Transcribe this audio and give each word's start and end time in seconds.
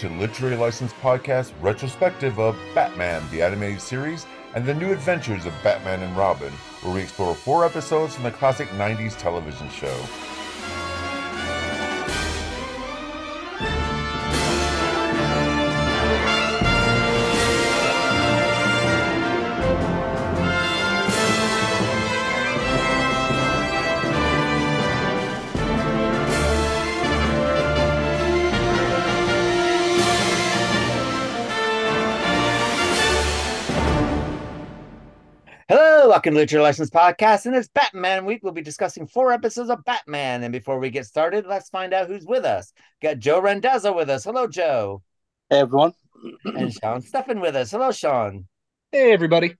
To 0.00 0.08
Literary 0.08 0.56
License 0.56 0.94
Podcast 0.94 1.52
retrospective 1.60 2.40
of 2.40 2.56
Batman, 2.74 3.22
the 3.30 3.42
animated 3.42 3.82
series, 3.82 4.24
and 4.54 4.64
the 4.64 4.72
new 4.72 4.92
adventures 4.92 5.44
of 5.44 5.52
Batman 5.62 6.02
and 6.02 6.16
Robin, 6.16 6.54
where 6.80 6.94
we 6.94 7.02
explore 7.02 7.34
four 7.34 7.66
episodes 7.66 8.14
from 8.14 8.24
the 8.24 8.30
classic 8.30 8.68
90s 8.68 9.18
television 9.18 9.68
show. 9.68 9.94
Hello, 36.20 36.32
welcome 36.32 36.34
to 36.34 36.40
Literary 36.40 36.64
License 36.64 36.90
Podcast, 36.90 37.46
and 37.46 37.56
it's 37.56 37.68
Batman 37.68 38.26
Week. 38.26 38.40
We'll 38.42 38.52
be 38.52 38.60
discussing 38.60 39.06
four 39.06 39.32
episodes 39.32 39.70
of 39.70 39.82
Batman. 39.86 40.42
And 40.42 40.52
before 40.52 40.78
we 40.78 40.90
get 40.90 41.06
started, 41.06 41.46
let's 41.46 41.70
find 41.70 41.94
out 41.94 42.08
who's 42.08 42.26
with 42.26 42.44
us. 42.44 42.74
Got 43.00 43.20
Joe 43.20 43.40
Rendazzo 43.40 43.96
with 43.96 44.10
us. 44.10 44.24
Hello, 44.24 44.46
Joe. 44.46 45.02
Hey 45.48 45.60
everyone. 45.60 45.94
And 46.44 46.74
Sean 46.82 47.00
Steffen 47.00 47.40
with 47.40 47.56
us. 47.56 47.70
Hello, 47.70 47.90
Sean. 47.90 48.46
Hey, 48.92 49.12
everybody. 49.12 49.56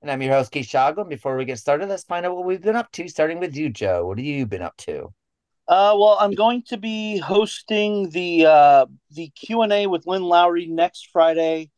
And 0.00 0.10
I'm 0.10 0.22
your 0.22 0.32
host, 0.32 0.50
Keith 0.50 0.66
Shoggle. 0.66 1.00
And 1.00 1.10
before 1.10 1.36
we 1.36 1.44
get 1.44 1.58
started, 1.58 1.90
let's 1.90 2.04
find 2.04 2.24
out 2.24 2.34
what 2.34 2.46
we've 2.46 2.62
been 2.62 2.74
up 2.74 2.90
to, 2.92 3.06
starting 3.08 3.38
with 3.38 3.54
you, 3.54 3.68
Joe. 3.68 4.06
What 4.06 4.16
have 4.16 4.24
you 4.24 4.46
been 4.46 4.62
up 4.62 4.78
to? 4.78 5.12
Uh, 5.68 5.92
well, 5.94 6.16
I'm 6.18 6.32
going 6.32 6.62
to 6.68 6.78
be 6.78 7.18
hosting 7.18 8.08
the 8.08 8.46
uh, 8.46 8.86
the 9.10 9.28
Q 9.28 9.60
and 9.60 9.74
A 9.74 9.86
with 9.86 10.06
Lynn 10.06 10.22
Lowry 10.22 10.68
next 10.68 11.10
Friday, 11.12 11.70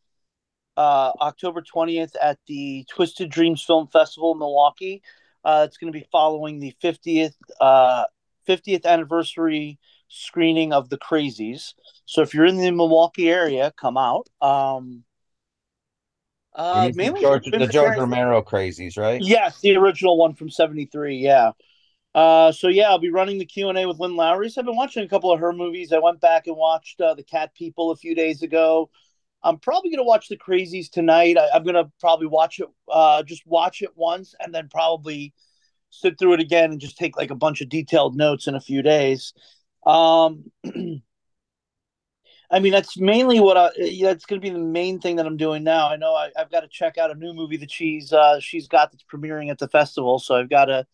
uh, 0.77 1.13
October 1.21 1.63
20th 1.63 2.13
at 2.21 2.39
the 2.47 2.85
Twisted 2.89 3.31
Dreams 3.31 3.63
Film 3.63 3.89
Festival 3.89 4.33
in 4.33 4.39
Milwaukee. 4.39 5.03
Uh, 5.45 5.65
it's 5.67 5.79
going 5.79 5.93
to 5.93 5.99
be 5.99 6.07
following 6.13 6.59
the 6.59 6.75
50th 6.83 7.35
uh, 7.61 8.05
50th 8.49 8.85
anniversary 8.85 9.79
screening 10.09 10.73
of 10.73 10.89
The 10.89 10.99
Crazies. 10.99 11.75
So 12.05 12.23
if 12.23 12.35
you're 12.35 12.47
in 12.47 12.57
the 12.57 12.71
Milwaukee 12.71 13.31
area, 13.31 13.73
come 13.77 13.97
out. 13.97 14.29
Um, 14.41 15.05
uh, 16.55 16.91
mainly 16.95 17.21
George, 17.21 17.45
the 17.45 17.67
George 17.67 17.97
Romero 17.97 18.43
crazies, 18.43 18.99
right? 18.99 19.23
Yes, 19.23 19.61
the 19.61 19.77
original 19.77 20.19
one 20.19 20.35
from 20.35 20.51
'73. 20.51 21.19
Yeah. 21.19 21.53
Uh, 22.13 22.51
so 22.51 22.67
yeah, 22.67 22.89
I'll 22.89 22.99
be 22.99 23.11
running 23.11 23.39
the 23.39 23.47
Q 23.47 23.69
and 23.69 23.79
A 23.79 23.87
with 23.87 24.01
Lynn 24.01 24.17
Lowry. 24.17 24.51
So 24.51 24.61
I've 24.61 24.67
been 24.67 24.77
watching 24.77 25.05
a 25.05 25.09
couple 25.09 25.31
of 25.31 25.39
her 25.39 25.53
movies. 25.53 25.93
I 25.93 25.99
went 25.99 26.21
back 26.21 26.49
and 26.49 26.57
watched 26.57 27.01
uh, 27.01 27.15
The 27.15 27.23
Cat 27.23 27.55
People 27.55 27.93
a 27.93 27.97
few 27.97 28.17
days 28.17 28.43
ago. 28.43 28.91
I'm 29.43 29.59
probably 29.59 29.91
gonna 29.91 30.05
watch 30.05 30.29
The 30.29 30.37
Crazies 30.37 30.91
tonight. 30.91 31.37
I, 31.39 31.49
I'm 31.55 31.65
gonna 31.65 31.91
probably 32.01 32.27
watch 32.27 32.61
it, 32.61 32.69
uh, 32.91 33.23
just 33.23 33.47
watch 33.47 33.83
it 33.83 33.91
once, 33.97 34.35
and 34.41 34.55
then 34.55 34.69
probably 34.69 35.33
sit 35.91 36.19
through 36.19 36.35
it 36.35 36.41
again 36.41 36.71
and 36.73 36.81
just 36.81 36.97
take 36.97 37.17
like 37.17 37.31
a 37.31 37.37
bunch 37.37 37.61
of 37.61 37.69
detailed 37.69 38.17
notes 38.17 38.47
in 38.47 38.55
a 38.55 38.61
few 38.61 38.83
days. 38.83 39.33
Um, 39.87 40.51
I 42.53 42.59
mean, 42.59 42.73
that's 42.73 42.99
mainly 42.99 43.39
what 43.39 43.57
I. 43.57 43.71
That's 44.03 44.27
going 44.27 44.41
to 44.41 44.45
be 44.45 44.51
the 44.51 44.59
main 44.59 44.99
thing 44.99 45.17
that 45.17 45.27
I'm 45.27 45.37
doing 45.37 45.63
now. 45.63 45.89
I 45.89 45.97
know 45.97 46.15
I, 46.15 46.31
I've 46.37 46.51
got 46.51 46.61
to 46.61 46.69
check 46.69 46.99
out 46.99 47.13
a 47.13 47.15
new 47.15 47.33
movie 47.33 47.59
that 47.59 47.71
she's 47.71 48.13
uh, 48.13 48.41
she's 48.41 48.67
got 48.67 48.91
that's 48.91 49.05
premiering 49.05 49.51
at 49.51 49.59
the 49.59 49.69
festival, 49.69 50.19
so 50.19 50.35
I've 50.35 50.51
got 50.51 50.65
to 50.65 50.87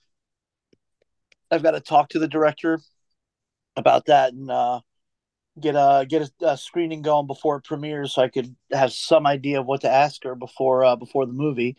I've 1.50 1.62
got 1.62 1.70
to 1.72 1.80
talk 1.80 2.10
to 2.10 2.18
the 2.18 2.28
director 2.28 2.80
about 3.74 4.06
that 4.06 4.32
and 4.32 4.50
uh, 4.50 4.80
get 5.60 5.74
a 5.74 6.06
get 6.08 6.22
a, 6.22 6.52
a 6.52 6.56
screening 6.56 7.02
going 7.02 7.26
before 7.26 7.56
it 7.56 7.64
premieres, 7.64 8.14
so 8.14 8.22
I 8.22 8.28
could 8.28 8.54
have 8.72 8.92
some 8.92 9.26
idea 9.26 9.60
of 9.60 9.66
what 9.66 9.82
to 9.82 9.90
ask 9.90 10.24
her 10.24 10.34
before 10.34 10.84
uh, 10.84 10.96
before 10.96 11.26
the 11.26 11.32
movie. 11.32 11.76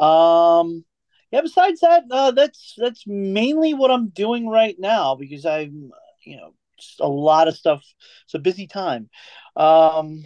Um, 0.00 0.84
yeah. 1.30 1.40
Besides 1.42 1.80
that, 1.80 2.04
uh, 2.10 2.30
that's 2.32 2.74
that's 2.76 3.04
mainly 3.06 3.74
what 3.74 3.90
I'm 3.90 4.08
doing 4.08 4.48
right 4.48 4.76
now 4.78 5.14
because 5.14 5.46
I'm 5.46 5.90
you 6.24 6.36
know 6.36 6.54
a 7.00 7.08
lot 7.08 7.48
of 7.48 7.56
stuff. 7.56 7.82
It's 8.24 8.34
a 8.34 8.38
busy 8.38 8.66
time. 8.66 9.10
Um, 9.56 10.24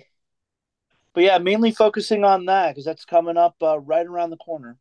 but 1.15 1.25
yeah, 1.25 1.39
mainly 1.39 1.73
focusing 1.73 2.25
on 2.25 2.47
that 2.47 2.71
because 2.71 2.85
that's 2.85 3.05
coming 3.05 3.37
up 3.37 3.57
uh, 3.63 3.79
right 3.79 4.07
around 4.07 4.31
the 4.31 4.37
corner. 4.37 4.79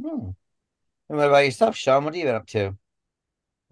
Hmm. 0.00 0.30
And 1.08 1.18
what 1.18 1.28
about 1.28 1.38
yourself, 1.38 1.76
Sean? 1.76 2.04
What 2.04 2.14
have 2.14 2.18
you 2.18 2.26
been 2.26 2.34
up 2.34 2.46
to? 2.48 2.76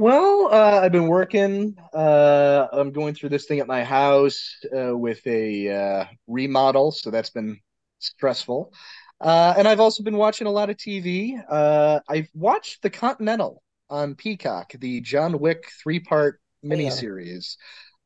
Well, 0.00 0.48
uh, 0.50 0.80
I've 0.80 0.92
been 0.92 1.08
working. 1.08 1.76
Uh, 1.92 2.68
I'm 2.72 2.90
going 2.90 3.14
through 3.14 3.28
this 3.28 3.44
thing 3.44 3.58
at 3.60 3.66
my 3.66 3.84
house 3.84 4.56
uh, 4.74 4.96
with 4.96 5.20
a 5.26 5.68
uh, 5.68 6.04
remodel, 6.26 6.90
so 6.90 7.10
that's 7.10 7.28
been 7.28 7.60
stressful. 7.98 8.72
Uh, 9.20 9.52
and 9.58 9.68
I've 9.68 9.78
also 9.78 10.02
been 10.02 10.16
watching 10.16 10.46
a 10.46 10.50
lot 10.50 10.70
of 10.70 10.78
TV. 10.78 11.38
Uh, 11.46 12.00
I've 12.08 12.30
watched 12.32 12.80
The 12.80 12.88
Continental 12.88 13.62
on 13.90 14.14
Peacock, 14.14 14.72
the 14.78 15.02
John 15.02 15.38
Wick 15.38 15.70
three-part 15.82 16.40
miniseries. 16.64 17.56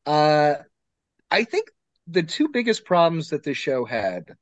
Uh, 0.05 0.55
I 1.31 1.45
think 1.45 1.69
the 2.07 2.23
two 2.23 2.49
biggest 2.49 2.83
problems 2.83 3.29
that 3.29 3.43
this 3.45 3.55
show 3.55 3.85
had, 3.85 4.35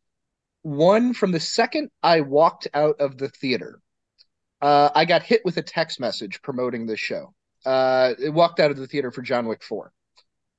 one 0.64 1.14
from 1.14 1.31
the 1.31 1.40
second 1.40 1.91
I 2.02 2.22
walked 2.22 2.68
out 2.74 2.96
of 3.00 3.20
the 3.20 3.30
theater, 3.30 3.80
uh, 4.59 4.90
I 4.96 5.06
got 5.06 5.22
hit 5.22 5.41
with 5.46 5.58
a 5.58 5.62
text 5.62 6.00
message 6.00 6.41
promoting 6.41 6.88
this 6.88 7.00
show. 7.00 7.31
Uh, 7.66 8.13
it 8.19 8.29
walked 8.29 8.59
out 8.59 8.72
of 8.72 8.78
the 8.78 8.88
theater 8.88 9.12
for 9.12 9.22
John 9.22 9.47
Wick 9.47 9.63
4. 9.63 9.91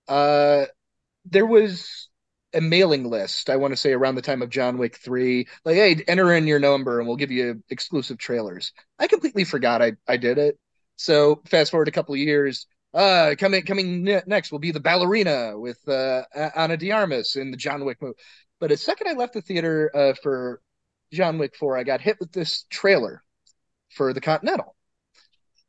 Uh, 0.09 0.65
there 1.25 1.47
was 1.47 2.09
a 2.55 2.61
mailing 2.61 3.05
list, 3.11 3.51
I 3.51 3.57
want 3.57 3.73
to 3.73 3.77
say 3.77 3.93
around 3.93 4.15
the 4.15 4.23
time 4.23 4.43
of 4.43 4.51
John 4.51 4.79
Wick 4.79 4.97
3, 4.97 5.47
like, 5.65 5.75
hey, 5.75 6.05
enter 6.07 6.33
in 6.33 6.47
your 6.47 6.61
number 6.61 6.99
and 6.99 7.09
we'll 7.09 7.17
give 7.17 7.33
you 7.33 7.63
exclusive 7.69 8.19
trailers. 8.19 8.73
I 8.99 9.09
completely 9.09 9.45
forgot 9.45 9.83
I, 9.83 9.93
I 10.07 10.17
did 10.17 10.39
it. 10.39 10.59
So 10.97 11.43
fast 11.47 11.73
forward 11.73 11.89
a 11.89 11.93
couple 11.93 12.15
of 12.15 12.21
years, 12.21 12.67
uh, 12.95 13.35
coming 13.37 13.65
coming 13.65 14.05
ne- 14.05 14.23
next 14.27 14.53
will 14.53 14.61
be 14.61 14.71
the 14.71 14.79
ballerina 14.79 15.59
with 15.59 15.87
uh, 15.89 16.23
Ana 16.55 16.77
de 16.77 16.93
Armas 16.93 17.35
in 17.35 17.51
the 17.51 17.57
John 17.57 17.85
Wick 17.85 18.01
movie. 18.01 18.15
But 18.61 18.71
the 18.71 18.77
second 18.77 19.09
I 19.09 19.15
left 19.15 19.35
the 19.35 19.43
theater 19.43 19.91
uh, 19.95 20.15
for 20.23 20.61
John 21.13 21.39
Wick 21.39 21.57
4, 21.57 21.77
I 21.77 21.83
got 21.83 22.01
hit 22.01 22.19
with 22.21 22.31
this 22.33 22.65
trailer 22.71 23.23
for 23.91 24.13
the 24.13 24.21
Continental. 24.21 24.77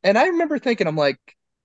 And 0.06 0.16
I 0.16 0.26
remember 0.28 0.60
thinking, 0.60 0.86
I'm 0.86 0.96
like, 0.96 1.18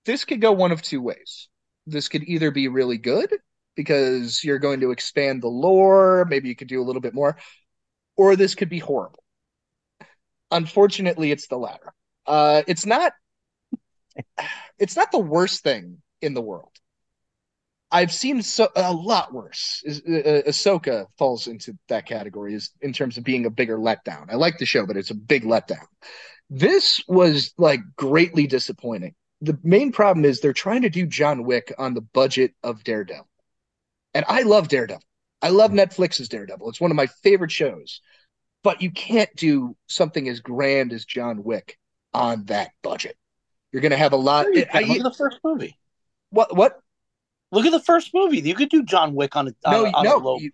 this 0.04 0.24
could 0.24 0.40
go 0.40 0.50
one 0.50 0.72
of 0.72 0.82
two 0.82 1.00
ways. 1.00 1.48
This 1.86 2.08
could 2.08 2.24
either 2.24 2.50
be 2.50 2.66
really 2.66 2.98
good 2.98 3.32
because 3.76 4.42
you're 4.42 4.58
going 4.58 4.80
to 4.80 4.90
expand 4.90 5.40
the 5.40 5.48
lore, 5.48 6.26
maybe 6.28 6.48
you 6.48 6.56
could 6.56 6.66
do 6.66 6.82
a 6.82 6.84
little 6.84 7.00
bit 7.00 7.14
more, 7.14 7.38
or 8.16 8.34
this 8.34 8.56
could 8.56 8.68
be 8.68 8.80
horrible. 8.80 9.22
Unfortunately, 10.50 11.30
it's 11.30 11.46
the 11.46 11.56
latter. 11.56 11.94
Uh, 12.26 12.62
it's 12.66 12.84
not. 12.84 13.12
It's 14.78 14.96
not 14.96 15.12
the 15.12 15.20
worst 15.20 15.62
thing 15.62 16.02
in 16.20 16.34
the 16.34 16.42
world. 16.42 16.72
I've 17.92 18.12
seen 18.12 18.42
so 18.42 18.68
a 18.74 18.92
lot 18.92 19.32
worse. 19.32 19.82
Is 19.84 20.00
uh, 20.00 20.42
Ahsoka 20.48 21.06
falls 21.16 21.46
into 21.46 21.78
that 21.88 22.06
category 22.06 22.54
is 22.54 22.72
in 22.80 22.92
terms 22.92 23.18
of 23.18 23.24
being 23.24 23.46
a 23.46 23.50
bigger 23.50 23.78
letdown. 23.78 24.26
I 24.30 24.34
like 24.34 24.58
the 24.58 24.66
show, 24.66 24.84
but 24.84 24.96
it's 24.96 25.10
a 25.12 25.14
big 25.14 25.44
letdown. 25.44 25.86
This 26.54 27.02
was 27.08 27.54
like 27.56 27.80
greatly 27.96 28.46
disappointing. 28.46 29.14
The 29.40 29.58
main 29.62 29.90
problem 29.90 30.26
is 30.26 30.40
they're 30.40 30.52
trying 30.52 30.82
to 30.82 30.90
do 30.90 31.06
John 31.06 31.44
Wick 31.44 31.72
on 31.78 31.94
the 31.94 32.02
budget 32.02 32.52
of 32.62 32.84
Daredevil. 32.84 33.26
And 34.12 34.24
I 34.28 34.42
love 34.42 34.68
Daredevil. 34.68 35.02
I 35.40 35.48
love 35.48 35.70
Netflix's 35.70 36.28
Daredevil. 36.28 36.68
It's 36.68 36.80
one 36.80 36.90
of 36.90 36.96
my 36.96 37.06
favorite 37.06 37.50
shows. 37.50 38.02
But 38.62 38.82
you 38.82 38.90
can't 38.90 39.34
do 39.34 39.76
something 39.88 40.28
as 40.28 40.40
grand 40.40 40.92
as 40.92 41.06
John 41.06 41.42
Wick 41.42 41.78
on 42.12 42.44
that 42.44 42.70
budget. 42.82 43.16
You're 43.72 43.80
going 43.82 43.90
to 43.92 43.96
have 43.96 44.12
a 44.12 44.16
lot. 44.16 44.46
Look 44.46 44.58
at 44.58 44.72
the 44.72 45.14
first 45.16 45.38
movie. 45.42 45.78
what? 46.28 46.54
What? 46.54 46.78
Look 47.50 47.64
at 47.64 47.72
the 47.72 47.80
first 47.80 48.10
movie. 48.12 48.40
You 48.40 48.54
could 48.54 48.68
do 48.68 48.82
John 48.82 49.14
Wick 49.14 49.36
on 49.36 49.48
a 49.48 49.54
No, 49.68 49.86
on 49.86 50.04
no, 50.04 50.16
a 50.16 50.18
low. 50.18 50.38
you- 50.38 50.50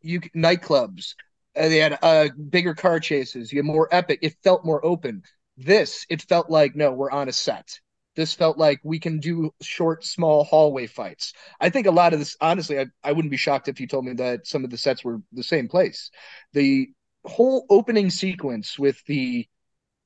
you 0.00 0.20
nightclubs. 0.34 1.14
Uh, 1.54 1.68
they 1.68 1.76
had 1.76 1.98
uh, 2.02 2.28
bigger 2.48 2.74
car 2.74 2.98
chases. 2.98 3.52
You 3.52 3.58
had 3.58 3.66
more 3.66 3.86
epic. 3.92 4.20
It 4.22 4.34
felt 4.42 4.64
more 4.64 4.84
open. 4.84 5.22
This, 5.56 6.06
it 6.08 6.22
felt 6.22 6.50
like 6.50 6.74
no, 6.74 6.92
we're 6.92 7.10
on 7.10 7.28
a 7.28 7.32
set. 7.32 7.80
This 8.14 8.34
felt 8.34 8.58
like 8.58 8.80
we 8.84 8.98
can 8.98 9.20
do 9.20 9.54
short, 9.62 10.04
small 10.04 10.44
hallway 10.44 10.86
fights. 10.86 11.32
I 11.60 11.70
think 11.70 11.86
a 11.86 11.90
lot 11.90 12.12
of 12.12 12.18
this, 12.18 12.36
honestly, 12.40 12.78
I, 12.78 12.86
I 13.02 13.12
wouldn't 13.12 13.30
be 13.30 13.38
shocked 13.38 13.68
if 13.68 13.80
you 13.80 13.86
told 13.86 14.04
me 14.04 14.12
that 14.14 14.46
some 14.46 14.64
of 14.64 14.70
the 14.70 14.76
sets 14.76 15.02
were 15.02 15.22
the 15.32 15.42
same 15.42 15.68
place. 15.68 16.10
The 16.52 16.88
whole 17.24 17.64
opening 17.70 18.10
sequence 18.10 18.78
with 18.78 19.02
the 19.06 19.48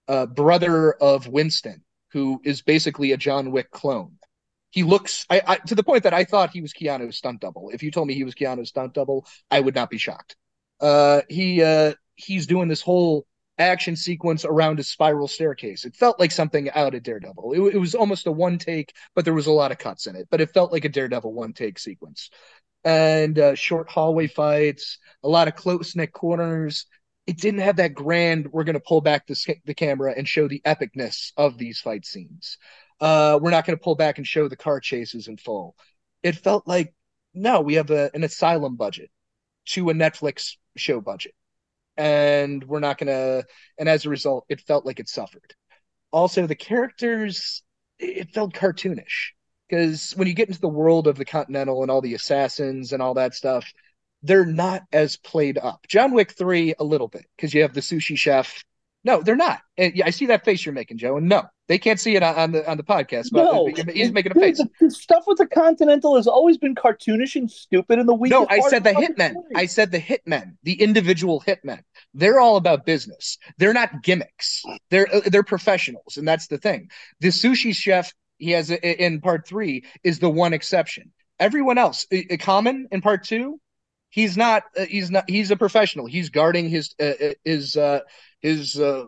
uh, 0.08 0.26
brother 0.26 0.92
of 0.92 1.26
Winston, 1.26 1.82
who 2.12 2.40
is 2.44 2.62
basically 2.62 3.12
a 3.12 3.16
John 3.16 3.50
Wick 3.50 3.70
clone. 3.70 4.18
He 4.70 4.82
looks 4.82 5.24
I, 5.30 5.42
I 5.46 5.56
to 5.56 5.74
the 5.74 5.82
point 5.82 6.02
that 6.04 6.14
I 6.14 6.24
thought 6.24 6.50
he 6.50 6.60
was 6.60 6.72
Keanu's 6.72 7.16
stunt 7.16 7.40
double. 7.40 7.70
If 7.70 7.82
you 7.82 7.90
told 7.90 8.08
me 8.08 8.14
he 8.14 8.24
was 8.24 8.34
Keanu's 8.34 8.68
stunt 8.68 8.94
double, 8.94 9.26
I 9.50 9.60
would 9.60 9.74
not 9.74 9.90
be 9.90 9.98
shocked. 9.98 10.36
Uh, 10.80 11.22
he 11.28 11.62
uh, 11.62 11.94
he's 12.14 12.46
doing 12.46 12.68
this 12.68 12.82
whole 12.82 13.26
action 13.58 13.96
sequence 13.96 14.44
around 14.44 14.78
a 14.80 14.84
spiral 14.84 15.28
staircase. 15.28 15.84
It 15.84 15.96
felt 15.96 16.20
like 16.20 16.32
something 16.32 16.70
out 16.70 16.94
of 16.94 17.02
Daredevil. 17.02 17.52
It, 17.52 17.74
it 17.74 17.78
was 17.78 17.94
almost 17.94 18.26
a 18.26 18.32
one 18.32 18.58
take, 18.58 18.94
but 19.14 19.24
there 19.24 19.34
was 19.34 19.46
a 19.46 19.52
lot 19.52 19.72
of 19.72 19.78
cuts 19.78 20.06
in 20.06 20.16
it. 20.16 20.28
But 20.30 20.40
it 20.40 20.52
felt 20.52 20.72
like 20.72 20.84
a 20.84 20.88
Daredevil 20.90 21.32
one 21.32 21.52
take 21.52 21.78
sequence. 21.78 22.30
and 22.84 23.38
uh, 23.38 23.54
short 23.54 23.88
hallway 23.90 24.26
fights, 24.28 24.98
a 25.24 25.28
lot 25.28 25.48
of 25.48 25.56
close 25.56 25.96
knit 25.96 26.12
corners. 26.12 26.86
It 27.26 27.38
didn't 27.38 27.60
have 27.60 27.76
that 27.76 27.94
grand. 27.94 28.48
We're 28.52 28.64
going 28.64 28.74
to 28.74 28.80
pull 28.80 29.00
back 29.00 29.26
the 29.26 29.56
the 29.64 29.74
camera 29.74 30.14
and 30.16 30.28
show 30.28 30.48
the 30.48 30.62
epicness 30.64 31.32
of 31.36 31.58
these 31.58 31.80
fight 31.80 32.06
scenes. 32.06 32.58
Uh, 33.00 33.38
we're 33.42 33.50
not 33.50 33.66
going 33.66 33.76
to 33.76 33.82
pull 33.82 33.96
back 33.96 34.18
and 34.18 34.26
show 34.26 34.48
the 34.48 34.56
car 34.56 34.80
chases 34.80 35.28
in 35.28 35.36
full. 35.36 35.74
It 36.22 36.36
felt 36.36 36.66
like 36.66 36.94
no, 37.34 37.60
we 37.60 37.74
have 37.74 37.90
a, 37.90 38.10
an 38.14 38.24
asylum 38.24 38.76
budget 38.76 39.10
to 39.66 39.90
a 39.90 39.94
Netflix 39.94 40.56
show 40.76 41.00
budget, 41.00 41.34
and 41.96 42.62
we're 42.64 42.80
not 42.80 42.98
to. 42.98 43.44
And 43.78 43.88
as 43.88 44.04
a 44.04 44.10
result, 44.10 44.44
it 44.48 44.60
felt 44.60 44.86
like 44.86 45.00
it 45.00 45.08
suffered. 45.08 45.54
Also, 46.12 46.46
the 46.46 46.54
characters 46.54 47.62
it 47.98 48.30
felt 48.32 48.52
cartoonish 48.52 49.32
because 49.68 50.12
when 50.12 50.28
you 50.28 50.34
get 50.34 50.48
into 50.48 50.60
the 50.60 50.68
world 50.68 51.06
of 51.06 51.16
the 51.16 51.24
Continental 51.24 51.82
and 51.82 51.90
all 51.90 52.00
the 52.00 52.14
assassins 52.14 52.92
and 52.92 53.02
all 53.02 53.14
that 53.14 53.34
stuff, 53.34 53.72
they're 54.22 54.46
not 54.46 54.82
as 54.92 55.16
played 55.16 55.58
up. 55.58 55.86
John 55.88 56.12
Wick 56.12 56.32
3, 56.32 56.74
a 56.78 56.84
little 56.84 57.08
bit, 57.08 57.26
because 57.36 57.52
you 57.52 57.62
have 57.62 57.74
the 57.74 57.80
sushi 57.80 58.16
chef. 58.16 58.62
No, 59.06 59.22
they're 59.22 59.36
not. 59.36 59.60
And 59.78 59.94
yeah, 59.94 60.04
I 60.04 60.10
see 60.10 60.26
that 60.26 60.44
face 60.44 60.66
you're 60.66 60.72
making, 60.72 60.98
Joe. 60.98 61.16
And 61.16 61.28
no, 61.28 61.44
they 61.68 61.78
can't 61.78 62.00
see 62.00 62.16
it 62.16 62.24
on, 62.24 62.50
the 62.50 62.68
on 62.68 62.76
the 62.76 62.82
podcast, 62.82 63.28
but 63.30 63.44
no, 63.44 63.66
he's 63.94 64.10
making 64.10 64.32
a 64.32 64.34
face. 64.34 64.58
The, 64.58 64.68
the, 64.80 64.90
stuff 64.90 65.22
with 65.28 65.38
the 65.38 65.46
Continental 65.46 66.16
has 66.16 66.26
always 66.26 66.58
been 66.58 66.74
cartoonish 66.74 67.36
and 67.36 67.48
stupid 67.48 68.00
in 68.00 68.06
the 68.06 68.14
week. 68.14 68.32
No, 68.32 68.48
I 68.50 68.58
said 68.68 68.82
the 68.82 68.90
hitmen. 68.90 69.34
I 69.54 69.66
said 69.66 69.92
the 69.92 70.00
hitmen, 70.00 70.56
the 70.64 70.82
individual 70.82 71.40
hitmen. 71.46 71.82
They're 72.14 72.40
all 72.40 72.56
about 72.56 72.84
business. 72.84 73.38
They're 73.58 73.72
not 73.72 74.02
gimmicks. 74.02 74.64
They're 74.90 75.06
uh, 75.14 75.20
they're 75.26 75.44
professionals, 75.44 76.16
and 76.16 76.26
that's 76.26 76.48
the 76.48 76.58
thing. 76.58 76.90
The 77.20 77.28
sushi 77.28 77.76
chef 77.76 78.12
he 78.38 78.50
has 78.50 78.72
in 78.72 79.20
part 79.20 79.46
three 79.46 79.84
is 80.02 80.18
the 80.18 80.30
one 80.30 80.52
exception. 80.52 81.12
Everyone 81.38 81.78
else, 81.78 82.06
common 82.40 82.88
in 82.90 83.02
part 83.02 83.22
two, 83.22 83.60
he's 84.16 84.36
not. 84.36 84.64
Uh, 84.76 84.86
he's 84.86 85.10
not. 85.10 85.28
He's 85.28 85.52
a 85.52 85.56
professional. 85.56 86.06
He's 86.06 86.30
guarding 86.30 86.68
his 86.68 86.94
uh, 86.98 87.04
uh 87.04 87.32
his 87.44 87.76
uh, 87.76 88.00
his 88.40 88.80
uh, 88.80 89.04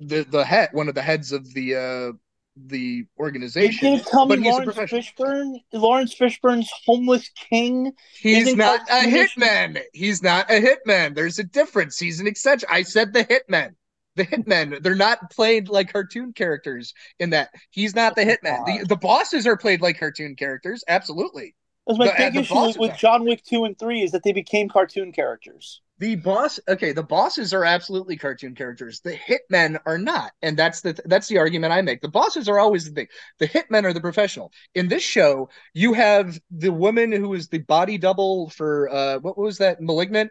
the 0.00 0.24
the 0.24 0.44
head 0.44 0.70
one 0.72 0.88
of 0.88 0.96
the 0.96 1.02
heads 1.02 1.30
of 1.30 1.52
the 1.52 1.76
uh, 1.76 2.12
the 2.56 3.04
organization. 3.18 3.98
Did 3.98 4.06
tell 4.06 4.26
me 4.26 4.36
Laurence 4.36 4.74
Fishburne, 4.74 5.60
Lawrence 5.72 6.14
Fishburne's 6.14 6.70
homeless 6.86 7.30
king. 7.50 7.92
He's 8.18 8.56
not 8.56 8.80
a 8.90 9.02
hitman. 9.02 9.80
He's 9.92 10.22
not 10.22 10.50
a 10.50 10.60
hitman. 10.60 11.14
There's 11.14 11.38
a 11.38 11.44
difference. 11.44 11.98
He's 11.98 12.18
an 12.18 12.26
exception. 12.26 12.68
I 12.72 12.82
said 12.82 13.12
the 13.12 13.24
hitman 13.24 13.74
the 14.16 14.26
hitmen 14.26 14.82
they're 14.82 14.96
not 14.96 15.30
played 15.30 15.68
like 15.68 15.92
cartoon 15.92 16.32
characters 16.32 16.94
in 17.20 17.30
that 17.30 17.50
he's 17.70 17.94
not 17.94 18.16
the 18.16 18.22
hitman 18.22 18.66
the, 18.66 18.84
the 18.88 18.96
bosses 18.96 19.46
are 19.46 19.56
played 19.56 19.80
like 19.80 20.00
cartoon 20.00 20.34
characters 20.34 20.82
absolutely 20.88 21.54
that's 21.86 21.98
my 21.98 22.06
the, 22.06 22.14
big 22.16 22.36
issue 22.36 22.78
with 22.78 22.96
john 22.96 23.24
wick 23.24 23.42
2 23.44 23.64
and 23.64 23.78
3 23.78 24.02
is 24.02 24.12
that 24.12 24.22
they 24.22 24.32
became 24.32 24.68
cartoon 24.68 25.12
characters. 25.12 25.80
The 25.98 26.16
boss 26.16 26.58
okay 26.66 26.92
the 26.92 27.02
bosses 27.02 27.52
are 27.52 27.64
absolutely 27.64 28.16
cartoon 28.16 28.54
characters. 28.54 29.00
The 29.00 29.12
hitmen 29.12 29.78
are 29.84 29.98
not 29.98 30.32
and 30.40 30.56
that's 30.56 30.80
the 30.80 30.98
that's 31.04 31.28
the 31.28 31.36
argument 31.36 31.74
i 31.74 31.82
make. 31.82 32.00
The 32.00 32.08
bosses 32.08 32.48
are 32.48 32.58
always 32.58 32.86
the 32.86 32.92
thing. 32.92 33.08
The 33.38 33.46
hitmen 33.46 33.84
are 33.84 33.92
the 33.92 34.00
professional. 34.00 34.50
In 34.74 34.88
this 34.88 35.02
show 35.02 35.50
you 35.74 35.92
have 35.92 36.40
the 36.50 36.72
woman 36.72 37.12
who 37.12 37.34
is 37.34 37.48
the 37.48 37.58
body 37.58 37.98
double 37.98 38.48
for 38.48 38.88
uh 38.88 39.18
what 39.18 39.36
was 39.36 39.58
that 39.58 39.82
malignant? 39.82 40.30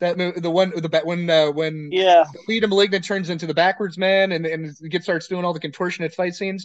That 0.00 0.16
the 0.16 0.50
one 0.50 0.70
the 0.70 1.00
when 1.02 1.28
uh, 1.28 1.50
when 1.50 1.88
yeah. 1.90 2.24
The 2.32 2.38
lead 2.46 2.62
of 2.62 2.70
malignant 2.70 3.04
turns 3.04 3.28
into 3.28 3.48
the 3.48 3.54
backwards 3.54 3.98
man 3.98 4.30
and 4.30 4.46
and 4.46 4.76
gets 4.88 5.06
starts 5.06 5.26
doing 5.26 5.44
all 5.44 5.52
the 5.52 5.58
contortionate 5.58 6.14
fight 6.14 6.36
scenes 6.36 6.64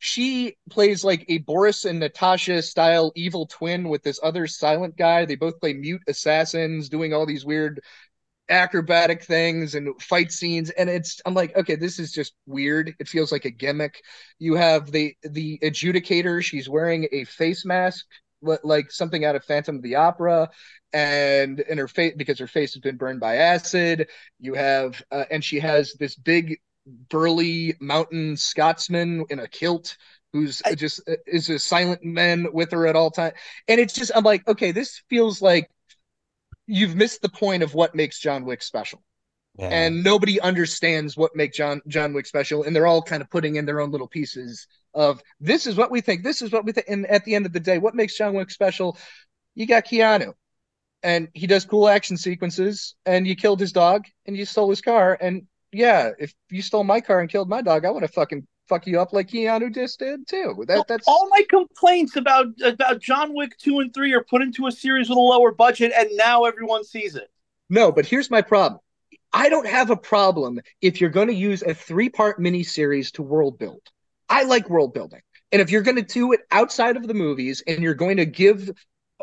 she 0.00 0.56
plays 0.70 1.04
like 1.04 1.24
a 1.28 1.38
boris 1.38 1.84
and 1.84 2.00
natasha 2.00 2.62
style 2.62 3.12
evil 3.14 3.46
twin 3.46 3.88
with 3.88 4.02
this 4.02 4.18
other 4.22 4.46
silent 4.46 4.96
guy. 4.96 5.24
They 5.24 5.36
both 5.36 5.60
play 5.60 5.74
mute 5.74 6.02
assassins 6.08 6.88
doing 6.88 7.12
all 7.14 7.26
these 7.26 7.44
weird 7.44 7.80
acrobatic 8.48 9.22
things 9.22 9.76
and 9.76 10.00
fight 10.02 10.32
scenes. 10.32 10.70
And 10.70 10.90
it's 10.90 11.20
i'm 11.26 11.34
like 11.34 11.56
okay 11.56 11.76
this 11.76 11.98
is 11.98 12.12
just 12.12 12.34
weird. 12.46 12.94
It 12.98 13.08
feels 13.08 13.30
like 13.30 13.44
a 13.44 13.50
gimmick. 13.50 14.02
You 14.38 14.56
have 14.56 14.90
the 14.90 15.14
the 15.22 15.58
adjudicator. 15.62 16.42
She's 16.42 16.68
wearing 16.68 17.06
a 17.12 17.24
face 17.24 17.64
mask 17.64 18.06
like 18.42 18.90
something 18.90 19.24
out 19.24 19.36
of 19.36 19.44
Phantom 19.44 19.76
of 19.76 19.82
the 19.82 19.96
Opera, 19.96 20.48
and 20.92 21.60
in 21.60 21.78
her 21.78 21.88
face 21.88 22.14
because 22.16 22.38
her 22.38 22.46
face 22.46 22.74
has 22.74 22.80
been 22.80 22.96
burned 22.96 23.20
by 23.20 23.36
acid. 23.36 24.08
You 24.38 24.54
have, 24.54 25.02
uh, 25.10 25.24
and 25.30 25.44
she 25.44 25.60
has 25.60 25.94
this 25.94 26.16
big 26.16 26.58
burly 27.08 27.74
mountain 27.80 28.36
Scotsman 28.36 29.24
in 29.30 29.40
a 29.40 29.48
kilt 29.48 29.96
who's 30.32 30.62
I, 30.64 30.74
just 30.74 31.00
uh, 31.08 31.16
is 31.26 31.48
a 31.50 31.58
silent 31.58 32.04
man 32.04 32.46
with 32.52 32.70
her 32.72 32.86
at 32.86 32.96
all 32.96 33.10
time. 33.10 33.32
And 33.68 33.80
it's 33.80 33.94
just 33.94 34.12
I'm 34.14 34.24
like, 34.24 34.46
okay, 34.46 34.72
this 34.72 35.02
feels 35.08 35.42
like 35.42 35.70
you've 36.66 36.94
missed 36.94 37.22
the 37.22 37.28
point 37.28 37.62
of 37.62 37.74
what 37.74 37.94
makes 37.94 38.20
John 38.20 38.44
Wick 38.44 38.62
special. 38.62 39.02
Yeah. 39.58 39.68
And 39.68 40.04
nobody 40.04 40.40
understands 40.40 41.16
what 41.16 41.34
makes 41.34 41.56
John 41.56 41.82
John 41.88 42.12
Wick 42.12 42.26
special, 42.26 42.62
and 42.62 42.74
they're 42.74 42.86
all 42.86 43.02
kind 43.02 43.22
of 43.22 43.28
putting 43.30 43.56
in 43.56 43.66
their 43.66 43.80
own 43.80 43.90
little 43.90 44.06
pieces 44.06 44.66
of 44.94 45.20
this 45.40 45.66
is 45.66 45.76
what 45.76 45.90
we 45.90 46.00
think, 46.00 46.22
this 46.22 46.42
is 46.42 46.52
what 46.52 46.64
we 46.64 46.72
think. 46.72 46.86
And 46.88 47.06
at 47.06 47.24
the 47.24 47.34
end 47.34 47.46
of 47.46 47.52
the 47.52 47.60
day, 47.60 47.78
what 47.78 47.94
makes 47.94 48.16
John 48.16 48.34
Wick 48.34 48.50
special? 48.50 48.96
You 49.54 49.66
got 49.66 49.86
Keanu, 49.86 50.34
and 51.02 51.28
he 51.34 51.46
does 51.48 51.64
cool 51.64 51.88
action 51.88 52.16
sequences, 52.16 52.94
and 53.04 53.26
you 53.26 53.34
killed 53.34 53.60
his 53.60 53.72
dog, 53.72 54.04
and 54.24 54.36
you 54.36 54.44
stole 54.44 54.70
his 54.70 54.80
car, 54.80 55.18
and 55.20 55.46
yeah, 55.72 56.10
if 56.18 56.34
you 56.50 56.62
stole 56.62 56.84
my 56.84 57.00
car 57.00 57.20
and 57.20 57.30
killed 57.30 57.48
my 57.48 57.62
dog, 57.62 57.84
I 57.84 57.90
would 57.90 58.02
have 58.02 58.12
fucking 58.12 58.46
fuck 58.68 58.86
you 58.86 59.00
up 59.00 59.12
like 59.12 59.28
Keanu 59.28 59.74
just 59.74 59.98
did 59.98 60.26
too. 60.28 60.64
That 60.66 60.86
that's 60.88 61.06
all 61.06 61.28
my 61.30 61.44
complaints 61.48 62.16
about 62.16 62.46
about 62.62 63.00
John 63.00 63.34
Wick 63.34 63.56
two 63.58 63.80
and 63.80 63.92
three 63.92 64.12
are 64.14 64.24
put 64.24 64.42
into 64.42 64.66
a 64.66 64.72
series 64.72 65.08
with 65.08 65.18
a 65.18 65.20
lower 65.20 65.52
budget, 65.52 65.92
and 65.96 66.08
now 66.14 66.44
everyone 66.44 66.84
sees 66.84 67.16
it. 67.16 67.28
No, 67.68 67.92
but 67.92 68.06
here's 68.06 68.30
my 68.30 68.42
problem. 68.42 68.80
I 69.32 69.48
don't 69.48 69.66
have 69.66 69.90
a 69.90 69.96
problem 69.96 70.60
if 70.80 71.00
you're 71.00 71.10
going 71.10 71.28
to 71.28 71.34
use 71.34 71.62
a 71.62 71.74
three 71.74 72.08
part 72.08 72.40
miniseries 72.40 73.12
to 73.12 73.22
world 73.22 73.58
build. 73.58 73.82
I 74.28 74.44
like 74.44 74.68
world 74.68 74.94
building. 74.94 75.20
And 75.52 75.60
if 75.60 75.70
you're 75.70 75.82
going 75.82 75.96
to 75.96 76.02
do 76.02 76.32
it 76.32 76.40
outside 76.50 76.96
of 76.96 77.06
the 77.06 77.14
movies 77.14 77.62
and 77.66 77.82
you're 77.82 77.94
going 77.94 78.18
to 78.18 78.26
give 78.26 78.70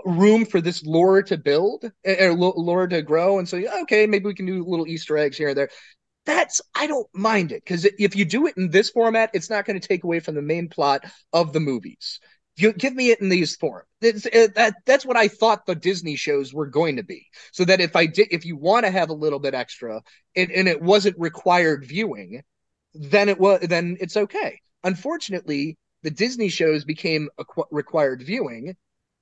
room 0.06 0.46
for 0.46 0.62
this 0.62 0.86
lore 0.86 1.24
to 1.24 1.38
build 1.38 1.86
or 1.86 1.92
eh, 2.06 2.16
eh, 2.28 2.30
lore 2.30 2.88
to 2.88 3.02
grow 3.02 3.40
and 3.40 3.48
say, 3.48 3.68
okay, 3.84 4.06
maybe 4.06 4.26
we 4.26 4.34
can 4.34 4.46
do 4.46 4.64
little 4.64 4.88
Easter 4.88 5.18
eggs 5.18 5.38
here 5.38 5.50
and 5.50 5.58
there. 5.58 5.70
That's 6.28 6.60
I 6.76 6.88
don't 6.88 7.08
mind 7.14 7.54
it 7.54 7.64
because 7.64 7.86
if 7.86 8.14
you 8.14 8.26
do 8.26 8.48
it 8.48 8.58
in 8.58 8.70
this 8.70 8.90
format, 8.90 9.32
it's 9.34 9.50
not 9.50 9.66
going 9.66 9.80
to 9.80 9.88
take 9.88 10.04
away 10.04 10.20
from 10.20 10.36
the 10.36 10.42
main 10.42 10.68
plot 10.68 11.06
of 11.32 11.54
the 11.54 11.62
movies. 11.62 12.20
You 12.58 12.74
give 12.74 12.94
me 12.94 13.12
it 13.12 13.22
in 13.22 13.30
these 13.30 13.56
form. 13.56 13.84
It, 14.02 14.28
eh, 14.34 14.48
that 14.56 14.76
that's 14.86 15.06
what 15.06 15.16
I 15.16 15.30
thought 15.30 15.66
the 15.66 15.74
Disney 15.74 16.18
shows 16.18 16.54
were 16.54 16.68
going 16.68 16.98
to 16.98 17.04
be. 17.04 17.26
So 17.54 17.64
that 17.64 17.80
if 17.80 17.96
I 17.96 18.08
did, 18.08 18.28
if 18.32 18.46
you 18.46 18.58
want 18.58 18.86
to 18.86 18.92
have 18.92 19.10
a 19.10 19.14
little 19.14 19.40
bit 19.40 19.54
extra, 19.54 20.02
and, 20.36 20.52
and 20.52 20.68
it 20.68 20.82
wasn't 20.82 21.18
required 21.18 21.86
viewing, 21.86 22.42
then 22.94 23.30
it 23.30 23.40
was 23.40 23.62
then 23.62 23.96
it's 24.02 24.18
okay. 24.18 24.60
Unfortunately, 24.84 25.78
the 26.04 26.12
Disney 26.12 26.50
shows 26.50 26.84
became 26.84 27.30
a 27.38 27.46
qu- 27.46 27.64
required 27.72 28.22
viewing 28.22 28.76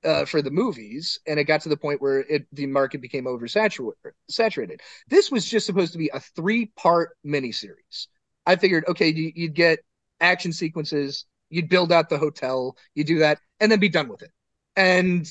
uh, 0.06 0.24
for 0.24 0.40
the 0.40 0.50
movies, 0.50 1.18
and 1.26 1.38
it 1.38 1.44
got 1.44 1.60
to 1.62 1.68
the 1.68 1.76
point 1.76 2.00
where 2.00 2.20
it, 2.20 2.46
the 2.52 2.66
market 2.66 3.00
became 3.00 3.24
oversaturated. 3.24 4.80
This 5.08 5.30
was 5.30 5.44
just 5.44 5.66
supposed 5.66 5.92
to 5.92 5.98
be 5.98 6.10
a 6.14 6.20
three-part 6.20 7.10
miniseries. 7.26 8.06
I 8.46 8.56
figured, 8.56 8.84
okay, 8.88 9.08
you'd 9.08 9.54
get 9.54 9.80
action 10.20 10.52
sequences, 10.52 11.26
you'd 11.50 11.68
build 11.68 11.92
out 11.92 12.08
the 12.08 12.18
hotel, 12.18 12.76
you 12.94 13.04
do 13.04 13.18
that, 13.18 13.38
and 13.60 13.70
then 13.70 13.80
be 13.80 13.88
done 13.88 14.08
with 14.08 14.22
it. 14.22 14.30
And 14.76 15.28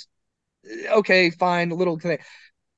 okay, 0.89 1.29
fine, 1.29 1.71
a 1.71 1.75
little 1.75 1.97
thing. 1.97 2.19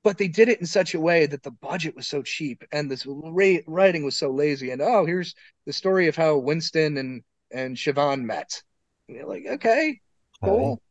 But 0.03 0.17
they 0.17 0.27
did 0.27 0.47
it 0.47 0.59
in 0.59 0.65
such 0.65 0.93
a 0.93 0.99
way 0.99 1.25
that 1.25 1.43
the 1.43 1.51
budget 1.51 1.95
was 1.95 2.07
so 2.07 2.21
cheap 2.21 2.63
and 2.71 2.89
this 2.89 3.05
writing 3.07 4.05
was 4.05 4.17
so 4.17 4.29
lazy. 4.31 4.71
And 4.71 4.81
oh, 4.81 5.05
here's 5.05 5.35
the 5.65 5.73
story 5.73 6.07
of 6.07 6.15
how 6.15 6.37
Winston 6.37 6.97
and 6.97 7.23
and 7.51 7.75
Siobhan 7.75 8.23
met. 8.23 8.61
And 9.07 9.17
you're 9.17 9.27
like, 9.27 9.45
okay, 9.47 9.99
cool. 10.43 10.81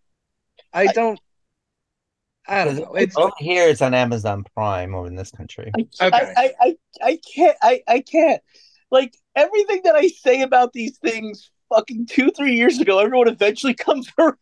I 0.76 0.86
don't. 0.88 1.20
I 2.46 2.64
don't 2.64 2.76
know. 2.76 2.94
It's 2.94 3.16
over 3.16 3.32
here. 3.38 3.68
It's 3.68 3.82
on 3.82 3.94
Amazon 3.94 4.44
Prime 4.54 4.94
over 4.94 5.08
in 5.08 5.16
this 5.16 5.30
country. 5.30 5.72
I, 5.74 5.80
okay. 6.06 6.32
I, 6.36 6.52
I, 6.60 6.76
I 7.02 7.20
can't. 7.34 7.56
I, 7.62 7.82
I 7.88 8.00
can't. 8.00 8.42
Like 8.90 9.16
everything 9.34 9.80
that 9.84 9.96
I 9.96 10.08
say 10.08 10.42
about 10.42 10.72
these 10.72 10.98
things 10.98 11.50
fucking 11.68 12.06
two, 12.06 12.30
three 12.30 12.54
years 12.54 12.78
ago, 12.78 12.98
everyone 12.98 13.28
eventually 13.28 13.74
comes 13.86 14.12
around 14.18 14.36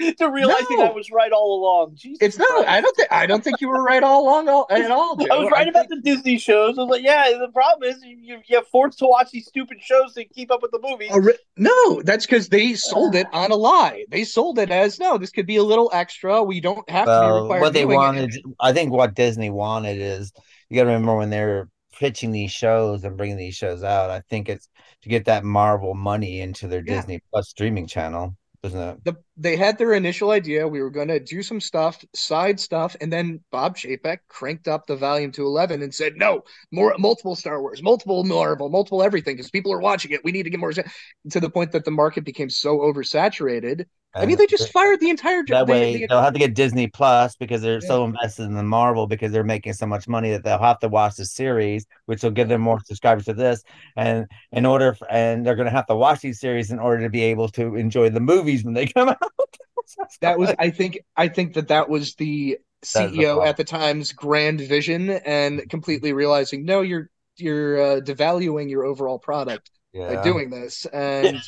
to 0.00 0.30
realizing 0.30 0.78
no. 0.78 0.86
I 0.86 0.92
was 0.92 1.10
right 1.10 1.32
all 1.32 1.60
along. 1.60 1.94
Jesus 1.94 2.18
it's 2.20 2.38
no, 2.38 2.64
I 2.66 2.80
don't 2.80 2.96
think 2.96 3.12
I 3.12 3.26
don't 3.26 3.42
think 3.42 3.60
you 3.60 3.68
were 3.68 3.82
right 3.82 4.02
all 4.02 4.22
along 4.22 4.48
all, 4.48 4.66
at 4.70 4.90
all. 4.90 5.16
Joe. 5.16 5.26
I 5.32 5.38
was 5.38 5.50
right 5.50 5.66
I 5.66 5.70
about 5.70 5.88
think... 5.88 6.04
the 6.04 6.10
Disney 6.10 6.38
shows. 6.38 6.78
I 6.78 6.82
was 6.82 6.90
like, 6.90 7.02
yeah, 7.02 7.30
the 7.38 7.48
problem 7.52 7.90
is 7.90 8.02
you 8.02 8.40
you 8.46 8.62
forced 8.70 8.98
to 8.98 9.06
watch 9.06 9.30
these 9.30 9.46
stupid 9.46 9.78
shows 9.80 10.14
to 10.14 10.24
keep 10.24 10.50
up 10.50 10.62
with 10.62 10.70
the 10.70 10.80
movies. 10.82 11.10
no, 11.56 12.02
that's 12.02 12.26
because 12.26 12.48
they 12.48 12.74
sold 12.74 13.14
it 13.14 13.26
on 13.32 13.50
a 13.50 13.56
lie. 13.56 14.04
They 14.10 14.24
sold 14.24 14.58
it 14.58 14.70
as 14.70 14.98
no, 14.98 15.18
this 15.18 15.30
could 15.30 15.46
be 15.46 15.56
a 15.56 15.64
little 15.64 15.90
extra. 15.92 16.42
We 16.42 16.60
don't 16.60 16.88
have 16.90 17.06
well, 17.06 17.22
to 17.22 17.28
be 17.28 17.42
required. 17.42 17.60
What 17.60 17.72
they 17.72 17.86
wanted, 17.86 18.34
it. 18.34 18.42
I 18.60 18.72
think, 18.72 18.92
what 18.92 19.14
Disney 19.14 19.50
wanted 19.50 19.98
is 19.98 20.32
you 20.68 20.76
got 20.76 20.84
to 20.84 20.90
remember 20.90 21.16
when 21.16 21.30
they're 21.30 21.68
pitching 21.98 22.30
these 22.30 22.52
shows 22.52 23.04
and 23.04 23.16
bringing 23.16 23.36
these 23.36 23.54
shows 23.54 23.82
out. 23.82 24.10
I 24.10 24.22
think 24.28 24.48
it's 24.48 24.68
to 25.06 25.10
get 25.10 25.26
that 25.26 25.44
Marvel 25.44 25.94
money 25.94 26.40
into 26.40 26.66
their 26.66 26.82
yeah. 26.84 26.96
Disney 26.96 27.20
Plus 27.30 27.48
streaming 27.48 27.86
channel. 27.86 28.36
Isn't 28.64 28.80
it? 28.80 29.04
the 29.04 29.16
they 29.36 29.54
had 29.54 29.78
their 29.78 29.92
initial 29.92 30.32
idea. 30.32 30.66
We 30.66 30.82
were 30.82 30.90
going 30.90 31.06
to 31.06 31.20
do 31.20 31.44
some 31.44 31.60
stuff, 31.60 32.04
side 32.16 32.58
stuff, 32.58 32.96
and 33.00 33.12
then 33.12 33.38
Bob 33.52 33.76
Chapek 33.76 34.18
cranked 34.26 34.66
up 34.66 34.86
the 34.86 34.96
volume 34.96 35.30
to 35.32 35.42
eleven 35.42 35.82
and 35.82 35.94
said, 35.94 36.16
"No, 36.16 36.42
more 36.72 36.96
multiple 36.98 37.36
Star 37.36 37.60
Wars, 37.60 37.80
multiple 37.82 38.24
Marvel, 38.24 38.68
multiple 38.68 39.04
everything, 39.04 39.36
because 39.36 39.50
people 39.50 39.72
are 39.72 39.78
watching 39.78 40.10
it. 40.10 40.24
We 40.24 40.32
need 40.32 40.42
to 40.44 40.50
get 40.50 40.58
more." 40.58 40.72
To 40.72 41.40
the 41.40 41.50
point 41.50 41.70
that 41.72 41.84
the 41.84 41.92
market 41.92 42.24
became 42.24 42.50
so 42.50 42.78
oversaturated. 42.78 43.84
I 44.16 44.26
mean, 44.26 44.36
they 44.38 44.46
just 44.46 44.72
fired 44.72 45.00
the 45.00 45.10
entire. 45.10 45.44
that 45.48 45.66
way 45.66 45.98
they- 45.98 46.06
they'll 46.06 46.22
have 46.22 46.32
to 46.32 46.38
get 46.38 46.54
Disney 46.54 46.86
Plus 46.86 47.36
because 47.36 47.60
they're 47.62 47.80
Yeah. 47.82 47.88
so 47.88 48.04
invested 48.04 48.44
in 48.44 48.54
the 48.54 48.62
Marvel 48.62 49.06
because 49.06 49.30
they're 49.32 49.44
making 49.44 49.74
so 49.74 49.86
much 49.86 50.08
money 50.08 50.30
that 50.30 50.42
they'll 50.44 50.58
have 50.58 50.78
to 50.80 50.88
watch 50.88 51.16
the 51.16 51.24
series, 51.24 51.86
which 52.06 52.22
will 52.22 52.30
give 52.30 52.48
them 52.48 52.60
more 52.62 52.80
subscribers 52.84 53.24
to 53.26 53.34
this. 53.34 53.62
And 53.96 54.26
in 54.52 54.64
order, 54.66 54.88
f 54.92 55.02
and 55.10 55.44
they're 55.44 55.54
going 55.56 55.66
to 55.66 55.72
have 55.72 55.86
to 55.86 55.96
watch 55.96 56.20
these 56.20 56.40
series 56.40 56.70
in 56.70 56.78
order 56.78 57.02
to 57.02 57.10
be 57.10 57.22
able 57.22 57.48
to 57.50 57.76
enjoy 57.76 58.10
the 58.10 58.20
movies 58.20 58.64
when 58.64 58.74
they 58.74 58.86
come 58.96 59.08
out. 59.10 59.18
that 60.20 60.38
was, 60.38 60.54
I 60.58 60.70
think, 60.70 60.98
I 61.16 61.28
think 61.28 61.54
that 61.54 61.68
that 61.68 61.88
was 61.88 62.14
the 62.14 62.58
That's 62.82 62.92
the 62.94 63.00
CEO 63.18 63.34
problem. 63.34 63.48
at 63.48 63.56
the 63.56 63.64
time's 63.64 64.12
grand 64.12 64.60
vision, 64.60 65.10
and 65.10 65.68
completely 65.70 66.12
realizing, 66.12 66.64
no, 66.64 66.80
you're 66.82 67.10
you're 67.38 67.78
uh, 67.82 68.00
devaluing 68.00 68.70
your 68.70 68.84
overall 68.84 69.18
product. 69.18 69.70
yeah. 69.92 70.14
by 70.16 70.22
doing 70.22 70.48
this. 70.50 70.86
And 70.86 71.38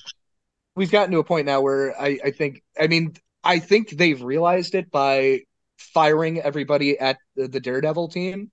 we've 0.78 0.90
gotten 0.92 1.12
to 1.12 1.18
a 1.18 1.24
point 1.24 1.46
now 1.46 1.60
where 1.60 2.00
I, 2.00 2.18
I 2.24 2.30
think, 2.30 2.62
I 2.80 2.86
mean, 2.86 3.14
I 3.42 3.58
think 3.58 3.90
they've 3.90 4.22
realized 4.22 4.74
it 4.74 4.90
by 4.90 5.40
firing 5.76 6.40
everybody 6.40 6.98
at 6.98 7.18
the, 7.36 7.48
the 7.48 7.60
Daredevil 7.60 8.08
team, 8.08 8.50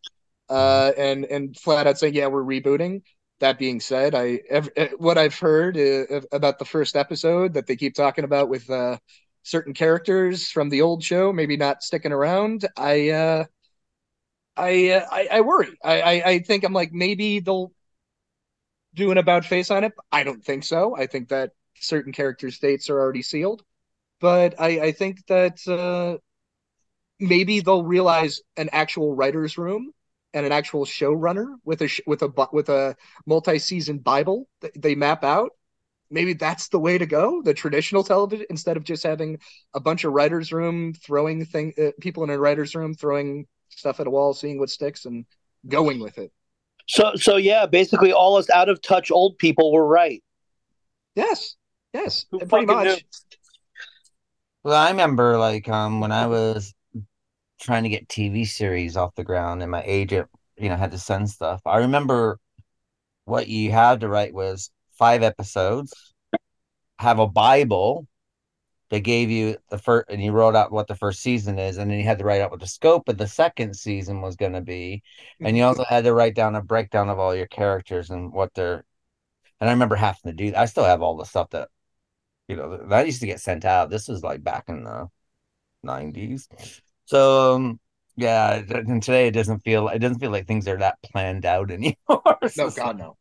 uh, 0.50 0.92
and 0.98 1.26
and 1.26 1.58
flat 1.58 1.88
out 1.88 1.98
saying, 2.00 2.16
yeah, 2.16 2.28
we're 2.28 2.44
rebooting. 2.44 3.02
That 3.40 3.60
being 3.60 3.80
said, 3.80 4.16
I 4.16 4.40
ev- 4.50 4.70
eh, 4.76 4.90
what 4.98 5.18
I've 5.18 5.38
heard 5.38 5.78
uh, 5.78 6.22
about 6.32 6.58
the 6.58 6.66
first 6.66 6.96
episode 6.96 7.54
that 7.54 7.68
they 7.68 7.76
keep 7.76 7.94
talking 7.94 8.24
about 8.24 8.50
with 8.50 8.70
uh, 8.70 8.98
certain 9.44 9.74
characters 9.74 10.50
from 10.50 10.70
the 10.70 10.82
old 10.82 11.04
show, 11.04 11.34
maybe 11.34 11.58
not 11.58 11.84
sticking 11.84 12.12
around. 12.14 12.66
I 12.78 13.10
uh, 13.10 13.46
I, 14.58 14.90
uh, 14.92 15.06
I 15.12 15.28
I 15.34 15.42
worry. 15.42 15.78
I, 15.84 16.02
I 16.02 16.24
I 16.30 16.40
think 16.40 16.64
I'm 16.64 16.74
like 16.74 16.92
maybe 16.94 17.40
they'll 17.40 17.72
do 18.94 19.12
an 19.12 19.18
about 19.18 19.46
face 19.46 19.70
on 19.72 19.84
it. 19.84 19.94
I 20.12 20.24
don't 20.24 20.44
think 20.44 20.64
so. 20.64 20.96
I 20.96 21.08
think 21.08 21.30
that 21.30 21.52
certain 21.80 22.14
character 22.14 22.52
states 22.52 22.90
are 22.90 23.00
already 23.00 23.22
sealed, 23.22 23.64
but 24.20 24.60
I 24.60 24.80
I 24.88 24.92
think 24.92 25.26
that 25.28 25.66
uh, 25.68 26.18
maybe 27.20 27.60
they'll 27.60 27.84
realize 27.84 28.42
an 28.58 28.70
actual 28.72 29.16
writers 29.16 29.58
room 29.58 29.92
and 30.34 30.46
an 30.46 30.52
actual 30.52 30.86
showrunner 30.86 31.56
with 31.64 31.82
a 31.82 31.88
sh- 31.88 32.02
with 32.06 32.22
a 32.22 32.48
with 32.52 32.70
a 32.70 32.96
multi-season 33.26 34.00
bible 34.00 34.48
that 34.62 34.80
they 34.80 34.96
map 34.96 35.24
out. 35.24 35.52
Maybe 36.12 36.34
that's 36.34 36.68
the 36.68 36.80
way 36.80 36.98
to 36.98 37.06
go 37.06 37.42
the 37.42 37.54
traditional 37.54 38.04
television 38.04 38.46
instead 38.50 38.78
of 38.78 38.84
just 38.84 39.04
having 39.04 39.40
a 39.74 39.80
bunch 39.80 40.04
of 40.04 40.14
writers 40.14 40.52
room 40.52 40.94
throwing 40.94 41.46
thing 41.46 41.74
uh, 41.82 41.92
people 42.00 42.24
in 42.24 42.30
a 42.30 42.38
writers 42.38 42.76
room 42.76 42.94
throwing 42.94 43.48
stuff 43.70 44.00
at 44.00 44.08
a 44.08 44.10
wall 44.10 44.34
seeing 44.34 44.60
what 44.60 44.70
sticks 44.70 45.06
and 45.06 45.26
going 45.68 46.00
with 46.00 46.18
it. 46.18 46.32
So 46.88 47.14
so 47.16 47.38
yeah, 47.38 47.66
basically 47.66 48.12
all 48.12 48.36
us 48.36 48.50
out 48.50 48.70
of 48.70 48.82
touch 48.82 49.10
old 49.10 49.38
people 49.38 49.72
were 49.72 49.88
right. 49.88 50.22
yes 51.16 51.56
yes 51.96 52.26
Who 52.32 52.40
pretty 52.40 52.66
much 52.66 52.86
knew? 52.86 52.98
Well, 54.64 54.76
I 54.76 54.90
remember 54.90 55.38
like 55.38 55.70
um 55.70 56.00
when 56.00 56.12
I 56.12 56.28
was 56.28 56.74
trying 57.62 57.84
to 57.84 57.90
get 57.90 58.10
TV 58.10 58.46
series 58.46 58.98
off 58.98 59.16
the 59.16 59.24
ground 59.24 59.62
and 59.62 59.72
my 59.72 59.84
agent, 59.86 60.30
you 60.58 60.70
know, 60.70 60.76
had 60.76 60.92
to 60.92 61.00
send 61.00 61.30
stuff. 61.30 61.62
I 61.66 61.80
remember 61.80 62.40
what 63.26 63.48
you 63.48 63.72
had 63.72 64.02
to 64.02 64.10
write 64.10 64.34
was 64.34 64.72
five 64.98 65.24
episodes, 65.24 65.94
have 67.00 67.20
a 67.20 67.28
Bible. 67.28 68.08
They 68.90 69.02
gave 69.02 69.32
you 69.32 69.58
the 69.70 69.80
first, 69.80 70.10
and 70.10 70.24
you 70.24 70.32
wrote 70.32 70.56
out 70.56 70.72
what 70.72 70.88
the 70.88 70.96
first 70.96 71.22
season 71.22 71.58
is, 71.58 71.78
and 71.78 71.90
then 71.90 71.98
you 71.98 72.06
had 72.06 72.20
to 72.20 72.24
write 72.24 72.42
out 72.42 72.52
what 72.52 72.60
the 72.60 72.68
scope 72.68 73.10
of 73.10 73.18
the 73.18 73.28
second 73.28 73.76
season 73.76 74.22
was 74.22 74.36
going 74.36 74.54
to 74.54 74.62
be, 74.62 75.02
and 75.42 75.58
you 75.58 75.64
also 75.64 75.84
had 75.84 76.04
to 76.04 76.14
write 76.14 76.36
down 76.36 76.56
a 76.56 76.62
breakdown 76.62 77.10
of 77.10 77.18
all 77.20 77.36
your 77.36 77.48
characters 77.48 78.12
and 78.12 78.32
what 78.32 78.54
they're. 78.54 78.86
And 79.60 79.70
I 79.70 79.74
remember 79.74 79.96
having 79.96 80.32
to 80.32 80.34
do. 80.34 80.54
I 80.56 80.66
still 80.66 80.84
have 80.84 81.02
all 81.02 81.18
the 81.18 81.26
stuff 81.26 81.50
that 81.52 81.70
you 82.48 82.56
know 82.56 82.78
that 82.88 83.06
used 83.06 83.22
to 83.22 83.28
get 83.28 83.40
sent 83.42 83.66
out. 83.66 83.90
This 83.90 84.08
was 84.08 84.24
like 84.24 84.44
back 84.44 84.66
in 84.68 84.84
the 84.84 85.10
90s 85.86 86.48
so 87.06 87.56
um 87.56 87.80
yeah 88.16 88.56
and 88.56 89.04
today 89.04 89.28
it 89.28 89.32
doesn't 89.32 89.60
feel 89.60 89.88
it 89.90 90.00
doesn't 90.00 90.20
feel 90.20 90.32
like 90.32 90.48
things 90.48 90.68
are 90.68 90.78
that 90.78 90.98
planned 91.04 91.46
out 91.46 91.72
anymore. 91.78 91.96
No 92.58 92.70
god 92.72 92.98
no. 92.98 93.18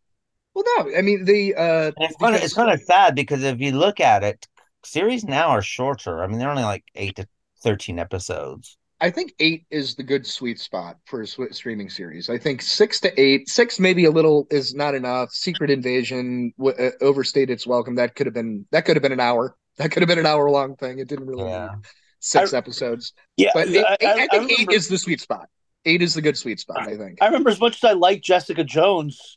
Well 0.55 0.65
no 0.79 0.97
i 0.97 1.03
mean 1.03 1.25
the 1.25 1.55
uh 1.55 1.93
and 1.97 2.05
it's 2.11 2.17
kind 2.17 2.35
of 2.35 2.43
it's 2.43 2.55
kind 2.55 2.71
of 2.71 2.81
sad 2.81 3.15
because 3.15 3.43
if 3.43 3.61
you 3.61 3.73
look 3.73 4.01
at 4.01 4.25
it 4.25 4.47
series 4.85 5.25
now 5.25 5.49
are 5.49 5.63
shorter. 5.63 6.23
I 6.23 6.27
mean 6.27 6.39
they're 6.39 6.51
only 6.51 6.63
like 6.63 6.85
8 6.95 7.17
to 7.17 7.29
13 7.63 7.99
episodes 7.99 8.79
I 9.01 9.11
think 9.11 9.35
eight 9.41 9.67
is 9.71 9.95
the 9.97 10.03
good 10.03 10.27
sweet 10.27 10.59
spot 10.61 10.97
for 11.05 11.21
a 11.23 11.27
streaming 11.27 11.91
series. 11.91 12.31
I 12.31 12.39
think 12.39 12.63
six 12.63 13.01
to 13.01 13.21
eight, 13.21 13.49
six 13.49 13.81
maybe 13.81 14.05
a 14.05 14.11
little 14.11 14.47
is 14.51 14.75
not 14.75 14.95
enough. 14.95 15.31
Secret 15.33 15.71
Invasion 15.71 16.53
w- 16.59 16.77
uh, 16.77 16.91
overstayed 17.01 17.51
its 17.51 17.67
welcome. 17.67 17.97
That 17.97 18.15
could 18.15 18.27
have 18.27 18.35
been 18.35 18.67
that 18.71 18.85
could 18.85 18.97
have 18.97 19.03
been 19.03 19.13
an 19.13 19.21
hour. 19.21 19.57
That 19.79 19.91
could 19.91 20.03
have 20.03 20.09
been 20.09 20.21
an 20.21 20.27
hour 20.27 20.49
long 20.51 20.77
thing. 20.77 21.01
It 21.01 21.09
didn't 21.09 21.27
really 21.27 21.45
Yeah. 21.51 21.75
six 22.21 22.55
I- 22.55 22.61
episoeight, 22.61 23.13
Yeah, 23.37 23.51
But 23.53 23.69
eight, 23.69 23.85
I, 23.85 23.97
eight- 24.01 24.07
I 24.07 24.13
I- 24.23 24.29
I 24.33 24.39
think 24.47 24.61
eight 24.61 24.73
is 24.73 24.89
the 24.89 24.99
sweet 24.99 25.21
spot. 25.21 25.49
Eight 25.85 26.01
is 26.01 26.15
the 26.15 26.23
good 26.23 26.39
sweet 26.39 26.61
spot. 26.61 26.87
I 26.89 26.97
think. 26.97 27.19
I 27.21 27.27
remember 27.27 27.51
as 27.51 27.61
much 27.61 27.77
as 27.77 27.85
I 27.85 27.93
like 27.93 28.23
Jessica 28.23 28.65
Jones, 28.65 29.37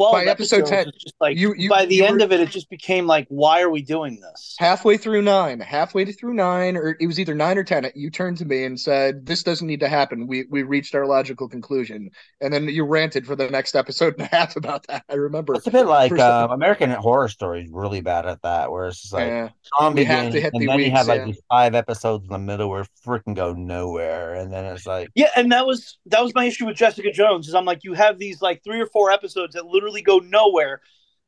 twelve 0.00 0.12
By 0.12 0.24
episode 0.30 0.66
10, 0.66 0.92
just 0.98 1.14
like 1.20 1.36
you- 1.36 1.54
you- 1.56 1.68
by 1.68 1.84
the 1.84 1.94
you 1.96 2.04
end 2.04 2.18
were- 2.18 2.24
of 2.24 2.32
it, 2.32 2.40
it 2.40 2.50
just 2.50 2.70
became 2.70 3.06
like, 3.06 3.26
why 3.28 3.60
are 3.60 3.70
we 3.70 3.82
doing 3.82 4.20
this? 4.20 4.56
halfway 4.58 4.96
through 4.96 5.22
nine, 5.22 5.60
halfway 5.60 6.04
through 6.04 6.34
nine, 6.34 6.76
or 6.76 6.96
it 7.00 7.06
was 7.06 7.18
either 7.20 7.34
nine 7.34 7.58
or 7.58 7.64
ten. 7.64 7.90
You 7.94 8.10
turned 8.10 8.38
to 8.38 8.44
me 8.44 8.64
and 8.64 8.78
said, 8.78 9.26
"This 9.26 9.42
doesn't 9.42 9.66
need 9.66 9.80
to 9.80 9.88
happen. 9.88 10.26
We 10.26 10.44
we 10.50 10.62
reached 10.62 10.94
our 10.94 11.06
logical 11.06 11.48
conclusion." 11.48 12.10
And 12.40 12.52
then 12.52 12.68
you 12.68 12.84
ranted 12.84 13.26
for 13.26 13.36
the 13.36 13.48
next 13.50 13.74
episode 13.76 14.14
and 14.18 14.22
a 14.22 14.34
half 14.36 14.56
about 14.56 14.86
that. 14.86 15.04
I 15.10 15.14
remember. 15.14 15.54
it's 15.54 15.66
a 15.66 15.70
bit 15.70 15.86
like 15.86 16.10
First- 16.10 16.22
um, 16.22 16.50
american 16.50 16.90
horror 16.90 17.28
story 17.28 17.62
is 17.64 17.70
really 17.70 18.00
bad 18.00 18.24
at 18.26 18.40
that 18.42 18.70
where 18.70 18.86
it's 18.86 19.00
just 19.02 19.12
like 19.12 19.26
Yeah. 19.26 19.48
Strong 19.62 19.94
We 19.94 20.04
have 20.04 20.32
to 20.32 20.40
hit 20.40 20.52
and 20.54 20.62
the 20.62 20.66
then 20.66 20.78
you 20.80 20.90
have 20.90 21.06
like 21.08 21.20
yeah. 21.20 21.24
these 21.26 21.40
five 21.50 21.74
episodes 21.74 22.24
in 22.24 22.30
the 22.32 22.38
middle 22.38 22.68
where 22.70 22.84
freaking 23.06 23.34
go 23.34 23.52
nowhere 23.52 24.34
and 24.34 24.52
then 24.52 24.64
it's 24.64 24.86
like 24.86 25.08
Yeah, 25.14 25.28
and 25.36 25.50
that 25.52 25.66
was 25.66 25.98
that 26.06 26.22
was 26.22 26.34
my 26.34 26.44
issue 26.46 26.66
with 26.66 26.76
Jessica 26.76 27.10
Jones. 27.12 27.48
Is 27.48 27.54
I'm 27.54 27.64
like, 27.64 27.84
you 27.84 27.94
have 27.94 28.18
these 28.18 28.40
like 28.42 28.62
three 28.64 28.80
or 28.80 28.86
four 28.86 29.10
episodes 29.10 29.54
that 29.54 29.66
literally 29.66 29.89
go 30.02 30.18
nowhere, 30.18 30.80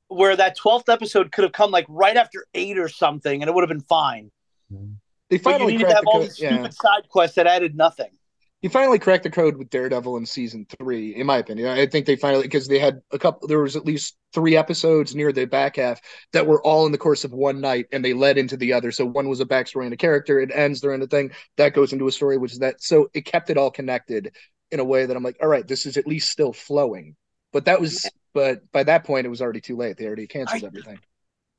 where 0.09 0.37
that 0.37 0.57
twelfth 0.57 0.89
episode 0.89 1.33
could 1.33 1.45
have 1.45 1.53
come 1.53 1.71
like 1.71 1.87
right 1.89 2.17
after 2.17 2.47
eight 2.55 2.79
or 2.79 2.89
something, 2.89 3.43
and 3.43 3.49
it 3.49 3.55
would 3.55 3.63
have 3.63 3.69
been 3.69 3.81
fine. 3.81 4.31
They 5.31 5.39
But 5.39 5.39
you 5.39 5.41
finally 5.43 5.73
needed 5.73 5.79
to 5.79 5.85
cracked 5.87 5.97
have 5.97 6.05
the 6.05 6.11
all 6.11 6.19
code. 6.21 6.29
these 6.29 6.39
Yeah. 6.39 6.55
stupid 6.55 6.75
side 6.75 7.09
quests 7.09 7.37
that 7.37 7.47
added 7.47 7.75
nothing. 7.77 8.11
You 8.61 8.71
finally 8.71 9.01
cracked 9.01 9.25
the 9.25 9.31
code 9.31 9.57
with 9.57 9.71
Daredevil 9.71 10.17
in 10.19 10.25
season 10.25 10.67
three, 10.79 11.17
in 11.17 11.27
my 11.27 11.39
opinion. 11.39 11.67
I 11.67 11.85
think 11.87 12.07
they 12.07 12.15
finally 12.15 12.45
because 12.45 12.69
they 12.69 12.79
had 12.79 13.01
a 13.11 13.19
couple. 13.19 13.49
There 13.49 13.59
was 13.59 13.75
at 13.75 13.85
least 13.85 14.17
three 14.33 14.57
episodes 14.57 15.17
near 15.17 15.33
the 15.33 15.47
back 15.47 15.77
half 15.77 16.01
that 16.33 16.47
were 16.47 16.63
all 16.63 16.87
in 16.87 16.93
the 16.93 16.99
course 16.99 17.25
of 17.25 17.33
one 17.33 17.61
night, 17.61 17.87
and 17.91 18.05
they 18.05 18.15
led 18.15 18.39
into 18.39 18.57
the 18.57 18.73
other. 18.75 18.93
So 18.93 19.05
one 19.05 19.29
was 19.29 19.41
a 19.41 19.47
backstory 19.47 19.85
and 19.85 19.93
a 19.93 19.97
character. 19.97 20.39
It 20.39 20.53
ends 20.55 20.81
there 20.81 20.95
in 20.95 21.03
a 21.03 21.09
thing 21.09 21.33
that 21.57 21.75
goes 21.75 21.93
into 21.93 22.07
a 22.07 22.13
story, 22.13 22.37
which 22.37 22.53
is 22.53 22.61
that. 22.61 22.81
So 22.81 23.11
it 23.15 23.25
kept 23.25 23.51
it 23.51 23.59
all 23.59 23.73
connected 23.73 24.37
in 24.71 24.79
a 24.79 24.85
way 24.85 25.07
that 25.07 25.17
I'm 25.17 25.25
like, 25.25 25.39
all 25.43 25.49
right, 25.49 25.67
this 25.67 25.85
is 25.85 25.97
at 25.97 26.07
least 26.07 26.31
still 26.31 26.53
flowing. 26.53 27.17
But 27.53 27.65
that 27.65 27.81
was, 27.81 28.09
but 28.35 28.71
by 28.73 28.83
that 28.85 29.05
point, 29.05 29.27
it 29.27 29.31
was 29.31 29.43
already 29.43 29.61
too 29.61 29.77
late. 29.77 29.97
They 29.97 30.07
already 30.07 30.27
canceled 30.27 30.65
I- 30.65 30.67
everything. 30.67 30.99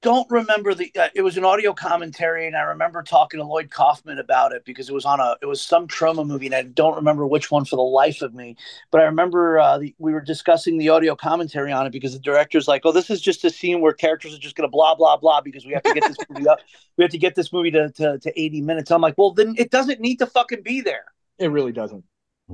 Don't 0.03 0.29
remember 0.29 0.73
the. 0.73 0.91
Uh, 0.99 1.07
it 1.15 1.21
was 1.21 1.37
an 1.37 1.45
audio 1.45 1.71
commentary, 1.71 2.45
and 2.45 2.57
I 2.57 2.63
remember 2.63 3.01
talking 3.03 3.39
to 3.39 3.45
Lloyd 3.45 3.71
Kaufman 3.71 4.19
about 4.19 4.51
it 4.51 4.65
because 4.65 4.89
it 4.89 4.93
was 4.93 5.05
on 5.05 5.21
a. 5.21 5.37
It 5.41 5.45
was 5.45 5.61
some 5.61 5.87
Troma 5.87 6.27
movie, 6.27 6.47
and 6.47 6.53
I 6.53 6.63
don't 6.63 6.97
remember 6.97 7.25
which 7.25 7.49
one 7.49 7.63
for 7.63 7.77
the 7.77 7.83
life 7.83 8.21
of 8.21 8.33
me. 8.33 8.57
But 8.91 8.99
I 8.99 9.05
remember 9.05 9.59
uh, 9.59 9.77
the, 9.77 9.95
we 9.99 10.11
were 10.11 10.19
discussing 10.19 10.77
the 10.77 10.89
audio 10.89 11.15
commentary 11.15 11.71
on 11.71 11.87
it 11.87 11.93
because 11.93 12.11
the 12.11 12.19
director's 12.19 12.67
like, 12.67 12.81
"Oh, 12.83 12.91
this 12.91 13.09
is 13.09 13.21
just 13.21 13.45
a 13.45 13.49
scene 13.49 13.79
where 13.79 13.93
characters 13.93 14.35
are 14.35 14.39
just 14.39 14.57
going 14.57 14.67
to 14.67 14.71
blah 14.71 14.93
blah 14.93 15.15
blah 15.15 15.39
because 15.39 15.65
we 15.65 15.71
have 15.71 15.83
to 15.83 15.93
get 15.93 16.03
this 16.05 16.17
movie 16.29 16.49
up. 16.49 16.59
We 16.97 17.05
have 17.05 17.11
to 17.11 17.17
get 17.17 17.35
this 17.35 17.53
movie 17.53 17.71
to, 17.71 17.89
to 17.91 18.19
to 18.19 18.39
eighty 18.41 18.59
minutes." 18.59 18.91
I'm 18.91 18.99
like, 18.99 19.15
"Well, 19.17 19.31
then 19.31 19.55
it 19.57 19.71
doesn't 19.71 20.01
need 20.01 20.17
to 20.17 20.25
fucking 20.25 20.63
be 20.63 20.81
there." 20.81 21.05
It 21.39 21.47
really 21.47 21.71
doesn't. 21.71 22.03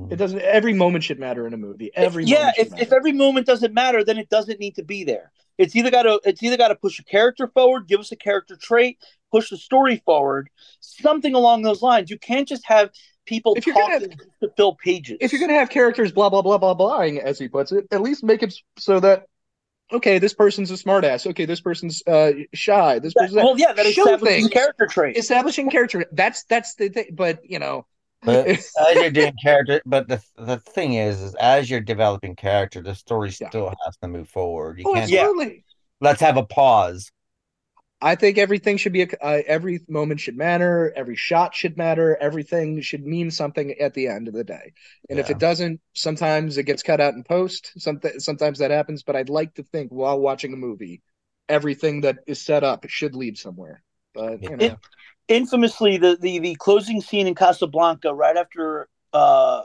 It 0.10 0.18
doesn't. 0.18 0.40
Every 0.42 0.74
moment 0.74 1.04
should 1.04 1.20
matter 1.20 1.48
in 1.48 1.54
a 1.54 1.58
movie. 1.58 1.92
Every 1.96 2.24
yeah, 2.26 2.52
if, 2.58 2.70
matter. 2.72 2.84
if 2.84 2.94
every 2.94 3.12
moment 3.12 3.48
doesn't 3.48 3.74
matter, 3.74 4.04
then 4.04 4.18
it 4.18 4.30
doesn't 4.30 4.60
need 4.60 4.76
to 4.76 4.84
be 4.84 5.04
there. 5.04 5.32
It's 5.58 5.76
either 5.76 5.92
got 5.92 6.04
to 6.04 6.22
it's 6.24 6.42
either 6.44 6.58
got 6.58 6.70
to 6.70 6.76
push 6.76 7.00
a 7.00 7.04
character 7.04 7.48
forward, 7.48 7.88
give 7.88 8.00
us 8.00 8.12
a 8.12 8.16
character 8.16 8.56
trait, 8.56 9.00
push 9.32 9.50
the 9.50 9.58
story 9.58 10.02
forward, 10.06 10.50
something 10.80 11.34
along 11.36 11.64
those 11.64 11.82
lines. 11.82 12.10
You 12.10 12.20
can't 12.20 12.48
just 12.48 12.66
have 12.66 12.92
people 13.26 13.56
If 13.56 13.66
you're 13.68 13.76
gonna- 13.76 14.00
talking 14.00 14.18
to 14.42 14.50
fill 14.56 14.76
pages. 14.76 15.18
if 15.22 15.32
you're 15.34 15.40
going 15.40 15.52
to 15.52 15.56
have 15.60 15.70
characters 15.70 16.12
blah 16.12 16.30
blah 16.30 16.42
blah 16.42 16.58
blah 16.58 16.74
blahing 16.76 17.20
as 17.20 17.38
he 17.38 17.48
puts 17.48 17.72
it 17.72 17.86
at 17.92 18.02
least 18.02 18.24
make 18.24 18.42
it 18.42 18.56
so 18.78 19.00
that 19.02 19.26
okay 19.92 20.18
this 20.18 20.34
person's 20.34 20.72
a 20.72 20.74
smartass 20.76 21.28
okay 21.28 21.46
this 21.46 21.62
person's 21.62 22.02
uh 22.08 22.32
shy 22.56 22.98
this 22.98 23.14
That- 23.14 23.22
person's 23.30 23.44
well, 23.44 23.56
yeah, 23.60 23.74
that 23.74 23.86
Show 23.88 24.04
establishes 24.04 24.38
things. 24.38 24.50
character 24.50 24.88
traits. 24.88 25.20
establishing 25.20 25.70
character 25.70 26.06
that's 26.12 26.44
that's 26.46 26.74
the 26.76 26.90
thing 26.90 27.10
but 27.14 27.40
you 27.44 27.60
know 27.60 27.86
But 28.22 28.48
as 28.50 28.72
you're 28.96 29.12
doing 29.12 29.34
character, 29.42 29.82
but 29.86 30.08
the 30.08 30.22
the 30.38 30.58
thing 30.58 30.94
is, 30.94 31.22
is 31.22 31.36
as 31.36 31.70
you're 31.70 31.80
developing 31.82 32.36
character, 32.36 32.82
the 32.82 32.96
story 32.96 33.32
Yeah. 33.40 33.50
still 33.50 33.70
has 33.86 33.98
to 34.02 34.08
move 34.08 34.30
forward. 34.30 34.80
You 34.80 34.86
oh 34.88 34.94
can't. 34.94 35.12
Absolutely 35.12 35.64
Let's 36.02 36.22
have 36.22 36.38
a 36.38 36.46
pause. 36.46 37.12
I 38.02 38.16
think 38.16 38.38
everything 38.38 38.78
should 38.78 38.94
be 38.94 39.02
a, 39.02 39.08
uh, 39.22 39.42
every 39.46 39.82
moment 39.90 40.22
should 40.22 40.38
matter, 40.38 40.94
every 40.96 41.18
shot 41.18 41.54
should 41.54 41.78
matter, 41.78 42.18
everything 42.22 42.80
should 42.80 43.06
mean 43.06 43.30
something 43.30 43.74
at 43.74 43.94
the 43.94 44.08
end 44.08 44.30
of 44.30 44.34
the 44.34 44.46
day. 44.46 44.72
And 45.10 45.18
yeah. 45.18 45.24
if 45.26 45.30
it 45.30 45.38
doesn't, 45.38 45.82
sometimes 45.94 46.58
it 46.58 46.64
gets 46.64 46.82
cut 46.82 47.02
out 47.02 47.14
in 47.14 47.24
post. 47.26 47.74
Something 47.78 48.20
sometimes 48.20 48.60
that 48.60 48.72
happens, 48.72 49.04
but 49.04 49.18
I'd 49.18 49.30
like 49.30 49.56
to 49.56 49.64
think 49.64 49.92
while 49.92 50.18
watching 50.18 50.54
a 50.54 50.58
movie, 50.58 51.02
everything 51.50 52.02
that 52.02 52.20
is 52.26 52.40
set 52.40 52.64
up 52.64 52.88
should 52.88 53.16
lead 53.16 53.38
somewhere. 53.38 53.84
But 54.14 54.44
you 54.44 54.56
know. 54.56 54.66
It, 54.66 54.78
infamously, 55.30 55.98
the, 55.98 56.18
the 56.20 56.40
the 56.40 56.56
closing 56.56 57.00
scene 57.00 57.28
in 57.28 57.36
Casablanca, 57.36 58.14
right 58.14 58.36
after 58.36 58.90
uh, 59.14 59.62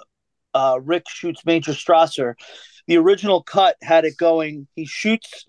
uh, 0.52 0.78
Rick 0.83 1.09
shoots 1.09 1.44
Major 1.44 1.73
Strasser, 1.73 2.35
the 2.87 2.99
original 2.99 3.42
cut 3.42 3.76
had 3.83 4.04
it 4.04 4.16
going. 4.16 4.68
He 4.76 4.87
shoots 4.87 5.44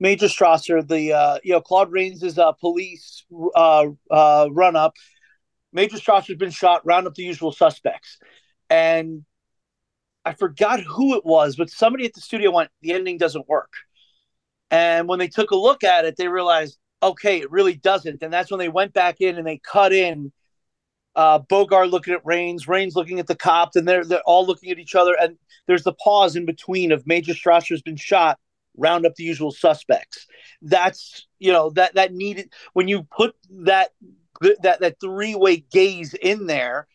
Major 0.00 0.26
Strasser, 0.26 0.86
the 0.86 1.12
uh, 1.12 1.38
you 1.42 1.52
know 1.52 1.60
Claude 1.60 1.92
Rains' 1.92 2.22
is 2.22 2.38
uh, 2.38 2.52
police 2.52 3.24
uh, 3.54 3.86
uh, 4.10 4.48
run 4.50 4.76
up. 4.76 4.94
Major 5.72 5.98
Strasser's 5.98 6.36
been 6.36 6.50
shot. 6.50 6.86
Round 6.86 7.06
up 7.06 7.14
the 7.14 7.24
usual 7.24 7.52
suspects, 7.52 8.18
and 8.70 9.24
I 10.24 10.32
forgot 10.32 10.80
who 10.80 11.16
it 11.16 11.24
was, 11.26 11.56
but 11.56 11.70
somebody 11.70 12.06
at 12.06 12.14
the 12.14 12.20
studio 12.20 12.50
went, 12.50 12.70
"The 12.82 12.92
ending 12.92 13.18
doesn't 13.18 13.48
work." 13.48 13.72
And 14.70 15.06
when 15.06 15.18
they 15.18 15.28
took 15.28 15.52
a 15.52 15.56
look 15.56 15.84
at 15.84 16.04
it, 16.04 16.16
they 16.16 16.28
realized, 16.28 16.76
okay, 17.06 17.40
it 17.40 17.50
really 17.50 17.74
doesn't. 17.74 18.22
And 18.22 18.32
that's 18.32 18.50
when 18.50 18.58
they 18.58 18.68
went 18.68 18.92
back 18.92 19.20
in 19.20 19.36
and 19.36 19.46
they 19.46 19.58
cut 19.58 19.92
in 19.92 20.32
uh, 21.14 21.38
Bogart 21.38 21.88
looking 21.88 22.14
at 22.14 22.26
Rains, 22.26 22.68
Rains 22.68 22.94
looking 22.94 23.18
at 23.18 23.26
the 23.26 23.34
cops, 23.34 23.74
and 23.74 23.88
they're 23.88 24.04
they're 24.04 24.20
all 24.26 24.46
looking 24.46 24.70
at 24.70 24.78
each 24.78 24.94
other. 24.94 25.16
And 25.18 25.38
there's 25.66 25.82
the 25.82 25.94
pause 25.94 26.36
in 26.36 26.44
between 26.44 26.92
of 26.92 27.06
Major 27.06 27.32
Strasser's 27.32 27.82
been 27.82 27.96
shot, 27.96 28.38
round 28.76 29.06
up 29.06 29.14
the 29.14 29.24
usual 29.24 29.50
suspects. 29.50 30.26
That's 30.60 31.26
you 31.38 31.52
know 31.52 31.70
that 31.70 31.94
that 31.94 32.12
needed 32.12 32.52
when 32.74 32.86
you 32.86 33.04
put 33.04 33.34
that 33.50 33.90
that 34.62 34.80
that 34.80 35.00
three 35.00 35.34
way 35.34 35.64
gaze 35.72 36.12
in 36.12 36.46
there, 36.46 36.86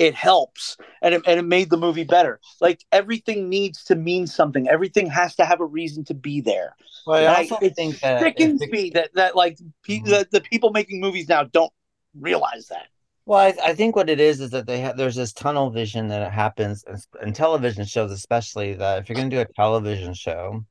it 0.00 0.14
helps 0.14 0.78
and 1.02 1.14
it, 1.14 1.22
and 1.26 1.38
it 1.38 1.42
made 1.42 1.68
the 1.68 1.76
movie 1.76 2.04
better. 2.04 2.40
Like 2.58 2.82
everything 2.90 3.50
needs 3.50 3.84
to 3.84 3.94
mean 3.94 4.26
something. 4.26 4.66
Everything 4.66 5.06
has 5.08 5.36
to 5.36 5.44
have 5.44 5.60
a 5.60 5.66
reason 5.66 6.04
to 6.06 6.14
be 6.14 6.40
there. 6.40 6.74
Well, 7.06 7.28
I 7.28 7.42
also 7.42 7.56
I, 7.60 7.68
think 7.68 8.00
that 8.00 8.20
sickens 8.20 8.66
me 8.68 8.90
that 8.94 9.10
that 9.14 9.36
like 9.36 9.58
pe- 9.84 9.98
mm-hmm. 9.98 10.08
the, 10.08 10.28
the 10.32 10.40
people 10.40 10.70
making 10.70 11.00
movies 11.00 11.28
now 11.28 11.44
don't 11.44 11.72
realize 12.18 12.68
that. 12.68 12.86
Well, 13.26 13.38
I, 13.38 13.54
I, 13.70 13.74
think 13.74 13.94
what 13.94 14.08
it 14.08 14.18
is 14.18 14.40
is 14.40 14.50
that 14.50 14.66
they 14.66 14.80
have 14.80 14.96
there's 14.96 15.16
this 15.16 15.34
tunnel 15.34 15.68
vision 15.68 16.08
that 16.08 16.32
happens 16.32 16.82
in, 16.84 16.96
in 17.28 17.32
television 17.34 17.84
shows, 17.84 18.10
especially 18.10 18.72
that 18.74 19.02
if 19.02 19.08
you're 19.08 19.16
going 19.16 19.28
to 19.28 19.36
do 19.36 19.42
a 19.42 19.52
television 19.52 20.14
show, 20.14 20.64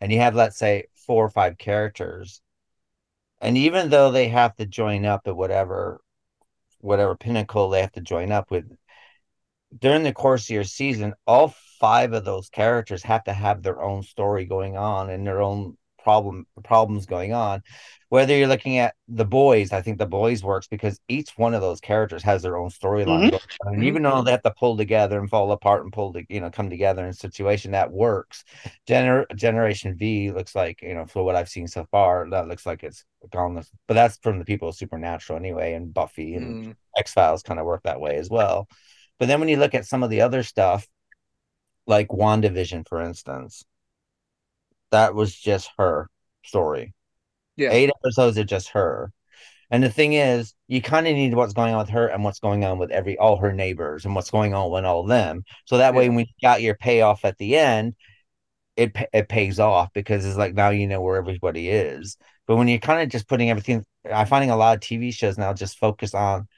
and 0.00 0.10
you 0.10 0.18
have 0.20 0.34
let's 0.34 0.58
say 0.58 0.84
four 1.06 1.22
or 1.22 1.30
five 1.30 1.58
characters 1.58 2.40
and 3.42 3.58
even 3.58 3.90
though 3.90 4.10
they 4.10 4.28
have 4.28 4.54
to 4.56 4.64
join 4.64 5.04
up 5.04 5.26
at 5.26 5.36
whatever 5.36 6.00
whatever 6.82 7.16
pinnacle 7.16 7.70
they 7.70 7.80
have 7.80 7.92
to 7.92 8.00
join 8.00 8.30
up 8.30 8.50
with. 8.50 8.70
During 9.78 10.02
the 10.02 10.12
course 10.12 10.44
of 10.44 10.54
your 10.54 10.64
season 10.64 11.14
all 11.26 11.54
five 11.80 12.12
of 12.12 12.24
those 12.24 12.50
characters 12.50 13.02
have 13.04 13.24
to 13.24 13.32
have 13.32 13.62
their 13.62 13.82
own 13.82 14.02
story 14.02 14.44
going 14.44 14.76
on 14.76 15.08
and 15.08 15.26
their 15.26 15.40
own 15.40 15.76
problem 16.02 16.46
problems 16.64 17.06
going 17.06 17.32
on 17.32 17.62
whether 18.08 18.36
you're 18.36 18.48
looking 18.48 18.78
at 18.78 18.94
the 19.08 19.24
boys 19.24 19.72
i 19.72 19.80
think 19.80 19.98
the 19.98 20.06
boys 20.06 20.42
works 20.42 20.66
because 20.66 21.00
each 21.08 21.30
one 21.36 21.54
of 21.54 21.60
those 21.60 21.80
characters 21.80 22.22
has 22.22 22.42
their 22.42 22.56
own 22.56 22.68
storyline 22.68 23.30
mm-hmm. 23.30 23.68
and 23.68 23.84
even 23.84 24.02
though 24.02 24.22
they 24.22 24.32
have 24.32 24.42
to 24.42 24.52
pull 24.58 24.76
together 24.76 25.18
and 25.18 25.30
fall 25.30 25.50
apart 25.52 25.82
and 25.82 25.92
pull 25.92 26.12
to 26.12 26.24
you 26.28 26.40
know 26.40 26.50
come 26.50 26.68
together 26.68 27.04
in 27.04 27.10
a 27.10 27.14
situation 27.14 27.72
that 27.72 27.90
works 27.90 28.44
Gener- 28.88 29.32
generation 29.34 29.96
v 29.96 30.30
looks 30.30 30.54
like 30.54 30.82
you 30.82 30.94
know 30.94 31.06
for 31.06 31.24
what 31.24 31.36
i've 31.36 31.48
seen 31.48 31.68
so 31.68 31.86
far 31.90 32.28
that 32.30 32.48
looks 32.48 32.66
like 32.66 32.82
it's 32.82 33.04
gone 33.30 33.62
but 33.86 33.94
that's 33.94 34.18
from 34.22 34.38
the 34.38 34.44
people 34.44 34.68
of 34.68 34.74
supernatural 34.74 35.38
anyway 35.38 35.74
and 35.74 35.94
buffy 35.94 36.34
and 36.34 36.66
mm. 36.66 36.76
x-files 36.98 37.42
kind 37.42 37.60
of 37.60 37.66
work 37.66 37.82
that 37.84 38.00
way 38.00 38.16
as 38.16 38.28
well 38.28 38.68
but 39.18 39.26
then 39.26 39.38
when 39.40 39.48
you 39.48 39.56
look 39.56 39.74
at 39.74 39.86
some 39.86 40.02
of 40.02 40.10
the 40.10 40.20
other 40.20 40.42
stuff 40.42 40.86
like 41.86 42.08
wandavision 42.08 42.86
for 42.86 43.00
instance 43.00 43.64
that 44.92 45.14
was 45.14 45.34
just 45.34 45.70
her 45.78 46.08
story. 46.44 46.94
Yeah. 47.56 47.70
Eight 47.72 47.90
episodes 47.90 48.38
of 48.38 48.46
just 48.46 48.68
her. 48.70 49.12
And 49.70 49.82
the 49.82 49.90
thing 49.90 50.12
is, 50.12 50.54
you 50.68 50.82
kind 50.82 51.08
of 51.08 51.14
need 51.14 51.34
what's 51.34 51.54
going 51.54 51.72
on 51.72 51.80
with 51.80 51.88
her 51.90 52.06
and 52.06 52.22
what's 52.22 52.40
going 52.40 52.64
on 52.64 52.78
with 52.78 52.90
every 52.90 53.16
all 53.16 53.38
her 53.38 53.52
neighbors 53.52 54.04
and 54.04 54.14
what's 54.14 54.30
going 54.30 54.54
on 54.54 54.70
with 54.70 54.84
all 54.84 55.04
them. 55.04 55.44
So 55.64 55.78
that 55.78 55.94
yeah. 55.94 55.98
way, 55.98 56.08
when 56.10 56.20
you 56.20 56.26
got 56.42 56.62
your 56.62 56.76
payoff 56.76 57.24
at 57.24 57.38
the 57.38 57.56
end, 57.56 57.94
it 58.76 58.92
it 59.12 59.28
pays 59.28 59.58
off 59.58 59.90
because 59.94 60.24
it's 60.24 60.36
like 60.36 60.54
now 60.54 60.70
you 60.70 60.86
know 60.86 61.00
where 61.00 61.16
everybody 61.16 61.68
is. 61.68 62.16
But 62.46 62.56
when 62.56 62.68
you're 62.68 62.78
kind 62.78 63.02
of 63.02 63.08
just 63.08 63.28
putting 63.28 63.50
everything, 63.50 63.84
I'm 64.12 64.26
finding 64.26 64.50
a 64.50 64.56
lot 64.56 64.74
of 64.76 64.80
TV 64.80 65.12
shows 65.12 65.38
now 65.38 65.54
just 65.54 65.78
focus 65.78 66.14
on 66.14 66.48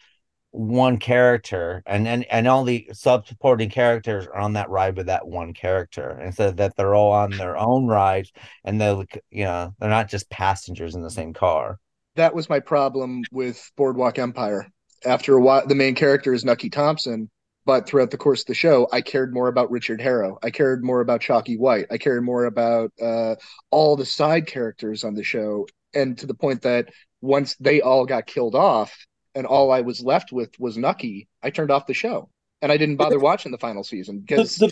one 0.54 0.98
character 0.98 1.82
and 1.84 2.06
and 2.06 2.24
and 2.30 2.46
all 2.46 2.62
the 2.62 2.88
supporting 2.94 3.68
characters 3.68 4.24
are 4.28 4.36
on 4.36 4.52
that 4.52 4.70
ride 4.70 4.96
with 4.96 5.06
that 5.06 5.26
one 5.26 5.52
character 5.52 6.20
instead 6.20 6.56
that 6.56 6.76
they're 6.76 6.94
all 6.94 7.10
on 7.10 7.30
their 7.32 7.56
own 7.56 7.88
rides 7.88 8.30
and 8.62 8.80
they're 8.80 9.04
you 9.30 9.42
know 9.42 9.74
they're 9.80 9.90
not 9.90 10.08
just 10.08 10.30
passengers 10.30 10.94
in 10.94 11.02
the 11.02 11.10
same 11.10 11.32
car. 11.32 11.80
That 12.14 12.36
was 12.36 12.48
my 12.48 12.60
problem 12.60 13.24
with 13.32 13.68
boardwalk 13.76 14.20
empire. 14.20 14.68
After 15.04 15.34
a 15.34 15.40
while 15.40 15.66
the 15.66 15.74
main 15.74 15.96
character 15.96 16.32
is 16.32 16.44
nucky 16.44 16.70
thompson 16.70 17.28
but 17.66 17.88
throughout 17.88 18.12
the 18.12 18.16
course 18.16 18.42
of 18.42 18.46
the 18.46 18.54
show 18.54 18.86
i 18.92 19.00
cared 19.00 19.34
more 19.34 19.48
about 19.48 19.72
richard 19.72 20.00
harrow. 20.00 20.38
I 20.40 20.50
cared 20.50 20.84
more 20.84 21.00
about 21.00 21.20
chalky 21.20 21.56
white. 21.56 21.86
I 21.90 21.98
cared 21.98 22.22
more 22.22 22.44
about 22.44 22.92
uh, 23.02 23.34
all 23.72 23.96
the 23.96 24.06
side 24.06 24.46
characters 24.46 25.02
on 25.02 25.14
the 25.14 25.24
show 25.24 25.66
and 25.94 26.16
to 26.18 26.26
the 26.26 26.34
point 26.34 26.62
that 26.62 26.90
once 27.20 27.56
they 27.56 27.80
all 27.80 28.06
got 28.06 28.26
killed 28.26 28.54
off 28.54 28.96
and 29.34 29.46
all 29.46 29.72
I 29.72 29.80
was 29.80 30.02
left 30.02 30.32
with 30.32 30.58
was 30.58 30.76
Nucky, 30.76 31.28
I 31.42 31.50
turned 31.50 31.70
off 31.70 31.86
the 31.86 31.94
show 31.94 32.28
and 32.62 32.72
I 32.72 32.76
didn't 32.76 32.96
bother 32.96 33.18
watching 33.20 33.52
the 33.52 33.58
final 33.58 33.84
season 33.84 34.20
because 34.20 34.62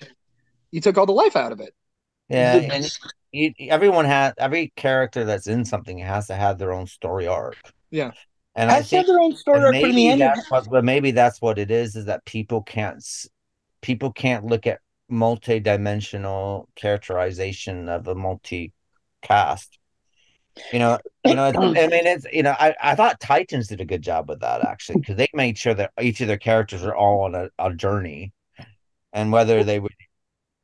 you 0.71 0.81
took 0.81 0.99
all 0.99 1.07
the 1.07 1.13
life 1.13 1.37
out 1.37 1.53
of 1.53 1.61
it. 1.61 1.75
Yeah, 2.29 2.57
and 2.57 2.99
you, 3.33 3.53
everyone 3.61 4.07
has 4.07 4.33
every 4.39 4.73
character 4.77 5.25
that's 5.25 5.47
in 5.47 5.65
something 5.65 5.99
has 5.99 6.29
to 6.29 6.35
have 6.35 6.59
their 6.59 6.73
own 6.73 6.87
story 6.87 7.27
arc. 7.27 7.57
Yeah, 7.91 8.13
and 8.55 8.71
I, 8.71 8.79
I 8.79 8.83
think 8.83 9.07
their 9.07 9.21
own 9.21 9.37
story 9.37 9.63
arc. 9.63 9.73
Maybe 9.73 10.11
the 10.11 10.17
that's 10.17 10.51
what, 10.51 10.71
but 10.71 10.85
maybe 10.85 11.11
that's 11.11 11.43
what 11.43 11.59
it 11.59 11.71
is: 11.71 11.95
is 11.97 12.07
that 12.07 12.25
people 12.25 12.63
can't 12.63 13.05
people 13.83 14.13
can't 14.13 14.47
look 14.47 14.67
at 14.67 14.81
multi-dimensional 15.09 16.69
characterization 16.75 17.89
of 17.91 18.09
a 18.09 18.15
multi 18.15 18.73
cast 19.21 19.79
you 20.73 20.79
know, 20.79 20.99
you 21.25 21.35
know, 21.35 21.45
I 21.55 21.87
mean, 21.87 22.07
it's 22.07 22.27
you 22.33 22.43
know, 22.43 22.55
I, 22.59 22.75
I 22.83 22.95
thought 22.95 23.21
Titans 23.21 23.69
did 23.69 23.81
a 23.81 23.85
good 23.85 24.03
job 24.03 24.29
with 24.29 24.41
that 24.41 24.65
actually 24.65 25.01
because 25.01 25.17
they 25.17 25.29
made 25.35 25.59
sure 25.59 25.75
that 25.75 25.93
each 26.01 26.21
of 26.21 26.29
their 26.29 26.39
characters 26.39 26.83
are 26.85 26.95
all 26.95 27.23
on 27.23 27.35
a, 27.35 27.49
a 27.59 27.75
journey, 27.75 28.33
and 29.13 29.33
whether 29.33 29.65
they 29.65 29.81
would, 29.81 29.93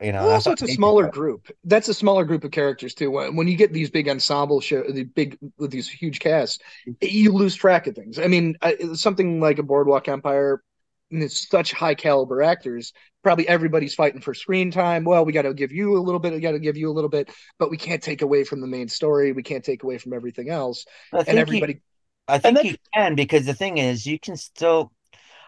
you 0.01 0.13
know, 0.13 0.29
also 0.29 0.53
it's 0.53 0.63
a 0.63 0.69
smaller 0.69 1.09
group. 1.09 1.49
That's 1.65 1.89
a 1.89 1.95
smaller 1.95 2.25
group 2.25 2.45
of 2.45 2.51
characters 2.51 2.95
too. 2.95 3.11
When, 3.11 3.37
when 3.37 3.49
you 3.49 3.57
get 3.57 3.73
these 3.73 3.91
big 3.91 4.09
ensemble 4.09 4.61
show, 4.61 4.83
the 4.83 5.05
big 5.05 5.39
with 5.59 5.71
these 5.71 5.89
huge 5.89 6.21
casts, 6.21 6.59
you 7.01 7.33
lose 7.33 7.55
track 7.55 7.87
of 7.87 7.95
things. 7.95 8.19
I 8.19 8.27
mean, 8.27 8.57
I, 8.63 8.77
something 8.95 9.41
like 9.41 9.59
a 9.59 9.63
Boardwalk 9.63 10.09
Empire 10.09 10.63
and 11.11 11.23
it's 11.23 11.49
such 11.49 11.73
high 11.73 11.95
caliber 11.95 12.43
actors. 12.43 12.93
Probably 13.23 13.49
everybody's 13.49 13.95
fighting 13.95 14.21
for 14.21 14.35
screen 14.35 14.71
time. 14.71 15.05
Well, 15.05 15.25
we 15.25 15.33
got 15.33 15.43
to 15.43 15.55
give 15.55 15.73
you 15.73 15.97
a 15.97 16.01
little 16.01 16.21
bit. 16.21 16.33
We 16.33 16.41
got 16.41 16.53
to 16.53 16.59
give 16.59 16.77
you 16.77 16.91
a 16.91 16.93
little 16.93 17.11
bit, 17.11 17.31
but 17.59 17.71
we 17.71 17.77
can't 17.77 18.03
take 18.03 18.23
away 18.23 18.45
from 18.45 18.61
the 18.61 18.67
main 18.67 18.89
story. 18.89 19.33
We 19.33 19.43
can't 19.43 19.65
take 19.65 19.83
away 19.83 19.99
from 19.99 20.13
everything 20.13 20.51
else. 20.51 20.85
And 21.13 21.39
everybody. 21.39 21.75
You, 21.75 21.81
I 22.29 22.39
think 22.39 22.63
you 22.63 22.77
can 22.95 23.15
because 23.15 23.47
the 23.47 23.55
thing 23.55 23.79
is, 23.79 24.07
you 24.07 24.19
can 24.19 24.37
still. 24.37 24.93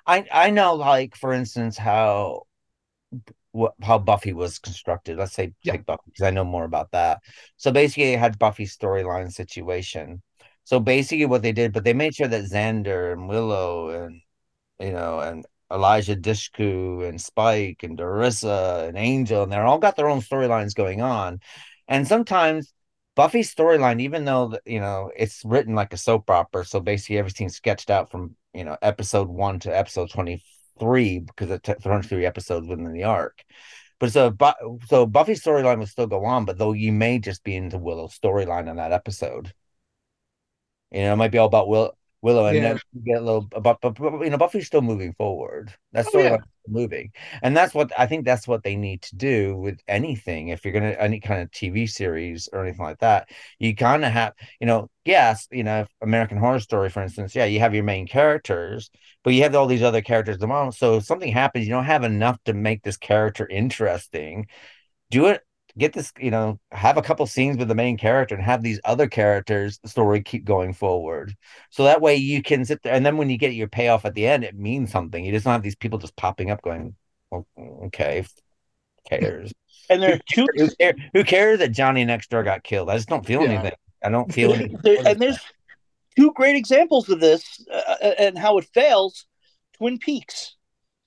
I 0.07 0.27
I 0.33 0.51
know, 0.51 0.75
like 0.75 1.15
for 1.15 1.33
instance, 1.33 1.77
how 1.77 2.43
how 3.83 3.99
Buffy 3.99 4.33
was 4.33 4.59
constructed. 4.59 5.19
Let's 5.19 5.33
say 5.33 5.53
yeah. 5.63 5.73
take 5.73 5.87
Buffy 5.87 6.03
because 6.07 6.27
I 6.27 6.31
know 6.31 6.45
more 6.45 6.65
about 6.65 6.91
that. 6.93 7.21
So 7.57 7.71
basically, 7.71 8.15
it 8.15 8.19
had 8.19 8.39
Buffy's 8.39 8.77
storyline 8.77 9.33
situation. 9.33 10.23
So 10.65 10.81
basically, 10.81 11.27
what 11.27 11.43
they 11.43 11.53
did, 11.53 11.73
but 11.73 11.85
they 11.85 11.93
made 11.95 12.15
sure 12.15 12.29
that 12.29 12.45
Xander 12.45 13.13
and 13.13 13.29
Willow 13.29 13.91
and 13.91 14.21
you 14.81 14.93
know, 14.93 15.21
and 15.21 15.47
Eliza 15.71 16.17
Dushku 16.17 17.09
and 17.09 17.21
Spike 17.21 17.83
and 17.83 17.99
Darissa 17.99 18.89
and 18.89 18.97
Angel, 18.99 19.43
and 19.43 19.53
they're 19.53 19.65
all 19.65 19.79
got 19.79 19.97
their 19.97 20.09
own 20.09 20.21
storylines 20.21 20.75
going 20.75 21.01
on. 21.01 21.41
And 21.89 22.07
sometimes 22.07 22.73
Buffy's 23.15 23.55
storyline, 23.55 24.01
even 24.01 24.25
though 24.25 24.59
you 24.67 24.81
know 24.81 25.11
it's 25.17 25.45
written 25.45 25.75
like 25.75 25.93
a 25.93 25.97
soap 25.97 26.31
opera, 26.31 26.65
so 26.65 26.81
basically 26.81 27.19
everything's 27.19 27.57
sketched 27.57 27.91
out 27.91 28.11
from 28.11 28.37
you 28.55 28.65
know 28.65 28.77
episode 28.83 29.29
one 29.29 29.59
to 29.61 29.77
episode 29.77 30.11
twenty 30.11 30.43
three 30.79 31.21
because 31.21 31.51
it 31.51 31.63
t- 31.63 31.75
runs 31.85 32.07
three 32.07 32.27
episodes 32.27 32.67
within 32.67 32.93
the 32.93 33.05
arc. 33.05 33.45
But 34.01 34.13
so, 34.13 34.35
so 34.87 35.07
Buffy's 35.07 35.43
storyline 35.45 35.79
will 35.79 35.87
still 35.87 36.07
go 36.07 36.25
on, 36.25 36.47
but 36.47 36.57
though 36.59 36.73
you 36.73 36.91
may 36.91 37.19
just 37.19 37.45
be 37.45 37.55
into 37.55 37.77
Willow's 37.79 38.19
storyline 38.19 38.69
on 38.71 38.77
that 38.77 38.93
episode. 38.93 39.53
You 40.91 41.03
know, 41.03 41.13
it 41.13 41.17
might 41.17 41.31
be 41.31 41.39
all 41.39 41.47
about 41.47 41.69
Will 41.69 41.93
Willow, 42.23 42.47
and 42.47 42.63
Yeah. 42.63 42.63
then 42.63 42.81
you 42.93 43.03
get 43.03 43.23
a 43.23 43.25
little, 43.25 43.43
but, 43.43 43.79
but, 43.81 43.95
but, 43.95 44.21
you 44.23 44.31
know, 44.31 44.37
Buffy's 44.39 44.67
still 44.67 44.83
moving 44.83 45.15
forward. 45.15 45.75
That's 45.93 46.11
Oh, 46.13 46.13
sort 46.13 46.27
yeah. 46.31 46.39
moving, 46.69 47.11
and 47.43 47.57
that's 47.57 47.75
what 47.75 47.91
I 47.99 48.07
think. 48.07 48.25
That's 48.25 48.47
what 48.47 48.63
they 48.63 48.77
need 48.77 49.03
to 49.03 49.17
do 49.17 49.57
with 49.57 49.81
anything. 49.89 50.49
If 50.49 50.65
you're 50.65 50.75
gonna 50.75 50.91
any 50.99 51.19
kind 51.21 51.43
of 51.43 51.51
TV 51.51 51.87
series 51.87 52.49
or 52.53 52.63
anything 52.65 52.85
like 52.85 52.99
that, 53.01 53.29
you 53.59 53.75
kind 53.75 54.05
of 54.05 54.13
have, 54.13 54.35
you 54.61 54.67
know, 54.67 54.89
yes, 55.05 55.49
you 55.51 55.65
know, 55.65 55.87
American 56.03 56.37
Horror 56.39 56.61
Story, 56.61 56.91
for 56.91 57.03
instance, 57.03 57.35
yeah, 57.35 57.47
you 57.47 57.61
have 57.61 57.75
your 57.75 57.85
main 57.85 58.07
characters, 58.07 58.91
but 59.25 59.33
you 59.35 59.43
have 59.43 59.55
all 59.55 59.67
these 59.67 59.83
other 59.83 60.03
characters. 60.03 60.39
The 60.39 60.47
moment, 60.47 60.75
so 60.77 60.97
if 60.97 61.05
something 61.05 61.33
happens, 61.33 61.67
you 61.67 61.73
don't 61.73 61.85
have 61.85 62.05
enough 62.05 62.39
to 62.45 62.53
make 62.53 62.83
this 62.83 62.97
character 62.99 63.47
interesting. 63.49 64.47
Do 65.11 65.27
it 65.27 65.43
get 65.81 65.93
this, 65.95 66.13
you 66.21 66.31
know, 66.31 66.61
have 66.71 66.97
a 66.97 67.03
couple 67.03 67.27
scenes 67.27 67.57
with 67.57 67.67
the 67.69 67.75
main 67.75 67.97
character 67.97 68.35
and 68.37 68.45
have 68.45 68.63
these 68.63 68.79
other 68.85 69.09
characters 69.09 69.79
the 69.83 69.89
story 69.89 70.23
keep 70.23 70.45
going 70.45 70.73
forward. 70.73 71.35
So 71.71 71.85
that 71.85 72.01
way 72.01 72.15
you 72.17 72.43
can 72.43 72.65
sit 72.65 72.83
there 72.83 72.95
and 72.95 73.05
then 73.05 73.17
when 73.17 73.31
you 73.31 73.39
get 73.39 73.55
your 73.55 73.69
payoff 73.69 74.05
at 74.05 74.15
the 74.15 74.27
end, 74.27 74.45
it 74.45 74.57
means 74.57 74.93
something. 74.93 75.25
You 75.25 75.33
just 75.33 75.45
don't 75.45 75.55
have 75.55 75.63
these 75.63 75.77
people 75.77 75.99
just 75.99 76.15
popping 76.17 76.51
up 76.51 76.63
going, 76.63 76.95
"Oh, 77.33 77.45
okay, 77.87 78.25
cares. 79.09 79.53
And 79.89 80.03
there 80.03 80.15
are 80.15 80.21
two 80.31 80.47
Who, 80.57 80.69
care, 80.79 80.95
who 81.15 81.25
cares 81.25 81.59
that 81.59 81.73
Johnny 81.73 82.05
next 82.05 82.31
door 82.31 82.43
got 82.43 82.63
killed? 82.63 82.91
I 82.91 82.97
just 82.97 83.09
don't 83.09 83.27
feel 83.27 83.43
Yeah. 83.43 83.51
anything. 83.51 83.73
I 84.05 84.09
don't 84.11 84.33
feel 84.39 84.53
anything. 84.53 84.79
There- 84.83 85.03
and 85.07 85.21
there's 85.21 85.39
two 86.17 86.33
great 86.35 86.57
examples 86.57 87.09
of 87.09 87.21
this 87.21 87.65
uh, 87.73 87.95
and 88.19 88.39
how 88.39 88.59
it 88.59 88.67
fails. 88.75 89.27
Twin 89.79 89.99
Peaks. 89.99 90.57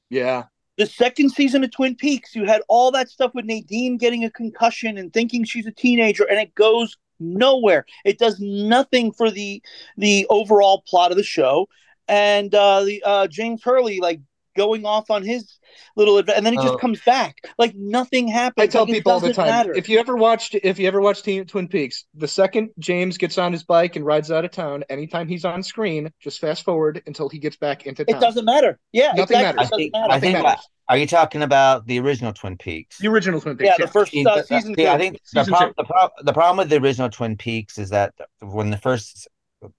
Yeah. 0.10 0.44
The 0.78 0.86
second 0.88 1.30
season 1.30 1.64
of 1.64 1.72
Twin 1.72 1.96
Peaks, 1.96 2.36
you 2.36 2.46
had 2.46 2.64
all 2.68 2.92
that 2.92 3.10
stuff 3.10 3.36
with 3.36 3.46
Nadine 3.46 3.98
getting 3.98 4.24
a 4.24 4.32
concussion 4.32 4.98
and 4.98 5.14
thinking 5.14 5.44
she's 5.44 5.68
a 5.68 5.72
teenager, 5.72 6.24
and 6.24 6.40
it 6.40 6.56
goes 6.56 6.98
nowhere. 7.20 7.86
It 8.06 8.18
does 8.18 8.40
nothing 8.40 9.12
for 9.12 9.30
the 9.30 9.62
the 9.98 10.26
overall 10.30 10.84
plot 10.88 11.12
of 11.12 11.18
the 11.18 11.24
show. 11.24 11.68
And 12.08 12.54
uh, 12.54 12.84
the 12.84 13.04
uh, 13.06 13.28
James 13.28 13.62
Hurley 13.64 14.00
like 14.00 14.20
going 14.56 14.86
off 14.86 15.10
on 15.12 15.24
his 15.24 15.58
little 15.96 16.18
adv- 16.20 16.30
and 16.30 16.46
then 16.46 16.54
he 16.54 16.60
Oh. 16.60 16.63
just 16.63 16.80
comes 16.80 17.02
back 17.06 17.38
like 17.58 17.74
nothing 17.76 18.28
happened. 18.28 18.63
I 18.63 18.68
tell 18.68 18.84
Like, 18.86 18.94
people 18.94 19.12
all 19.12 19.20
the 19.20 19.34
time 19.34 19.48
matter. 19.48 19.74
if 19.74 19.89
you 19.89 20.00
ever 20.00 20.16
watched 20.16 20.56
if 20.56 20.78
you 20.80 20.88
ever 20.88 21.02
watched 21.02 21.26
Twin 21.48 21.68
Peaks, 21.68 22.06
the 22.13 22.28
second 22.28 22.70
James 22.80 23.18
gets 23.18 23.38
on 23.38 23.52
his 23.52 23.63
bike 23.63 23.96
and 23.96 24.06
rides 24.06 24.32
out 24.32 24.46
of 24.46 24.52
town, 24.52 24.84
anytime 24.89 25.28
he's 25.28 25.46
on 25.46 25.63
screen, 25.63 26.12
just 26.22 26.39
fast 26.39 26.63
forward 26.63 27.02
until 27.08 27.30
he 27.30 27.39
gets 27.39 27.58
back 27.58 27.86
into 27.88 28.06
town. 28.06 28.16
it 28.18 28.20
doesn't 28.20 28.46
matter. 28.46 28.80
Yeah, 28.92 29.13
Nothing 29.16 29.38
exactly. 29.38 29.42
matters. 29.56 29.72
I 29.72 29.76
think, 29.78 29.94
matter. 29.94 30.12
I 30.13 30.20
think 30.20 30.34
Nothing 30.34 30.44
matters. 30.48 30.70
are 30.89 30.98
you 30.98 31.08
talking 31.08 31.42
about 31.42 31.88
the 31.88 32.00
original 32.00 32.34
Twin 32.34 32.58
Peaks? 32.58 32.98
The 33.00 33.08
original 33.08 33.42
Twin 33.42 33.58
Peaks. 33.58 33.72
yeah, 33.80 33.86
the 33.86 33.92
first 33.92 34.12
See, 34.12 34.26
uh, 34.26 34.36
the- 34.36 34.44
season. 34.44 34.76
see, 34.76 34.88
I 34.88 34.98
think 34.98 35.13
the, 35.34 35.44
Season 35.44 35.54
prob- 35.54 35.74
the, 35.78 35.84
prob- 35.86 36.12
the 36.22 36.34
problem 36.34 36.58
with 36.58 36.70
the 36.70 36.78
original 36.78 37.10
Twin 37.10 37.38
Peaks 37.38 37.78
is 37.78 37.89
that 37.89 38.13
when 38.42 38.70
the 38.70 38.78
first, 38.78 39.28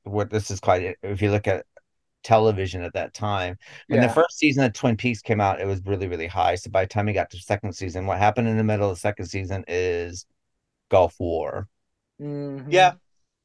what 0.04 0.30
this 0.30 0.50
is 0.50 0.60
quite, 0.60 0.96
if 1.02 1.20
you 1.22 1.30
look 1.30 1.46
at 1.46 1.66
television 2.24 2.82
at 2.82 2.94
that 2.94 3.14
time, 3.14 3.58
when 3.90 4.00
Yeah. 4.00 4.02
the 4.02 4.08
first 4.08 4.38
season 4.38 4.64
of 4.64 4.72
Twin 4.74 4.96
Peaks 4.96 5.22
came 5.22 5.40
out, 5.40 5.60
it 5.60 5.66
was 5.66 5.82
really, 5.87 6.08
really 6.08 6.26
high. 6.26 6.56
So 6.56 6.70
by 6.70 6.84
the 6.84 6.88
time 6.88 7.06
we 7.06 7.12
got 7.14 7.30
to 7.30 7.37
the 7.37 7.42
second 7.42 7.74
season, 7.74 8.06
what 8.06 8.18
happened 8.18 8.48
in 8.48 8.56
the 8.58 8.64
middle 8.64 8.90
of 8.90 8.96
the 8.96 9.00
second 9.00 9.26
season 9.26 9.64
is 9.68 10.26
Gulf 10.90 11.16
War. 11.20 11.68
Mhm. 12.18 12.70
yeah, 12.70 12.92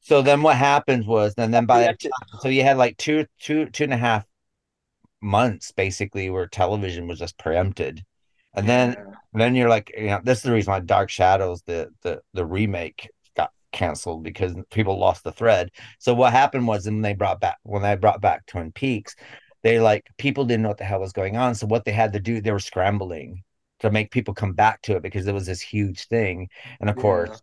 So 0.02 0.22
then 0.22 0.42
what 0.42 0.56
happened 0.56 1.06
was, 1.06 1.34
and 1.38 1.52
then 1.54 1.66
by 1.66 1.82
that 1.82 2.00
time, 2.00 2.10
so 2.38 2.48
you 2.48 2.62
had 2.64 2.78
like 2.78 2.96
two, 2.98 3.26
two, 3.40 3.66
two 3.70 3.84
and 3.84 3.94
a 3.94 3.98
half 3.98 4.26
months 5.22 5.72
basically 5.72 6.30
where 6.30 6.46
television 6.48 7.06
was 7.08 7.18
just 7.18 7.38
preempted. 7.38 8.04
And 8.54 8.68
then 8.68 8.96
Yeah. 8.96 9.14
then 9.34 9.54
you're 9.56 9.68
like, 9.68 9.92
you 9.96 10.06
know, 10.08 10.20
this 10.24 10.38
is 10.38 10.44
the 10.44 10.52
reason 10.52 10.72
why 10.72 10.80
Dark 10.80 11.10
Shadows, 11.10 11.62
the 11.66 11.90
the 12.02 12.22
the 12.34 12.44
remake, 12.46 13.08
got 13.08 13.10
canceled 13.72 14.22
because 14.24 14.54
people 14.70 14.98
lost 14.98 15.24
the 15.24 15.32
thread. 15.32 15.70
So 15.98 16.14
what 16.14 16.32
happened 16.32 16.66
was, 16.66 16.86
when 16.86 17.02
they 17.02 17.14
brought 17.14 17.40
back 17.40 17.58
when 17.62 17.82
they 17.82 17.96
brought 17.96 18.20
back 18.20 18.46
Twin 18.46 18.72
Peaks, 18.72 19.16
they 19.62 19.80
like 19.80 20.06
people 20.18 20.44
didn't 20.44 20.62
know 20.62 20.68
what 20.68 20.78
the 20.78 20.84
hell 20.84 21.00
was 21.00 21.12
going 21.12 21.36
on. 21.36 21.54
So 21.54 21.66
what 21.66 21.84
they 21.84 21.92
had 21.92 22.12
to 22.14 22.20
do, 22.20 22.40
they 22.40 22.52
were 22.52 22.58
scrambling 22.58 23.42
to 23.80 23.90
make 23.90 24.10
people 24.10 24.34
come 24.34 24.52
back 24.54 24.82
to 24.82 24.96
it 24.96 25.02
because 25.02 25.26
it 25.26 25.34
was 25.34 25.46
this 25.46 25.60
huge 25.60 26.06
thing. 26.08 26.48
And 26.80 26.90
of 26.90 26.96
Yeah. 26.96 27.02
course, 27.02 27.42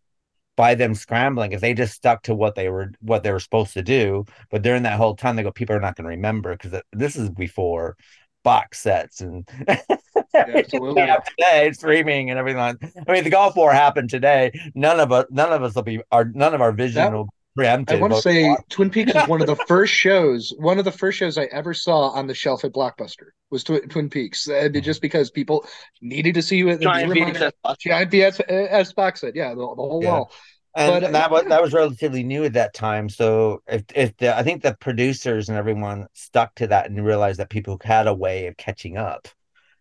by 0.55 0.75
them 0.75 0.95
scrambling, 0.95 1.51
if 1.51 1.61
they 1.61 1.73
just 1.73 1.93
stuck 1.93 2.23
to 2.23 2.35
what 2.35 2.55
they 2.55 2.69
were 2.69 2.91
what 3.01 3.23
they 3.23 3.31
were 3.31 3.39
supposed 3.39 3.73
to 3.73 3.83
do, 3.83 4.25
but 4.51 4.63
during 4.63 4.83
that 4.83 4.97
whole 4.97 5.15
time, 5.15 5.35
they 5.35 5.43
go, 5.43 5.51
people 5.51 5.75
are 5.75 5.79
not 5.79 5.95
going 5.95 6.05
to 6.05 6.09
remember 6.09 6.53
because 6.53 6.73
uh, 6.73 6.81
this 6.93 7.15
is 7.15 7.29
before 7.29 7.95
box 8.43 8.79
sets 8.79 9.21
and 9.21 9.47
absolutely. 10.35 11.01
yeah, 11.01 11.17
today 11.17 11.71
streaming 11.73 12.29
and 12.29 12.39
everything. 12.39 12.59
Like, 12.59 12.77
I 13.07 13.11
mean, 13.11 13.23
the 13.23 13.29
Gulf 13.29 13.55
War 13.55 13.71
happened 13.71 14.09
today. 14.09 14.51
None 14.75 14.99
of 14.99 15.11
us, 15.11 15.25
none 15.29 15.51
of 15.51 15.63
us 15.63 15.75
will 15.75 15.83
be. 15.83 16.01
Our 16.11 16.25
none 16.25 16.53
of 16.53 16.61
our 16.61 16.71
vision 16.71 16.95
That- 16.95 17.13
will 17.13 17.25
be 17.25 17.29
I 17.29 17.61
preempted. 17.61 17.99
want 18.01 18.11
to 18.13 18.17
but- 18.17 18.21
say 18.23 18.55
Twin 18.69 18.91
Peaks 18.91 19.15
is 19.15 19.27
one 19.27 19.41
of 19.41 19.47
the 19.47 19.55
first 19.67 19.91
shows, 19.93 20.53
one 20.59 20.77
of 20.77 20.85
the 20.85 20.91
first 20.91 21.17
shows 21.17 21.37
I 21.39 21.45
ever 21.45 21.73
saw 21.73 22.09
on 22.09 22.27
the 22.27 22.35
shelf 22.35 22.63
at 22.63 22.71
Blockbuster 22.71 23.29
was 23.49 23.63
Twi- 23.63 23.79
Twin 23.89 24.09
Peaks. 24.11 24.47
Uh, 24.47 24.51
mm-hmm. 24.53 24.79
just 24.81 25.01
because 25.01 25.31
people 25.31 25.65
needed 26.01 26.35
to 26.35 26.41
see 26.43 26.61
it. 26.61 26.81
giant 26.81 27.11
be 27.11 27.19
reminded- 27.21 27.41
VHS 27.41 27.51
box. 27.63 27.83
Giant 27.83 28.11
VHS 28.11 28.39
as 28.41 28.89
uh, 28.89 28.93
box 28.95 29.21
set, 29.21 29.35
yeah, 29.35 29.49
the, 29.49 29.55
the 29.55 29.61
whole 29.63 30.01
Yeah. 30.03 30.11
wall. 30.11 30.31
and, 30.75 30.91
but- 30.91 31.03
and 31.05 31.15
that 31.15 31.31
was 31.31 31.45
that 31.45 31.61
was 31.63 31.73
relatively 31.73 32.21
new 32.23 32.43
at 32.43 32.53
that 32.53 32.75
time. 32.75 33.09
So 33.09 33.63
if 33.67 33.85
if 33.95 34.15
the, 34.17 34.37
I 34.37 34.43
think 34.43 34.61
the 34.61 34.75
producers 34.79 35.49
and 35.49 35.57
everyone 35.57 36.05
stuck 36.13 36.53
to 36.55 36.67
that 36.67 36.91
and 36.91 37.03
realized 37.03 37.39
that 37.39 37.49
people 37.49 37.79
had 37.83 38.05
a 38.05 38.13
way 38.13 38.45
of 38.45 38.57
catching 38.57 38.97
up, 38.97 39.27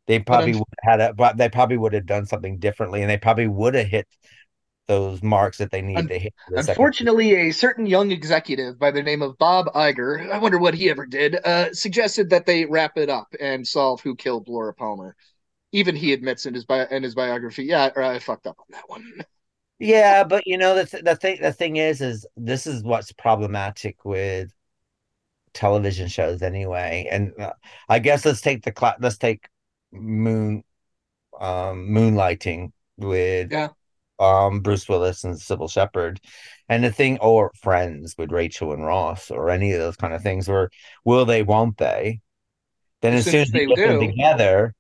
they 0.06 0.18
probably 0.18 0.54
would 0.54 0.66
have 0.82 1.00
had 1.00 1.10
a, 1.10 1.14
but 1.14 1.36
they 1.36 1.48
probably 1.48 1.76
would 1.76 1.92
have 1.92 2.06
done 2.06 2.26
something 2.26 2.58
differently, 2.58 3.02
and 3.02 3.10
they 3.10 3.18
probably 3.18 3.48
would 3.48 3.74
have 3.74 3.88
hit 3.88 4.06
those 4.88 5.22
marks 5.22 5.58
that 5.58 5.70
they 5.70 5.82
needed 5.82 6.02
Un- 6.02 6.08
to 6.08 6.18
hit. 6.18 6.34
second 6.58 6.66
Unfortunately, 6.68 7.34
a 7.48 7.50
certain 7.52 7.86
young 7.86 8.10
executive 8.10 8.78
by 8.78 8.90
the 8.90 9.02
name 9.02 9.22
of 9.22 9.38
Bob 9.38 9.66
Iger, 9.74 10.30
I 10.30 10.38
wonder 10.38 10.58
what 10.58 10.74
he 10.74 10.90
ever 10.90 11.06
did, 11.06 11.36
uh, 11.36 11.72
suggested 11.72 12.30
that 12.30 12.46
they 12.46 12.66
wrap 12.66 12.96
it 12.98 13.08
up 13.08 13.34
and 13.40 13.66
solve 13.66 14.00
who 14.02 14.14
killed 14.14 14.48
Laura 14.48 14.74
Palmer. 14.74 15.16
Even 15.72 15.96
he 15.96 16.12
admits 16.12 16.46
in 16.46 16.54
his 16.54 16.64
bi- 16.66 16.86
in 16.90 17.02
his 17.02 17.14
biography, 17.14 17.64
yeah, 17.64 17.90
I 17.96 18.18
fucked 18.20 18.46
up 18.46 18.58
on 18.60 18.66
that 18.72 18.88
one. 18.88 19.04
Yeah, 19.78 20.24
but 20.24 20.46
you 20.46 20.56
know 20.56 20.74
the 20.74 20.86
th- 20.86 21.04
the 21.04 21.16
thing 21.16 21.38
the 21.42 21.52
thing 21.52 21.76
is 21.76 22.00
is 22.00 22.26
this 22.36 22.66
is 22.66 22.82
what's 22.82 23.12
problematic 23.12 24.04
with 24.04 24.50
television 25.54 26.08
shows 26.08 26.42
anyway. 26.42 27.08
And 27.10 27.32
uh, 27.40 27.52
I 27.88 27.98
guess 27.98 28.24
let's 28.24 28.40
take 28.40 28.62
the 28.64 28.72
cla 28.72 28.96
let's 29.00 29.18
take 29.18 29.48
moon 30.00 30.64
um 31.40 31.88
moonlighting 31.90 32.72
with 32.96 33.52
Yeah. 33.52 33.68
um 34.18 34.60
Bruce 34.60 34.88
Willis 34.88 35.24
and 35.24 35.34
Cybill 35.36 35.70
Shepherd. 35.70 36.20
And 36.68 36.84
the 36.84 36.92
thing 36.92 37.18
or 37.20 37.52
friends 37.62 38.14
with 38.18 38.32
Rachel 38.32 38.72
and 38.72 38.84
Ross 38.84 39.30
or 39.30 39.50
any 39.50 39.72
of 39.72 39.80
those 39.80 39.96
kind 39.96 40.14
of 40.14 40.22
things 40.22 40.48
where 40.48 40.70
will 41.04 41.24
they 41.24 41.42
won't 41.42 41.78
they? 41.78 42.20
Then 43.02 43.14
as, 43.14 43.24
soon 43.26 43.42
as 43.42 43.50
they 43.50 43.66
get 43.66 43.76
them 43.84 44.00
do. 44.00 44.06
together, 44.08 44.74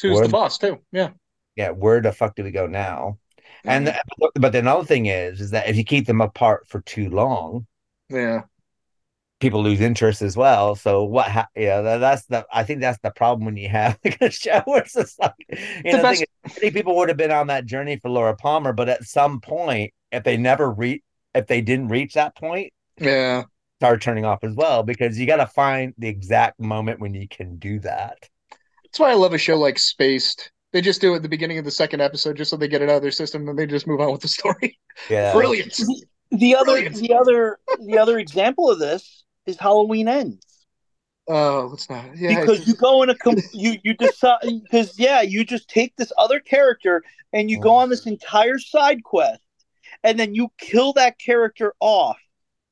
Who's 0.00 0.20
the 0.20 0.28
boss 0.28 0.58
too? 0.58 0.80
Yeah. 0.90 1.10
yeah, 1.56 1.70
where 1.70 2.00
the 2.00 2.12
fuck 2.12 2.34
do 2.34 2.44
we 2.44 2.50
go 2.50 2.66
now? 2.66 3.18
And 3.64 3.86
Mm-hmm. 3.86 4.40
but 4.40 4.52
the 4.52 4.68
other 4.68 4.84
thing 4.84 5.06
is, 5.06 5.40
is 5.40 5.50
that 5.50 5.68
if 5.68 5.76
you 5.76 5.84
keep 5.84 6.06
them 6.06 6.20
apart 6.20 6.66
for 6.68 6.80
too 6.80 7.08
long, 7.10 7.66
yeah. 8.08 8.42
People 9.42 9.62
lose 9.62 9.80
interest 9.82 10.22
as 10.22 10.36
well. 10.36 10.74
So 10.74 11.04
what? 11.04 11.30
Ha- 11.30 11.48
yeah, 11.54 11.82
that, 11.82 11.98
that's 11.98 12.24
the. 12.26 12.46
I 12.52 12.64
think 12.64 12.80
that's 12.80 12.98
the 13.02 13.10
problem 13.10 13.44
when 13.44 13.58
you 13.58 13.68
have 13.68 13.98
like 14.04 14.18
a 14.22 14.30
show 14.30 14.62
where 14.64 14.80
it's 14.82 14.94
just 14.94 15.20
like, 15.20 15.34
you 15.50 15.56
The 15.84 15.96
know, 15.98 16.02
best- 16.02 16.24
many 16.56 16.70
people 16.70 16.96
would 16.96 17.08
have 17.10 17.18
been 17.18 17.30
on 17.32 17.48
that 17.48 17.66
journey 17.66 17.96
for 17.98 18.08
Laura 18.08 18.34
Palmer, 18.34 18.72
but 18.72 18.88
at 18.88 19.04
some 19.04 19.40
point, 19.40 19.92
if 20.10 20.24
they 20.24 20.38
never 20.38 20.70
reach, 20.70 21.02
if 21.34 21.46
they 21.46 21.60
didn't 21.60 21.88
reach 21.88 22.14
that 22.14 22.34
point, 22.36 22.72
Yeah. 22.98 23.42
start 23.80 24.00
turning 24.00 24.24
off 24.24 24.42
as 24.44 24.54
well 24.54 24.82
because 24.82 25.18
you 25.18 25.26
got 25.26 25.36
to 25.36 25.46
find 25.46 25.92
the 25.98 26.08
exact 26.08 26.58
moment 26.60 27.00
when 27.00 27.12
you 27.14 27.28
can 27.28 27.56
do 27.58 27.80
that. 27.80 28.16
That's 28.84 28.98
why 29.00 29.10
I 29.10 29.14
love 29.14 29.32
a 29.34 29.38
show 29.38 29.56
like 29.58 29.78
Spaced. 29.78 30.50
They 30.72 30.80
just 30.80 31.00
do 31.02 31.12
it 31.12 31.16
at 31.16 31.22
the 31.22 31.28
beginning 31.28 31.58
of 31.58 31.64
the 31.66 31.70
second 31.70 32.00
episode 32.00 32.36
just 32.36 32.50
so 32.50 32.56
they 32.56 32.68
get 32.68 32.80
it 32.82 32.88
out 32.88 32.96
of 32.96 33.02
their 33.02 33.10
system 33.10 33.46
and 33.48 33.58
they 33.58 33.66
just 33.66 33.86
move 33.86 34.00
on 34.00 34.10
with 34.12 34.22
the 34.22 34.28
story. 34.28 34.78
Yeah, 35.10 35.32
Brilliant. 35.32 35.78
The 36.30 36.54
other, 36.56 36.64
Brilliant. 36.72 36.96
the 36.96 37.14
other, 37.14 37.58
the 37.84 37.98
other 37.98 38.18
example 38.18 38.70
of 38.70 38.78
this 38.78 39.21
is 39.46 39.58
Halloween 39.58 40.08
Ends. 40.08 40.46
Oh, 41.28 41.68
let's 41.70 41.88
not. 41.88 42.16
Yeah. 42.16 42.40
because 42.40 42.66
you 42.66 42.74
go 42.74 43.02
in 43.02 43.10
a 43.10 43.14
com- 43.14 43.36
you 43.52 43.76
you 43.84 43.94
decide 43.94 44.40
because 44.62 44.98
yeah 44.98 45.22
you 45.22 45.44
just 45.44 45.68
take 45.68 45.94
this 45.96 46.12
other 46.18 46.40
character 46.40 47.02
and 47.32 47.50
you 47.50 47.60
go 47.60 47.70
oh. 47.70 47.76
on 47.76 47.90
this 47.90 48.06
entire 48.06 48.58
side 48.58 49.04
quest 49.04 49.40
and 50.02 50.18
then 50.18 50.34
you 50.34 50.50
kill 50.58 50.92
that 50.94 51.18
character 51.18 51.74
off 51.80 52.18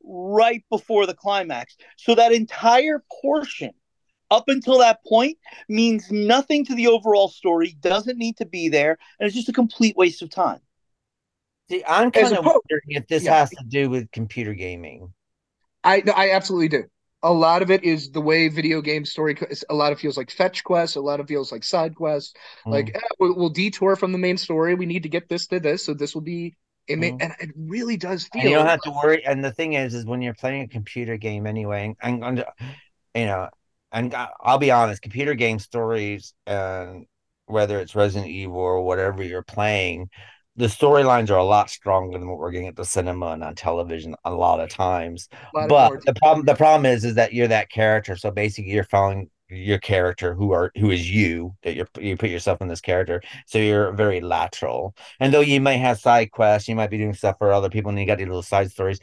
right 0.03 0.65
before 0.69 1.07
the 1.07 1.15
climax 1.15 1.77
so 1.97 2.15
that 2.15 2.33
entire 2.33 3.05
portion 3.23 3.71
up 4.33 4.45
until 4.49 4.79
that 4.79 4.99
point 5.07 5.39
means 5.69 6.11
nothing 6.11 6.65
to 6.65 6.75
the 6.75 6.89
overall 6.89 7.29
story 7.29 7.77
doesn't 7.81 8.19
need 8.19 8.37
to 8.37 8.47
be 8.47 8.69
there 8.69 8.99
and 9.21 9.27
it's 9.27 9.37
just 9.37 9.49
a 9.49 9.53
complete 9.53 9.97
waste 9.97 10.23
of 10.23 10.31
time 10.31 10.61
See, 11.71 11.85
I'm 11.87 12.09
As 12.09 12.23
kind 12.25 12.37
of 12.37 12.45
oppo- 12.45 12.61
wondering 12.69 12.89
if 12.89 13.07
this 13.07 13.25
Yeah. 13.25 13.39
has 13.39 13.51
to 13.51 13.65
do 13.69 13.89
with 13.89 14.11
computer 14.11 14.55
gaming. 14.55 15.13
I 15.85 16.03
no, 16.05 16.13
I 16.13 16.31
absolutely 16.33 16.69
do. 16.69 16.85
A 17.23 17.33
lot 17.33 17.63
of 17.63 17.71
it 17.71 17.85
is 17.85 18.11
the 18.11 18.21
way 18.21 18.49
video 18.49 18.81
game 18.81 19.05
story. 19.05 19.37
A 19.69 19.75
lot 19.75 19.93
of 19.93 20.01
feels 20.01 20.17
like 20.17 20.31
fetch 20.31 20.65
quests. 20.65 20.97
A 20.97 21.01
lot 21.01 21.21
of 21.21 21.29
feels 21.29 21.53
like 21.53 21.65
side 21.65 21.95
quests. 21.95 22.33
Mm. 22.67 22.73
Like 22.73 22.93
eh, 22.95 23.01
we'll, 23.19 23.37
we'll 23.37 23.51
detour 23.51 23.97
from 23.97 24.13
the 24.13 24.19
main 24.19 24.39
story. 24.39 24.75
We 24.75 24.87
need 24.87 25.03
to 25.03 25.09
get 25.11 25.29
this 25.29 25.47
to 25.49 25.61
this, 25.61 25.85
so 25.85 25.95
this 25.95 26.15
will 26.15 26.23
be 26.23 26.57
It 26.89 26.97
may, 26.99 27.15
and 27.21 27.33
it 27.39 27.51
really 27.57 27.97
does 27.97 28.27
feel. 28.33 28.43
And 28.43 28.51
you 28.51 28.57
don't 28.57 28.67
have 28.67 28.81
to 28.83 28.91
worry. 28.91 29.25
And 29.25 29.45
the 29.45 29.53
thing 29.53 29.75
is, 29.75 29.95
is 29.95 30.05
when 30.07 30.23
you're 30.23 30.35
playing 30.35 30.63
a 30.63 30.69
computer 30.69 31.17
game 31.17 31.47
anyway, 31.47 31.95
and, 32.01 32.25
and 32.25 32.45
you 33.15 33.27
know, 33.27 33.49
and 33.93 34.15
I'll 34.41 34.59
be 34.59 34.71
honest, 34.71 35.03
computer 35.03 35.35
game 35.35 35.59
stories 35.59 36.35
and 36.47 37.07
whether 37.47 37.81
it's 37.81 37.95
Resident 37.95 38.31
Evil 38.31 38.59
or 38.59 38.83
whatever 38.83 39.23
you're 39.23 39.43
playing, 39.43 40.09
the 40.61 40.67
storylines 40.67 41.31
are 41.31 41.39
a 41.39 41.45
lot 41.45 41.71
stronger 41.71 42.19
than 42.19 42.29
what 42.29 42.39
we're 42.39 42.51
getting 42.51 42.69
at 42.69 42.77
the 42.77 42.85
cinema 42.85 43.29
and 43.29 43.43
on 43.43 43.55
television 43.55 44.15
a 44.25 44.33
lot 44.33 44.61
of 44.61 44.69
times. 44.69 45.29
Lot 45.55 45.69
but 45.69 45.93
of 45.95 46.05
the 46.05 46.15
problem 46.15 46.47
the 46.47 46.55
problem 46.55 46.87
is 46.87 47.05
is 47.05 47.15
that 47.15 47.33
you're 47.33 47.49
that 47.49 47.71
character. 47.71 48.17
So 48.17 48.31
basically 48.31 48.73
you're 48.73 48.85
following 48.85 49.31
your 49.49 49.79
character 49.79 50.35
who 50.35 50.53
are 50.53 50.71
who 50.79 50.91
is 50.91 51.11
you 51.11 51.57
that 51.63 51.75
you 51.75 51.85
you 51.99 52.17
put 52.17 52.31
yourself 52.31 52.61
in 52.61 52.69
this 52.69 52.81
character 52.81 53.21
so 53.47 53.59
you're 53.59 53.93
very 53.93 54.21
lateral 54.21 54.95
and 55.19 55.35
though 55.35 55.41
you 55.41 55.61
might 55.61 55.79
have 55.79 55.99
side 55.99 56.31
quests 56.31 56.69
you 56.69 56.77
might 56.77 56.89
be 56.91 56.99
doing 56.99 57.13
stuff 57.13 57.37
for 57.39 57.53
other 57.53 57.69
people 57.69 57.89
and 57.89 57.99
you 57.99 58.07
got 58.07 58.19
these 58.19 58.29
little 58.29 58.43
side 58.43 58.71
stories 58.71 59.01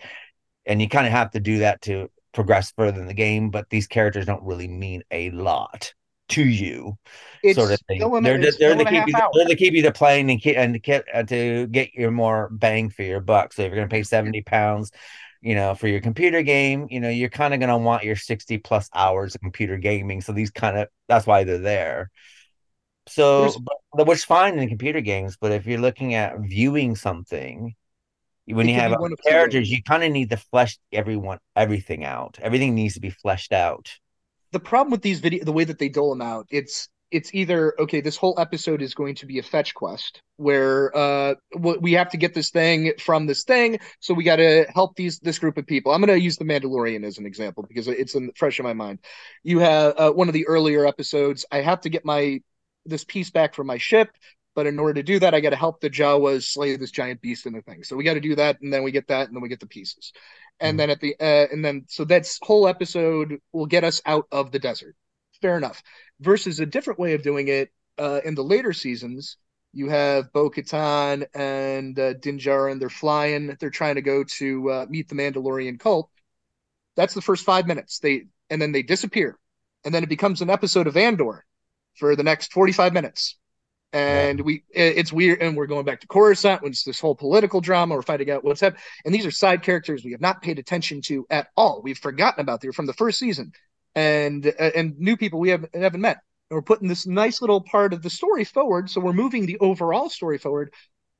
and 0.65 0.82
you 0.82 0.88
kind 0.88 1.06
of 1.06 1.12
have 1.12 1.32
to 1.32 1.41
do 1.41 1.58
that 1.60 1.82
to 1.82 2.10
progress 2.32 2.72
further 2.78 3.02
in 3.02 3.08
the 3.08 3.13
game 3.13 3.50
but 3.50 3.70
these 3.70 3.88
characters 3.88 4.26
don't 4.26 4.43
really 4.43 4.70
mean 4.70 5.04
a 5.12 5.30
lot 5.32 5.93
to 6.30 6.44
you 6.44 6.98
it's 7.44 7.58
sort 7.58 7.72
of 7.72 7.80
thing. 7.88 8.00
They're, 8.00 8.40
they're, 8.40 8.52
they're, 8.60 8.76
to 8.76 8.86
keep 8.86 9.08
you, 9.08 9.13
they're 9.34 9.48
to 9.48 9.56
keep 9.56 9.74
you 9.74 9.84
to 9.84 9.92
playing 9.92 10.30
and, 10.30 10.46
and 10.46 10.74
to 10.74 10.80
get 10.80 11.06
uh, 11.13 11.24
to 11.24 11.68
get 11.68 11.94
your 11.94 12.12
more 12.12 12.50
bang 12.52 12.90
for 12.90 13.04
your 13.04 13.20
buck. 13.20 13.54
So 13.54 13.63
if 13.63 13.68
you're 13.68 13.78
going 13.78 13.90
to 13.90 13.94
pay 13.94 14.04
70 14.04 14.42
pounds, 14.44 14.92
you 15.42 15.56
know, 15.56 15.76
for 15.76 15.88
your 15.88 16.02
computer 16.02 16.42
game, 16.42 16.88
you 16.90 17.00
know, 17.00 17.10
you're 17.10 17.30
kind 17.30 17.54
of 17.54 17.60
going 17.60 17.70
to 17.70 17.78
want 17.78 18.04
your 18.04 18.16
60 18.16 18.58
plus 18.60 18.90
hours 18.94 19.36
of 19.36 19.42
computer 19.42 19.78
gaming. 19.78 20.22
So 20.22 20.34
these 20.34 20.52
kind 20.52 20.78
of, 20.78 20.88
that's 21.08 21.28
why 21.28 21.44
they're 21.44 21.58
there. 21.58 22.12
So, 23.08 23.54
but, 23.94 24.06
which 24.06 24.26
fine 24.26 24.60
in 24.60 24.68
computer 24.68 25.00
games, 25.00 25.38
but 25.40 25.54
if 25.54 25.66
you're 25.66 25.80
looking 25.80 26.16
at 26.16 26.40
viewing 26.40 26.96
something, 26.96 27.74
when 28.46 28.68
you 28.68 28.76
have 28.76 28.98
characters, 29.26 29.70
you 29.70 29.82
kind 29.84 30.04
of 30.04 30.12
need 30.12 30.30
to 30.30 30.38
flesh 30.38 30.78
everyone, 30.92 31.40
everything 31.56 32.04
out. 32.04 32.38
Everything 32.42 32.76
needs 32.76 32.96
to 32.96 33.02
be 33.02 33.10
fleshed 33.10 33.54
out 33.54 33.92
the 34.52 34.60
problem 34.60 34.92
with 34.92 35.02
these 35.02 35.20
video 35.20 35.44
the 35.44 35.52
way 35.52 35.64
that 35.64 35.80
they 35.80 35.90
dole 35.90 36.10
them 36.10 36.22
out 36.22 36.48
it's 36.50 36.90
it's 37.12 37.34
either 37.34 37.80
okay 37.80 38.02
this 38.02 38.18
whole 38.18 38.38
episode 38.38 38.82
is 38.82 38.94
going 38.94 39.16
to 39.16 39.26
be 39.26 39.40
a 39.40 39.44
fetch 39.44 39.74
quest 39.74 40.22
where 40.36 40.96
uh 40.96 41.34
we 41.80 41.94
have 41.94 42.10
to 42.10 42.18
get 42.18 42.34
this 42.34 42.50
thing 42.50 42.92
from 43.00 43.26
this 43.26 43.44
thing 43.44 43.80
so 44.00 44.14
we 44.14 44.24
got 44.24 44.38
to 44.38 44.66
help 44.74 44.96
these 44.96 45.20
this 45.20 45.40
group 45.40 45.58
of 45.58 45.66
people. 45.66 45.92
I'm 45.92 46.02
going 46.02 46.18
to 46.18 46.24
use 46.24 46.38
the 46.38 46.46
mandalorian 46.46 47.06
as 47.06 47.18
an 47.18 47.26
example 47.26 47.66
because 47.68 47.88
it's 47.88 48.16
in, 48.16 48.32
fresh 48.36 48.60
in 48.60 48.66
my 48.66 48.74
mind. 48.74 49.00
You 49.44 49.60
have 49.60 49.94
uh, 49.98 50.12
one 50.12 50.28
of 50.28 50.34
the 50.34 50.48
earlier 50.48 50.86
episodes 50.86 51.46
i 51.52 51.62
have 51.62 51.82
to 51.82 51.90
get 51.90 52.06
my 52.06 52.40
this 52.86 53.04
piece 53.04 53.30
back 53.30 53.54
from 53.54 53.68
my 53.68 53.78
ship 53.78 54.10
but 54.56 54.68
in 54.68 54.80
order 54.80 54.96
to 54.96 55.04
do 55.04 55.20
that 55.20 55.34
i 55.34 55.40
got 55.40 55.52
to 55.52 55.56
help 55.56 55.80
the 55.80 55.90
jawas 55.90 56.44
slay 56.44 56.76
this 56.76 56.92
giant 56.92 57.22
beast 57.22 57.46
in 57.46 57.54
the 57.54 57.62
thing. 57.62 57.84
So 57.84 57.96
we 57.96 58.04
got 58.04 58.16
to 58.16 58.20
do 58.20 58.36
that 58.36 58.60
and 58.62 58.72
then 58.74 58.84
we 58.84 58.92
get 58.92 59.08
that 59.08 59.28
and 59.28 59.36
then 59.36 59.42
we 59.42 59.50
get 59.50 59.60
the 59.62 59.68
pieces 59.68 60.12
and 60.60 60.72
mm-hmm. 60.72 60.78
then 60.78 60.89
at 60.89 61.00
the 61.00 61.15
uh, 61.20 61.48
and 61.52 61.63
then 61.63 61.86
so 61.88 62.06
that's 62.06 62.39
whole 62.41 62.67
episode 62.67 63.39
will 63.52 63.65
get 63.65 63.84
us 63.84 64.02
out 64.06 64.26
of 64.32 64.52
the 64.52 64.60
desert 64.60 64.96
fair 65.41 65.58
enough 65.58 65.82
versus 66.20 66.60
a 66.60 66.65
different 66.65 67.00
way 67.00 67.13
of 67.13 67.24
doing 67.24 67.48
it 67.48 67.72
uh, 67.98 68.20
in 68.26 68.36
the 68.36 68.43
later 68.43 68.74
seasons 68.74 69.38
you 69.74 69.89
have 69.89 70.34
Bo 70.34 70.50
Katan 70.50 71.28
and 71.36 72.00
uh, 72.00 72.13
Din 72.13 72.39
Djarin. 72.39 72.80
They're 72.80 72.89
flying. 72.89 73.56
They're 73.60 73.70
trying 73.70 73.96
to 73.96 74.02
go 74.02 74.24
to 74.24 74.72
uh, 74.72 74.86
meet 74.89 75.08
the 75.08 75.15
Mandalorian 75.15 75.80
cult. 75.80 76.10
That's 76.96 77.13
the 77.13 77.22
first 77.22 77.46
five 77.46 77.67
minutes. 77.67 78.00
They 78.00 78.24
and 78.50 78.62
then 78.62 78.72
they 78.72 78.82
disappear, 78.82 79.38
and 79.86 79.93
then 79.93 80.04
it 80.04 80.10
becomes 80.10 80.41
an 80.41 80.50
episode 80.50 80.88
of 80.88 80.98
Andor 80.98 81.46
for 81.96 82.15
the 82.15 82.24
next 82.24 82.54
forty-five 82.54 82.91
minutes 82.91 83.38
and 83.93 84.39
yeah. 84.39 84.45
we 84.45 84.63
it's 84.71 85.13
weird 85.13 85.41
and 85.41 85.56
we're 85.56 85.67
going 85.67 85.86
back 85.86 86.02
to 86.02 86.08
coruscant 86.08 86.62
when 86.62 86.71
it's 86.71 86.84
this 86.84 87.00
whole 87.00 87.15
political 87.15 87.62
drama 87.62 87.95
we're 87.95 88.02
fighting 88.02 88.30
out 88.30 88.43
what's 88.43 88.63
up 88.63 88.76
and 89.06 89.13
these 89.13 89.26
are 89.26 89.32
side 89.32 89.63
characters 89.63 90.04
we 90.04 90.12
have 90.12 90.21
not 90.21 90.41
paid 90.41 90.60
attention 90.60 91.02
to 91.02 91.26
at 91.30 91.47
all 91.56 91.82
we've 91.82 91.97
forgotten 91.97 92.41
about 92.41 92.60
them 92.62 92.71
from 92.71 92.86
the 92.86 92.93
first 92.93 93.17
season 93.17 93.52
and 93.95 94.47
uh, 94.47 94.71
and 94.76 94.97
new 95.00 95.15
people 95.15 95.39
we 95.39 95.50
haven't, 95.50 95.73
haven't 95.73 96.02
met 96.02 96.17
and 96.50 96.56
we're 96.56 96.62
putting 96.62 96.88
this 96.88 97.08
nice 97.08 97.41
little 97.41 97.62
part 97.62 97.93
of 97.93 98.02
the 98.02 98.10
story 98.10 98.43
forward 98.43 98.89
so 98.89 99.00
we're 99.00 99.13
moving 99.13 99.45
the 99.45 99.60
overall 99.60 100.10
story 100.10 100.38
forward 100.38 100.73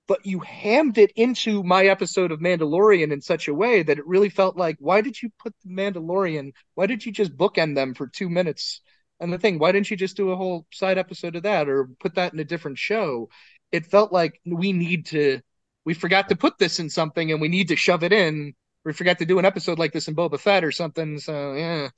but 0.08 0.26
you 0.26 0.40
hammed 0.40 0.98
it 0.98 1.12
into 1.18 1.64
my 1.64 1.86
episode 1.86 2.32
of 2.32 2.40
Mandalorian 2.40 3.12
in 3.12 3.22
such 3.22 3.50
a 3.50 3.54
way 3.54 3.84
that 3.84 3.98
it 3.98 4.08
really 4.08 4.30
felt 4.30 4.56
like, 4.56 4.78
why 4.80 5.02
did 5.02 5.22
you 5.22 5.30
put 5.38 5.54
the 5.66 5.70
Mandalorian? 5.70 6.54
Why 6.76 6.86
did 6.86 7.06
you 7.06 7.12
just 7.12 7.36
bookend 7.36 7.76
them 7.76 7.94
for 7.94 8.08
two 8.08 8.30
minutes 8.30 8.80
and 9.20 9.32
the 9.34 9.38
thing, 9.38 9.60
why 9.60 9.72
didn't 9.72 9.90
you 9.90 9.98
just 9.98 10.18
do 10.18 10.32
a 10.32 10.36
whole 10.36 10.66
side 10.72 10.98
episode 10.98 11.36
of 11.36 11.44
that 11.44 11.68
or 11.68 11.90
put 12.00 12.16
that 12.16 12.34
in 12.34 12.40
a 12.40 12.46
different 12.46 12.78
show? 12.78 13.30
It 13.72 13.86
felt 13.86 14.14
like 14.14 14.40
we 14.46 14.74
need 14.74 15.08
to, 15.08 15.42
we 15.86 15.94
forgot 15.94 16.30
to 16.30 16.36
put 16.36 16.58
this 16.58 16.80
in 16.80 16.90
something 16.90 17.32
and 17.32 17.42
we 17.42 17.48
need 17.48 17.70
to 17.70 17.76
shove 17.76 18.04
it 18.04 18.14
in. 18.14 18.54
We 18.86 18.94
forgot 18.94 19.20
to 19.20 19.26
do 19.26 19.40
an 19.40 19.46
episode 19.46 19.80
like 19.80 19.92
this 19.92 20.08
in 20.08 20.16
Boba 20.16 20.40
Fett 20.40 20.64
or 20.64 20.72
something. 20.72 21.20
So, 21.20 21.54
yeah. 21.54 21.90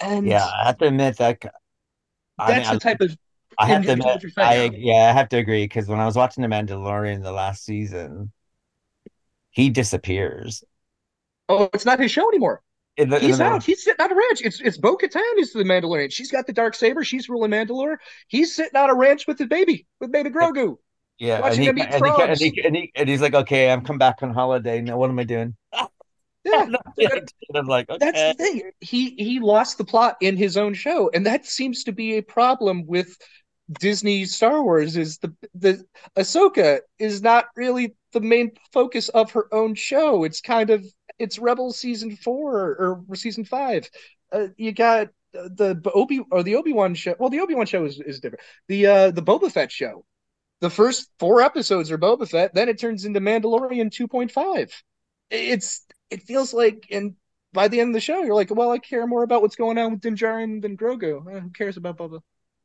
And 0.00 0.26
yeah, 0.26 0.44
I 0.44 0.66
have 0.66 0.78
to 0.78 0.86
admit 0.86 1.16
that 1.18 1.40
that's 1.42 1.54
I 2.38 2.58
mean, 2.58 2.74
the 2.74 2.80
type 2.80 3.00
of. 3.00 3.16
I 3.58 3.66
have 3.66 3.84
to 3.84 3.92
admit, 3.92 4.24
I, 4.36 4.70
yeah, 4.74 5.10
I 5.10 5.12
have 5.12 5.28
to 5.30 5.36
agree 5.36 5.64
because 5.64 5.88
when 5.88 5.98
I 5.98 6.06
was 6.06 6.14
watching 6.14 6.42
The 6.42 6.48
Mandalorian 6.48 7.22
the 7.22 7.32
last 7.32 7.64
season, 7.64 8.32
he 9.50 9.70
disappears. 9.70 10.62
Oh, 11.48 11.68
it's 11.74 11.84
not 11.84 11.98
his 11.98 12.12
show 12.12 12.28
anymore. 12.28 12.62
In 12.98 13.10
the, 13.10 13.20
he's 13.20 13.36
in 13.38 13.46
out. 13.46 13.62
He's 13.62 13.84
sitting 13.84 14.04
on 14.04 14.10
a 14.10 14.14
ranch. 14.14 14.42
It's 14.42 14.60
it's 14.60 14.76
Bo 14.76 14.96
Katan 14.96 15.22
is 15.38 15.52
the 15.52 15.62
Mandalorian. 15.62 16.10
She's 16.10 16.32
got 16.32 16.48
the 16.48 16.52
dark 16.52 16.74
saber. 16.74 17.04
She's 17.04 17.28
ruling 17.28 17.52
Mandalore. 17.52 17.98
He's 18.26 18.56
sitting 18.56 18.76
on 18.76 18.90
a 18.90 18.94
ranch 18.94 19.28
with 19.28 19.38
his 19.38 19.46
baby, 19.46 19.86
with 20.00 20.10
baby 20.10 20.30
Grogu. 20.30 20.78
Yeah, 21.18 21.44
and, 21.44 21.54
he, 21.54 21.68
and, 21.68 21.78
he, 21.78 21.84
and, 21.84 22.38
he, 22.38 22.62
and, 22.62 22.76
he, 22.76 22.92
and 22.94 23.08
he's 23.08 23.20
like, 23.20 23.34
okay, 23.34 23.70
I'm 23.70 23.84
come 23.84 23.98
back 23.98 24.22
on 24.22 24.34
holiday. 24.34 24.80
Now 24.80 24.98
what 24.98 25.10
am 25.10 25.18
I 25.18 25.24
doing? 25.24 25.56
Yeah, 26.44 26.66
I'm 27.54 27.66
like, 27.66 27.90
okay. 27.90 27.98
that's 28.00 28.38
the 28.38 28.42
thing. 28.42 28.70
He 28.80 29.10
he 29.18 29.38
lost 29.38 29.76
the 29.76 29.84
plot 29.84 30.16
in 30.22 30.36
his 30.36 30.56
own 30.56 30.72
show, 30.72 31.10
and 31.12 31.26
that 31.26 31.44
seems 31.44 31.84
to 31.84 31.92
be 31.92 32.16
a 32.16 32.22
problem 32.22 32.86
with 32.86 33.18
Disney 33.80 34.24
Star 34.24 34.62
Wars. 34.62 34.96
Is 34.96 35.18
the 35.18 35.34
the 35.54 35.84
Ahsoka 36.16 36.78
is 36.98 37.20
not 37.20 37.46
really 37.54 37.96
the 38.12 38.20
main 38.20 38.52
focus 38.72 39.10
of 39.10 39.32
her 39.32 39.52
own 39.52 39.74
show. 39.74 40.24
It's 40.24 40.40
kind 40.40 40.70
of 40.70 40.86
it's 41.18 41.38
Rebels 41.38 41.78
season 41.78 42.16
four 42.16 42.56
or, 42.56 43.04
or 43.08 43.16
season 43.16 43.44
five. 43.44 43.88
Uh, 44.32 44.48
you 44.56 44.72
got 44.72 45.08
the 45.32 45.80
Obi 45.94 46.20
or 46.30 46.42
the 46.42 46.56
Obi 46.56 46.72
Wan 46.72 46.94
show. 46.94 47.14
Well, 47.18 47.30
the 47.30 47.40
Obi 47.40 47.54
Wan 47.54 47.66
show 47.66 47.84
is, 47.84 48.00
is 48.00 48.20
different. 48.20 48.44
The 48.68 48.86
uh 48.86 49.10
the 49.10 49.22
Boba 49.22 49.50
Fett 49.50 49.70
show. 49.72 50.04
The 50.60 50.70
first 50.70 51.10
four 51.18 51.40
episodes 51.40 51.90
are 51.90 51.98
Boba 51.98 52.28
Fett. 52.28 52.54
Then 52.54 52.68
it 52.68 52.78
turns 52.78 53.04
into 53.04 53.20
Mandalorian 53.20 53.92
two 53.92 54.08
point 54.08 54.32
five. 54.32 54.72
It's 55.30 55.84
it 56.10 56.22
feels 56.22 56.52
like 56.52 56.86
and 56.90 57.14
by 57.52 57.68
the 57.68 57.80
end 57.80 57.90
of 57.90 57.94
the 57.94 58.00
show, 58.00 58.22
you're 58.22 58.34
like, 58.34 58.54
well, 58.54 58.70
I 58.70 58.78
care 58.78 59.06
more 59.06 59.22
about 59.22 59.42
what's 59.42 59.56
going 59.56 59.78
on 59.78 59.92
with 59.92 60.00
Din 60.00 60.16
Djarin 60.16 60.60
than 60.60 60.76
Grogu. 60.76 61.26
Uh, 61.26 61.40
who 61.40 61.50
cares 61.50 61.76
about 61.76 61.96
Boba? 61.96 62.20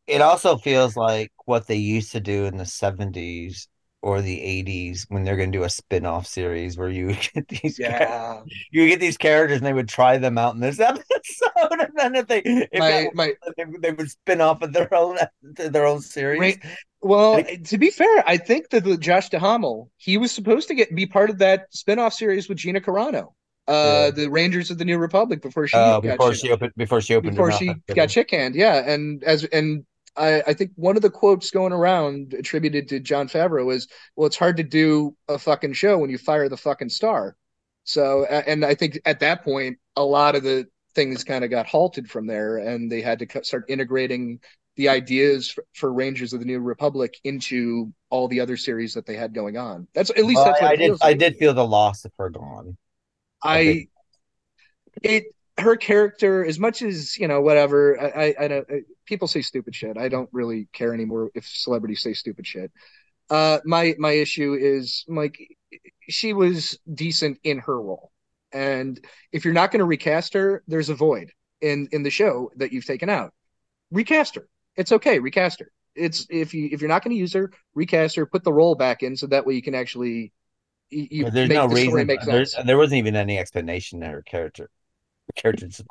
It 0.07 0.21
also 0.21 0.57
feels 0.57 0.97
like 0.97 1.31
what 1.45 1.67
they 1.67 1.77
used 1.77 2.11
to 2.11 2.19
do 2.19 2.45
in 2.45 2.57
the 2.57 2.65
70s 2.65 3.67
or 4.03 4.21
the 4.21 4.37
80s 4.37 5.05
when 5.07 5.23
they're 5.23 5.37
going 5.37 5.51
to 5.51 5.57
do 5.57 5.63
a 5.63 5.69
spin-off 5.69 6.27
series 6.27 6.77
where 6.77 6.89
you 6.89 7.15
get 7.33 7.47
these 7.47 7.79
yeah. 7.79 8.41
you 8.69 8.87
get 8.87 8.99
these 8.99 9.17
characters 9.17 9.57
and 9.57 9.65
they 9.65 9.73
would 9.73 9.87
try 9.87 10.17
them 10.17 10.37
out 10.37 10.53
in 10.53 10.59
this 10.59 10.79
episode 10.79 10.99
and 11.71 11.89
then 11.95 12.15
if 12.15 12.27
they 12.27 12.41
if 12.43 12.79
my, 12.79 13.09
my, 13.13 13.33
they, 13.57 13.65
they, 13.79 13.91
would 13.93 14.11
spin 14.11 14.41
off 14.41 14.61
of 14.61 14.73
their 14.73 14.93
own 14.93 15.17
their 15.41 15.85
own 15.85 16.01
series 16.01 16.39
right. 16.39 16.59
well 17.01 17.41
to 17.63 17.77
be 17.77 17.89
fair 17.89 18.23
i 18.27 18.35
think 18.35 18.69
that 18.69 18.83
the 18.83 18.97
josh 18.97 19.29
duhamel 19.29 19.89
he 19.97 20.17
was 20.17 20.31
supposed 20.31 20.67
to 20.67 20.75
get 20.75 20.93
be 20.93 21.05
part 21.05 21.29
of 21.29 21.37
that 21.37 21.67
spin-off 21.73 22.13
series 22.13 22.49
with 22.49 22.57
gina 22.57 22.81
carano 22.81 23.31
uh 23.69 23.71
yeah. 23.71 24.09
the 24.11 24.27
rangers 24.29 24.69
of 24.69 24.77
the 24.77 24.85
new 24.85 24.97
republic 24.97 25.41
before 25.41 25.65
she 25.65 25.77
uh, 25.77 26.01
before 26.01 26.33
she 26.33 26.51
opened 26.51 26.73
before 26.75 26.99
she 26.99 27.15
opened 27.15 27.31
before 27.31 27.53
she 27.53 27.73
got 27.95 28.09
chick 28.09 28.29
hand 28.31 28.53
yeah 28.53 28.83
and 28.85 29.23
as 29.23 29.45
and 29.45 29.85
I, 30.15 30.43
I, 30.47 30.53
think 30.53 30.71
one 30.75 30.95
of 30.95 31.01
the 31.01 31.09
quotes 31.09 31.49
going 31.49 31.73
around 31.73 32.33
attributed 32.33 32.89
to 32.89 32.99
Jon 32.99 33.27
Favreau 33.27 33.73
is, 33.73 33.87
"Well, 34.15 34.27
it's 34.27 34.37
hard 34.37 34.57
to 34.57 34.63
do 34.63 35.15
a 35.27 35.39
fucking 35.39 35.73
show 35.73 35.97
when 35.97 36.09
you 36.09 36.17
fire 36.17 36.49
the 36.49 36.57
fucking 36.57 36.89
star." 36.89 37.35
So, 37.83 38.25
and 38.25 38.63
I 38.63 38.75
think 38.75 38.99
at 39.05 39.19
that 39.21 39.43
point, 39.43 39.77
a 39.95 40.03
lot 40.03 40.35
of 40.35 40.43
the 40.43 40.67
things 40.95 41.23
kind 41.23 41.43
of 41.43 41.49
got 41.49 41.65
halted 41.65 42.09
from 42.09 42.27
there, 42.27 42.57
and 42.57 42.91
they 42.91 43.01
had 43.01 43.19
to 43.19 43.43
start 43.43 43.65
integrating 43.67 44.39
the 44.75 44.89
ideas 44.89 45.49
for, 45.49 45.65
for 45.73 45.93
Rangers 45.93 46.33
of 46.33 46.39
the 46.39 46.45
New 46.45 46.59
Republic 46.59 47.15
into 47.23 47.93
all 48.09 48.27
the 48.27 48.39
other 48.39 48.57
series 48.57 48.93
that 48.93 49.05
they 49.05 49.15
had 49.15 49.33
going 49.33 49.57
on. 49.57 49.87
That's 49.93 50.09
at 50.11 50.25
least 50.25 50.37
well, 50.37 50.45
that's 50.45 50.61
what 50.61 50.71
I, 50.71 50.75
did. 50.75 50.91
Like. 50.91 51.03
I 51.03 51.13
did 51.13 51.37
feel 51.37 51.53
the 51.53 51.65
loss 51.65 52.05
of 52.05 52.11
her 52.17 52.29
gone. 52.29 52.77
I, 53.43 53.87
it 55.01 55.25
her 55.59 55.75
character, 55.75 56.43
as 56.45 56.59
much 56.59 56.81
as 56.81 57.17
you 57.17 57.27
know, 57.27 57.41
whatever. 57.41 57.99
I, 58.01 58.07
I, 58.07 58.35
I 58.45 58.47
don't. 58.47 58.67
People 59.05 59.27
say 59.27 59.41
stupid 59.41 59.75
shit. 59.75 59.97
I 59.97 60.09
don't 60.09 60.29
really 60.31 60.67
care 60.73 60.93
anymore 60.93 61.29
if 61.35 61.45
celebrities 61.47 62.01
say 62.01 62.13
stupid 62.13 62.47
shit. 62.47 62.71
Uh, 63.29 63.59
my 63.65 63.95
my 63.97 64.11
issue 64.11 64.53
is 64.59 65.05
like 65.07 65.37
she 66.09 66.33
was 66.33 66.77
decent 66.93 67.39
in 67.43 67.59
her 67.59 67.79
role, 67.81 68.11
and 68.51 68.99
if 69.31 69.45
you're 69.45 69.53
not 69.53 69.71
going 69.71 69.79
to 69.79 69.85
recast 69.85 70.33
her, 70.33 70.63
there's 70.67 70.89
a 70.89 70.95
void 70.95 71.31
in 71.61 71.87
in 71.91 72.03
the 72.03 72.09
show 72.09 72.51
that 72.57 72.71
you've 72.73 72.85
taken 72.85 73.09
out. 73.09 73.33
Recast 73.91 74.35
her. 74.35 74.47
It's 74.75 74.91
okay. 74.91 75.19
Recast 75.19 75.59
her. 75.59 75.71
It's 75.95 76.25
if 76.29 76.53
you 76.53 76.69
if 76.71 76.81
you're 76.81 76.89
not 76.89 77.03
going 77.03 77.15
to 77.15 77.19
use 77.19 77.33
her, 77.33 77.51
recast 77.75 78.15
her. 78.15 78.25
Put 78.25 78.43
the 78.43 78.53
role 78.53 78.75
back 78.75 79.03
in 79.03 79.15
so 79.15 79.27
that 79.27 79.45
way 79.45 79.53
you 79.53 79.61
can 79.61 79.75
actually 79.75 80.33
you, 80.89 81.07
you 81.11 81.29
There's 81.31 81.49
no 81.49 81.67
the 81.67 81.75
reason. 81.75 82.07
make 82.07 82.21
There, 82.21 82.45
sense. 82.45 82.65
there 82.65 82.77
wasn't 82.77 82.99
even 82.99 83.15
any 83.15 83.37
explanation 83.37 83.99
to 84.01 84.07
her 84.07 84.21
character. 84.21 84.69
Character's 85.35 85.81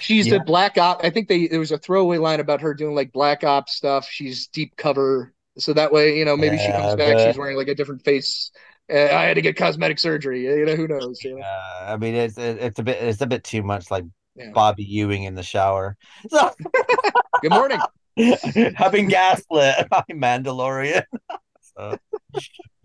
She's 0.00 0.26
Yeah. 0.26 0.38
the 0.38 0.44
black 0.44 0.78
op. 0.78 1.04
I 1.04 1.10
think 1.10 1.28
they 1.28 1.48
there 1.48 1.58
was 1.60 1.72
a 1.72 1.78
throwaway 1.78 2.18
line 2.18 2.40
about 2.40 2.60
her 2.60 2.72
doing 2.74 2.94
like 2.94 3.12
black 3.12 3.44
ops 3.44 3.74
stuff. 3.74 4.08
She's 4.10 4.46
deep 4.48 4.76
cover, 4.76 5.34
so 5.58 5.72
that 5.72 5.92
way 5.92 6.18
you 6.18 6.24
know 6.24 6.36
maybe 6.36 6.56
she 6.58 6.70
comes 6.70 6.94
back. 6.96 7.14
but- 7.16 7.26
She's 7.26 7.38
wearing 7.38 7.56
like 7.56 7.68
a 7.68 7.74
different 7.74 8.04
face. 8.04 8.50
Uh, 8.90 8.96
I 8.96 9.24
had 9.24 9.34
to 9.34 9.42
get 9.42 9.56
cosmetic 9.56 9.98
surgery. 9.98 10.44
You 10.44 10.64
know 10.64 10.76
who 10.76 10.86
knows? 10.86 11.22
You 11.24 11.34
know? 11.36 11.42
Uh, 11.42 11.86
I 11.92 11.96
mean, 11.96 12.14
it's 12.14 12.38
it's 12.38 12.78
a 12.78 12.82
bit 12.84 13.02
it's 13.02 13.20
a 13.20 13.26
bit 13.26 13.42
too 13.42 13.62
much 13.64 13.90
like 13.90 14.04
Yeah. 14.36 14.50
Bobby 14.54 14.84
Ewing 14.84 15.24
in 15.24 15.34
the 15.34 15.42
shower. 15.42 15.96
So 16.30 16.54
Good 17.42 17.50
morning. 17.50 17.80
I've 18.18 18.92
been 18.92 19.08
gaslit 19.08 19.88
by 19.90 20.04
Mandalorian. 20.10 21.02
so, 21.76 21.98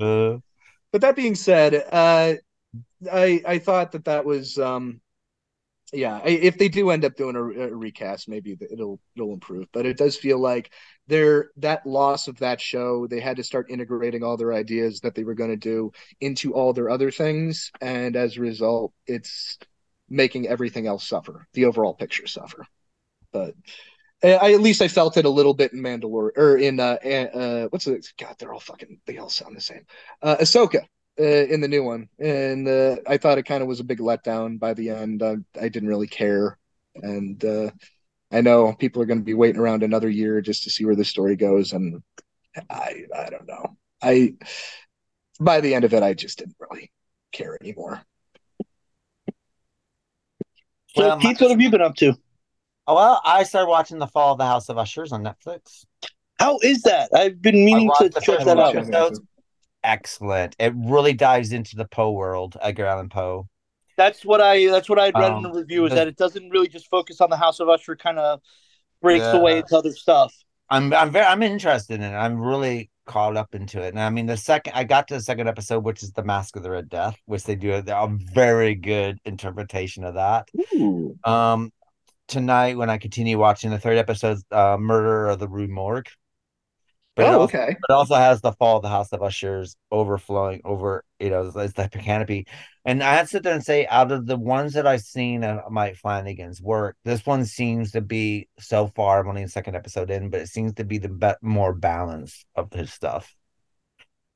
uh, 0.02 0.38
But 0.92 1.02
that 1.02 1.16
being 1.16 1.36
said, 1.36 1.76
uh, 1.76 2.34
I 3.12 3.42
I 3.46 3.60
thought 3.60 3.92
that 3.94 4.06
that 4.06 4.26
was 4.26 4.58
um, 4.58 5.00
yeah. 5.92 6.22
If 6.24 6.58
they 6.58 6.70
do 6.70 6.90
end 6.90 7.06
up 7.06 7.16
doing 7.16 7.36
a, 7.36 7.42
a 7.42 7.76
recast, 7.76 8.30
maybe 8.30 8.58
it'll 8.72 9.00
it'll 9.16 9.34
improve. 9.34 9.68
But 9.74 9.86
it 9.86 9.98
does 9.98 10.16
feel 10.16 10.40
like 10.40 10.72
there 11.08 11.52
that 11.58 11.86
loss 11.86 12.28
of 12.28 12.38
that 12.40 12.62
show, 12.62 13.08
they 13.08 13.20
had 13.20 13.38
to 13.38 13.44
start 13.44 13.70
integrating 13.70 14.24
all 14.24 14.38
their 14.38 14.54
ideas 14.54 15.02
that 15.02 15.16
they 15.16 15.24
were 15.24 15.34
going 15.34 15.50
to 15.50 15.58
do 15.58 15.92
into 16.22 16.54
all 16.54 16.74
their 16.74 16.90
other 16.90 17.12
things, 17.12 17.72
and 17.82 18.16
as 18.16 18.38
a 18.38 18.42
result, 18.42 18.94
it's 19.06 19.58
making 20.10 20.48
everything 20.48 20.88
else 20.88 21.08
suffer. 21.08 21.48
The 21.54 21.66
overall 21.66 21.94
picture 21.94 22.28
suffer. 22.28 22.66
But 23.32 23.56
I 24.24 24.54
at 24.54 24.62
least 24.62 24.82
I 24.82 24.88
felt 24.88 25.18
it 25.18 25.26
a 25.26 25.30
little 25.30 25.54
bit 25.54 25.74
in 25.74 25.80
Mandalore 25.80 26.32
or 26.38 26.58
in 26.58 26.80
uh, 26.80 26.98
uh 27.04 27.68
what's 27.68 27.88
it? 27.88 28.08
God, 28.20 28.36
they're 28.38 28.54
all 28.54 28.60
fucking 28.60 29.00
they 29.06 29.18
all 29.18 29.30
sound 29.30 29.56
the 29.56 29.62
same. 29.62 29.86
Uh, 30.22 30.38
Ahsoka 30.38 30.86
in 31.24 31.62
the 31.62 31.68
new 31.68 31.84
one, 31.84 32.10
and 32.20 32.68
uh, 32.68 32.98
I 33.08 33.18
thought 33.18 33.38
it 33.38 33.44
kind 33.44 33.62
of 33.62 33.68
was 33.68 33.80
a 33.80 33.84
big 33.86 34.00
letdown 34.00 34.60
by 34.60 34.74
the 34.74 34.90
end. 34.90 35.22
Uh, 35.22 35.38
I 35.60 35.70
didn't 35.70 35.90
really 35.90 36.08
care, 36.08 36.58
and 36.96 37.44
uh, 37.44 37.72
I 38.32 38.42
know 38.42 38.74
people 38.74 39.02
are 39.02 39.06
going 39.06 39.20
to 39.20 39.26
be 39.26 39.34
waiting 39.34 39.60
around 39.62 39.84
another 39.84 40.10
year 40.10 40.42
just 40.42 40.64
to 40.64 40.70
see 40.70 40.86
where 40.86 40.96
the 40.96 41.06
story 41.06 41.36
goes, 41.36 41.74
and 41.74 42.02
I 42.70 43.04
I 43.16 43.30
don't 43.30 43.48
know. 43.48 43.78
I 44.02 44.36
by 45.40 45.62
the 45.62 45.74
end 45.74 45.86
of 45.86 45.94
it, 45.94 46.04
I 46.04 46.14
just 46.14 46.40
didn't 46.40 46.56
really 46.60 46.92
care 47.32 47.58
anymore. 47.62 48.02
So, 50.96 51.04
Well, 51.04 51.16
my- 51.18 51.22
Keith, 51.22 51.42
what 51.42 51.52
have 51.52 51.62
you 51.62 51.70
been 51.70 51.82
up 51.82 51.96
to? 51.98 52.16
oh, 52.88 52.96
well, 52.96 53.22
I 53.26 53.44
started 53.44 53.70
watching 53.70 53.98
The 54.00 54.08
Fall 54.08 54.34
of 54.34 54.38
the 54.38 54.46
House 54.46 54.70
of 54.70 54.78
Ushers 54.78 55.12
on 55.12 55.24
Netflix. 55.24 55.86
How 56.40 56.58
is 56.64 56.82
that? 56.84 57.10
I've 57.14 57.42
been 57.42 57.64
meaning 57.64 57.92
to 57.98 58.10
check 58.10 58.44
that 58.44 58.58
out. 58.60 58.76
episodes. 58.76 59.22
Excellent. 59.84 60.56
It 60.60 60.74
really 60.76 61.14
dives 61.14 61.52
into 61.54 61.76
the 61.76 61.86
Poe 61.86 62.12
world, 62.12 62.58
Edgar 62.62 62.86
Allan 62.86 63.10
Poe. 63.10 63.48
That's 63.98 64.24
what 64.26 64.42
I. 64.42 64.68
That's 64.68 64.90
what 64.90 65.00
I 65.00 65.12
read 65.12 65.32
in 65.32 65.34
Um, 65.34 65.44
the 65.44 65.52
review. 65.54 65.86
Is 65.86 65.90
the- 65.92 65.96
that 65.98 66.08
it 66.08 66.18
doesn't 66.18 66.50
really 66.50 66.68
just 66.68 66.90
focus 66.90 67.20
on 67.22 67.30
the 67.30 67.38
House 67.38 67.60
of 67.60 67.70
Usher. 67.70 67.96
Kind 67.96 68.20
of 68.20 68.40
breaks 69.02 69.24
Yeah. 69.24 69.34
away 69.38 69.58
into 69.58 69.76
other 69.78 69.92
stuff. 69.92 70.34
I'm 70.70 70.94
I'm 70.94 71.12
very 71.12 71.26
I'm 71.26 71.44
interested 71.44 71.96
in 71.96 72.04
it. 72.04 72.16
I'm 72.16 72.40
really 72.40 72.90
caught 73.06 73.36
up 73.36 73.54
into 73.56 73.82
it. 73.82 73.90
And 73.90 74.00
I 74.00 74.10
mean 74.10 74.26
the 74.28 74.38
second 74.38 74.74
I 74.74 74.86
got 74.86 75.08
to 75.10 75.16
the 75.16 75.20
second 75.22 75.48
episode, 75.50 75.84
which 75.84 76.02
is 76.04 76.12
the 76.14 76.24
Mask 76.24 76.56
of 76.56 76.64
the 76.64 76.72
Red 76.72 76.88
Death, 76.88 77.18
which 77.26 77.44
they 77.44 77.56
do 77.56 77.74
a, 77.74 77.80
a 77.80 78.08
very 78.34 78.76
good 78.76 79.18
interpretation 79.26 80.04
of 80.06 80.14
that. 80.14 80.48
Ooh. 80.76 81.18
Um 81.26 81.74
tonight 82.28 82.78
when 82.78 82.90
I 82.90 82.98
continue 82.98 83.38
watching 83.38 83.70
the 83.72 83.80
third 83.80 83.98
episode, 83.98 84.38
uh 84.52 84.78
Murder 84.80 85.28
of 85.28 85.40
the 85.40 85.50
Rue 85.50 85.68
Morgue. 85.68 86.08
But 87.16 87.28
it 87.28 87.34
Oh, 87.34 87.36
also, 87.36 87.54
okay. 87.54 87.78
but 87.82 87.94
it 87.94 87.98
also 87.98 88.16
has 88.16 88.42
the 88.42 88.54
fall 88.54 88.78
of 88.78 88.84
the 88.84 88.90
House 88.90 89.12
of 89.12 89.22
Ushers 89.24 89.76
overflowing 89.92 90.62
over, 90.64 91.04
you 91.20 91.30
know, 91.30 91.52
it's 91.56 91.78
like 91.78 91.92
the 91.92 92.00
canopy. 92.00 92.48
And 92.86 93.04
I 93.04 93.16
have 93.16 93.26
to 93.28 93.32
sit 93.32 93.44
there 93.44 93.54
and 93.56 93.64
say, 93.64 93.86
out 93.88 94.12
of 94.12 94.26
the 94.28 94.38
ones 94.38 94.74
that 94.74 94.88
I've 94.88 95.02
seen 95.02 95.44
of 95.44 95.72
Mike 95.72 95.98
Flanagan's 95.98 96.62
work, 96.62 96.98
this 97.04 97.26
one 97.26 97.46
seems 97.46 97.92
to 97.92 98.02
be 98.02 98.48
so 98.60 98.88
far. 98.88 99.20
I'm 99.22 99.28
only 99.30 99.44
the 99.44 99.50
second 99.50 99.76
episode 99.76 100.10
in, 100.12 100.30
but 100.30 100.42
it 100.42 100.48
seems 100.50 100.74
to 100.76 100.84
be 100.84 100.98
the 101.00 101.10
be- 101.10 101.34
more 101.42 101.74
balanced 101.74 102.46
of 102.56 102.72
his 102.74 102.92
stuff. 102.94 103.36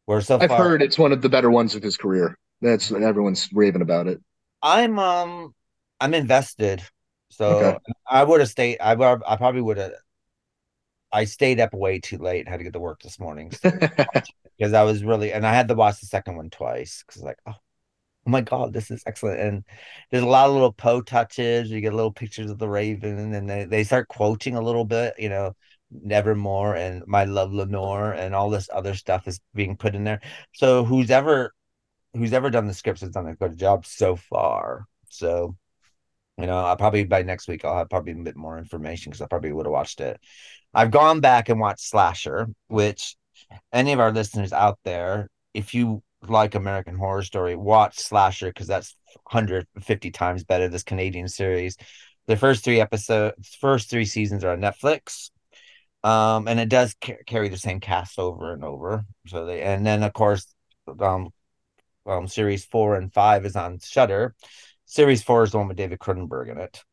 Where 0.06 0.22
so 0.22 0.40
I've 0.40 0.54
far, 0.54 0.56
heard 0.56 0.82
it's 0.82 0.98
one 0.98 1.12
of 1.12 1.22
the 1.22 1.30
better 1.30 1.52
ones 1.52 1.76
of 1.76 1.84
his 1.84 1.98
career. 1.98 2.38
That's 2.62 2.92
everyone's 2.92 3.50
raving 3.54 3.82
about 3.82 4.08
it. 4.08 4.22
I'm 4.62 4.98
um, 5.00 5.54
I'm 6.00 6.14
invested. 6.14 6.82
So 7.30 7.72
Okay. 7.72 7.80
I 8.10 8.24
would 8.24 8.40
have 8.40 8.50
stayed. 8.50 8.80
I 8.80 8.96
would. 8.96 9.22
I 9.28 9.36
probably 9.38 9.62
would 9.62 9.78
have. 9.78 9.94
I 11.12 11.26
stayed 11.26 11.60
up 11.60 11.74
way 11.74 12.00
too 12.00 12.18
late. 12.18 12.48
Had 12.48 12.58
to 12.58 12.64
get 12.64 12.74
to 12.74 12.80
work 12.80 13.02
this 13.02 13.20
morning. 13.20 13.52
Because 14.58 14.74
I 14.74 14.84
was 14.84 15.04
really 15.04 15.34
and 15.34 15.46
I 15.46 15.54
had 15.54 15.68
to 15.68 15.74
watch 15.74 16.00
the 16.00 16.06
second 16.06 16.38
one 16.38 16.50
twice 16.50 17.04
because 17.06 17.22
like 17.22 17.38
oh, 17.46 17.52
oh 17.52 18.30
my 18.30 18.42
god 18.42 18.74
this 18.74 18.90
is 18.90 19.04
excellent 19.06 19.40
and 19.40 19.64
there's 20.10 20.24
a 20.24 20.28
lot 20.28 20.48
of 20.48 20.54
little 20.54 20.72
Poe 20.72 21.02
touches 21.02 21.70
you 21.70 21.82
get 21.82 21.94
little 21.94 22.14
pictures 22.14 22.50
of 22.50 22.58
the 22.58 22.70
Raven 22.70 23.34
and 23.34 23.50
they, 23.50 23.66
they 23.66 23.84
start 23.84 24.08
quoting 24.08 24.56
a 24.56 24.62
little 24.62 24.86
bit 24.86 25.14
you 25.18 25.28
know 25.28 25.54
Nevermore 25.92 26.76
and 26.76 27.04
My 27.06 27.26
Love 27.26 27.52
Lenore 27.54 28.14
and 28.14 28.34
all 28.34 28.50
this 28.50 28.70
other 28.74 28.94
stuff 28.96 29.28
is 29.28 29.40
being 29.54 29.76
put 29.76 29.94
in 29.94 30.06
there 30.06 30.22
so 30.54 30.86
who's 30.86 31.12
ever 31.12 31.54
who's 32.14 32.34
ever 32.34 32.50
done 32.50 32.68
the 32.68 32.74
scripts 32.74 33.02
has 33.02 33.12
done 33.12 33.28
a 33.28 33.36
good 33.36 33.58
job 33.58 33.86
so 33.86 34.16
far 34.16 34.86
so 35.10 35.56
you 36.38 36.46
know 36.46 36.66
I 36.66 36.76
probably 36.76 37.04
by 37.06 37.24
next 37.24 37.48
week 37.48 37.66
I'll 37.66 37.78
have 37.78 37.90
probably 37.90 38.14
a 38.14 38.16
bit 38.16 38.36
more 38.36 38.58
information 38.58 39.12
because 39.12 39.22
I 39.22 39.28
probably 39.28 39.52
would 39.52 39.66
have 39.66 39.74
watched 39.74 40.02
it 40.02 40.20
I've 40.74 40.92
gone 40.92 41.20
back 41.20 41.50
and 41.50 41.60
watched 41.60 41.82
Slasher 41.82 42.48
which 42.68 43.16
any 43.72 43.94
of 43.94 44.00
our 44.00 44.12
listeners 44.12 44.54
out 44.54 44.80
there, 44.84 45.30
if 45.54 45.74
you 45.74 46.04
like 46.28 46.56
American 46.56 46.96
Horror 46.96 47.24
Story, 47.24 47.56
watch 47.56 48.00
Slasher 48.00 48.48
because 48.48 48.68
that's 48.68 48.96
150 49.32 50.12
times 50.12 50.44
better. 50.44 50.68
This 50.68 50.84
Canadian 50.84 51.28
series. 51.28 51.78
The 52.28 52.38
first 52.38 52.64
three 52.64 52.82
episodes, 52.82 53.56
first 53.62 53.90
three 53.90 54.06
seasons 54.06 54.44
are 54.44 54.52
on 54.52 54.60
Netflix, 54.60 55.30
um, 56.04 56.48
and 56.48 56.60
it 56.60 56.70
does 56.70 56.96
ca- 57.04 57.24
carry 57.28 57.50
the 57.50 57.58
same 57.58 57.80
cast 57.80 58.18
over 58.18 58.52
and 58.54 58.64
over. 58.64 59.06
So 59.28 59.46
they, 59.46 59.62
and 59.62 59.86
then 59.86 60.02
of 60.02 60.14
course, 60.14 60.48
um, 61.00 61.30
um, 62.08 62.28
series 62.28 62.66
four 62.66 62.96
and 62.96 63.14
five 63.14 63.46
is 63.46 63.56
on 63.56 63.80
Shudder. 63.80 64.36
Series 64.86 65.24
four 65.24 65.44
is 65.44 65.52
the 65.52 65.58
one 65.58 65.68
with 65.68 65.78
David 65.78 66.00
Cronenberg 66.00 66.52
in 66.52 66.58
it. 66.58 66.84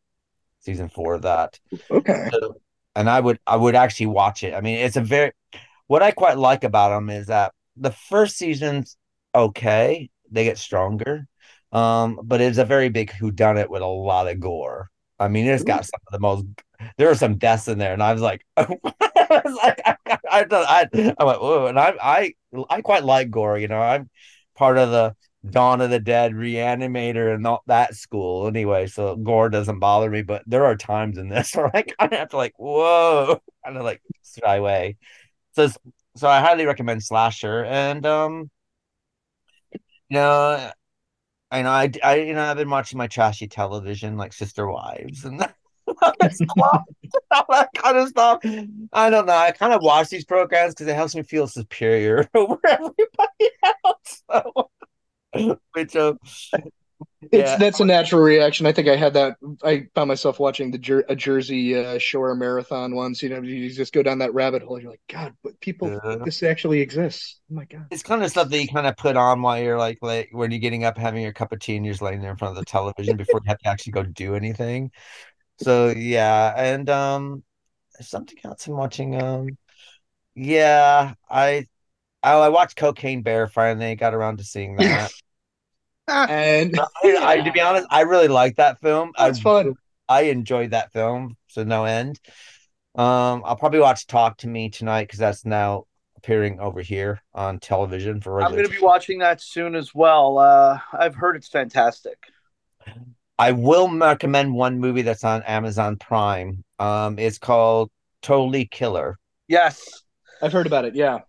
Season 0.61 0.89
four 0.89 1.15
of 1.15 1.23
that 1.23 1.59
okay. 1.91 2.29
so, 2.33 2.57
and 2.95 3.11
I 3.11 3.19
would 3.21 3.39
I 3.47 3.57
would 3.57 3.75
actually 3.75 4.07
watch 4.07 4.45
it. 4.45 4.55
I 4.55 4.61
mean, 4.61 4.79
it's 4.79 4.97
a 4.97 5.01
very 5.01 5.33
what 5.87 6.03
I 6.03 6.11
quite 6.11 6.39
like 6.39 6.65
about 6.65 6.91
them 6.91 7.11
is 7.11 7.27
that 7.27 7.53
the 7.77 7.91
first 7.91 8.37
season's 8.37 8.97
okay, 9.35 10.11
they 10.31 10.45
get 10.45 10.59
stronger, 10.59 11.27
um, 11.73 12.21
but 12.23 12.41
it's 12.41 12.59
a 12.59 12.65
very 12.65 12.89
big 12.89 13.11
whodunit 13.11 13.69
with 13.69 13.83
a 13.83 13.87
lot 13.87 14.29
of 14.29 14.41
gore. 14.41 14.91
I 15.19 15.29
mean, 15.29 15.47
it's 15.47 15.65
got 15.65 15.85
some 15.85 16.01
of 16.07 16.13
the 16.13 16.21
most. 16.21 16.47
There 16.97 17.11
are 17.11 17.15
some 17.15 17.39
deaths 17.39 17.69
in 17.69 17.79
there, 17.79 17.93
and 17.93 18.03
I 18.03 18.13
was 18.13 18.23
like, 18.23 18.45
I 18.57 18.67
was 19.45 19.59
like, 19.63 19.81
I, 19.87 19.97
I, 20.29 20.47
I, 20.51 21.15
I 21.19 21.25
went, 21.25 21.41
whoa, 21.41 21.67
and 21.67 21.79
I, 21.79 21.95
I, 22.03 22.35
I 22.69 22.81
quite 22.83 23.05
like 23.05 23.31
gore. 23.31 23.59
You 23.59 23.69
know, 23.69 23.81
I'm 23.81 24.11
part 24.57 24.79
of 24.79 24.91
the 24.91 25.15
Dawn 25.49 25.81
of 25.81 25.91
the 25.91 25.99
Dead 26.01 26.33
reanimator 26.33 27.35
and 27.35 27.43
not 27.43 27.63
that 27.67 27.95
school 27.95 28.47
anyway, 28.47 28.87
so 28.87 29.17
gore 29.17 29.49
doesn't 29.51 29.81
bother 29.81 30.11
me. 30.11 30.23
But 30.23 30.43
there 30.47 30.65
are 30.67 30.77
times 30.77 31.19
in 31.19 31.29
this 31.29 31.53
where 31.57 31.75
I 31.75 31.83
kind 31.83 32.13
of 32.13 32.19
have 32.19 32.29
to 32.31 32.37
like, 32.37 32.55
whoa, 32.59 33.41
kind 33.65 33.77
of 33.77 33.85
like 33.85 34.03
shy 34.25 34.57
away. 34.57 34.97
So, 35.55 35.69
so 36.17 36.29
I 36.29 36.41
highly 36.41 36.67
recommend 36.67 37.03
Slasher, 37.03 37.65
and 37.65 38.07
um, 38.07 38.51
you 39.73 39.79
know, 40.11 40.71
I 41.51 41.63
know 41.63 41.71
I, 41.71 41.91
I, 42.03 42.15
you 42.17 42.35
know, 42.35 42.43
I've 42.43 42.57
been 42.57 42.71
watching 42.71 42.99
my 42.99 43.07
trashy 43.09 43.47
television 43.49 44.17
like 44.17 44.33
Sister 44.33 44.67
Wives 44.67 45.25
and 45.25 45.43
all 45.43 46.13
that 46.21 46.85
all 47.31 47.45
that 47.51 47.69
kind 47.75 47.97
of 47.99 48.09
stuff. 48.09 48.41
I 48.93 49.11
don't 49.11 49.27
know. 49.27 49.37
I 49.37 49.53
kind 49.53 49.73
of 49.73 49.83
watch 49.83 50.09
these 50.09 50.25
programs 50.25 50.75
because 50.75 50.87
it 50.87 50.95
helps 50.95 51.15
me 51.15 51.23
feel 51.23 51.47
superior 51.47 52.29
over 52.35 52.59
everybody 52.67 53.51
else. 53.85 54.23
So, 54.31 54.71
which, 55.75 55.97
uh, 55.97 56.15
It's 57.21 57.33
yeah, 57.33 57.57
that's 57.57 57.81
a 57.81 57.85
natural 57.85 58.21
reaction. 58.21 58.67
I 58.67 58.73
think 58.73 58.89
I 58.89 58.97
had 58.97 59.15
that. 59.15 59.37
I 59.65 59.87
found 59.95 60.09
myself 60.09 60.41
watching 60.41 60.71
the 60.71 60.79
Jer- 60.79 61.05
a 61.09 61.15
Jersey 61.15 61.77
uh, 61.77 61.99
Shore 61.99 62.35
marathon 62.35 62.95
once. 62.95 63.23
You 63.23 63.29
know, 63.29 63.41
you 63.41 63.71
just 63.71 63.93
go 63.93 64.03
down 64.03 64.19
that 64.19 64.35
rabbit 64.35 64.63
hole. 64.63 64.81
You're 64.81 64.91
like, 64.91 65.01
God, 65.09 65.33
but 65.43 65.59
people, 65.61 66.01
Yeah. 66.05 66.17
this 66.25 66.43
actually 66.43 66.81
exists. 66.81 67.41
Oh 67.51 67.55
my 67.55 67.65
God. 67.65 67.87
it's 67.91 68.03
kind 68.03 68.23
of 68.25 68.31
stuff 68.31 68.49
that 68.51 68.61
you 68.61 68.69
kind 68.69 68.87
of 68.87 68.97
put 68.97 69.17
on 69.17 69.41
while 69.41 69.61
you're 69.63 69.79
like, 69.79 69.99
like 70.03 70.31
when 70.33 70.51
you're 70.51 70.61
getting 70.61 70.85
up, 70.85 70.99
having 70.99 71.23
your 71.23 71.33
cup 71.33 71.53
of 71.53 71.61
tea, 71.61 71.77
and 71.77 71.85
you're 71.85 71.95
just 71.95 72.03
laying 72.03 72.21
there 72.21 72.33
in 72.33 72.37
front 72.37 72.57
of 72.57 72.65
the 72.65 72.69
television 72.71 73.17
before 73.17 73.41
you 73.45 73.49
have 73.49 73.59
to 73.59 73.69
actually 73.69 73.93
go 73.93 74.03
do 74.03 74.35
anything. 74.35 74.91
So 75.61 75.91
yeah, 75.91 76.53
and 76.57 76.91
um, 76.91 77.45
something 78.01 78.39
else 78.45 78.67
I'm 78.67 78.75
watching. 78.77 79.21
Um, 79.23 79.49
yeah, 80.35 81.15
I, 81.31 81.67
I, 82.23 82.33
I 82.33 82.49
watched 82.49 82.77
Cocaine 82.77 83.23
Bear. 83.23 83.47
Finally, 83.47 83.95
got 83.97 84.15
around 84.15 84.39
to 84.39 84.45
seeing 84.45 84.77
that. 84.77 85.13
And 86.09 86.79
I, 86.79 87.17
I, 87.21 87.41
to 87.43 87.53
be 87.53 87.61
honest, 87.63 87.87
I 87.89 88.01
really 88.01 88.27
like 88.27 88.57
that 88.57 88.81
film. 88.81 89.13
that's 89.17 89.39
I, 89.39 89.43
fun. 89.43 89.75
I 90.09 90.23
enjoyed 90.23 90.73
that 90.73 90.93
film 90.93 91.37
to 91.55 91.65
no 91.65 91.85
end. 91.85 92.19
Um, 92.95 93.43
I'll 93.45 93.57
probably 93.57 93.79
watch 93.79 94.07
Talk 94.07 94.37
to 94.39 94.49
Me 94.49 94.69
tonight 94.69 95.05
because 95.05 95.21
that's 95.21 95.47
now 95.47 95.85
appearing 96.17 96.61
over 96.61 96.83
here 96.83 97.23
on 97.35 97.59
television 97.59 98.21
for 98.21 98.43
I'm 98.43 98.53
going 98.53 98.65
to 98.65 98.71
be 98.71 98.79
watching 98.81 99.21
that 99.21 99.41
soon 99.41 99.75
as 99.75 99.95
well. 99.95 100.39
Uh, 100.39 100.79
I've 100.93 101.15
heard 101.15 101.37
it's 101.37 101.49
fantastic. 101.49 102.19
I 103.39 103.53
will 103.53 103.91
recommend 103.91 104.55
one 104.55 104.79
movie 104.79 105.03
that's 105.03 105.25
on 105.25 105.43
Amazon 105.45 105.97
Prime. 105.97 106.63
Um, 106.79 107.19
it's 107.19 107.39
called 107.39 107.91
Totally 108.21 108.67
Killer. 108.67 109.19
Yes, 109.49 110.03
I've 110.43 110.53
heard 110.53 110.67
about 110.67 110.85
it. 110.85 110.95
Yeah. 110.95 111.21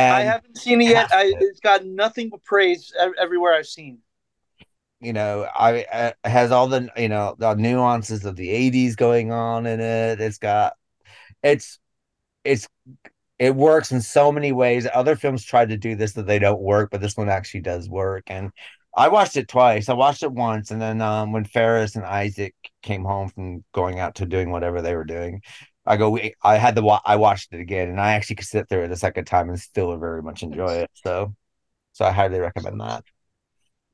I 0.00 0.22
haven't 0.22 0.56
seen 0.58 0.80
it 0.80 0.88
yet. 0.88 1.08
I, 1.12 1.34
it's 1.40 1.60
got 1.60 1.84
nothing 1.84 2.30
but 2.30 2.42
praise 2.44 2.92
everywhere 3.18 3.54
I've 3.54 3.66
seen. 3.66 3.98
you 5.00 5.12
know, 5.12 5.46
I 5.54 5.86
it 5.92 6.16
has 6.24 6.52
all 6.52 6.68
the 6.68 6.88
you 6.96 7.08
know 7.08 7.34
the 7.38 7.54
nuances 7.54 8.24
of 8.24 8.36
the 8.36 8.48
'80s 8.48 8.96
going 8.96 9.32
on 9.32 9.66
in 9.66 9.80
it. 9.80 10.20
It's 10.20 10.38
got 10.38 10.74
it's 11.42 11.78
it's 12.44 12.68
it 13.38 13.54
works 13.56 13.92
in 13.92 14.00
so 14.02 14.30
many 14.32 14.52
ways. 14.52 14.86
Other 14.94 15.16
films 15.16 15.44
try 15.44 15.66
to 15.66 15.76
do 15.76 15.96
this 15.96 16.12
that 16.14 16.26
they 16.26 16.38
don't 16.38 16.60
work, 16.60 16.90
but 16.92 17.00
this 17.00 17.16
one 17.16 17.28
actually 17.28 17.62
does 17.62 17.88
work. 17.88 18.24
And 18.28 18.52
I 18.96 19.08
watched 19.08 19.36
it 19.36 19.48
twice. 19.48 19.88
I 19.88 19.94
watched 19.94 20.22
it 20.22 20.32
once, 20.32 20.70
and 20.70 20.80
then 20.80 21.00
um, 21.00 21.32
when 21.32 21.44
Ferris 21.44 21.96
and 21.96 22.04
Isaac 22.04 22.54
came 22.82 23.04
home 23.04 23.28
from 23.30 23.64
going 23.72 23.98
out 24.00 24.16
to 24.16 24.26
doing 24.26 24.50
whatever 24.50 24.82
they 24.82 24.94
were 24.94 25.04
doing, 25.04 25.42
I 25.84 25.96
go. 25.96 26.18
I 26.42 26.56
had 26.56 26.74
the 26.74 27.00
I 27.04 27.16
watched 27.16 27.52
it 27.52 27.60
again, 27.60 27.88
and 27.88 28.00
I 28.00 28.12
actually 28.12 28.36
could 28.36 28.46
sit 28.46 28.68
through 28.68 28.84
it 28.84 28.92
a 28.92 28.96
second 28.96 29.24
time 29.24 29.48
and 29.48 29.58
still 29.58 29.96
very 29.96 30.22
much 30.22 30.42
enjoy 30.42 30.74
it. 30.74 30.90
So, 30.94 31.34
so 31.92 32.04
I 32.04 32.12
highly 32.12 32.38
recommend 32.38 32.80
that. 32.80 33.04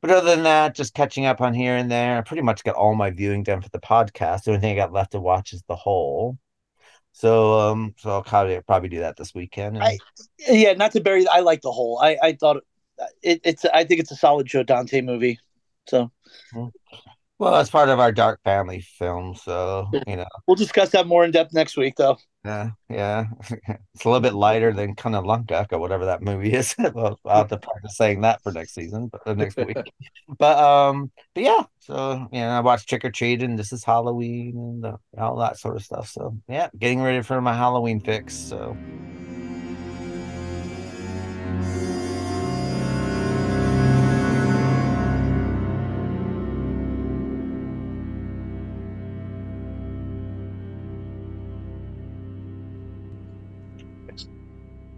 But 0.01 0.11
other 0.11 0.30
than 0.30 0.45
that, 0.45 0.74
just 0.74 0.95
catching 0.95 1.24
up 1.26 1.41
on 1.41 1.55
here 1.55 1.76
and 1.76 1.91
there. 1.91 2.18
I 2.18 2.20
pretty 2.20 2.43
much 2.43 2.62
got 2.62 2.76
all 2.76 2.95
my 2.95 3.11
viewing 3.11 3.43
done 3.43 3.62
for 3.62 3.70
the 3.70 3.80
podcast. 3.80 4.45
The 4.45 4.51
only 4.53 4.61
thing 4.61 4.72
I 4.72 4.82
got 4.82 4.93
left 4.93 5.12
to 5.12 5.20
watch 5.20 5.53
is 5.53 5.62
the 5.66 5.76
whole. 5.76 6.39
So 7.12 7.59
um, 7.59 7.95
so 7.99 8.11
I'll 8.11 8.22
probably 8.22 8.61
probably 8.61 8.91
do 8.91 9.01
that 9.01 9.16
this 9.16 9.34
weekend. 9.34 9.76
And, 9.76 9.84
I- 9.84 9.99
Yeah, 10.47 10.74
not 10.74 10.93
to 10.93 11.01
bury. 11.01 11.26
I 11.26 11.41
like 11.41 11.62
the 11.62 11.72
whole. 11.72 11.99
I 11.99 12.16
I 12.22 12.32
thought 12.34 12.59
it, 13.22 13.41
it's. 13.45 13.64
I 13.64 13.84
think 13.84 14.01
it's 14.01 14.11
a 14.12 14.16
solid 14.16 14.47
Joe 14.47 14.62
Dante 14.62 15.01
movie. 15.01 15.41
So 15.89 16.12
well, 17.39 17.53
that's 17.53 17.70
part 17.70 17.89
of 17.89 18.01
our 18.01 18.11
dark 18.11 18.41
family 18.43 18.80
film, 18.80 19.34
so 19.34 19.89
you 20.07 20.16
know, 20.16 20.26
we'll 20.47 20.57
discuss 20.57 20.91
that 20.91 21.07
more 21.07 21.24
in 21.24 21.30
depth 21.30 21.53
next 21.53 21.76
week, 21.76 21.95
though. 21.97 22.18
yeah, 22.45 22.70
yeah. 22.89 23.26
it's 23.51 24.05
a 24.05 24.09
little 24.09 24.20
bit 24.20 24.34
lighter 24.34 24.72
than 24.72 24.97
Kanalunka 24.97 25.66
or 25.72 25.78
whatever 25.78 26.07
that 26.07 26.20
movie 26.20 26.53
is. 26.53 26.74
well, 26.95 27.18
I'll 27.24 27.39
have 27.39 27.49
to 27.49 27.59
practice 27.59 27.97
saying 27.97 28.22
that 28.22 28.43
for 28.43 28.51
next 28.51 28.74
season, 28.74 29.09
but 29.09 29.20
uh, 29.26 29.34
next 29.34 29.57
week. 29.57 29.76
But 30.39 30.59
um, 30.59 31.11
but 31.34 31.45
yeah. 31.45 31.62
So 31.80 32.28
you 32.32 32.41
know, 32.41 32.51
I 32.51 32.61
watched 32.61 32.89
Trick 32.89 33.05
or 33.05 33.11
Treat 33.11 33.43
and 33.43 33.59
This 33.59 33.72
Is 33.72 33.82
Halloween 33.82 34.57
and 34.57 34.84
uh, 34.84 34.97
all 35.16 35.36
that 35.39 35.59
sort 35.59 35.76
of 35.76 35.82
stuff. 35.82 36.09
So 36.11 36.36
yeah, 36.49 36.68
getting 36.78 37.01
ready 37.01 37.22
for 37.22 37.41
my 37.41 37.55
Halloween 37.55 38.01
fix. 38.01 38.34
So. 38.34 38.76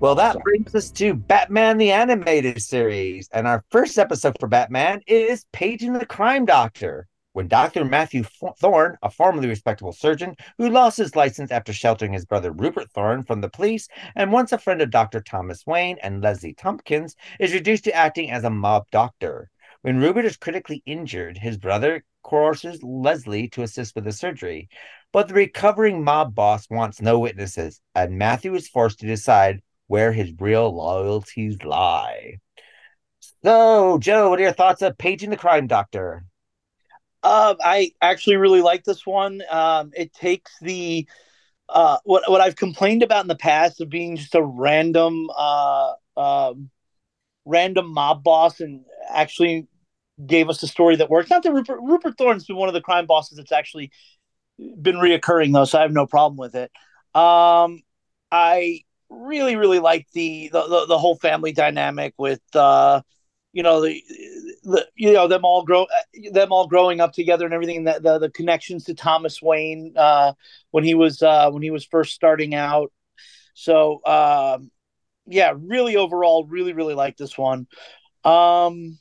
Well, 0.01 0.15
that 0.15 0.43
brings 0.43 0.75
us 0.75 0.91
to 0.93 1.13
Batman 1.13 1.77
the 1.77 1.93
Animated 1.93 2.63
Series. 2.63 3.29
And 3.35 3.47
our 3.47 3.63
first 3.71 3.99
episode 3.99 4.35
for 4.41 4.47
Batman 4.47 5.03
is 5.07 5.45
Paging 5.53 5.93
the 5.93 6.07
Crime 6.07 6.47
Doctor. 6.47 7.07
When 7.35 7.49
Dr. 7.49 7.85
Matthew 7.85 8.25
Thorne, 8.59 8.97
a 9.03 9.11
formerly 9.11 9.47
respectable 9.47 9.93
surgeon 9.93 10.37
who 10.57 10.71
lost 10.71 10.97
his 10.97 11.15
license 11.15 11.51
after 11.51 11.75
sheltering 11.75 12.15
his 12.15 12.25
brother 12.25 12.51
Rupert 12.51 12.91
Thorne 12.93 13.25
from 13.25 13.43
the 13.43 13.51
police 13.51 13.89
and 14.17 14.33
once 14.33 14.53
a 14.53 14.59
friend 14.59 14.81
of 14.81 14.91
Dr. 14.91 15.21
Thomas 15.21 15.67
Wayne 15.67 15.99
and 16.03 16.23
Leslie 16.23 16.55
Thompkins, 16.55 17.15
is 17.39 17.53
reduced 17.53 17.85
to 17.85 17.93
acting 17.93 18.31
as 18.31 18.45
a 18.45 18.51
mob 18.51 18.87
doctor. 18.91 19.51
When 19.83 20.01
Rupert 20.01 20.25
is 20.25 20.39
critically 20.39 20.83
injured, 20.87 21.37
his 21.37 21.59
brother 21.59 22.07
coerces 22.23 22.83
Leslie 22.83 23.49
to 23.49 23.63
assist 23.65 23.95
with 23.95 24.05
the 24.05 24.13
surgery. 24.13 24.71
But 25.13 25.29
the 25.29 25.35
recovering 25.35 26.03
mob 26.03 26.35
boss 26.35 26.71
wants 26.71 27.03
no 27.03 27.19
witnesses, 27.19 27.83
and 27.95 28.17
Matthew 28.17 28.55
is 28.55 28.67
forced 28.67 29.01
to 29.01 29.07
decide 29.07 29.61
where 29.91 30.13
his 30.13 30.31
real 30.39 30.73
loyalties 30.73 31.65
lie. 31.65 32.37
So, 33.43 33.99
Joe, 33.99 34.31
what 34.31 34.39
are 34.39 34.43
your 34.43 34.53
thoughts 34.53 34.83
of 34.83 34.97
Paging 34.97 35.31
the 35.31 35.37
Crime 35.37 35.67
Doctor? 35.67 36.23
Um, 37.25 37.57
I 37.61 37.91
actually 38.01 38.37
really 38.37 38.61
like 38.61 38.85
this 38.85 39.05
one. 39.05 39.43
Um, 39.51 39.91
it 39.97 40.15
takes 40.15 40.53
the 40.61 41.09
uh, 41.69 41.99
what 42.05 42.31
what 42.31 42.41
I've 42.41 42.55
complained 42.55 43.03
about 43.03 43.25
in 43.25 43.27
the 43.27 43.35
past 43.35 43.81
of 43.81 43.91
being 43.91 44.15
just 44.15 44.37
a 44.37 44.43
random 44.43 45.29
uh, 45.37 45.95
um, 46.17 46.71
random 47.45 47.93
mob 47.93 48.23
boss, 48.23 48.61
and 48.61 48.85
actually 49.13 49.67
gave 50.25 50.49
us 50.49 50.63
a 50.63 50.69
story 50.69 50.95
that 50.97 51.11
works. 51.11 51.31
Not 51.31 51.43
that 51.43 51.53
Rupert, 51.53 51.81
Rupert 51.83 52.17
Thorne's 52.17 52.45
been 52.45 52.55
one 52.55 52.69
of 52.69 52.75
the 52.75 52.81
crime 52.81 53.07
bosses 53.07 53.39
that's 53.39 53.51
actually 53.51 53.91
been 54.57 54.97
reoccurring 54.97 55.53
though, 55.53 55.65
so 55.65 55.81
I 55.81 55.83
have 55.83 55.91
no 55.91 56.07
problem 56.07 56.37
with 56.37 56.55
it. 56.55 56.71
Um, 57.13 57.83
I 58.31 58.85
really 59.11 59.57
really 59.57 59.81
like 59.81 60.07
the 60.13 60.49
the, 60.53 60.67
the 60.67 60.87
the 60.87 60.99
whole 60.99 61.17
family 61.17 61.53
dynamic 61.53 62.15
with 62.17 62.41
uh, 62.55 63.03
you 63.53 63.63
know 63.63 63.81
the 63.81 64.03
the 64.63 64.87
you 64.95 65.13
know 65.13 65.27
them 65.27 65.45
all 65.45 65.65
grow 65.65 65.87
them 66.33 66.53
all 66.53 66.67
growing 66.67 67.01
up 67.01 67.13
together 67.13 67.45
and 67.45 67.55
everything 67.55 67.85
that 67.85 68.03
the, 68.03 68.19
the 68.19 68.31
connections 68.31 68.85
to 68.85 68.95
Thomas 68.95 69.43
Wayne 69.43 69.95
uh, 69.97 70.33
when 70.71 70.85
he 70.85 70.95
was 70.95 71.23
uh, 71.23 71.51
when 71.51 71.63
he 71.63 71.71
was 71.71 71.85
first 71.85 72.15
starting 72.15 72.55
out. 72.55 72.93
So 73.55 74.01
um, 74.07 74.71
yeah, 75.27 75.55
really 75.57 75.97
overall, 75.97 76.45
really 76.47 76.73
really 76.73 76.95
like 76.95 77.17
this 77.17 77.37
one. 77.37 77.67
Um, 78.25 78.99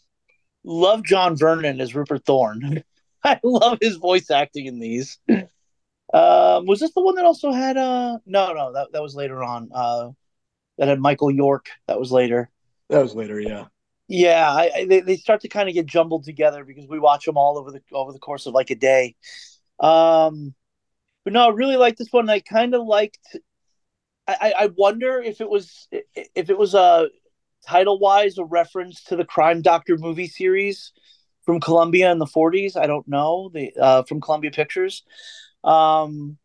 love 0.64 1.03
John 1.03 1.38
Vernon 1.38 1.80
as 1.82 1.95
Rupert 1.95 2.26
Thorne. 2.26 2.84
I 3.24 3.39
love 3.43 3.80
his 3.82 3.97
voice 3.97 4.32
acting 4.32 4.66
in 4.66 4.80
these. 4.80 5.20
Um, 6.14 6.66
was 6.66 6.80
this 6.80 6.93
the 6.93 7.01
one 7.01 7.16
that 7.16 7.26
also 7.26 7.51
had 7.51 7.78
uh 7.78 8.18
no 8.26 8.53
no 8.53 8.74
that 8.74 8.91
that 8.93 9.01
was 9.01 9.16
later 9.16 9.43
on 9.43 9.70
uh 9.72 10.10
that 10.80 10.88
had 10.88 10.99
Michael 10.99 11.30
York 11.30 11.70
that 11.88 11.99
was 11.99 12.12
later. 12.12 12.49
That 12.89 13.03
was 13.03 13.14
later, 13.14 13.39
yeah. 13.39 13.66
Yeah, 14.07 14.49
I, 14.51 14.72
I, 14.76 14.86
they 14.86 15.01
they 15.01 15.18
start 15.18 15.41
to 15.41 15.47
kind 15.49 15.70
of 15.70 15.76
get 15.76 15.86
jumbled 15.86 16.24
together 16.24 16.64
because 16.64 16.88
we 16.88 16.97
watch 16.97 17.26
them 17.26 17.38
all 17.38 17.60
over 17.60 17.70
the 17.70 17.82
over 17.91 18.12
the 18.12 18.20
course 18.20 18.47
of 18.47 18.55
like 18.55 18.72
a 18.72 18.76
day. 18.76 19.16
Um, 19.80 20.55
but 21.24 21.34
no, 21.34 21.47
I 21.47 21.49
really 21.49 21.78
like 21.78 21.97
this 21.97 22.12
one. 22.12 22.28
I 22.28 22.39
kind 22.39 22.74
of 22.74 22.88
liked. 22.88 23.38
I, 24.28 24.38
I 24.41 24.64
I 24.64 24.70
wonder 24.76 25.22
if 25.22 25.41
it 25.41 25.49
was 25.49 25.88
if 25.91 26.49
it 26.49 26.57
was 26.57 26.74
a 26.74 27.10
title 27.68 27.99
wise 27.99 28.39
a 28.39 28.43
reference 28.43 29.03
to 29.05 29.16
the 29.16 29.26
Crime 29.26 29.62
Doctor 29.62 29.95
movie 29.95 30.28
series 30.28 30.91
from 31.43 31.60
Columbia 31.60 32.12
in 32.12 32.18
the 32.18 32.26
'40s. 32.26 32.76
I 32.76 32.88
don't 32.88 33.07
know 33.07 33.51
the 33.53 33.72
uh, 33.80 34.03
from 34.03 34.22
Columbia 34.22 34.49
Pictures. 34.49 35.03
Um, 35.64 36.38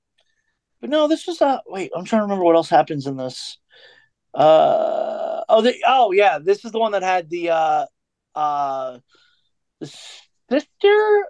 but 0.81 0.91
no, 0.91 1.09
this 1.09 1.27
was 1.27 1.41
a 1.41 1.63
wait. 1.67 1.91
I'm 1.95 2.05
trying 2.05 2.21
to 2.21 2.25
remember 2.25 2.45
what 2.45 2.57
else 2.57 2.71
happens 2.71 3.07
in 3.07 3.17
this. 3.17 3.59
Uh 4.33 5.43
oh, 5.49 5.63
the, 5.63 5.75
oh 5.87 6.13
yeah, 6.13 6.39
this 6.39 6.65
is 6.65 6.73
the 6.73 6.79
one 6.79 6.93
that 6.93 7.03
had 7.03 7.31
the 7.31 7.51
uh 7.51 7.87
uh 8.35 8.99
the 9.81 9.87
sister 10.51 11.27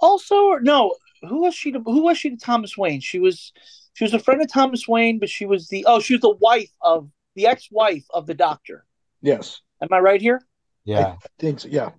also 0.00 0.36
or 0.46 0.60
no 0.60 0.94
who 1.28 1.42
was 1.42 1.54
she 1.54 1.72
to 1.72 1.80
who 1.80 2.02
was 2.02 2.18
she 2.18 2.30
to 2.30 2.36
Thomas 2.36 2.76
Wayne? 2.76 3.00
She 3.00 3.18
was 3.18 3.52
she 3.94 4.04
was 4.04 4.14
a 4.14 4.18
friend 4.18 4.40
of 4.42 4.52
Thomas 4.52 4.86
Wayne, 4.88 5.18
but 5.18 5.28
she 5.28 5.46
was 5.46 5.68
the 5.68 5.84
oh 5.86 6.00
she 6.00 6.14
was 6.14 6.22
the 6.22 6.36
wife 6.36 6.70
of 6.82 7.10
the 7.34 7.46
ex-wife 7.46 8.04
of 8.10 8.26
the 8.26 8.34
doctor. 8.34 8.84
Yes. 9.22 9.60
Am 9.82 9.88
I 9.92 9.98
right 9.98 10.20
here? 10.20 10.40
Yeah. 10.84 11.16
I 11.22 11.28
think 11.38 11.60
so. 11.60 11.68
Yeah. 11.68 11.90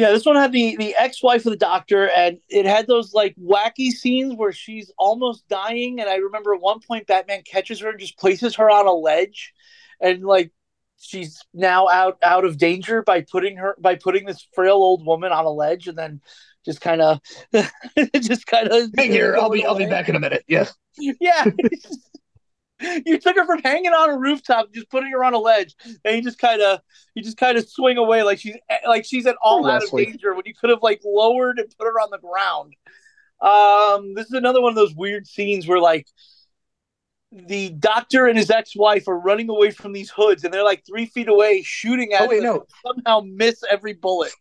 Yeah, 0.00 0.12
this 0.12 0.24
one 0.24 0.36
had 0.36 0.52
the 0.52 0.76
the 0.76 0.94
ex-wife 0.98 1.44
of 1.44 1.50
the 1.50 1.58
doctor, 1.58 2.08
and 2.08 2.38
it 2.48 2.64
had 2.64 2.86
those 2.86 3.12
like 3.12 3.36
wacky 3.36 3.90
scenes 3.90 4.34
where 4.34 4.50
she's 4.50 4.90
almost 4.98 5.46
dying. 5.48 6.00
And 6.00 6.08
I 6.08 6.16
remember 6.16 6.54
at 6.54 6.62
one 6.62 6.80
point 6.80 7.06
Batman 7.06 7.42
catches 7.42 7.80
her 7.80 7.90
and 7.90 8.00
just 8.00 8.18
places 8.18 8.54
her 8.54 8.70
on 8.70 8.86
a 8.86 8.92
ledge, 8.92 9.52
and 10.00 10.24
like 10.24 10.52
she's 10.98 11.44
now 11.52 11.86
out 11.88 12.16
out 12.22 12.46
of 12.46 12.56
danger 12.56 13.02
by 13.02 13.20
putting 13.20 13.58
her 13.58 13.76
by 13.78 13.94
putting 13.94 14.24
this 14.24 14.46
frail 14.54 14.76
old 14.76 15.04
woman 15.04 15.32
on 15.32 15.44
a 15.44 15.50
ledge, 15.50 15.86
and 15.86 15.98
then 15.98 16.22
just 16.64 16.80
kind 16.80 17.02
of 17.02 17.20
just 18.22 18.46
kind 18.46 18.68
of 18.68 18.90
Hang 18.96 19.10
here. 19.10 19.36
I'll 19.36 19.50
be 19.50 19.66
I'll 19.66 19.76
be 19.76 19.84
back 19.90 20.08
in 20.08 20.16
a 20.16 20.20
minute. 20.20 20.44
Yes. 20.48 20.74
yeah. 20.98 21.44
you 23.06 23.18
took 23.18 23.36
her 23.36 23.44
from 23.46 23.60
hanging 23.62 23.92
on 23.92 24.10
a 24.10 24.16
rooftop, 24.16 24.72
just 24.72 24.88
putting 24.90 25.10
her 25.10 25.22
on 25.22 25.34
a 25.34 25.38
ledge, 25.38 25.74
and 26.04 26.16
you 26.16 26.22
just 26.22 26.38
kind 26.38 26.62
of, 26.62 26.80
you 27.14 27.22
just 27.22 27.36
kind 27.36 27.58
of 27.58 27.68
swing 27.68 27.98
away 27.98 28.22
like 28.22 28.38
she's 28.38 28.56
like 28.86 29.04
she's 29.04 29.26
at 29.26 29.36
all 29.42 29.66
out 29.66 29.82
of 29.82 29.90
danger 29.90 30.34
when 30.34 30.44
you 30.46 30.54
could 30.54 30.70
have 30.70 30.82
like 30.82 31.00
lowered 31.04 31.58
and 31.58 31.68
put 31.78 31.84
her 31.86 32.00
on 32.00 32.10
the 32.10 32.18
ground. 32.18 32.74
Um, 33.40 34.14
this 34.14 34.26
is 34.26 34.32
another 34.32 34.60
one 34.60 34.70
of 34.70 34.76
those 34.76 34.94
weird 34.94 35.26
scenes 35.26 35.66
where 35.66 35.80
like 35.80 36.06
the 37.32 37.70
doctor 37.70 38.26
and 38.26 38.36
his 38.36 38.50
ex-wife 38.50 39.06
are 39.06 39.18
running 39.18 39.48
away 39.48 39.70
from 39.70 39.92
these 39.92 40.10
hoods, 40.10 40.44
and 40.44 40.52
they're 40.52 40.64
like 40.64 40.84
three 40.86 41.06
feet 41.06 41.28
away, 41.28 41.62
shooting 41.62 42.12
at 42.12 42.22
Oh, 42.22 42.26
wait, 42.28 42.42
them, 42.42 42.56
no. 42.56 42.66
somehow 42.84 43.20
miss 43.20 43.62
every 43.70 43.92
bullet. 43.92 44.32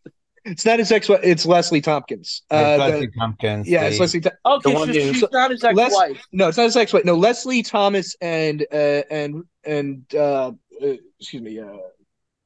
It's 0.50 0.66
not 0.66 0.80
his 0.80 0.92
ex. 0.92 1.08
Wife. 1.10 1.20
It's 1.24 1.46
Leslie 1.46 1.82
Thompkins. 1.82 2.42
Uh, 2.52 2.56
It's 2.56 2.84
the- 2.84 2.90
Leslie 2.90 3.10
Thompkins. 3.18 3.68
yeah, 3.68 3.84
it's 3.84 4.00
Leslie. 4.00 4.22
Tom- 4.22 4.32
Okay, 4.46 4.72
The 4.72 4.78
one 4.80 4.94
she's, 4.94 5.22
who- 5.22 5.28
not 5.32 5.52
his 5.52 5.64
ex-wife. 5.64 6.22
no, 6.32 6.48
it's 6.50 6.58
not 6.58 6.64
his 6.64 6.76
ex-wife. 6.76 7.06
No, 7.06 7.16
Leslie 7.16 7.62
Thomas 7.64 8.16
and 8.22 8.66
uh, 8.72 8.76
and 9.12 9.44
and 9.64 10.04
uh, 10.16 10.52
uh, 10.82 10.94
excuse 11.20 11.42
me, 11.44 11.60
uh, 11.60 11.78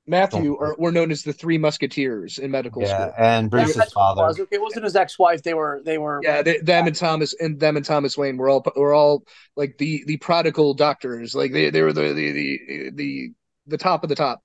Matthew 0.06 0.58
are, 0.58 0.76
were 0.78 0.92
known 0.92 1.12
as 1.12 1.24
the 1.24 1.32
Three 1.32 1.58
Musketeers 1.58 2.38
in 2.38 2.52
medical 2.52 2.82
Yeah, 2.82 2.88
school. 3.12 3.14
and 3.18 3.50
Bruce's 3.50 3.76
that's 3.76 3.96
what 3.96 4.12
it 4.12 4.16
father. 4.16 4.22
was. 4.24 4.40
Okay, 4.40 4.56
it 4.58 4.62
wasn't 4.62 4.84
his 4.84 4.96
ex-wife. 4.98 5.44
They 5.44 5.54
were. 5.54 5.82
They 5.86 5.98
were. 5.98 6.20
Yeah, 6.24 6.42
they, 6.42 6.58
them 6.58 6.88
and 6.88 6.96
Thomas 6.96 7.34
and 7.40 7.58
them 7.60 7.78
and 7.78 7.86
Thomas 7.86 8.18
Wayne 8.18 8.36
were 8.36 8.50
all 8.50 8.66
were 8.76 8.94
all 8.94 9.24
like 9.56 9.78
the 9.78 10.04
the 10.06 10.18
prodigal 10.18 10.74
doctors. 10.74 11.34
Like 11.34 11.54
they, 11.54 11.70
they 11.70 11.82
were 11.82 11.94
the 11.94 12.14
the 12.14 12.32
the 12.34 12.92
the 12.96 13.32
the 13.68 13.78
top 13.78 14.04
of 14.04 14.10
the 14.10 14.16
top. 14.16 14.42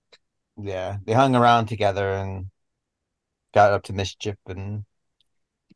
Yeah, 0.61 0.99
they 1.05 1.13
hung 1.13 1.35
around 1.35 1.67
together 1.67 2.09
and 2.13 2.47
got 3.55 3.73
up 3.73 3.83
to 3.85 3.93
mischief 3.93 4.37
and 4.47 4.85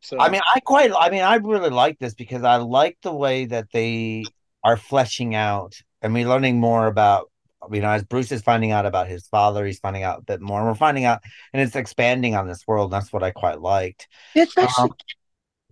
So 0.03 0.21
I 0.21 0.29
mean, 0.31 0.41
I 0.55 0.61
quite, 0.61 0.91
I 0.99 1.11
mean, 1.11 1.23
I 1.23 1.37
really 1.37 1.71
like 1.71 1.99
this 1.99 2.15
because 2.15 2.43
I 2.43 2.57
like 2.57 2.99
the 3.03 3.15
way 3.15 3.47
that 3.47 3.69
they 3.73 4.25
are 4.65 4.77
fleshing 4.77 5.35
out 5.35 5.75
and 6.03 6.13
we're 6.13 6.29
learning 6.29 6.59
more 6.59 6.87
about, 6.89 7.31
you 7.71 7.81
know, 7.81 7.91
as 7.91 8.03
Bruce 8.03 8.33
is 8.33 8.43
finding 8.43 8.73
out 8.73 8.85
about 8.85 9.07
his 9.07 9.29
father, 9.29 9.65
he's 9.65 9.79
finding 9.79 10.03
out 10.03 10.19
a 10.19 10.23
bit 10.23 10.41
more. 10.41 10.59
And 10.59 10.69
we're 10.69 10.75
finding 10.75 11.05
out, 11.05 11.21
and 11.53 11.63
it's 11.63 11.77
expanding 11.77 12.35
on 12.35 12.49
this 12.49 12.67
world. 12.67 12.93
And 12.93 13.01
that's 13.01 13.13
what 13.13 13.23
I 13.23 13.31
quite 13.31 13.61
liked. 13.61 14.09
It's 14.35 14.59
actually. 14.59 14.91
Um, 14.91 14.95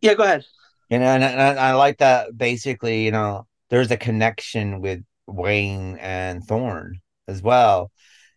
yeah, 0.01 0.15
go 0.15 0.23
ahead. 0.23 0.45
You 0.89 1.01
know, 1.01 1.07
and, 1.07 1.25
and 1.25 1.59
I 1.59 1.75
like 1.75 1.99
that 1.99 2.37
basically, 2.37 3.05
you 3.05 3.11
know, 3.11 3.49
there's 3.71 3.91
a 3.91 3.97
connection 3.97 4.81
with 4.81 5.03
Wayne 5.27 5.97
and 5.99 6.45
Thorne 6.45 7.01
as 7.27 7.43
well. 7.43 7.91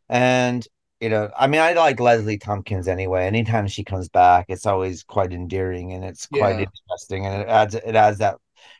And, 0.09 0.67
you 1.03 1.09
know, 1.09 1.29
I 1.37 1.47
mean, 1.47 1.61
I 1.61 1.73
like 1.73 1.99
Leslie 1.99 2.37
Thompkins 2.37 2.87
anyway. 2.87 3.25
Anytime 3.25 3.67
she 3.67 3.83
comes 3.83 4.09
back, 4.09 4.45
it's 4.49 4.65
always 4.65 5.03
quite 5.03 5.33
endearing 5.33 5.91
and 5.93 6.05
it's 6.05 6.27
quite 6.27 6.57
Yeah. 6.57 6.65
interesting. 6.87 7.25
And 7.25 7.41
it 7.43 7.49
adds, 7.49 7.75
it 7.75 7.95
adds 7.95 8.19
that, 8.19 8.37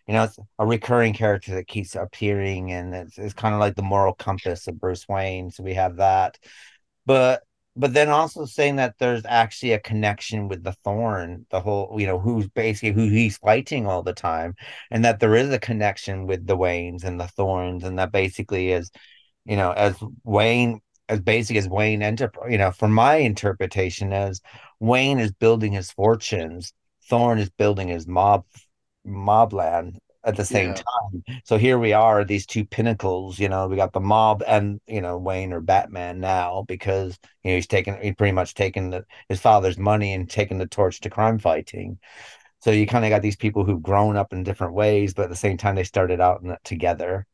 you 0.08 0.14
know, 0.14 0.24
it's 0.24 0.40
a 0.58 0.66
recurring 0.66 1.14
character 1.14 1.56
that 1.56 1.68
keeps 1.68 1.96
appearing 1.96 2.72
and 2.72 2.96
it's, 2.96 3.18
it's 3.18 3.34
kind 3.34 3.54
of 3.54 3.60
like 3.60 3.76
the 3.76 3.84
moral 3.84 4.14
compass 4.14 4.68
of 4.68 4.80
Bruce 4.80 5.06
Wayne. 5.10 5.52
So 5.52 5.64
we 5.64 5.74
have 5.74 5.98
that. 5.98 6.38
But, 7.06 7.44
but 7.76 7.94
then 7.94 8.10
also 8.10 8.46
saying 8.46 8.78
that 8.78 8.96
there's 9.00 9.26
actually 9.26 9.74
a 9.74 9.80
connection 9.80 10.48
with 10.48 10.64
the 10.64 10.74
Thorne, 10.84 11.46
the 11.50 11.60
whole, 11.60 11.96
you 12.00 12.06
know, 12.08 12.20
who's 12.20 12.48
basically 12.50 12.92
who 12.94 13.10
he's 13.10 13.38
fighting 13.38 13.88
all 13.88 14.04
the 14.04 14.14
time, 14.14 14.56
and 14.92 15.04
that 15.06 15.20
there 15.20 15.36
is 15.36 15.50
a 15.52 15.60
connection 15.60 16.28
with 16.28 16.46
the 16.46 16.56
Waynes 16.58 17.04
and 17.04 17.20
the 17.20 17.28
Thornes, 17.28 17.84
and 17.84 18.00
that 18.00 18.12
basically 18.12 18.72
is, 18.72 18.92
you 19.46 19.58
know, 19.58 19.72
as 19.72 19.98
Wayne, 20.24 20.82
as 21.14 21.22
basic 21.22 21.58
as 21.58 21.70
Wayne 21.70 22.02
Enterprise, 22.02 22.52
you 22.52 22.58
know, 22.58 22.72
from 22.72 22.94
my 22.94 23.16
interpretation, 23.18 24.14
as 24.14 24.42
Wayne 24.80 25.20
is 25.20 25.32
building 25.32 25.72
his 25.74 25.92
fortunes, 25.92 26.74
Thorne 27.10 27.40
is 27.40 27.50
building 27.52 27.88
his 27.90 28.08
mob, 28.08 28.46
mobland 29.06 29.98
at 30.26 30.38
the 30.38 30.46
same 30.46 30.74
Yeah. 30.74 30.76
time. 30.76 31.24
So 31.46 31.58
here 31.58 31.78
we 31.78 31.94
are, 31.94 32.24
these 32.24 32.46
two 32.46 32.66
pinnacles, 32.66 33.40
you 33.40 33.50
know, 33.50 33.68
we 33.68 33.76
got 33.76 33.94
the 33.94 34.00
mob 34.00 34.44
and, 34.48 34.80
you 34.88 35.02
know, 35.02 35.18
Wayne 35.18 35.54
or 35.54 35.62
Batman 35.62 36.20
now 36.22 36.64
because, 36.68 37.20
you 37.44 37.52
know, 37.52 37.56
he's 37.56 37.68
taken, 37.68 38.02
he 38.02 38.14
pretty 38.14 38.32
much 38.32 38.54
taken 38.54 38.90
the, 38.90 39.06
his 39.30 39.42
father's 39.42 39.78
money 39.78 40.14
and 40.14 40.30
taken 40.30 40.58
the 40.58 40.68
torch 40.68 41.02
to 41.02 41.10
crime 41.10 41.40
fighting. 41.40 42.00
So 42.62 42.72
you 42.72 42.88
kind 42.88 43.06
of 43.06 43.10
got 43.10 43.22
these 43.22 43.36
people 43.36 43.66
who've 43.66 43.84
grown 43.84 44.16
up 44.18 44.34
in 44.34 44.44
different 44.44 44.74
ways, 44.74 45.14
but 45.14 45.24
at 45.24 45.30
the 45.30 45.36
same 45.36 45.58
time, 45.58 45.76
they 45.76 45.84
started 45.84 46.22
out 46.22 46.42
in 46.44 46.56
together. 46.64 47.26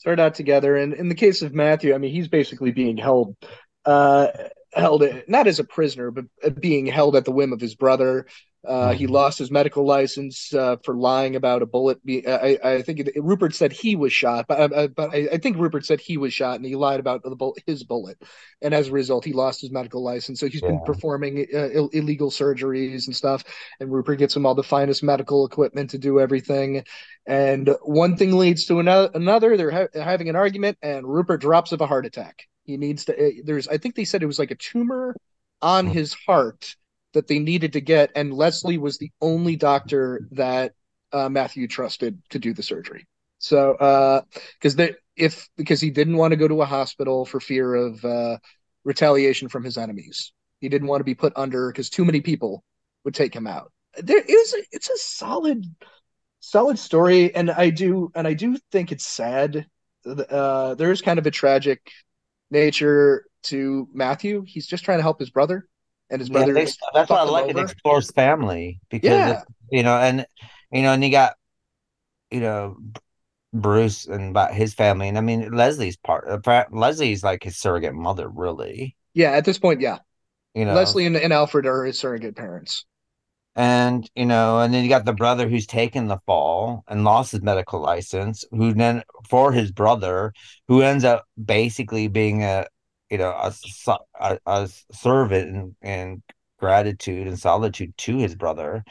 Started 0.00 0.22
out 0.22 0.34
together. 0.34 0.76
And 0.76 0.94
in 0.94 1.08
the 1.10 1.14
case 1.14 1.42
of 1.42 1.54
Matthew, 1.54 1.94
I 1.94 1.98
mean, 1.98 2.10
he's 2.10 2.28
basically 2.28 2.72
being 2.72 2.96
held, 2.96 3.36
uh, 3.84 4.28
held 4.72 5.04
not 5.28 5.46
as 5.46 5.58
a 5.58 5.64
prisoner, 5.64 6.10
but 6.10 6.24
uh, 6.44 6.50
being 6.50 6.86
held 6.86 7.16
at 7.16 7.24
the 7.24 7.32
whim 7.32 7.52
of 7.52 7.60
his 7.60 7.74
brother. 7.74 8.26
Uh, 8.62 8.92
He 8.92 9.06
Mhm. 9.06 9.10
lost 9.10 9.38
his 9.38 9.50
medical 9.50 9.86
license 9.86 10.52
uh, 10.52 10.76
for 10.84 10.94
lying 10.94 11.34
about 11.34 11.62
a 11.62 11.66
bullet. 11.66 12.04
Be- 12.04 12.26
I, 12.28 12.58
I 12.62 12.82
think 12.82 13.00
it, 13.00 13.12
Rupert 13.16 13.54
said 13.54 13.72
he 13.72 13.96
was 13.96 14.12
shot, 14.12 14.44
but 14.48 14.70
uh, 14.72 14.88
but 14.88 15.14
I, 15.14 15.28
I 15.32 15.38
think 15.38 15.56
Rupert 15.56 15.86
said 15.86 15.98
he 15.98 16.18
was 16.18 16.34
shot, 16.34 16.56
and 16.56 16.66
he 16.66 16.76
lied 16.76 17.00
about 17.00 17.22
the 17.22 17.34
bull- 17.34 17.56
his 17.66 17.84
bullet, 17.84 18.18
and 18.60 18.74
as 18.74 18.88
a 18.88 18.92
result, 18.92 19.24
he 19.24 19.32
lost 19.32 19.62
his 19.62 19.70
medical 19.70 20.02
license. 20.04 20.40
So 20.40 20.46
he's 20.46 20.60
been 20.60 20.82
performing 20.84 21.46
uh, 21.54 21.70
Ill- 21.72 21.88
illegal 21.94 22.30
surgeries 22.30 23.06
and 23.06 23.16
stuff. 23.16 23.44
And 23.80 23.90
Rupert 23.90 24.18
gets 24.18 24.36
him 24.36 24.44
all 24.44 24.54
the 24.54 24.62
finest 24.62 25.02
medical 25.02 25.46
equipment 25.46 25.90
to 25.90 25.98
do 25.98 26.20
everything. 26.20 26.84
And 27.26 27.74
one 27.82 28.16
thing 28.18 28.36
leads 28.36 28.66
to 28.66 28.78
another. 28.78 29.10
Another, 29.14 29.56
they're 29.56 29.70
ha- 29.70 29.94
having 29.94 30.28
an 30.28 30.36
argument, 30.36 30.76
and 30.82 31.06
Rupert 31.06 31.40
drops 31.40 31.72
of 31.72 31.80
a 31.80 31.86
heart 31.86 32.04
attack. 32.04 32.46
He 32.64 32.76
needs 32.76 33.04
to. 33.06 33.14
uh, 33.16 33.30
There's, 33.44 33.68
I 33.68 33.78
think 33.78 33.94
they 33.94 34.04
said 34.04 34.22
it 34.22 34.26
was 34.26 34.38
like 34.38 34.50
a 34.50 34.56
tumor 34.56 35.14
on 35.62 35.86
Mhm. 35.86 35.92
his 35.92 36.14
heart 36.14 36.74
that 37.12 37.26
they 37.26 37.38
needed 37.38 37.72
to 37.74 37.80
get, 37.80 38.12
and 38.14 38.32
Leslie 38.32 38.78
was 38.78 38.98
the 38.98 39.10
only 39.20 39.56
doctor 39.56 40.22
that 40.32 40.72
uh, 41.12 41.28
Matthew 41.28 41.66
trusted 41.66 42.22
to 42.30 42.38
do 42.38 42.54
the 42.54 42.62
surgery. 42.62 43.06
So, 43.38 44.24
because 44.58 44.76
they 44.76 44.94
if 45.16 45.48
because 45.56 45.80
he 45.80 45.90
didn't 45.90 46.16
want 46.16 46.32
to 46.32 46.36
go 46.36 46.48
to 46.48 46.62
a 46.62 46.66
hospital 46.66 47.24
for 47.26 47.40
fear 47.40 47.74
of 47.74 48.04
uh, 48.04 48.38
retaliation 48.84 49.48
from 49.48 49.64
his 49.64 49.76
enemies, 49.76 50.32
he 50.60 50.68
didn't 50.68 50.88
want 50.88 51.00
to 51.00 51.04
be 51.04 51.14
put 51.14 51.32
under 51.36 51.70
because 51.70 51.90
too 51.90 52.04
many 52.04 52.20
people 52.20 52.62
would 53.04 53.14
take 53.14 53.34
him 53.34 53.46
out. 53.46 53.72
There 53.98 54.20
is 54.22 54.56
it's 54.70 54.90
a 54.90 54.96
solid 54.98 55.64
solid 56.40 56.78
story 56.78 57.34
and 57.34 57.50
i 57.50 57.70
do 57.70 58.10
and 58.14 58.26
i 58.26 58.32
do 58.32 58.56
think 58.72 58.92
it's 58.92 59.06
sad 59.06 59.66
uh 60.06 60.74
there 60.74 60.90
is 60.90 61.02
kind 61.02 61.18
of 61.18 61.26
a 61.26 61.30
tragic 61.30 61.90
nature 62.50 63.26
to 63.42 63.88
matthew 63.92 64.44
he's 64.46 64.66
just 64.66 64.84
trying 64.84 64.98
to 64.98 65.02
help 65.02 65.18
his 65.20 65.30
brother 65.30 65.68
and 66.10 66.20
his 66.20 66.30
Yeah, 66.32 66.46
brother 66.48 66.54
they- 66.54 66.72
that's 66.92 67.10
why 67.10 67.18
I 67.18 67.22
like 67.24 67.48
it 67.48 67.58
explores 67.58 68.10
family 68.12 68.80
because 68.90 69.26
Yeah. 69.26 69.44
you 69.70 69.82
know, 69.82 69.96
and 69.98 70.26
you 70.72 70.82
know, 70.82 70.92
and 70.92 71.02
you 71.04 71.10
got 71.10 71.34
you 72.30 72.40
know 72.40 72.76
Bruce 73.54 74.06
and 74.06 74.30
about 74.30 74.54
his 74.54 74.74
family, 74.74 75.08
and 75.08 75.18
I 75.18 75.22
mean 75.22 75.52
Leslie's 75.52 75.96
part. 75.98 76.28
uh, 76.28 76.66
Leslie's 76.72 77.24
like 77.24 77.44
his 77.44 77.58
surrogate 77.58 77.94
mother, 77.94 78.28
really. 78.28 78.96
yeah 79.14 79.30
at 79.32 79.44
this 79.44 79.58
point 79.58 79.80
yeah 79.80 79.98
You 80.54 80.64
know, 80.64 80.94
leslie 80.94 81.06
and, 81.06 81.16
and 81.16 81.32
alfred 81.34 81.66
are 81.66 81.84
his 81.84 81.98
surrogate 81.98 82.36
parents 82.36 82.86
and 83.60 84.10
you 84.14 84.24
know, 84.24 84.60
and 84.60 84.72
then 84.72 84.82
you 84.82 84.88
got 84.88 85.04
the 85.04 85.12
brother 85.12 85.46
who's 85.46 85.66
taken 85.66 86.06
the 86.08 86.18
fall 86.24 86.82
and 86.88 87.04
lost 87.04 87.32
his 87.32 87.42
medical 87.42 87.78
license, 87.78 88.42
who 88.52 88.72
then 88.72 89.02
for 89.28 89.52
his 89.52 89.70
brother, 89.70 90.32
who 90.66 90.80
ends 90.80 91.04
up 91.04 91.26
basically 91.44 92.08
being 92.08 92.42
a 92.42 92.66
you 93.10 93.18
know 93.18 93.30
a 93.32 93.52
a, 94.18 94.38
a 94.46 94.68
servant 94.92 95.50
and, 95.54 95.76
and 95.82 96.22
gratitude 96.58 97.26
and 97.26 97.38
solitude 97.38 97.94
to 97.98 98.16
his 98.16 98.34
brother, 98.34 98.82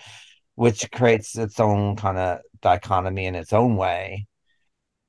which 0.53 0.91
creates 0.91 1.35
its 1.35 1.59
own 1.59 1.95
kind 1.95 2.19
of 2.19 2.39
dichotomy 2.61 3.25
in 3.25 3.33
its 3.33 3.53
own 3.53 3.75
way, 3.75 4.27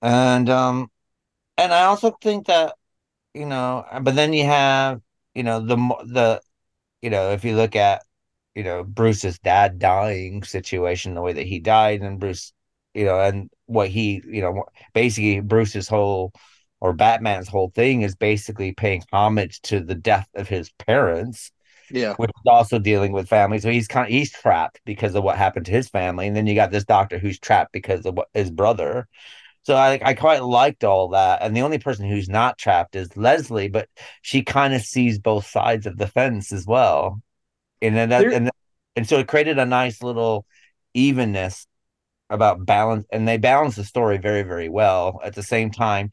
and 0.02 0.48
um, 0.48 0.90
and 1.58 1.72
I 1.74 1.84
also 1.84 2.12
think 2.22 2.46
that 2.46 2.76
you 3.34 3.46
know, 3.46 3.84
but 4.02 4.14
then 4.16 4.32
you 4.32 4.44
have 4.46 5.02
you 5.34 5.42
know 5.42 5.60
the 5.60 5.76
the 6.06 6.40
you 7.02 7.10
know 7.10 7.32
if 7.32 7.44
you 7.44 7.56
look 7.56 7.76
at 7.76 8.02
you 8.54 8.62
know 8.64 8.84
Bruce's 8.84 9.38
dad 9.38 9.78
dying 9.78 10.42
situation, 10.42 11.14
the 11.14 11.22
way 11.22 11.32
that 11.32 11.46
he 11.46 11.60
died, 11.60 12.00
and 12.02 12.20
Bruce, 12.20 12.52
you 12.94 13.04
know, 13.04 13.20
and 13.20 13.50
what 13.66 13.88
he, 13.88 14.22
you 14.26 14.42
know, 14.42 14.64
basically 14.94 15.40
Bruce's 15.40 15.88
whole 15.88 16.32
or 16.80 16.92
Batman's 16.92 17.48
whole 17.48 17.70
thing 17.74 18.02
is 18.02 18.16
basically 18.16 18.72
paying 18.72 19.02
homage 19.12 19.60
to 19.62 19.80
the 19.80 19.94
death 19.94 20.28
of 20.34 20.48
his 20.48 20.70
parents, 20.72 21.52
yeah 21.90 22.14
which 22.16 22.30
is 22.30 22.42
also 22.46 22.78
dealing 22.78 23.12
with 23.12 23.28
family. 23.28 23.58
So 23.58 23.70
he's 23.70 23.88
kind 23.88 24.06
of 24.06 24.12
he's 24.12 24.32
trapped 24.32 24.80
because 24.84 25.14
of 25.14 25.24
what 25.24 25.36
happened 25.38 25.66
to 25.66 25.72
his 25.72 25.88
family, 25.88 26.26
and 26.26 26.36
then 26.36 26.46
you 26.46 26.54
got 26.54 26.70
this 26.70 26.84
doctor 26.84 27.18
who's 27.18 27.38
trapped 27.38 27.72
because 27.72 28.04
of 28.06 28.14
what 28.16 28.28
his 28.34 28.50
brother. 28.50 29.08
So 29.62 29.76
I 29.76 30.00
I 30.02 30.14
quite 30.14 30.42
liked 30.42 30.84
all 30.84 31.08
that, 31.10 31.42
and 31.42 31.56
the 31.56 31.62
only 31.62 31.78
person 31.78 32.08
who's 32.08 32.28
not 32.28 32.58
trapped 32.58 32.96
is 32.96 33.16
Leslie, 33.16 33.68
but 33.68 33.88
she 34.22 34.42
kind 34.42 34.74
of 34.74 34.82
sees 34.82 35.18
both 35.18 35.46
sides 35.46 35.86
of 35.86 35.96
the 35.98 36.08
fence 36.08 36.52
as 36.52 36.66
well, 36.66 37.20
and 37.82 37.96
then 37.96 38.08
that 38.10 38.20
There- 38.20 38.32
and 38.32 38.50
and 38.96 39.08
so 39.08 39.18
it 39.18 39.28
created 39.28 39.58
a 39.58 39.66
nice 39.66 40.02
little 40.02 40.44
evenness 40.94 41.66
about 42.28 42.64
balance, 42.64 43.06
and 43.10 43.26
they 43.26 43.38
balance 43.38 43.76
the 43.76 43.84
story 43.84 44.18
very 44.18 44.42
very 44.42 44.68
well 44.68 45.20
at 45.24 45.34
the 45.34 45.42
same 45.42 45.70
time, 45.70 46.10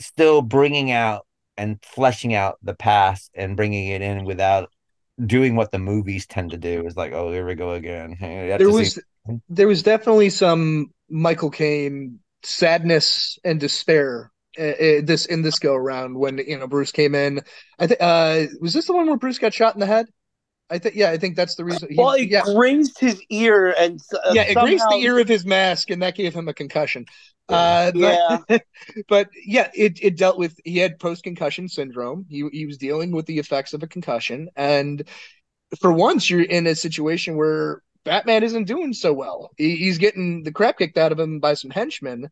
still 0.00 0.42
bringing 0.42 0.90
out 0.90 1.26
and 1.56 1.78
fleshing 1.84 2.34
out 2.34 2.58
the 2.62 2.74
past 2.74 3.30
and 3.34 3.56
bringing 3.56 3.88
it 3.88 4.02
in 4.02 4.24
without 4.24 4.70
doing 5.24 5.54
what 5.54 5.70
the 5.70 5.78
movies 5.78 6.26
tend 6.26 6.50
to 6.50 6.56
do. 6.56 6.86
Is 6.86 6.96
like 6.96 7.12
oh 7.12 7.30
here 7.32 7.46
we 7.46 7.54
go 7.54 7.72
again. 7.72 8.16
There 8.20 8.58
to 8.58 8.64
see- 8.64 8.72
was 8.72 8.98
there 9.48 9.68
was 9.68 9.82
definitely 9.82 10.30
some 10.30 10.90
michael 11.08 11.50
caine 11.50 12.18
sadness 12.42 13.38
and 13.44 13.60
despair 13.60 14.32
uh, 14.58 15.00
this 15.04 15.26
in 15.26 15.42
this 15.42 15.58
go 15.58 15.74
around 15.74 16.18
when 16.18 16.38
you 16.38 16.58
know 16.58 16.66
bruce 16.66 16.90
came 16.92 17.14
in. 17.14 17.40
I 17.78 17.86
think 17.86 18.00
uh 18.00 18.46
was 18.60 18.72
this 18.72 18.86
the 18.86 18.92
one 18.92 19.06
where 19.06 19.16
bruce 19.16 19.38
got 19.38 19.54
shot 19.54 19.74
in 19.74 19.80
the 19.80 19.86
head 19.86 20.06
i 20.70 20.78
think 20.78 20.94
yeah 20.94 21.10
i 21.10 21.18
think 21.18 21.36
that's 21.36 21.54
the 21.54 21.64
reason 21.64 21.88
he- 21.90 21.96
Well, 21.96 22.12
it 22.12 22.28
yeah 22.28 22.42
grazed 22.54 22.98
his 22.98 23.22
ear, 23.30 23.74
and 23.78 24.00
uh, 24.12 24.32
yeah, 24.32 24.42
it 24.42 24.54
grazed 24.54 24.84
the 24.90 24.96
ear 24.96 25.18
of 25.18 25.28
his 25.28 25.44
mask, 25.44 25.90
and 25.90 26.02
that 26.02 26.14
gave 26.14 26.34
him 26.34 26.48
a 26.48 26.54
concussion. 26.54 27.04
Uh, 27.48 27.92
Yeah. 27.94 28.38
but, 28.48 28.62
but 29.08 29.28
yeah, 29.44 29.70
it, 29.74 29.98
it 30.00 30.16
dealt 30.16 30.38
with 30.38 30.58
he 30.64 30.78
had 30.78 30.98
post 30.98 31.24
concussion 31.24 31.68
syndrome. 31.68 32.24
He 32.28 32.48
he 32.52 32.66
was 32.66 32.78
dealing 32.78 33.10
with 33.12 33.26
the 33.26 33.38
effects 33.38 33.74
of 33.74 33.82
a 33.82 33.86
concussion, 33.86 34.48
and 34.56 35.06
for 35.80 35.92
once, 35.92 36.30
you're 36.30 36.42
in 36.42 36.66
a 36.66 36.74
situation 36.74 37.36
where 37.36 37.82
Batman 38.04 38.42
isn't 38.42 38.64
doing 38.64 38.92
so 38.92 39.12
well. 39.12 39.50
He, 39.56 39.76
he's 39.76 39.98
getting 39.98 40.42
the 40.42 40.52
crap 40.52 40.78
kicked 40.78 40.98
out 40.98 41.12
of 41.12 41.18
him 41.20 41.40
by 41.40 41.54
some 41.54 41.70
henchmen, 41.70 42.28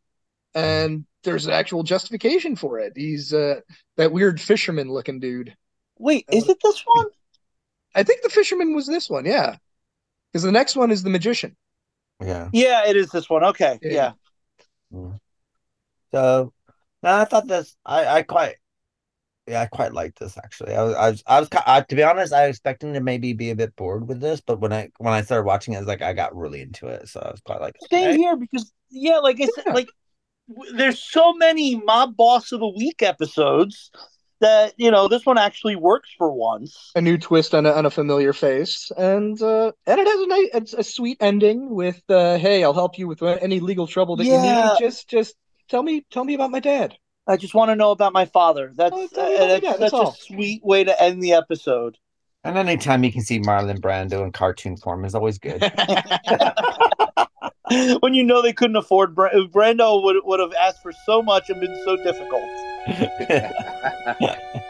and 0.54 1.04
there's 1.24 1.46
an 1.46 1.52
actual 1.52 1.82
justification 1.82 2.56
for 2.56 2.78
it. 2.78 2.92
He's 2.96 3.32
uh, 3.34 3.60
that 3.96 4.12
weird 4.12 4.40
fisherman 4.40 4.90
looking 4.90 5.20
dude. 5.20 5.54
Wait, 5.98 6.24
is 6.32 6.48
it 6.48 6.58
this 6.62 6.82
one? 6.86 7.06
I 7.94 8.02
think 8.02 8.22
the 8.22 8.30
fisherman 8.30 8.74
was 8.74 8.86
this 8.86 9.10
one, 9.10 9.26
yeah. 9.26 9.56
Because 10.32 10.44
the 10.44 10.52
next 10.52 10.76
one 10.76 10.90
is 10.90 11.02
the 11.02 11.10
magician. 11.10 11.56
Yeah. 12.22 12.48
Yeah, 12.52 12.86
it 12.86 12.96
is 12.96 13.10
this 13.10 13.28
one. 13.28 13.44
Okay, 13.44 13.78
Yeah. 13.82 13.92
yeah. 13.92 14.12
Mm-hmm. 14.92 15.16
So, 16.12 16.52
no, 17.02 17.16
I 17.16 17.24
thought 17.24 17.46
this. 17.46 17.76
I 17.84 18.06
I 18.06 18.22
quite. 18.22 18.56
Yeah, 19.46 19.62
I 19.62 19.66
quite 19.66 19.92
like 19.92 20.14
this 20.16 20.36
actually. 20.38 20.74
I 20.74 20.82
was, 20.82 20.94
I 20.94 21.10
was, 21.10 21.22
I 21.26 21.40
was, 21.40 21.48
I, 21.66 21.80
to 21.80 21.96
be 21.96 22.02
honest, 22.02 22.32
I 22.32 22.46
was 22.46 22.56
expecting 22.56 22.92
to 22.94 23.00
maybe 23.00 23.32
be 23.32 23.50
a 23.50 23.56
bit 23.56 23.74
bored 23.74 24.06
with 24.06 24.20
this, 24.20 24.40
but 24.40 24.60
when 24.60 24.72
I 24.72 24.90
when 24.98 25.12
I 25.12 25.22
started 25.22 25.44
watching 25.44 25.74
it, 25.74 25.78
I 25.78 25.80
was 25.80 25.88
like, 25.88 26.02
I 26.02 26.12
got 26.12 26.36
really 26.36 26.60
into 26.60 26.86
it, 26.88 27.08
so 27.08 27.20
I 27.20 27.30
was 27.30 27.40
quite 27.40 27.60
like, 27.60 27.76
Same 27.90 28.10
okay. 28.10 28.16
here 28.16 28.36
because 28.36 28.72
yeah, 28.90 29.18
like 29.18 29.40
I 29.40 29.46
said, 29.46 29.64
Yeah. 29.66 29.72
like 29.72 29.88
w- 30.48 30.76
there's 30.76 31.02
so 31.02 31.32
many 31.32 31.76
mob 31.76 32.16
boss 32.16 32.52
of 32.52 32.60
the 32.60 32.68
week 32.68 33.02
episodes 33.02 33.90
that 34.40 34.74
you 34.76 34.90
know 34.90 35.08
this 35.08 35.24
one 35.24 35.38
actually 35.38 35.76
works 35.76 36.10
for 36.16 36.32
once. 36.32 36.90
A 36.94 37.00
new 37.00 37.16
twist 37.18 37.54
on 37.54 37.66
a, 37.66 37.72
on 37.72 37.86
a 37.86 37.90
familiar 37.90 38.32
face, 38.32 38.90
and 38.96 39.40
uh, 39.40 39.72
and 39.86 40.00
it 40.00 40.06
has 40.06 40.20
a 40.20 40.26
nice, 40.26 40.48
it's 40.54 40.72
a 40.74 40.82
sweet 40.82 41.18
ending 41.20 41.70
with, 41.70 42.02
uh, 42.08 42.38
"Hey, 42.38 42.64
I'll 42.64 42.74
help 42.74 42.98
you 42.98 43.06
with 43.08 43.22
any 43.22 43.60
legal 43.60 43.86
trouble 43.86 44.16
that 44.16 44.26
Yeah. 44.26 44.34
you 44.34 44.40
need. 44.40 44.78
Just 44.78 45.08
just 45.08 45.34
tell 45.68 45.82
me 45.82 46.04
tell 46.10 46.24
me 46.24 46.34
about 46.34 46.50
my 46.50 46.60
dad." 46.60 46.96
I 47.26 47.36
just 47.36 47.54
want 47.54 47.70
to 47.70 47.76
know 47.76 47.92
about 47.92 48.12
my 48.12 48.24
father. 48.24 48.72
That's 48.74 48.92
Oh, 48.94 49.04
uh, 49.04 49.08
tell 49.08 49.28
me 49.30 49.60
that's 49.60 49.62
dad, 49.62 49.90
such 49.90 49.92
that's 49.92 50.18
a 50.20 50.22
sweet 50.24 50.64
way 50.64 50.82
to 50.84 51.00
end 51.02 51.22
the 51.22 51.34
episode. 51.34 51.96
And 52.42 52.56
anytime 52.56 53.04
you 53.04 53.12
can 53.12 53.20
see 53.22 53.38
Marlon 53.38 53.78
Brando 53.80 54.24
in 54.24 54.32
cartoon 54.32 54.76
form 54.78 55.04
is 55.04 55.14
always 55.14 55.38
good. 55.38 55.60
when 58.00 58.14
you 58.14 58.24
know 58.24 58.42
they 58.42 58.52
couldn't 58.52 58.76
afford 58.76 59.14
Bra- 59.14 59.30
Brando 59.30 60.02
would 60.02 60.16
would 60.24 60.40
have 60.40 60.52
asked 60.54 60.82
for 60.82 60.92
so 60.92 61.22
much 61.22 61.50
and 61.50 61.60
been 61.60 61.80
so 61.84 61.96
difficult. 61.96 62.42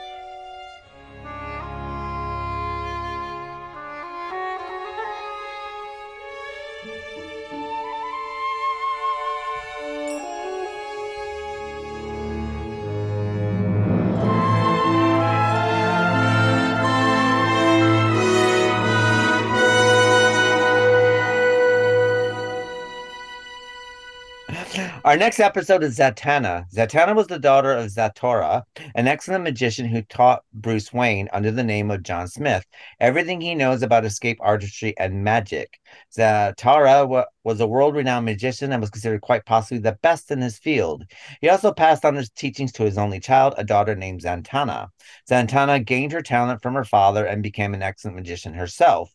Our 25.03 25.17
next 25.17 25.41
episode 25.41 25.83
is 25.83 25.97
Zatanna. 25.97 26.71
Zatanna 26.75 27.17
was 27.17 27.27
the 27.27 27.39
daughter 27.39 27.73
of 27.73 27.87
Zatara, 27.87 28.65
an 28.95 29.09
excellent 29.09 29.45
magician 29.45 29.87
who 29.87 30.03
taught 30.03 30.45
Bruce 30.53 30.93
Wayne 30.93 31.27
under 31.33 31.51
the 31.51 31.65
name 31.65 31.91
of 31.91 32.03
John 32.03 32.29
Smith 32.29 32.67
everything 32.99 33.41
he 33.41 33.55
knows 33.55 33.83
about 33.83 34.05
escape 34.05 34.37
artistry 34.43 34.95
and 34.99 35.25
magic. 35.25 35.81
Zatara 36.15 37.09
wa- 37.09 37.25
was 37.45 37.61
a 37.61 37.67
world 37.67 37.95
renowned 37.95 38.27
magician 38.27 38.73
and 38.73 38.83
was 38.83 38.91
considered 38.91 39.23
quite 39.23 39.47
possibly 39.47 39.79
the 39.79 39.99
best 40.03 40.31
in 40.31 40.43
his 40.43 40.59
field. 40.59 41.05
He 41.41 41.49
also 41.49 41.73
passed 41.73 42.05
on 42.05 42.15
his 42.15 42.29
teachings 42.29 42.73
to 42.73 42.85
his 42.85 42.99
only 42.99 43.21
child, 43.21 43.55
a 43.57 43.65
daughter 43.65 43.97
named 43.97 44.21
Zantana. 44.21 44.89
Zantana 45.27 45.83
gained 45.83 46.13
her 46.13 46.21
talent 46.23 46.61
from 46.61 46.75
her 46.75 46.85
father 46.85 47.25
and 47.25 47.43
became 47.43 47.73
an 47.73 47.83
excellent 47.83 48.17
magician 48.17 48.53
herself. 48.53 49.11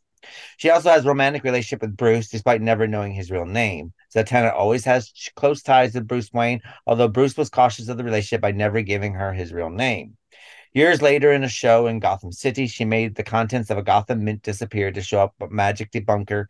She 0.57 0.69
also 0.69 0.89
has 0.89 1.05
a 1.05 1.07
romantic 1.07 1.43
relationship 1.43 1.81
with 1.81 1.97
Bruce, 1.97 2.29
despite 2.29 2.61
never 2.61 2.87
knowing 2.87 3.13
his 3.13 3.31
real 3.31 3.45
name. 3.45 3.93
Zatanna 4.13 4.53
always 4.53 4.85
has 4.85 5.11
close 5.35 5.61
ties 5.61 5.93
with 5.93 6.07
Bruce 6.07 6.31
Wayne, 6.33 6.61
although 6.87 7.07
Bruce 7.07 7.37
was 7.37 7.49
cautious 7.49 7.89
of 7.89 7.97
the 7.97 8.03
relationship 8.03 8.41
by 8.41 8.51
never 8.51 8.81
giving 8.81 9.13
her 9.13 9.33
his 9.33 9.53
real 9.53 9.69
name. 9.69 10.17
Years 10.73 11.01
later, 11.01 11.31
in 11.31 11.43
a 11.43 11.49
show 11.49 11.87
in 11.87 11.99
Gotham 11.99 12.33
City, 12.33 12.67
she 12.67 12.83
made 12.83 13.15
the 13.15 13.23
contents 13.23 13.69
of 13.69 13.77
a 13.77 13.83
Gotham 13.83 14.25
Mint 14.25 14.41
disappear 14.41 14.91
to 14.91 15.01
show 15.01 15.21
up 15.21 15.33
magic 15.49 15.91
debunker, 15.91 16.45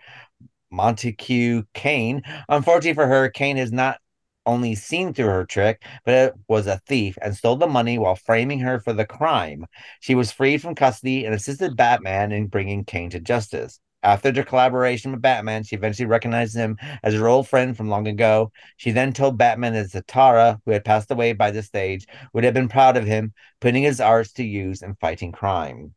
Montague 0.72 1.64
Kane. 1.74 2.24
Unfortunately 2.50 2.96
for 2.96 3.08
her, 3.08 3.30
Kane 3.30 3.58
is 3.58 3.72
not 3.72 4.00
only 4.46 4.76
seen 4.76 5.14
through 5.14 5.28
her 5.28 5.46
trick, 5.46 5.84
but 6.06 6.14
it 6.14 6.34
was 6.48 6.68
a 6.68 6.82
thief 6.88 7.18
and 7.22 7.36
stole 7.36 7.56
the 7.56 7.68
money 7.68 7.98
while 7.98 8.16
framing 8.16 8.60
her 8.60 8.80
for 8.80 8.94
the 8.94 9.06
crime. 9.06 9.66
She 10.00 10.16
was 10.16 10.32
freed 10.32 10.62
from 10.62 10.76
custody 10.76 11.26
and 11.26 11.34
assisted 11.34 11.76
Batman 11.76 12.32
in 12.32 12.48
bringing 12.48 12.86
Kane 12.86 13.10
to 13.12 13.20
justice. 13.20 13.80
After 14.04 14.32
their 14.32 14.44
collaboration 14.44 15.12
with 15.12 15.22
Batman, 15.22 15.64
she 15.64 15.76
eventually 15.76 16.06
recognized 16.06 16.56
him 16.56 16.78
as 17.02 17.16
her 17.16 17.28
old 17.28 17.48
friend 17.48 17.76
from 17.76 17.90
long 17.90 18.08
ago. 18.08 18.52
She 18.78 18.92
then 18.92 19.14
told 19.14 19.38
Batman 19.38 19.74
that 19.74 19.92
Zatara, 19.92 20.60
who 20.66 20.72
had 20.72 20.86
passed 20.86 21.10
away 21.10 21.34
by 21.34 21.50
this 21.50 21.66
stage, 21.66 22.06
would 22.32 22.44
have 22.44 22.54
been 22.54 22.70
proud 22.70 22.98
of 22.98 23.06
him, 23.06 23.34
putting 23.62 23.82
his 23.82 24.00
arts 24.00 24.34
to 24.34 24.44
use 24.44 24.84
in 24.84 24.96
fighting 24.96 25.32
crime. 25.32 25.96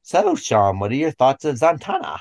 So, 0.00 0.34
Sean, 0.34 0.78
what 0.78 0.92
are 0.92 0.96
your 0.96 1.10
thoughts 1.10 1.44
of 1.44 1.56
Zantana? 1.56 2.20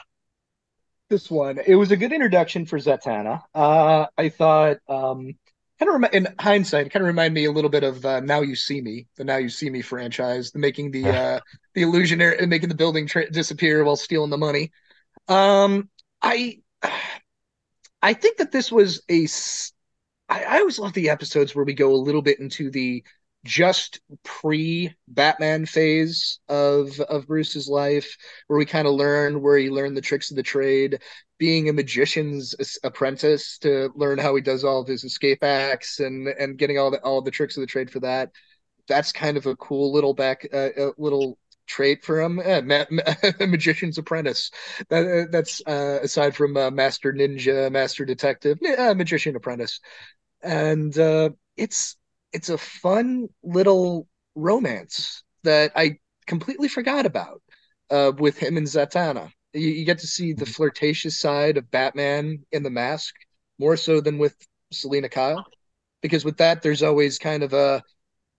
this 1.12 1.30
one. 1.30 1.60
It 1.68 1.76
was 1.76 1.92
a 1.92 1.98
good 1.98 2.14
introduction 2.14 2.66
for 2.66 2.80
Zatanna. 2.80 3.44
Uh, 3.54 4.08
I 4.18 4.30
thought, 4.30 4.78
um, 4.88 5.34
kind 5.82 5.90
of 5.90 6.02
remi- 6.02 6.16
in 6.16 6.28
hindsight, 6.40 6.86
it 6.86 6.90
kind 6.92 7.02
of 7.02 7.08
reminded 7.08 7.34
me 7.34 7.46
a 7.46 7.52
little 7.52 7.70
bit 7.70 7.84
of 7.84 8.06
uh, 8.06 8.20
Now 8.20 8.42
You 8.42 8.56
See 8.56 8.82
Me, 8.82 9.08
the 9.18 9.24
Now 9.24 9.38
You 9.38 9.50
See 9.50 9.70
Me 9.70 9.82
franchise, 9.82 10.52
the 10.52 10.60
making 10.60 10.92
the 10.92 11.12
uh, 11.12 11.40
the 11.74 11.82
illusionary 11.82 12.38
and 12.38 12.50
making 12.50 12.70
the 12.70 12.76
building 12.76 13.08
tra- 13.08 13.32
disappear 13.32 13.84
while 13.84 13.96
stealing 13.96 14.30
the 14.30 14.38
money. 14.38 14.72
Um, 15.28 15.90
I 16.22 16.60
I 18.02 18.14
think 18.14 18.38
that 18.38 18.52
this 18.52 18.72
was 18.72 19.02
a. 19.10 19.28
I, 20.30 20.44
I 20.44 20.60
always 20.60 20.80
love 20.80 20.94
the 20.94 21.10
episodes 21.10 21.56
where 21.56 21.66
we 21.66 21.74
go 21.74 21.94
a 21.94 21.96
little 21.96 22.22
bit 22.22 22.40
into 22.40 22.70
the 22.70 23.04
just 23.44 24.02
pre 24.24 24.94
Batman 25.08 25.66
phase 25.66 26.40
of 26.48 27.00
of 27.00 27.26
Bruce's 27.26 27.68
life, 27.68 28.16
where 28.48 28.60
we 28.60 28.66
kind 28.66 28.88
of 28.88 28.94
learn 28.94 29.42
where 29.42 29.58
he 29.58 29.72
learned 29.72 29.98
the 29.98 30.02
tricks 30.02 30.30
of 30.30 30.38
the 30.38 30.44
trade, 30.44 31.00
being 31.42 31.70
a 31.70 31.74
magician's 31.74 32.54
apprentice 32.84 33.58
to 33.58 33.90
learn 33.96 34.20
how 34.20 34.36
he 34.36 34.42
does 34.44 34.64
all 34.64 34.80
of 34.80 34.88
his 34.88 35.04
escape 35.04 35.44
acts 35.44 36.00
and 36.00 36.28
and 36.28 36.56
getting 36.60 36.78
all 36.78 36.92
the 36.92 37.00
all 37.00 37.20
the 37.20 37.32
tricks 37.32 37.58
of 37.58 37.62
the 37.62 37.68
trade 37.68 37.90
for 37.90 38.00
that. 38.00 38.30
That's 38.88 39.12
kind 39.12 39.38
of 39.38 39.48
a 39.48 39.56
cool 39.56 39.92
little 39.92 40.14
back 40.14 40.48
uh, 40.54 40.70
uh, 40.80 40.92
little 41.00 41.40
trait 41.66 42.06
for 42.06 42.22
him. 42.22 42.40
Eh, 42.40 42.62
ma- 42.62 42.86
ma- 42.92 43.16
magician's 43.48 43.98
apprentice. 43.98 44.52
That, 44.90 45.08
uh, 45.08 45.32
that's 45.32 45.64
uh, 45.66 46.02
aside 46.04 46.36
from 46.36 46.56
uh, 46.56 46.70
master 46.70 47.12
ninja, 47.12 47.72
master 47.72 48.06
detective, 48.06 48.60
magician 48.62 49.36
apprentice, 49.36 49.80
and 50.44 50.96
uh, 51.00 51.32
it's 51.58 51.98
it's 52.34 52.50
a 52.50 52.58
fun 52.60 53.30
little 53.42 54.08
romance 54.36 55.24
that 55.42 55.72
I 55.76 55.98
completely 56.28 56.68
forgot 56.68 57.08
about 57.08 57.42
with 58.20 58.38
him 58.38 58.58
and 58.58 58.68
Zatanna. 58.68 59.32
You, 59.54 59.68
you 59.70 59.86
get 59.86 60.00
to 60.00 60.08
see 60.08 60.34
the 60.34 60.46
flirtatious 60.46 61.20
side 61.20 61.58
of 61.58 61.72
Batman 61.72 62.46
in 62.52 62.64
the 62.64 62.70
mask 62.70 63.16
more 63.60 63.78
so 63.78 64.02
than 64.02 64.18
with 64.18 64.36
Selina 64.72 65.10
Kyle, 65.10 65.46
because 66.02 66.26
with 66.26 66.38
that 66.38 66.62
there's 66.62 66.84
always 66.84 67.20
kind 67.20 67.44
of 67.44 67.54
a 67.54 67.84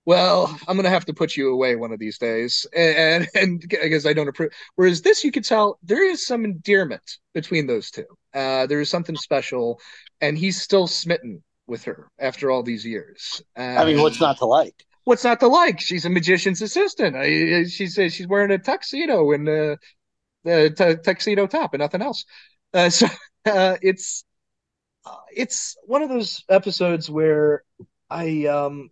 well, 0.05 0.59
I'm 0.67 0.77
gonna 0.77 0.91
have 0.91 1.05
to 1.05 1.15
put 1.15 1.37
you 1.37 1.53
away 1.53 1.77
one 1.77 1.93
of 1.93 2.01
these 2.01 2.19
days, 2.19 2.67
and 2.75 3.29
and 3.35 3.63
I 3.83 3.89
guess 3.89 4.07
I 4.07 4.13
don't 4.13 4.29
approve. 4.29 4.53
Whereas 4.75 5.03
this, 5.03 5.23
you 5.23 5.31
could 5.31 5.45
tell 5.45 5.79
there 5.83 6.05
is 6.05 6.27
some 6.27 6.45
endearment 6.45 7.19
between 7.35 7.67
those 7.67 7.91
two. 7.91 8.07
Uh, 8.35 8.67
there 8.67 8.81
is 8.81 8.91
something 8.91 9.17
special, 9.17 9.81
and 10.21 10.37
he's 10.37 10.61
still 10.61 10.87
smitten 10.87 11.43
with 11.67 11.85
her 11.85 12.09
after 12.19 12.51
all 12.51 12.63
these 12.63 12.85
years. 12.85 13.43
I 13.57 13.85
mean, 13.85 14.01
what's 14.03 14.21
not 14.21 14.39
to 14.39 14.47
like? 14.47 14.85
what's 15.05 15.25
not 15.25 15.41
to 15.41 15.49
like? 15.49 15.81
She's 15.81 16.05
a 16.05 16.11
magician's 16.11 16.63
assistant. 16.63 17.17
I, 17.17 17.65
she 17.65 17.87
says 17.87 18.15
she's 18.15 18.27
wearing 18.27 18.51
a 18.51 18.59
tuxedo 18.59 19.33
and 19.33 19.49
uh, 20.47 20.69
the 20.69 20.71
t- 20.97 21.03
tuxedo 21.03 21.47
top 21.47 21.75
and 21.75 21.81
nothing 21.81 22.03
else. 22.03 22.25
Uh, 22.75 22.91
so 22.91 23.07
uh, 23.47 23.77
it's 23.83 24.25
uh, 25.07 25.17
it's 25.35 25.77
one 25.87 26.03
of 26.03 26.09
those 26.09 26.45
episodes 26.51 27.11
where 27.11 27.65
I 28.11 28.47
um 28.47 28.91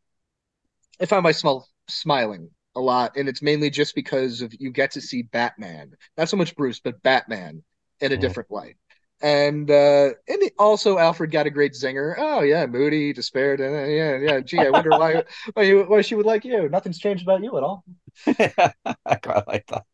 I 1.00 1.06
found 1.06 1.22
myself 1.22 1.66
smiling 1.88 2.50
a 2.76 2.80
lot, 2.80 3.16
and 3.16 3.28
it's 3.28 3.42
mainly 3.42 3.70
just 3.70 3.94
because 3.94 4.42
of 4.42 4.54
you 4.58 4.70
get 4.70 4.92
to 4.92 5.00
see 5.00 5.22
Batman, 5.22 5.94
not 6.16 6.28
so 6.28 6.36
much 6.36 6.54
Bruce, 6.56 6.80
but 6.80 7.02
Batman 7.02 7.62
in 8.00 8.12
a 8.12 8.16
Mhm. 8.16 8.18
different 8.18 8.50
light. 8.50 8.76
And 9.22 9.70
uh 9.70 10.10
and 10.28 10.42
also 10.58 10.96
Alfred 10.98 11.30
got 11.30 11.46
a 11.46 11.50
great 11.50 11.72
zinger. 11.72 12.14
Oh 12.16 12.40
yeah, 12.42 12.64
moody, 12.66 13.12
despaired, 13.12 13.60
and 13.60 13.74
uh, 13.76 13.84
yeah, 13.84 14.16
yeah. 14.18 14.40
Gee, 14.40 14.64
I 14.64 14.70
wonder 14.70 14.94
why 14.94 15.24
why 15.54 15.62
you 15.64 15.82
why 15.84 16.00
she 16.02 16.14
would 16.14 16.26
like 16.26 16.44
you. 16.44 16.68
Nothing's 16.68 16.98
changed 16.98 17.24
about 17.24 17.42
you 17.42 17.56
at 17.56 17.62
all. 17.62 17.84
I 19.06 19.14
quite 19.22 19.46
like 19.46 19.66
that. 19.68 19.84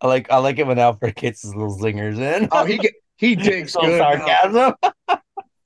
I 0.00 0.06
like 0.06 0.30
I 0.30 0.38
like 0.38 0.58
it 0.58 0.66
when 0.66 0.78
Alfred 0.78 1.14
gets 1.16 1.42
his 1.42 1.54
little 1.54 1.76
zingers 1.78 2.18
in. 2.18 2.48
Oh, 2.52 2.64
he 2.64 2.78
get, 2.78 2.92
he 3.16 3.34
digs 3.36 3.74
good. 3.74 3.98
sarcasm. 3.98 4.74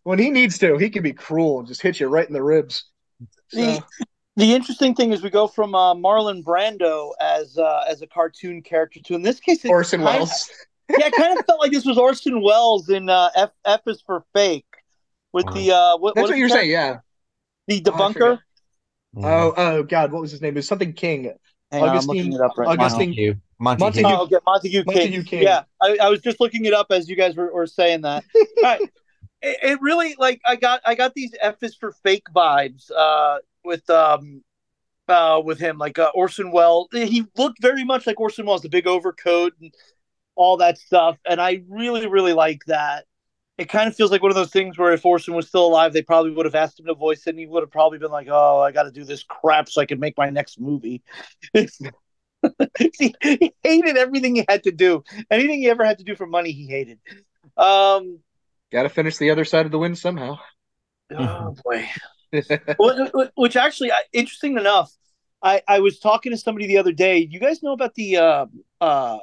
When 0.05 0.19
he 0.19 0.29
needs 0.29 0.59
to, 0.59 0.77
he 0.77 0.91
can 0.91 1.03
be 1.03 1.15
cruel 1.15 1.61
and 1.61 1.67
just 1.69 1.81
hit 1.81 1.99
you 1.99 2.09
right 2.09 2.27
in 2.27 2.35
the 2.35 2.43
ribs. 2.43 2.85
So, 3.49 3.57
The, 3.59 3.83
the 4.37 4.53
interesting 4.55 4.95
thing 4.95 5.13
is 5.15 5.23
we 5.23 5.31
go 5.31 5.47
from 5.47 5.75
uh, 5.75 5.95
Marlon 5.95 6.45
Brando 6.45 7.13
as 7.23 7.57
uh, 7.57 7.85
as 7.89 8.03
a 8.03 8.07
cartoon 8.07 8.61
character 8.61 9.01
to 9.03 9.15
in 9.15 9.23
this 9.23 9.41
case 9.41 9.65
it 9.65 9.71
Orson 9.71 10.03
kind- 10.03 10.19
Welles. 10.19 10.51
yeah, 10.91 11.07
it 11.07 11.15
kind 11.15 11.39
of 11.39 11.47
felt 11.47 11.59
like 11.59 11.73
this 11.73 11.87
was 11.87 11.97
Orson 11.97 12.43
Welles 12.43 12.91
in 12.91 13.09
uh, 13.09 13.31
F 13.35 13.51
F 13.65 13.81
is 13.87 14.03
for 14.05 14.25
fake 14.35 14.67
with 15.33 15.47
the 15.55 15.73
uh 15.73 15.97
what, 15.97 16.15
That's 16.15 16.25
what 16.25 16.31
what 16.31 16.35
is 16.35 16.39
you're 16.39 16.49
the 16.49 16.55
saying, 16.55 16.71
yeah. 16.71 16.99
the 17.67 17.83
Oh, 17.87 17.91
debunker. 17.91 18.13
forget. 18.13 18.39
Oh, 19.25 19.55
oh 19.57 19.83
God, 19.85 20.13
what 20.13 20.21
was 20.21 20.33
his 20.33 20.43
name? 20.43 20.51
It 20.53 20.57
was 20.57 20.69
something 20.69 20.93
King. 20.93 21.33
Hang 21.75 21.83
on, 21.83 21.97
I'm 21.99 22.07
looking 22.07 22.33
it 22.33 22.41
up 22.41 22.57
right 22.57 22.69
Augustine- 22.69 23.09
Montague. 23.11 23.35
Montague. 23.59 24.03
Montague- 24.03 24.05
Oh, 24.07 24.23
okay, 24.25 24.37
Montague 24.47 24.71
King. 24.71 24.85
Montague 24.87 25.23
King. 25.25 25.43
Yeah, 25.43 25.63
I, 25.81 25.99
I 26.03 26.09
was 26.09 26.21
just 26.21 26.41
looking 26.41 26.65
it 26.65 26.73
up 26.73 26.87
as 26.91 27.09
you 27.09 27.17
guys 27.17 27.37
were, 27.37 27.53
were 27.53 27.67
saying 27.67 28.01
that. 28.03 28.25
All 28.37 28.63
right. 28.63 28.81
It, 29.43 29.59
it 29.63 29.81
really 29.83 30.17
like 30.19 30.41
I 30.47 30.57
got 30.57 30.81
I 30.87 30.95
got 30.95 31.15
these 31.15 31.35
F 31.41 31.63
is 31.63 31.75
for 31.75 31.93
fake 32.03 32.25
vibes 32.35 32.91
uh, 32.97 33.39
with 33.65 33.89
um 33.91 34.43
uh, 35.07 35.41
with 35.45 35.59
him 35.59 35.77
like 35.79 35.99
uh, 35.99 36.11
Orson 36.15 36.51
Welles. 36.51 36.89
He 36.93 37.27
looked 37.37 37.61
very 37.61 37.85
much 37.85 38.07
like 38.07 38.19
Orson 38.19 38.47
Welles, 38.47 38.63
the 38.63 38.71
big 38.71 38.87
overcoat 38.87 39.53
and 39.61 39.73
all 40.35 40.57
that 40.57 40.79
stuff, 40.79 41.19
and 41.29 41.41
I 41.41 41.63
really 41.69 42.07
really 42.07 42.33
like 42.33 42.65
that. 42.67 43.05
It 43.57 43.69
kind 43.69 43.89
of 43.89 43.95
feels 43.95 44.11
like 44.11 44.21
one 44.23 44.33
of 44.33 44.37
those 44.37 44.51
things 44.51 44.77
where 44.77 44.93
if 44.93 45.07
Orson 45.07 45.35
was 45.35 45.47
still 45.47 45.67
alive, 45.67 45.93
they 45.93 46.03
probably 46.03 46.33
would 46.33 46.45
have 46.45 46.57
asked 46.57 46.81
him 46.81 46.87
to 46.87 46.95
voice 46.95 47.27
it, 47.27 47.31
and 47.31 47.39
he 47.39 47.47
would 47.47 47.63
have 47.63 47.71
probably 47.71 47.99
been 47.99 48.11
like, 48.11 48.27
"Oh, 48.31 48.61
I 48.61 48.73
got 48.73 48.85
to 48.85 48.91
do 48.91 49.05
this 49.05 49.23
crap 49.23 49.69
so 49.69 49.81
I 49.81 49.87
can 49.87 50.01
make 50.01 50.17
my 50.19 50.31
next 50.31 50.59
movie." 50.61 51.03
he, 51.55 53.15
he 53.23 53.55
hated 53.63 53.97
everything 53.97 54.35
he 54.35 54.45
had 54.49 54.65
to 54.65 54.73
do. 54.73 55.05
Anything 55.31 55.61
he 55.61 55.71
ever 55.71 55.85
had 55.85 55.99
to 55.99 56.05
do 56.05 56.17
for 56.17 56.27
money, 56.27 56.51
he 56.51 56.67
hated. 56.67 56.99
Um, 57.57 58.19
Got 58.73 58.83
to 58.83 58.89
finish 58.89 59.19
the 59.19 59.31
other 59.31 59.45
side 59.45 59.67
of 59.67 59.73
the 59.73 59.79
wind 59.79 59.99
somehow. 59.99 60.39
oh 61.17 61.55
boy. 61.65 61.89
Which- 63.37 63.57
actually 63.57 63.93
interesting 64.13 64.57
enough 64.57 64.91
i 65.43 65.63
i 65.69 65.79
was 65.79 66.01
talking 66.01 66.33
to 66.33 66.39
somebody 66.39 66.67
the 66.67 66.79
other 66.79 66.91
day 66.91 67.19
you 67.31 67.39
guys 67.39 67.63
know 67.63 67.73
about 67.73 67.95
the 67.95 68.17
uh 68.17 68.47
uh 68.81 69.19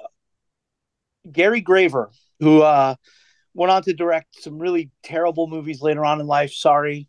gary 1.29 1.59
graver 1.59 2.11
who 2.39 2.61
uh 2.61 2.95
went 3.53 3.71
on 3.71 3.81
to 3.83 3.93
direct 3.93 4.41
some 4.41 4.59
really 4.59 4.89
terrible 5.03 5.47
movies 5.47 5.81
later 5.81 6.05
on 6.05 6.19
in 6.19 6.27
life 6.27 6.51
sorry 6.51 7.07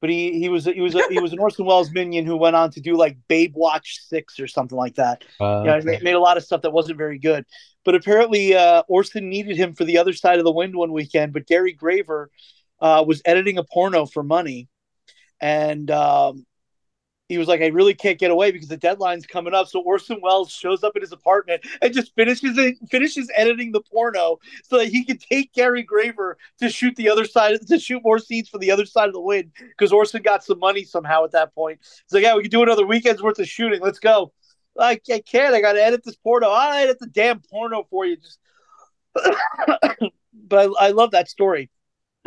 but 0.00 0.10
he 0.10 0.38
he 0.38 0.48
was 0.48 0.64
he 0.64 0.80
was 0.80 0.94
a, 0.94 1.02
he 1.10 1.20
was 1.20 1.32
an 1.32 1.38
orson 1.38 1.64
welles 1.64 1.90
minion 1.90 2.24
who 2.24 2.36
went 2.36 2.56
on 2.56 2.70
to 2.70 2.80
do 2.80 2.96
like 2.96 3.16
babe 3.28 3.52
watch 3.54 4.00
six 4.06 4.38
or 4.40 4.46
something 4.46 4.78
like 4.78 4.94
that 4.94 5.24
Uh, 5.40 5.62
yeah, 5.64 5.78
he 5.78 5.84
made, 5.84 6.02
made 6.02 6.14
a 6.14 6.20
lot 6.20 6.36
of 6.36 6.44
stuff 6.44 6.62
that 6.62 6.72
wasn't 6.72 6.98
very 6.98 7.18
good. 7.18 7.44
But 7.84 7.94
apparently, 7.94 8.54
uh, 8.54 8.82
Orson 8.88 9.28
needed 9.28 9.56
him 9.56 9.74
for 9.74 9.84
the 9.84 9.98
other 9.98 10.12
side 10.12 10.38
of 10.38 10.44
the 10.44 10.52
wind 10.52 10.76
one 10.76 10.92
weekend. 10.92 11.32
But 11.32 11.46
Gary 11.46 11.72
Graver 11.72 12.30
uh, 12.80 13.04
was 13.06 13.22
editing 13.24 13.58
a 13.58 13.64
porno 13.64 14.04
for 14.06 14.22
money, 14.22 14.68
and 15.40 15.90
um, 15.90 16.44
he 17.28 17.38
was 17.38 17.48
like, 17.48 17.60
"I 17.60 17.66
really 17.66 17.94
can't 17.94 18.18
get 18.18 18.30
away 18.30 18.50
because 18.50 18.68
the 18.68 18.76
deadline's 18.76 19.26
coming 19.26 19.54
up." 19.54 19.68
So 19.68 19.80
Orson 19.80 20.20
Welles 20.22 20.50
shows 20.50 20.82
up 20.82 20.96
in 20.96 21.02
his 21.02 21.12
apartment 21.12 21.64
and 21.82 21.92
just 21.92 22.14
finishes 22.14 22.56
it, 22.58 22.76
finishes 22.90 23.30
editing 23.34 23.72
the 23.72 23.82
porno 23.82 24.38
so 24.64 24.78
that 24.78 24.88
he 24.88 25.04
could 25.04 25.20
take 25.20 25.52
Gary 25.52 25.82
Graver 25.82 26.38
to 26.58 26.68
shoot 26.68 26.96
the 26.96 27.10
other 27.10 27.24
side 27.24 27.66
to 27.66 27.78
shoot 27.78 28.02
more 28.02 28.18
scenes 28.18 28.48
for 28.48 28.58
the 28.58 28.70
other 28.70 28.86
side 28.86 29.08
of 29.08 29.14
the 29.14 29.20
wind 29.20 29.52
because 29.60 29.92
Orson 29.92 30.22
got 30.22 30.42
some 30.44 30.58
money 30.58 30.84
somehow 30.84 31.24
at 31.24 31.32
that 31.32 31.54
point. 31.54 31.80
He's 31.82 32.12
like, 32.12 32.22
"Yeah, 32.22 32.34
we 32.34 32.42
can 32.42 32.50
do 32.50 32.62
another 32.62 32.86
weekend's 32.86 33.22
worth 33.22 33.38
of 33.38 33.48
shooting. 33.48 33.80
Let's 33.80 33.98
go." 33.98 34.32
I, 34.78 35.00
I 35.10 35.20
can't. 35.20 35.54
I 35.54 35.60
got 35.60 35.72
to 35.72 35.84
edit 35.84 36.04
this 36.04 36.16
porno. 36.16 36.48
I'll 36.48 36.72
edit 36.72 36.98
the 37.00 37.06
damn 37.06 37.40
porno 37.40 37.84
for 37.90 38.06
you. 38.06 38.16
Just, 38.16 38.38
but 40.32 40.70
I, 40.80 40.86
I 40.86 40.90
love 40.90 41.10
that 41.12 41.28
story. 41.28 41.70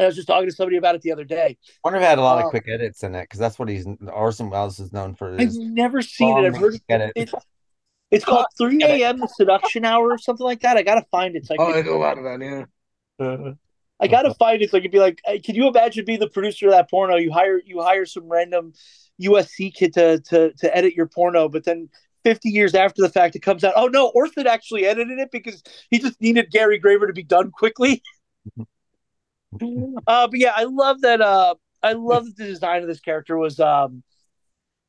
And 0.01 0.05
I 0.05 0.07
was 0.07 0.15
just 0.15 0.27
talking 0.27 0.49
to 0.49 0.55
somebody 0.55 0.77
about 0.77 0.95
it 0.95 1.01
the 1.03 1.11
other 1.11 1.23
day. 1.23 1.59
I 1.61 1.77
wonder 1.83 1.99
if 1.99 2.03
it 2.03 2.07
had 2.07 2.17
a 2.17 2.23
lot 2.23 2.41
Uh, 2.41 2.45
of 2.45 2.49
quick 2.49 2.65
edits 2.67 3.03
in 3.03 3.13
it 3.13 3.21
because 3.21 3.39
that's 3.39 3.59
what 3.59 3.69
he's 3.69 3.85
Orson 4.11 4.49
Welles 4.49 4.79
is 4.79 4.91
known 4.91 5.13
for. 5.13 5.39
I've 5.39 5.53
never 5.53 6.01
seen 6.01 6.39
it. 6.39 6.47
I've 6.47 6.57
heard 6.57 6.79
edit. 6.89 7.11
it. 7.15 7.31
It's 8.09 8.25
called 8.25 8.47
3 8.57 8.81
a.m. 8.83 9.19
The 9.19 9.27
Seduction 9.27 9.85
Hour 9.85 10.09
or 10.09 10.17
something 10.17 10.43
like 10.43 10.61
that. 10.61 10.75
I 10.75 10.81
got 10.81 10.95
to 10.95 11.05
find 11.11 11.35
it. 11.35 11.45
So 11.45 11.53
I, 11.53 11.57
oh, 11.59 11.73
can, 11.73 11.87
I 11.87 11.91
a 11.91 11.95
lot 11.97 12.17
of 12.17 12.23
that. 12.23 12.67
Yeah. 13.19 13.51
I 13.99 14.07
got 14.07 14.23
to 14.23 14.33
find 14.33 14.59
it. 14.63 14.71
So 14.71 14.79
I 14.79 14.81
could 14.81 14.89
be 14.89 14.97
like, 14.97 15.21
hey, 15.23 15.37
can 15.37 15.53
you 15.53 15.67
imagine 15.67 16.03
being 16.03 16.19
the 16.19 16.27
producer 16.27 16.65
of 16.65 16.71
that 16.71 16.89
porno? 16.89 17.17
You 17.17 17.31
hire 17.31 17.61
you 17.63 17.83
hire 17.83 18.07
some 18.07 18.27
random 18.27 18.73
USC 19.21 19.71
kid 19.71 19.93
to 19.93 20.19
to 20.21 20.51
to 20.53 20.75
edit 20.75 20.95
your 20.95 21.05
porno, 21.05 21.47
but 21.47 21.63
then 21.63 21.89
50 22.23 22.49
years 22.49 22.73
after 22.73 23.03
the 23.03 23.09
fact, 23.09 23.35
it 23.35 23.41
comes 23.41 23.63
out, 23.63 23.73
oh 23.75 23.85
no, 23.85 24.07
Orson 24.15 24.47
actually 24.47 24.87
edited 24.87 25.19
it 25.19 25.29
because 25.31 25.61
he 25.91 25.99
just 25.99 26.19
needed 26.19 26.49
Gary 26.49 26.79
Graver 26.79 27.05
to 27.05 27.13
be 27.13 27.21
done 27.21 27.51
quickly. 27.51 28.01
uh, 30.07 30.27
but 30.27 30.39
yeah, 30.39 30.53
I 30.55 30.63
love 30.65 31.01
that. 31.01 31.21
Uh, 31.21 31.55
I 31.83 31.93
love 31.93 32.25
that 32.25 32.37
the 32.37 32.45
design 32.45 32.81
of 32.81 32.87
this 32.87 32.99
character 32.99 33.37
was 33.37 33.59
um, 33.59 34.03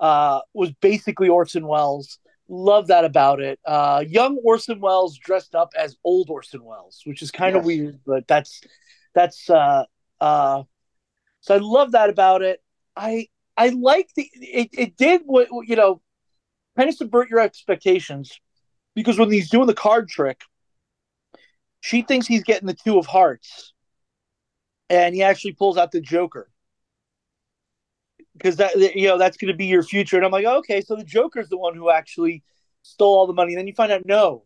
uh, 0.00 0.40
was 0.54 0.72
basically 0.80 1.28
Orson 1.28 1.66
Welles. 1.66 2.18
Love 2.48 2.88
that 2.88 3.04
about 3.04 3.40
it. 3.40 3.58
Uh, 3.64 4.04
young 4.06 4.36
Orson 4.44 4.80
Welles 4.80 5.16
dressed 5.18 5.54
up 5.54 5.72
as 5.78 5.96
old 6.04 6.28
Orson 6.28 6.62
Welles, 6.64 7.00
which 7.04 7.22
is 7.22 7.30
kind 7.30 7.56
of 7.56 7.62
Yes. 7.62 7.66
weird, 7.66 8.00
but 8.04 8.26
that's 8.28 8.60
that's 9.14 9.48
uh, 9.48 9.84
uh, 10.20 10.62
so 11.40 11.54
I 11.54 11.58
love 11.58 11.92
that 11.92 12.10
about 12.10 12.42
it. 12.42 12.62
I 12.96 13.28
I 13.56 13.68
like 13.70 14.10
the 14.16 14.28
it. 14.34 14.68
It 14.72 14.96
did 14.96 15.22
what 15.24 15.48
you 15.66 15.76
know, 15.76 16.02
kind 16.76 16.88
of 16.88 16.94
subvert 16.94 17.30
your 17.30 17.40
expectations 17.40 18.38
because 18.94 19.18
when 19.18 19.30
he's 19.32 19.50
doing 19.50 19.66
the 19.66 19.74
card 19.74 20.08
trick, 20.08 20.42
she 21.80 22.02
thinks 22.02 22.26
he's 22.26 22.44
getting 22.44 22.66
the 22.66 22.74
two 22.74 22.98
of 22.98 23.06
hearts, 23.06 23.71
and 24.92 25.14
he 25.14 25.22
actually 25.22 25.52
pulls 25.52 25.78
out 25.78 25.90
the 25.90 26.02
Joker 26.02 26.50
because 28.34 28.56
that 28.56 28.76
you 28.94 29.08
know 29.08 29.16
that's 29.16 29.38
going 29.38 29.50
to 29.50 29.56
be 29.56 29.66
your 29.66 29.82
future. 29.82 30.16
And 30.16 30.24
I'm 30.24 30.30
like, 30.30 30.44
okay, 30.44 30.82
so 30.82 30.94
the 30.96 31.04
Joker's 31.04 31.48
the 31.48 31.56
one 31.56 31.74
who 31.74 31.90
actually 31.90 32.42
stole 32.82 33.18
all 33.18 33.26
the 33.26 33.32
money. 33.32 33.52
And 33.52 33.58
then 33.58 33.66
you 33.66 33.72
find 33.72 33.90
out 33.90 34.04
no, 34.04 34.44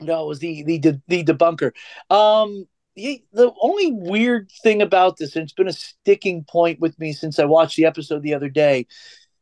no, 0.00 0.24
it 0.24 0.28
was 0.28 0.38
the 0.40 0.62
the 0.64 1.00
the, 1.08 1.24
debunker. 1.24 1.72
Um, 2.10 2.68
the, 2.94 3.24
the 3.32 3.50
only 3.62 3.90
weird 3.90 4.50
thing 4.62 4.82
about 4.82 5.16
this, 5.16 5.34
and 5.34 5.44
it's 5.44 5.54
been 5.54 5.66
a 5.66 5.72
sticking 5.72 6.44
point 6.44 6.78
with 6.78 6.98
me 6.98 7.14
since 7.14 7.38
I 7.38 7.46
watched 7.46 7.76
the 7.76 7.86
episode 7.86 8.22
the 8.22 8.34
other 8.34 8.50
day, 8.50 8.86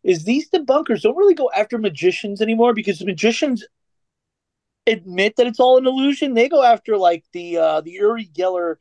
is 0.05 0.23
these 0.23 0.49
debunkers 0.51 1.03
don't 1.03 1.17
really 1.17 1.35
go 1.35 1.51
after 1.57 1.79
magicians 1.79 2.41
anymore 2.41 2.75
because 2.75 3.05
magicians 3.05 3.67
admit 4.87 5.35
that 5.35 5.49
it's 5.49 5.59
all 5.59 5.79
an 5.79 5.87
illusion. 5.87 6.35
They 6.35 6.49
go 6.49 6.63
after 6.63 6.97
like 6.97 7.25
the 7.33 7.57
uh, 7.57 7.81
the 7.81 7.91
Uri 7.91 8.31
Geller 8.33 8.77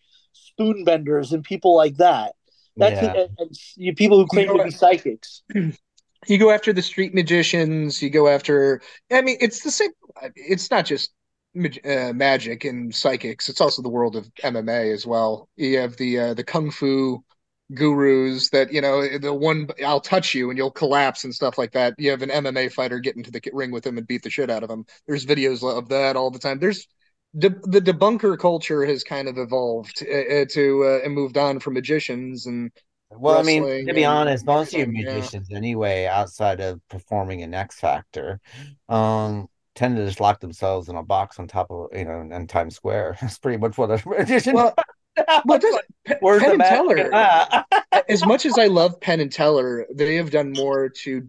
spoon 0.47 0.83
benders 0.83 1.31
and 1.31 1.43
people 1.43 1.75
like 1.75 1.97
that. 1.97 2.33
That's 2.77 3.01
Yeah. 3.01 3.13
and, 3.13 3.29
and 3.37 3.51
you, 3.75 3.93
people 3.93 4.17
who 4.17 4.27
claim 4.27 4.55
to 4.55 4.63
be 4.63 4.71
psychics. 4.71 5.43
You 6.27 6.37
go 6.37 6.51
after 6.51 6.73
the 6.73 6.81
street 6.81 7.13
magicians. 7.13 8.01
You 8.01 8.09
go 8.09 8.27
after. 8.27 8.81
I 9.09 9.21
mean, 9.21 9.37
it's 9.39 9.63
the 9.63 9.71
same. 9.71 9.91
It's 10.35 10.69
not 10.69 10.85
just 10.85 11.11
mag- 11.53 11.79
uh, 11.87 12.11
magic 12.13 12.65
and 12.65 12.93
psychics. 12.93 13.47
It's 13.47 13.61
also 13.61 13.81
the 13.81 13.89
world 13.89 14.17
of 14.17 14.29
MMA 14.43 14.93
as 14.93 15.07
well. 15.07 15.47
You 15.55 15.79
have 15.79 15.95
the 15.95 16.19
uh, 16.19 16.33
the 16.33 16.43
kung 16.43 16.71
fu 16.71 17.23
gurus 17.73 18.49
that 18.49 18.73
you 18.73 18.81
know 18.81 19.17
the 19.17 19.33
one 19.33 19.69
I'll 19.85 20.01
touch 20.01 20.33
you 20.33 20.49
and 20.49 20.57
you'll 20.57 20.71
collapse 20.71 21.23
and 21.23 21.33
stuff 21.33 21.57
like 21.57 21.71
that. 21.71 21.95
You 21.97 22.11
have 22.11 22.21
an 22.21 22.29
MMA 22.29 22.71
fighter 22.71 22.99
get 22.99 23.15
into 23.15 23.31
the 23.31 23.41
ring 23.53 23.71
with 23.71 23.85
him 23.85 23.97
and 23.97 24.05
beat 24.05 24.23
the 24.23 24.29
shit 24.29 24.49
out 24.49 24.63
of 24.63 24.69
him. 24.69 24.85
There's 25.07 25.25
videos 25.25 25.63
of 25.63 25.87
that 25.89 26.15
all 26.17 26.31
the 26.31 26.39
time. 26.39 26.59
There's 26.59 26.85
the 27.33 27.49
the 27.63 27.81
debunker 27.81 28.37
culture 28.37 28.85
has 28.85 29.03
kind 29.03 29.27
of 29.27 29.37
evolved 29.37 30.01
uh, 30.03 30.45
to 30.49 30.83
uh, 30.85 31.05
and 31.05 31.13
moved 31.13 31.37
on 31.37 31.59
from 31.59 31.75
magicians 31.75 32.45
and 32.45 32.71
Well, 33.11 33.39
I 33.39 33.43
mean, 33.43 33.63
to 33.87 33.93
be 33.93 34.03
and 34.03 34.13
honest, 34.13 34.45
most 34.45 34.73
of 34.73 34.79
your 34.79 34.87
magicians 34.87 35.47
yeah. 35.49 35.57
anyway, 35.57 36.05
outside 36.05 36.59
of 36.59 36.79
performing 36.89 37.41
in 37.41 37.53
X 37.53 37.79
Factor, 37.79 38.39
um, 38.87 39.47
tend 39.75 39.95
to 39.97 40.05
just 40.05 40.19
lock 40.19 40.39
themselves 40.39 40.89
in 40.89 40.95
a 40.95 41.03
box 41.03 41.39
on 41.39 41.47
top 41.47 41.71
of, 41.71 41.87
you 41.93 42.05
know, 42.05 42.21
in 42.21 42.47
Times 42.47 42.75
Square. 42.75 43.17
That's 43.21 43.39
pretty 43.39 43.57
much 43.57 43.77
what 43.77 43.91
a 43.91 44.01
magician 44.07 44.53
well. 44.53 44.75
Well, 45.45 45.59
Where's 46.21 46.41
Penn 46.41 46.51
and 46.51 46.61
Teller, 46.61 47.11
as 48.07 48.25
much 48.25 48.45
as 48.45 48.57
I 48.57 48.67
love 48.67 49.01
Penn 49.01 49.19
and 49.19 49.31
Teller, 49.31 49.85
they 49.93 50.15
have 50.15 50.31
done 50.31 50.53
more 50.53 50.87
to 51.03 51.19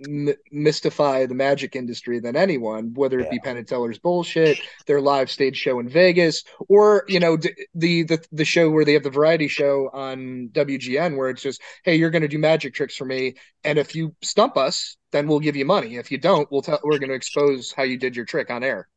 demystify 0.00 1.28
the 1.28 1.34
magic 1.34 1.74
industry 1.76 2.20
than 2.20 2.36
anyone, 2.36 2.92
whether 2.94 3.18
it 3.20 3.30
be 3.30 3.38
Penn 3.38 3.56
and 3.56 3.66
Teller's 3.66 3.98
bullshit, 3.98 4.58
their 4.86 5.00
live 5.00 5.30
stage 5.30 5.56
show 5.56 5.78
in 5.80 5.88
Vegas, 5.88 6.44
or 6.68 7.04
you 7.08 7.20
know 7.20 7.36
d- 7.36 7.54
the 7.74 8.02
the 8.04 8.24
the 8.32 8.44
show 8.44 8.70
where 8.70 8.84
they 8.84 8.92
have 8.92 9.02
the 9.02 9.10
variety 9.10 9.48
show 9.48 9.88
on 9.92 10.48
WGN, 10.52 11.16
where 11.16 11.30
it's 11.30 11.42
just, 11.42 11.60
hey, 11.84 11.96
you're 11.96 12.10
going 12.10 12.22
to 12.22 12.28
do 12.28 12.38
magic 12.38 12.74
tricks 12.74 12.96
for 12.96 13.04
me, 13.04 13.34
and 13.64 13.78
if 13.78 13.94
you 13.94 14.14
stump 14.22 14.56
us, 14.56 14.96
then 15.12 15.26
we'll 15.26 15.40
give 15.40 15.56
you 15.56 15.64
money. 15.64 15.96
If 15.96 16.10
you 16.10 16.18
don't, 16.18 16.50
we'll 16.50 16.62
tell 16.62 16.80
we're 16.84 16.98
going 16.98 17.10
to 17.10 17.14
expose 17.14 17.72
how 17.72 17.82
you 17.84 17.98
did 17.98 18.16
your 18.16 18.24
trick 18.24 18.50
on 18.50 18.62
air, 18.62 18.88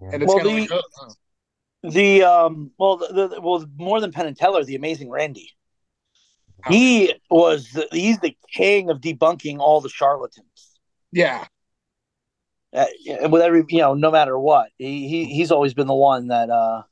and 0.00 0.22
it's 0.22 0.28
Well, 0.28 0.38
kind 0.44 0.48
of 0.48 0.68
the- 0.68 0.74
like, 0.74 0.82
oh, 1.00 1.02
oh. 1.02 1.12
The 1.90 2.24
um, 2.24 2.72
well, 2.76 2.96
the, 2.96 3.28
the 3.28 3.40
well, 3.40 3.64
more 3.76 4.00
than 4.00 4.10
Penn 4.10 4.26
and 4.26 4.36
Teller, 4.36 4.64
the 4.64 4.74
Amazing 4.74 5.10
Randi. 5.10 5.52
He 6.66 7.14
was 7.30 7.70
the, 7.70 7.86
he's 7.92 8.18
the 8.20 8.36
king 8.52 8.90
of 8.90 9.00
debunking 9.00 9.58
all 9.58 9.80
the 9.80 9.88
charlatans. 9.88 10.78
yeah, 11.12 11.46
Uh, 12.72 12.86
with 13.28 13.40
every 13.42 13.64
you 13.68 13.78
know, 13.78 13.94
no 13.94 14.10
matter 14.10 14.38
what, 14.38 14.70
he, 14.76 15.08
he 15.08 15.24
he's 15.26 15.50
always 15.52 15.72
been 15.74 15.86
the 15.86 15.94
one 15.94 16.28
that 16.28 16.50
uh, 16.50 16.82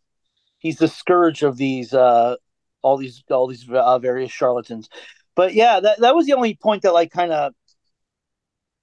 he's 0.59 0.77
the 0.79 0.89
scourge 0.89 1.43
of 1.43 1.57
these 1.57 1.93
uh, 1.93 2.37
all 2.83 2.97
these 2.97 3.23
all 3.31 3.47
these 3.47 3.69
uh, 3.69 3.99
various 3.99 4.31
charlatans. 4.31 4.89
But 5.35 5.53
yeah, 5.55 5.81
that 5.81 6.01
that 6.01 6.15
was 6.15 6.27
the 6.27 6.33
only 6.35 6.55
point 6.55 6.83
that 6.83 6.95
like 6.95 7.11
kind 7.11 7.33
of 7.33 7.53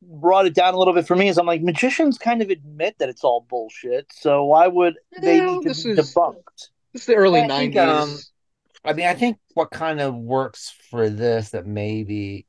brought 0.01 0.45
it 0.45 0.53
down 0.53 0.73
a 0.73 0.77
little 0.77 0.93
bit 0.93 1.07
for 1.07 1.15
me. 1.15 1.29
Is 1.29 1.37
I'm 1.37 1.45
like 1.47 1.61
magicians 1.63 2.17
kind 2.17 2.41
of 2.41 2.49
admit 2.49 2.95
that 2.99 3.09
it's 3.09 3.23
all 3.23 3.45
bullshit, 3.49 4.07
so 4.13 4.43
why 4.45 4.67
would 4.67 4.95
they 5.21 5.39
No, 5.39 5.53
need 5.55 5.61
to 5.63 5.69
this 5.69 5.83
be 5.83 5.91
is- 5.91 6.13
debunked? 6.13 6.69
it's 6.93 7.05
the 7.05 7.15
early 7.15 7.41
'90s. 7.41 7.77
um, 7.89 8.19
I 8.85 8.93
mean, 8.93 9.07
I 9.07 9.13
think 9.15 9.37
what 9.53 9.71
kind 9.71 10.01
of 10.01 10.15
works 10.15 10.69
for 10.89 11.09
this 11.09 11.51
that 11.51 11.65
maybe 11.65 12.47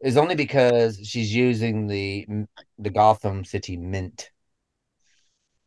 is 0.00 0.16
only 0.16 0.34
because 0.36 0.98
she's 1.04 1.34
using 1.34 1.86
the 1.88 2.26
the 2.78 2.90
Gotham 2.90 3.44
City 3.44 3.76
Mint. 3.76 4.30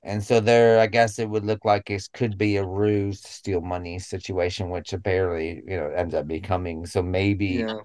And 0.03 0.21
so 0.23 0.39
there, 0.41 0.79
I 0.79 0.87
guess 0.87 1.17
it 1.17 1.29
would 1.29 1.45
look 1.45 1.63
like 1.63 1.89
it 1.89 2.09
could 2.13 2.37
be 2.37 2.57
a 2.57 2.65
ruse 2.65 3.21
to 3.21 3.31
steal 3.31 3.61
money 3.61 3.99
situation, 3.99 4.69
which 4.69 4.91
apparently, 4.91 5.61
you 5.65 5.77
know, 5.77 5.89
ends 5.91 6.13
up 6.13 6.27
becoming. 6.27 6.85
So 6.85 7.01
maybe 7.01 7.47
Yeah. 7.59 7.79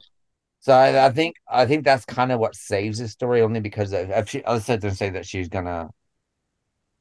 So 0.60 0.74
I, 0.74 1.06
I 1.06 1.10
think 1.12 1.36
I 1.48 1.66
think 1.66 1.84
that's 1.84 2.04
kind 2.06 2.32
of 2.32 2.40
what 2.40 2.56
saves 2.56 2.98
the 3.00 3.08
story, 3.08 3.42
only 3.42 3.60
because 3.60 3.92
if, 3.94 4.30
she, 4.30 4.42
there 4.44 4.92
say 4.92 5.10
that 5.10 5.26
she's 5.26 5.48
gonna 5.48 5.90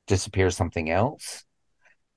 disappear 0.07 0.49
something 0.49 0.89
else, 0.89 1.43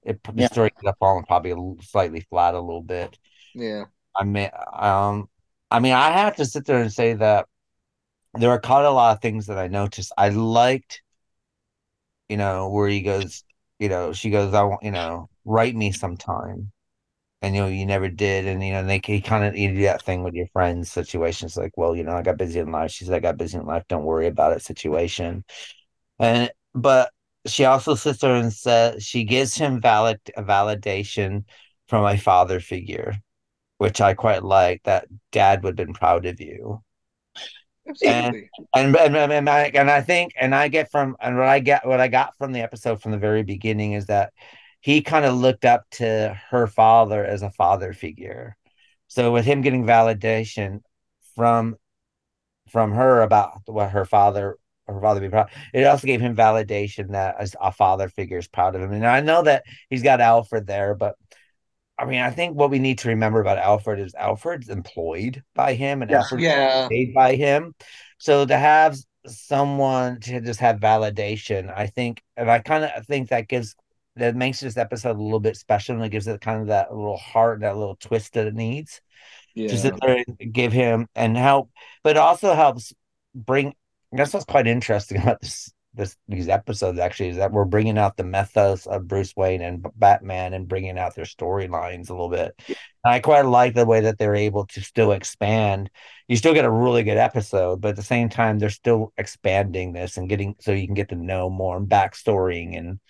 it 0.04 0.20
the 0.34 0.42
Yeah. 0.42 0.48
story 0.48 0.70
could 0.70 0.86
have 0.86 0.98
fallen 0.98 1.24
probably 1.24 1.52
a 1.52 1.82
slightly 1.84 2.20
flat 2.30 2.54
a 2.54 2.60
little 2.60 2.82
bit. 2.82 3.18
Yeah. 3.54 3.86
I 4.16 4.24
mean, 4.24 4.50
um, 4.72 5.28
I 5.70 5.80
mean, 5.80 5.92
I 5.92 6.10
have 6.12 6.36
to 6.36 6.44
sit 6.44 6.66
there 6.66 6.80
and 6.80 6.92
say 6.92 7.14
that 7.14 7.46
there 8.34 8.50
are 8.50 8.60
quite 8.60 8.84
a 8.84 8.90
lot 8.90 9.16
of 9.16 9.22
things 9.22 9.46
that 9.46 9.58
I 9.58 9.68
noticed. 9.68 10.12
I 10.18 10.30
liked, 10.30 11.02
you 12.28 12.36
know, 12.36 12.68
where 12.70 12.88
he 12.88 13.02
goes, 13.02 13.44
you 13.78 13.88
know, 13.88 14.12
she 14.12 14.30
goes, 14.30 14.54
I 14.54 14.62
want, 14.62 14.82
you 14.82 14.90
know, 14.90 15.28
write 15.44 15.74
me 15.74 15.92
sometime. 15.92 16.72
And 17.42 17.54
you 17.56 17.62
know, 17.62 17.68
you 17.68 17.86
never 17.86 18.08
did, 18.08 18.46
and 18.46 18.64
you 18.64 18.72
know, 18.72 18.84
they 18.86 19.00
he 19.04 19.20
kind 19.20 19.44
of 19.44 19.56
you 19.56 19.74
do 19.74 19.82
that 19.82 20.02
thing 20.02 20.24
with 20.24 20.34
your 20.34 20.48
friends 20.48 20.90
situations, 20.92 21.56
like, 21.56 21.72
well, 21.76 21.96
you 21.96 22.04
know, 22.04 22.12
I 22.12 22.22
got 22.22 22.38
busy 22.38 22.60
in 22.60 22.72
life. 22.72 22.90
She 22.92 23.04
said, 23.04 23.14
I 23.14 23.20
got 23.20 23.38
busy 23.38 23.58
in 23.58 23.66
life. 23.66 23.84
Don't 23.88 24.04
worry 24.04 24.26
about 24.28 24.52
it. 24.54 24.62
Situation, 24.62 25.44
and 26.18 26.50
but 26.74 27.12
she 27.46 27.64
also 27.64 27.94
sits 27.94 28.20
there 28.20 28.34
and 28.34 28.52
says 28.52 29.04
she 29.04 29.24
gives 29.24 29.54
him 29.56 29.80
valid 29.80 30.20
a 30.36 30.42
validation 30.42 31.44
from 31.88 32.04
a 32.04 32.16
father 32.18 32.60
figure, 32.60 33.14
which 33.78 34.00
I 34.00 34.14
quite 34.14 34.44
like. 34.44 34.82
That 34.84 35.06
dad 35.32 35.62
would 35.62 35.78
have 35.78 35.86
been 35.86 35.94
proud 35.94 36.26
of 36.26 36.40
you, 36.40 36.82
Absolutely. 37.88 38.50
and 38.74 38.96
and 38.96 39.16
and, 39.16 39.32
and 39.32 39.50
I 39.50 39.70
and 39.74 39.90
I 39.90 40.00
think 40.02 40.32
and 40.40 40.54
I 40.54 40.68
get 40.68 40.90
from 40.90 41.16
and 41.20 41.36
what 41.38 41.48
I 41.48 41.60
get 41.60 41.86
what 41.86 42.00
I 42.00 42.08
got 42.08 42.36
from 42.36 42.52
the 42.52 42.60
episode 42.60 43.02
from 43.02 43.12
the 43.12 43.18
very 43.18 43.42
beginning 43.42 43.92
is 43.92 44.06
that 44.06 44.32
he 44.80 45.02
kind 45.02 45.24
of 45.24 45.34
looked 45.36 45.64
up 45.64 45.84
to 45.92 46.38
her 46.50 46.66
father 46.66 47.24
as 47.24 47.42
a 47.42 47.50
father 47.50 47.92
figure. 47.92 48.56
So 49.08 49.32
with 49.32 49.44
him 49.44 49.62
getting 49.62 49.84
validation 49.86 50.80
from 51.36 51.76
from 52.70 52.92
her 52.92 53.22
about 53.22 53.62
what 53.66 53.90
her 53.90 54.04
father 54.04 54.56
her 54.94 55.00
father 55.00 55.20
be 55.20 55.28
proud, 55.28 55.50
it 55.74 55.84
also 55.84 56.06
gave 56.06 56.20
him 56.20 56.36
validation 56.36 57.12
that 57.12 57.36
as 57.38 57.54
a 57.60 57.72
father 57.72 58.08
figure 58.08 58.38
is 58.38 58.48
proud 58.48 58.74
of 58.74 58.82
him. 58.82 58.92
And 58.92 59.06
I 59.06 59.20
know 59.20 59.42
that 59.42 59.64
he's 59.88 60.02
got 60.02 60.20
Alfred 60.20 60.66
there, 60.66 60.94
but 60.94 61.16
I 61.98 62.06
mean, 62.06 62.20
I 62.20 62.30
think 62.30 62.56
what 62.56 62.70
we 62.70 62.78
need 62.78 62.98
to 63.00 63.08
remember 63.10 63.40
about 63.40 63.58
Alfred 63.58 64.00
is 64.00 64.14
Alfred's 64.14 64.68
employed 64.70 65.42
by 65.54 65.74
him 65.74 66.02
and 66.02 66.10
Yeah. 66.10 66.18
Alfred's 66.18 66.44
yeah. 66.44 66.88
paid 66.88 67.12
by 67.12 67.34
him. 67.34 67.74
So 68.18 68.46
to 68.46 68.56
have 68.56 68.96
someone 69.26 70.20
to 70.20 70.40
just 70.40 70.60
have 70.60 70.76
validation, 70.80 71.72
I 71.74 71.86
think, 71.86 72.22
and 72.36 72.50
I 72.50 72.60
kind 72.60 72.84
of 72.84 73.06
think 73.06 73.28
that 73.28 73.48
gives 73.48 73.76
that 74.16 74.34
makes 74.34 74.60
this 74.60 74.76
episode 74.76 75.16
a 75.16 75.22
little 75.22 75.40
bit 75.40 75.56
special 75.56 75.94
and 75.94 76.04
it 76.04 76.08
gives 76.10 76.26
it 76.26 76.40
kind 76.40 76.60
of 76.62 76.66
that 76.68 76.90
little 76.94 77.16
heart, 77.16 77.60
that 77.60 77.76
little 77.76 77.96
twist 77.96 78.32
that 78.34 78.46
it 78.46 78.54
needs 78.54 79.00
to 79.68 79.74
Yeah. 79.74 79.76
sit 79.76 79.94
there 80.00 80.24
and 80.26 80.52
give 80.52 80.72
him 80.72 81.08
and 81.14 81.36
help, 81.36 81.70
but 82.02 82.10
it 82.16 82.18
also 82.18 82.54
helps 82.54 82.94
bring. 83.34 83.74
That's 84.12 84.32
what's 84.32 84.44
quite 84.44 84.66
interesting 84.66 85.18
about 85.22 85.40
this 85.40 85.72
this 85.94 86.16
these 86.28 86.48
episodes 86.48 87.00
actually 87.00 87.30
is 87.30 87.36
that 87.38 87.50
we're 87.50 87.64
bringing 87.64 87.98
out 87.98 88.16
the 88.16 88.22
mythos 88.22 88.86
of 88.86 89.08
Bruce 89.08 89.34
Wayne 89.36 89.60
and 89.60 89.84
Batman 89.96 90.54
and 90.54 90.68
bringing 90.68 90.96
out 90.98 91.16
their 91.16 91.24
storylines 91.24 92.08
a 92.10 92.12
little 92.12 92.28
bit. 92.28 92.54
And 93.04 93.14
I 93.14 93.18
quite 93.20 93.44
like 93.44 93.74
the 93.74 93.84
way 93.86 94.00
that 94.02 94.16
they're 94.18 94.36
able 94.36 94.66
to 94.66 94.80
still 94.82 95.10
expand. 95.12 95.90
You 96.28 96.36
still 96.36 96.54
get 96.54 96.64
a 96.64 96.70
really 96.70 97.02
good 97.02 97.16
episode, 97.16 97.80
but 97.80 97.88
at 97.90 97.96
the 97.96 98.02
same 98.02 98.28
time, 98.28 98.58
they're 98.58 98.70
still 98.70 99.12
expanding 99.16 99.92
this 99.92 100.16
and 100.16 100.28
getting 100.28 100.54
so 100.60 100.70
you 100.72 100.86
can 100.86 100.94
get 100.94 101.08
to 101.08 101.16
know 101.16 101.50
more 101.50 101.76
and 101.76 101.88
backstorying 101.88 102.78
and 102.78 103.00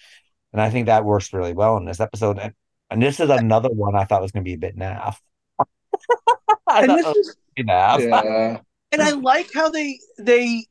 and 0.53 0.61
I 0.63 0.71
think 0.71 0.87
that 0.87 1.05
works 1.05 1.33
really 1.33 1.53
well 1.55 1.77
in 1.77 1.85
this 1.85 2.01
episode. 2.01 2.39
And, 2.39 2.55
and 2.91 3.03
this 3.03 3.21
is 3.21 3.31
another 3.31 3.71
one 3.71 3.95
I 3.95 4.05
thought 4.05 4.23
was 4.23 4.33
going 4.33 4.45
to 4.45 4.49
be 4.49 4.55
a 4.55 4.59
bit 4.59 4.77
naff. 4.77 5.17
I 6.69 6.83
And 6.83 6.87
thought 6.87 7.03
this 7.03 7.07
oh, 7.07 7.15
is 7.17 7.37
naff. 7.59 8.01
Yeah. 8.01 8.61
and 8.93 9.03
I 9.03 9.11
like 9.13 9.51
how 9.55 9.71
they 9.71 10.01
they 10.19 10.67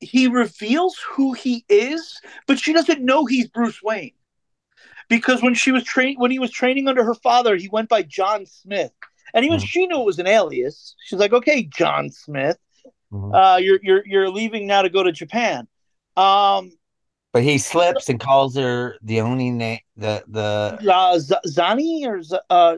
he 0.00 0.28
reveals 0.28 0.98
who 1.10 1.32
he 1.32 1.64
is, 1.68 2.20
but 2.46 2.58
she 2.58 2.72
doesn't 2.72 3.02
know 3.04 3.26
he's 3.26 3.48
Bruce 3.48 3.82
Wayne. 3.82 4.12
Because 5.08 5.42
when 5.42 5.54
she 5.54 5.72
was 5.72 5.84
train 5.84 6.16
when 6.18 6.30
he 6.30 6.38
was 6.38 6.50
training 6.50 6.86
under 6.86 7.02
her 7.02 7.14
father, 7.14 7.56
he 7.56 7.68
went 7.68 7.88
by 7.88 8.02
John 8.02 8.44
Smith. 8.46 8.92
And 9.34 9.44
even 9.44 9.58
Mhm. 9.58 9.66
she 9.66 9.86
knew 9.86 10.00
it 10.00 10.04
was 10.04 10.18
an 10.18 10.26
alias. 10.26 10.94
She's 11.04 11.18
like, 11.18 11.32
okay, 11.32 11.62
John 11.64 12.10
Smith, 12.10 12.58
Mhm. 13.12 13.34
uh, 13.34 13.56
you're 13.56 13.80
you're 13.82 14.06
you're 14.06 14.30
leaving 14.30 14.66
now 14.66 14.82
to 14.82 14.90
go 14.90 15.02
to 15.02 15.12
Japan. 15.12 15.66
Um, 16.16 16.72
But 17.32 17.42
he 17.42 17.58
slips 17.58 18.08
and 18.08 18.18
calls 18.20 18.56
her 18.56 18.96
the 19.02 19.20
only 19.20 19.50
name 19.50 19.80
the 19.96 20.24
the 20.28 20.78
uh, 20.92 21.18
Z- 21.18 21.34
Zani 21.46 22.06
or 22.06 22.22
Z- 22.22 22.38
uh, 22.50 22.76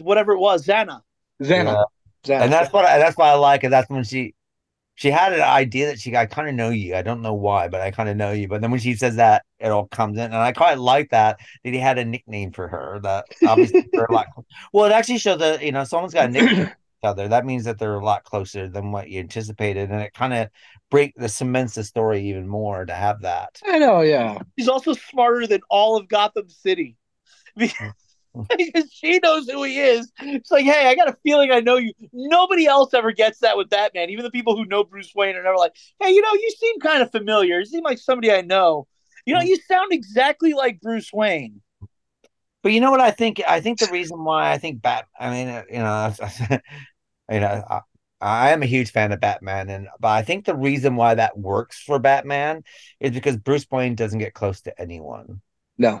whatever 0.00 0.32
it 0.32 0.38
was, 0.38 0.66
Zana. 0.66 1.02
Xana. 1.42 1.84
Xana. 2.24 2.40
and 2.42 2.52
that's 2.52 2.72
what 2.72 2.84
I, 2.84 2.98
that's 2.98 3.16
what 3.16 3.26
I 3.26 3.34
like. 3.34 3.64
And 3.64 3.72
that's 3.72 3.90
when 3.90 4.04
she 4.04 4.34
she 4.94 5.10
had 5.10 5.32
an 5.32 5.40
idea 5.40 5.86
that 5.86 5.98
she 5.98 6.14
I 6.16 6.26
kind 6.26 6.48
of 6.48 6.54
know 6.54 6.70
you. 6.70 6.94
I 6.94 7.02
don't 7.02 7.22
know 7.22 7.34
why, 7.34 7.68
but 7.68 7.80
I 7.80 7.90
kind 7.90 8.08
of 8.08 8.16
know 8.16 8.32
you. 8.32 8.48
But 8.48 8.60
then 8.60 8.70
when 8.70 8.80
she 8.80 8.94
says 8.94 9.16
that, 9.16 9.44
it 9.58 9.68
all 9.68 9.86
comes 9.86 10.18
in, 10.18 10.24
and 10.24 10.34
I 10.34 10.52
quite 10.52 10.78
like 10.78 11.10
that 11.10 11.38
that 11.64 11.72
he 11.72 11.78
had 11.78 11.98
a 11.98 12.04
nickname 12.04 12.52
for 12.52 12.68
her. 12.68 13.00
That 13.02 13.26
obviously 13.46 13.88
they're 13.92 14.04
a 14.04 14.12
lot. 14.12 14.26
Well, 14.72 14.84
it 14.84 14.92
actually 14.92 15.18
shows 15.18 15.38
that 15.38 15.62
you 15.62 15.72
know 15.72 15.84
someone's 15.84 16.14
got 16.14 16.28
a 16.28 16.32
nickname 16.32 16.66
for 16.66 16.70
each 16.72 17.04
other. 17.04 17.28
That 17.28 17.46
means 17.46 17.64
that 17.64 17.78
they're 17.78 17.94
a 17.94 18.04
lot 18.04 18.24
closer 18.24 18.68
than 18.68 18.92
what 18.92 19.08
you 19.08 19.20
anticipated, 19.20 19.90
and 19.90 20.00
it 20.00 20.12
kind 20.12 20.34
of 20.34 20.48
break 20.90 21.14
the 21.16 21.28
cements 21.28 21.74
the 21.74 21.84
story 21.84 22.28
even 22.28 22.46
more 22.46 22.84
to 22.84 22.94
have 22.94 23.22
that. 23.22 23.60
I 23.66 23.78
know, 23.78 24.02
yeah. 24.02 24.38
he's 24.56 24.68
also 24.68 24.92
smarter 24.92 25.46
than 25.46 25.62
all 25.70 25.96
of 25.96 26.08
Gotham 26.08 26.48
City. 26.48 26.96
Because 27.56 27.92
because 28.56 28.90
she 28.92 29.18
knows 29.22 29.48
who 29.48 29.62
he 29.62 29.78
is. 29.78 30.10
It's 30.20 30.50
like, 30.50 30.64
hey, 30.64 30.86
I 30.88 30.94
got 30.94 31.08
a 31.08 31.16
feeling 31.22 31.50
I 31.50 31.60
know 31.60 31.76
you. 31.76 31.92
Nobody 32.12 32.66
else 32.66 32.94
ever 32.94 33.12
gets 33.12 33.40
that 33.40 33.56
with 33.56 33.68
Batman. 33.68 34.10
Even 34.10 34.24
the 34.24 34.30
people 34.30 34.56
who 34.56 34.64
know 34.64 34.84
Bruce 34.84 35.12
Wayne 35.14 35.36
are 35.36 35.42
never 35.42 35.56
like, 35.56 35.74
hey, 36.00 36.10
you 36.10 36.22
know, 36.22 36.32
you 36.32 36.50
seem 36.58 36.80
kind 36.80 37.02
of 37.02 37.10
familiar. 37.10 37.58
You 37.58 37.66
seem 37.66 37.84
like 37.84 37.98
somebody 37.98 38.32
I 38.32 38.40
know. 38.40 38.86
You 39.26 39.34
know, 39.34 39.42
you 39.42 39.56
sound 39.68 39.92
exactly 39.92 40.54
like 40.54 40.80
Bruce 40.80 41.12
Wayne. 41.12 41.60
But 42.62 42.72
you 42.72 42.80
know 42.80 42.90
what 42.90 43.00
I 43.00 43.10
think? 43.10 43.42
I 43.46 43.60
think 43.60 43.78
the 43.78 43.90
reason 43.90 44.24
why 44.24 44.52
I 44.52 44.58
think 44.58 44.82
Bat. 44.82 45.06
I 45.18 45.30
mean, 45.30 45.48
uh, 45.48 45.62
you 45.68 45.78
know, 45.78 46.14
you 47.30 47.40
know, 47.40 47.64
I, 47.68 47.80
I 48.20 48.50
am 48.50 48.62
a 48.62 48.66
huge 48.66 48.92
fan 48.92 49.10
of 49.10 49.20
Batman, 49.20 49.68
and 49.68 49.88
but 49.98 50.08
I 50.08 50.22
think 50.22 50.44
the 50.44 50.54
reason 50.54 50.94
why 50.94 51.14
that 51.16 51.36
works 51.36 51.80
for 51.80 51.98
Batman 51.98 52.62
is 53.00 53.10
because 53.10 53.36
Bruce 53.36 53.66
Wayne 53.70 53.96
doesn't 53.96 54.20
get 54.20 54.32
close 54.32 54.60
to 54.62 54.80
anyone. 54.80 55.40
No. 55.76 56.00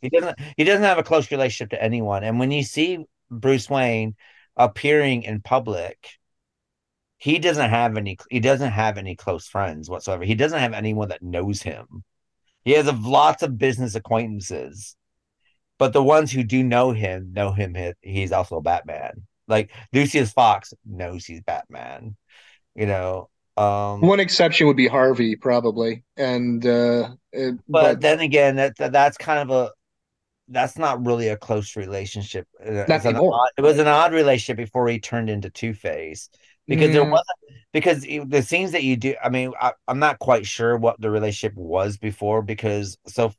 He 0.00 0.08
doesn't. 0.08 0.38
He 0.56 0.64
doesn't 0.64 0.84
have 0.84 0.98
a 0.98 1.02
close 1.02 1.30
relationship 1.30 1.70
to 1.70 1.82
anyone. 1.82 2.22
And 2.24 2.38
when 2.38 2.50
you 2.50 2.62
see 2.62 3.04
Bruce 3.30 3.68
Wayne 3.68 4.14
appearing 4.56 5.24
in 5.24 5.40
public, 5.40 6.08
he 7.18 7.38
doesn't 7.38 7.70
have 7.70 7.96
any. 7.96 8.16
He 8.30 8.40
doesn't 8.40 8.70
have 8.70 8.98
any 8.98 9.16
close 9.16 9.48
friends 9.48 9.90
whatsoever. 9.90 10.24
He 10.24 10.34
doesn't 10.34 10.60
have 10.60 10.74
anyone 10.74 11.08
that 11.08 11.22
knows 11.22 11.60
him. 11.62 12.04
He 12.64 12.72
has 12.72 12.90
lots 12.92 13.42
of 13.42 13.58
business 13.58 13.94
acquaintances, 13.94 14.96
but 15.78 15.92
the 15.92 16.02
ones 16.02 16.30
who 16.30 16.44
do 16.44 16.62
know 16.62 16.92
him 16.92 17.32
know 17.32 17.52
him. 17.52 17.76
He's 18.00 18.32
also 18.32 18.60
Batman. 18.60 19.26
Like 19.48 19.70
Lucius 19.92 20.32
Fox 20.32 20.72
knows 20.86 21.24
he's 21.24 21.42
Batman. 21.42 22.16
You 22.74 22.86
know. 22.86 23.28
Um, 23.56 24.00
One 24.00 24.20
exception 24.20 24.66
would 24.66 24.76
be 24.76 24.88
Harvey, 24.88 25.36
probably. 25.36 26.04
And 26.16 26.64
uh, 26.66 27.10
uh, 27.36 27.50
but, 27.68 27.82
but 27.82 28.00
then 28.00 28.20
again, 28.20 28.56
that, 28.56 28.76
that 28.78 28.92
that's 28.92 29.16
kind 29.16 29.38
of 29.48 29.50
a 29.50 29.70
that's 30.48 30.76
not 30.76 31.04
really 31.06 31.28
a 31.28 31.36
close 31.36 31.76
relationship. 31.76 32.46
Uh, 32.64 32.70
Not 32.70 32.90
It's 32.90 33.04
an 33.06 33.16
odd- 33.16 33.50
it 33.56 33.62
was 33.62 33.78
an 33.78 33.86
odd 33.86 34.12
relationship 34.12 34.56
before 34.56 34.88
he 34.88 34.98
turned 34.98 35.30
into 35.30 35.50
Two 35.50 35.72
Face 35.74 36.28
because 36.66 36.92
there 36.92 37.04
Mm. 37.04 37.12
wasn't 37.12 37.38
because 37.72 38.04
it- 38.04 38.28
the 38.28 38.42
scenes 38.42 38.72
that 38.72 38.82
you 38.84 38.96
do. 38.96 39.14
I 39.22 39.28
mean, 39.28 39.52
I, 39.60 39.72
I'm 39.88 39.98
not 39.98 40.18
quite 40.18 40.46
sure 40.46 40.76
what 40.76 41.00
the 41.00 41.10
relationship 41.10 41.56
was 41.56 41.96
before 41.96 42.42
because 42.42 42.98
so 43.06 43.32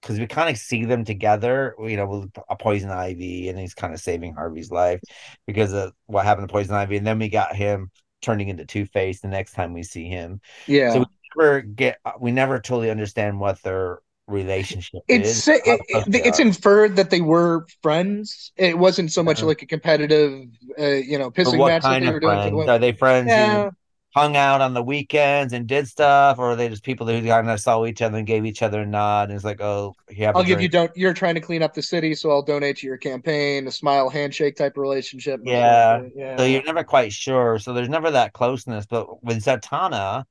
because 0.00 0.18
we 0.20 0.26
kind 0.26 0.48
of 0.50 0.56
see 0.58 0.84
them 0.84 1.04
together, 1.04 1.74
you 1.80 1.96
know, 1.96 2.06
with 2.06 2.30
a 2.48 2.56
poison 2.56 2.90
ivy, 2.90 3.48
and 3.48 3.58
he's 3.58 3.74
kind 3.74 3.92
of 3.92 4.00
saving 4.00 4.34
Harvey's 4.34 4.70
life 4.70 5.00
because 5.46 5.72
of 5.72 5.92
what 6.06 6.24
happened 6.24 6.48
to 6.48 6.52
poison 6.52 6.74
ivy, 6.74 6.96
and 6.96 7.06
then 7.06 7.18
we 7.18 7.28
got 7.28 7.56
him 7.56 7.90
turning 8.22 8.48
into 8.48 8.64
Two 8.64 8.86
Face 8.86 9.20
the 9.20 9.28
next 9.28 9.52
time 9.52 9.72
we 9.72 9.82
see 9.82 10.06
him. 10.06 10.40
yeah. 10.66 10.92
So 10.92 10.98
we 11.00 11.06
never 11.36 11.60
get 11.60 11.98
we 12.20 12.32
never 12.32 12.58
totally 12.60 12.90
understand 12.90 13.38
what 13.40 13.62
their 13.62 14.00
relationship 14.26 15.02
it's 15.06 15.46
is. 15.46 15.48
it, 15.48 15.62
it, 15.64 16.26
it's 16.26 16.40
inferred 16.40 16.96
that 16.96 17.10
they 17.10 17.20
were 17.20 17.66
friends. 17.82 18.52
It 18.56 18.76
wasn't 18.76 19.12
so 19.12 19.22
much 19.22 19.40
Yeah. 19.40 19.46
like 19.46 19.62
a 19.62 19.66
competitive, 19.66 20.46
uh, 20.78 20.84
you 20.84 21.18
know, 21.18 21.30
pissing 21.30 21.64
match 21.64 21.82
that 21.82 22.00
they 22.00 22.10
were 22.10 22.20
doing 22.20 22.40
friends 22.40 22.68
are 22.68 22.78
they? 22.78 22.92
Friends 22.92 23.28
Yeah. 23.28 23.64
who 23.64 23.70
hung 24.16 24.34
out 24.34 24.62
on 24.62 24.72
the 24.72 24.82
weekends 24.82 25.52
and 25.52 25.66
did 25.66 25.86
stuff, 25.86 26.38
or 26.38 26.52
are 26.52 26.56
they 26.56 26.70
just 26.70 26.82
people 26.82 27.06
who 27.06 27.22
kind 27.26 27.50
of 27.50 27.60
saw 27.60 27.84
each 27.84 28.00
other 28.00 28.16
and 28.16 28.26
gave 28.26 28.46
each 28.46 28.62
other 28.62 28.80
a 28.80 28.86
nod? 28.86 29.28
And 29.28 29.36
it's 29.36 29.44
like, 29.44 29.60
oh, 29.60 29.94
have. 30.16 30.34
I'll 30.34 30.42
give 30.42 30.60
you 30.60 30.70
don't. 30.70 30.90
You're 30.96 31.12
trying 31.12 31.34
to 31.34 31.40
clean 31.40 31.62
up 31.62 31.74
the 31.74 31.82
city, 31.82 32.14
so 32.14 32.30
I'll 32.30 32.42
donate 32.42 32.78
to 32.78 32.86
your 32.86 32.96
campaign. 32.96 33.66
A 33.66 33.70
smile 33.70 34.08
handshake 34.08 34.56
type 34.56 34.72
of 34.72 34.80
relationship. 34.80 35.40
Yeah. 35.44 36.02
yeah. 36.14 36.38
So 36.38 36.44
you're 36.44 36.64
never 36.64 36.82
quite 36.82 37.12
sure. 37.12 37.58
So 37.58 37.74
there's 37.74 37.90
never 37.90 38.10
that 38.10 38.32
closeness. 38.32 38.86
But 38.86 39.22
with 39.22 39.44
Zatanna 39.44 40.24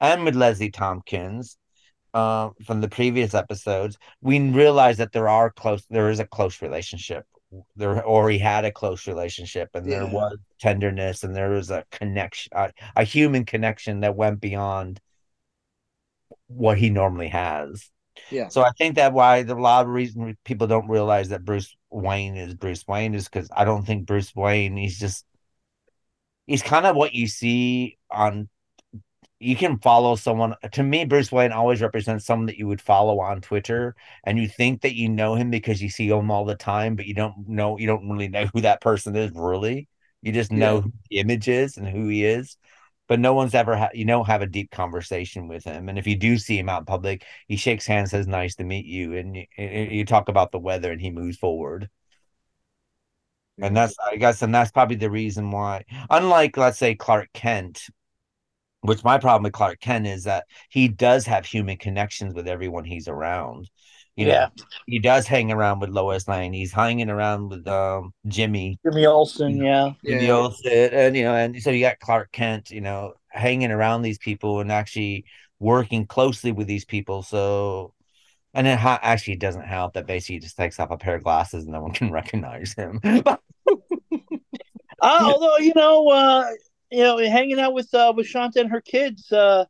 and 0.00 0.24
with 0.24 0.34
Leslie 0.34 0.70
Thompkins, 0.70 1.58
uh, 2.14 2.50
from 2.64 2.80
the 2.80 2.88
previous 2.88 3.34
episodes, 3.34 3.98
we 4.22 4.40
realize 4.40 4.96
that 4.96 5.12
there 5.12 5.28
are 5.28 5.50
close. 5.50 5.84
There 5.90 6.08
is 6.08 6.20
a 6.20 6.26
close 6.26 6.62
relationship. 6.62 7.26
There, 7.76 8.02
or 8.04 8.30
he 8.30 8.38
had 8.38 8.64
a 8.64 8.72
close 8.72 9.06
relationship, 9.06 9.70
and 9.74 9.90
there 9.90 10.06
was 10.06 10.36
tenderness, 10.60 11.22
and 11.22 11.34
there 11.34 11.50
was 11.50 11.70
a 11.70 11.84
connection, 11.90 12.52
a, 12.54 12.72
a 12.96 13.04
human 13.04 13.44
connection 13.44 14.00
that 14.00 14.16
went 14.16 14.40
beyond 14.40 15.00
what 16.48 16.78
he 16.78 16.90
normally 16.90 17.28
has. 17.28 17.90
Yeah. 18.30 18.48
So 18.48 18.62
I 18.62 18.70
think 18.78 18.96
that 18.96 19.12
why 19.12 19.42
the 19.42 19.54
a 19.54 19.56
lot 19.56 19.84
of 19.84 19.92
reason 19.92 20.36
people 20.44 20.66
don't 20.66 20.88
realize 20.88 21.28
that 21.28 21.44
Bruce 21.44 21.74
Wayne 21.90 22.36
is 22.36 22.54
Bruce 22.54 22.86
Wayne 22.86 23.14
is 23.14 23.28
because 23.28 23.48
I 23.54 23.64
don't 23.64 23.84
think 23.84 24.06
Bruce 24.06 24.34
Wayne 24.34 24.76
he's 24.76 24.98
just 24.98 25.24
he's 26.46 26.62
kind 26.62 26.86
of 26.86 26.96
what 26.96 27.12
you 27.14 27.26
see 27.26 27.98
on 28.10 28.48
you 29.38 29.54
can 29.54 29.78
follow 29.78 30.16
someone 30.16 30.54
to 30.72 30.82
me 30.82 31.04
Bruce 31.04 31.30
Wayne 31.30 31.52
always 31.52 31.82
represents 31.82 32.24
someone 32.24 32.46
that 32.46 32.58
you 32.58 32.66
would 32.66 32.80
follow 32.80 33.20
on 33.20 33.40
Twitter 33.40 33.94
and 34.24 34.38
you 34.38 34.48
think 34.48 34.82
that 34.82 34.94
you 34.94 35.08
know 35.08 35.34
him 35.34 35.50
because 35.50 35.82
you 35.82 35.90
see 35.90 36.08
him 36.08 36.30
all 36.30 36.44
the 36.44 36.54
time 36.54 36.96
but 36.96 37.06
you 37.06 37.14
don't 37.14 37.48
know 37.48 37.78
you 37.78 37.86
don't 37.86 38.08
really 38.08 38.28
know 38.28 38.46
who 38.54 38.62
that 38.62 38.80
person 38.80 39.14
is 39.16 39.30
really. 39.34 39.88
You 40.22 40.32
just 40.32 40.50
know 40.50 40.76
Yeah. 40.76 40.80
who 40.80 40.92
the 41.10 41.18
image 41.18 41.48
is 41.48 41.76
and 41.76 41.86
who 41.86 42.08
he 42.08 42.24
is 42.24 42.56
but 43.08 43.20
no 43.20 43.34
one's 43.34 43.54
ever 43.54 43.76
had 43.76 43.90
you 43.94 44.04
don't 44.04 44.26
have 44.26 44.42
a 44.42 44.46
deep 44.46 44.70
conversation 44.70 45.48
with 45.48 45.64
him 45.64 45.88
and 45.88 45.98
if 45.98 46.06
you 46.06 46.16
do 46.16 46.38
see 46.38 46.58
him 46.58 46.68
out 46.68 46.80
in 46.80 46.86
public 46.86 47.24
he 47.46 47.56
shakes 47.56 47.86
hands 47.86 48.10
says 48.10 48.26
nice 48.26 48.54
to 48.56 48.64
meet 48.64 48.86
you 48.86 49.16
and 49.16 49.36
you, 49.36 49.46
you 49.58 50.04
talk 50.04 50.28
about 50.28 50.50
the 50.52 50.58
weather 50.58 50.90
and 50.90 51.00
he 51.00 51.10
moves 51.10 51.36
forward. 51.36 51.88
And 53.58 53.66
mm-hmm. 53.66 53.74
that's 53.74 53.96
i 54.10 54.16
guess 54.16 54.42
and 54.42 54.54
that's 54.54 54.70
probably 54.70 54.96
the 54.96 55.10
reason 55.10 55.50
why 55.50 55.84
unlike 56.10 56.56
let's 56.56 56.78
say 56.78 56.94
clark 56.94 57.28
kent 57.32 57.88
which 58.86 59.04
my 59.04 59.18
problem 59.18 59.42
with 59.44 59.52
clark 59.52 59.80
kent 59.80 60.06
is 60.06 60.24
that 60.24 60.44
he 60.70 60.88
does 60.88 61.26
have 61.26 61.44
human 61.46 61.76
connections 61.76 62.34
with 62.34 62.48
everyone 62.48 62.84
he's 62.84 63.08
around 63.08 63.68
you 64.16 64.24
know 64.26 64.32
Yeah. 64.32 64.48
he 64.86 64.98
does 64.98 65.26
hang 65.26 65.52
around 65.52 65.80
with 65.80 65.90
lois 65.90 66.26
lane 66.28 66.52
he's 66.52 66.72
hanging 66.72 67.10
around 67.10 67.50
with 67.50 67.66
um 67.68 68.12
jimmy 68.26 68.78
Jimmy 68.84 69.06
Olsen, 69.06 69.56
yeah. 69.56 69.86
in 70.04 70.14
Yeah. 70.14 70.18
the 70.18 70.30
old 70.30 70.56
sit, 70.56 70.92
and 70.94 71.16
you 71.16 71.24
know, 71.24 71.34
and 71.34 71.60
so 71.62 71.70
you 71.70 71.80
got 71.84 71.98
Clark 71.98 72.32
Kent, 72.32 72.70
you 72.70 72.80
know, 72.80 73.12
hanging 73.28 73.70
around 73.70 74.02
these 74.02 74.18
people 74.18 74.60
and 74.60 74.70
actually 74.72 75.24
working 75.58 76.06
closely 76.06 76.52
with 76.52 76.66
these 76.66 76.84
people. 76.84 77.22
So, 77.22 77.92
and 78.54 78.66
it 78.66 78.78
ha- 78.78 79.00
actually 79.02 79.36
doesn't 79.36 79.64
help 79.66 79.94
that 79.94 80.06
basically 80.06 80.36
he 80.36 80.40
just 80.40 80.56
takes 80.56 80.78
off 80.80 80.90
a 80.90 80.96
pair 80.98 81.16
of 81.16 81.24
glasses 81.24 81.64
and 81.64 81.72
no 81.72 81.82
one 81.82 81.92
can 81.92 82.10
recognize 82.20 82.72
him. 82.74 83.00
Uh, 85.00 85.20
although 85.22 85.58
you 85.58 85.72
know, 85.76 86.08
uh, 86.08 86.46
you 86.96 87.02
know, 87.02 87.18
hanging 87.18 87.60
out 87.60 87.74
with 87.74 87.92
uh, 87.94 88.12
with 88.16 88.26
Shanta 88.26 88.60
and 88.60 88.70
her 88.70 88.80
kids, 88.80 89.30
uh, 89.30 89.66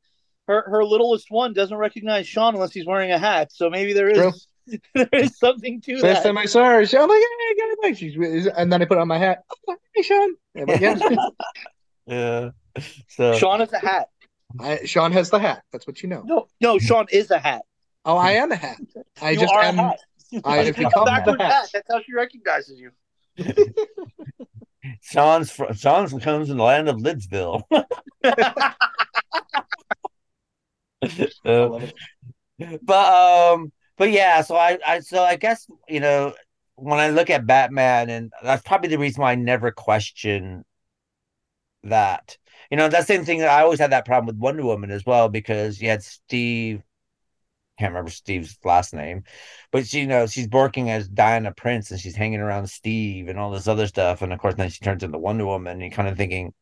her 0.47 0.63
her 0.69 0.85
littlest 0.85 1.31
one 1.31 1.53
doesn't 1.53 1.77
recognize 1.77 2.27
Sean 2.29 2.55
unless 2.55 2.73
he's 2.73 2.87
wearing 2.87 3.11
a 3.11 3.19
hat. 3.19 3.51
So 3.53 3.69
maybe 3.69 3.93
there 3.93 4.09
is 4.09 4.47
True. 4.67 4.79
there 4.95 5.09
is 5.13 5.37
something 5.39 5.81
to 5.83 5.95
Last 5.95 6.03
that. 6.03 6.23
time 6.23 6.39
I 6.39 6.45
saw 6.47 6.65
her, 6.65 6.87
she- 6.87 6.97
I'm 6.97 7.09
like, 7.09 7.19
hey, 7.19 7.55
get 7.57 7.65
it 7.71 7.83
back. 7.83 7.97
She's, 7.97 8.47
and 8.47 8.73
then 8.73 8.83
I 8.83 8.85
put 8.85 8.99
on 8.99 9.09
my 9.09 9.19
hat. 9.19 9.43
Oh, 9.69 9.77
hey, 9.95 10.03
Sean. 10.03 10.35
Like, 10.55 10.81
yeah. 10.81 10.99
yeah, 12.07 12.51
so 13.09 13.35
Sean 13.35 13.61
is 13.61 13.73
a 13.73 13.79
hat. 13.79 14.09
I, 14.61 14.85
Sean 14.85 15.11
has 15.13 15.31
the 15.31 15.39
hat. 15.41 15.63
That's 15.73 15.87
what 15.87 16.03
you 16.03 16.09
know. 16.09 16.23
No, 16.25 16.47
no, 16.61 16.79
Sean 16.79 17.07
is 17.11 17.31
a 17.31 17.39
hat. 17.39 17.63
Oh, 18.05 18.17
I 18.17 18.33
am 18.33 18.53
a 18.53 18.57
hat. 18.57 18.79
I 19.21 19.31
you 19.33 19.41
just 19.41 19.53
are 19.53 19.63
am. 19.63 19.79
a 19.81 19.83
hat. 19.83 20.01
I 20.45 20.57
have 20.59 20.75
Pick 20.77 20.87
a 20.87 20.89
become 20.89 21.05
the 21.05 21.11
backwards 21.11 21.43
hat. 21.43 21.69
That's 21.73 21.89
how 21.91 22.01
she 22.03 22.13
recognizes 22.13 22.79
you. 22.79 22.91
Sean's 25.01 25.51
fr- 25.51 25.73
Sean's 25.73 26.13
comes 26.23 26.51
in 26.51 26.57
the 26.57 26.63
land 26.63 26.89
of 26.89 26.97
Lidsville. 26.97 27.63
Uh, 31.45 31.87
but 32.83 33.53
um 33.53 33.73
but 33.97 34.11
yeah 34.11 34.43
so 34.43 34.57
I, 34.57 34.79
I 34.87 35.01
so 35.01 35.23
i 35.23 35.37
guess 35.37 35.67
you 35.89 36.01
know 36.01 36.35
when 36.77 36.99
i 36.99 37.11
look 37.11 37.31
at 37.31 37.47
batman 37.47 38.11
and 38.11 38.33
that's 38.43 38.63
probably 38.63 38.89
the 38.89 38.99
reason 38.99 39.23
why 39.23 39.33
i 39.33 39.35
never 39.35 39.71
question 39.71 40.65
that 41.85 42.37
you 42.71 42.77
know 42.77 42.89
that 42.89 43.07
same 43.07 43.25
thing 43.25 43.43
i 43.43 43.61
always 43.63 43.79
had 43.79 43.93
that 43.93 44.05
problem 44.05 44.27
with 44.27 44.37
wonder 44.37 44.65
woman 44.65 44.91
as 44.91 45.05
well 45.07 45.29
because 45.29 45.81
you 45.81 45.89
had 45.89 46.03
steve 46.03 46.83
can't 47.79 47.93
remember 47.93 48.11
steve's 48.11 48.59
last 48.65 48.95
name 48.95 49.23
but 49.71 49.87
she, 49.87 50.01
you 50.01 50.07
know 50.07 50.27
she's 50.27 50.49
working 50.49 50.91
as 50.91 51.09
diana 51.09 51.53
prince 51.53 51.91
and 51.91 52.01
she's 52.01 52.17
hanging 52.17 52.41
around 52.41 52.69
steve 52.69 53.29
and 53.29 53.39
all 53.39 53.51
this 53.51 53.69
other 53.69 53.87
stuff 53.87 54.23
and 54.23 54.33
of 54.33 54.39
course 54.39 54.55
then 54.55 54.71
she 54.71 54.85
turns 54.85 55.03
into 55.03 55.19
wonder 55.19 55.47
woman 55.47 55.73
and 55.73 55.81
you're 55.83 55.91
kind 55.91 56.09
of 56.09 56.17
thinking 56.17 56.53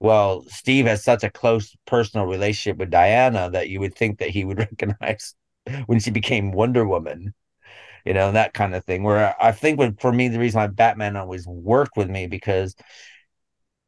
well, 0.00 0.44
Steve 0.48 0.86
has 0.86 1.02
such 1.02 1.24
a 1.24 1.30
close 1.30 1.74
personal 1.86 2.26
relationship 2.26 2.78
with 2.78 2.90
Diana 2.90 3.50
that 3.50 3.68
you 3.70 3.80
would 3.80 3.94
think 3.94 4.18
that 4.18 4.30
he 4.30 4.44
would 4.44 4.58
recognize 4.70 5.34
when 5.86 6.00
she 6.00 6.10
became 6.10 6.52
Wonder 6.52 6.86
Woman, 6.86 7.34
you 8.04 8.12
know, 8.14 8.32
that 8.32 8.54
kind 8.54 8.74
of 8.74 8.84
thing. 8.84 9.02
Where 9.02 9.34
I 9.42 9.52
think 9.52 9.78
when, 9.78 9.96
for 9.96 10.12
me, 10.12 10.28
the 10.28 10.38
reason 10.38 10.60
why 10.60 10.66
Batman 10.66 11.16
always 11.16 11.46
worked 11.46 11.96
with 11.96 12.10
me 12.10 12.26
because 12.26 12.74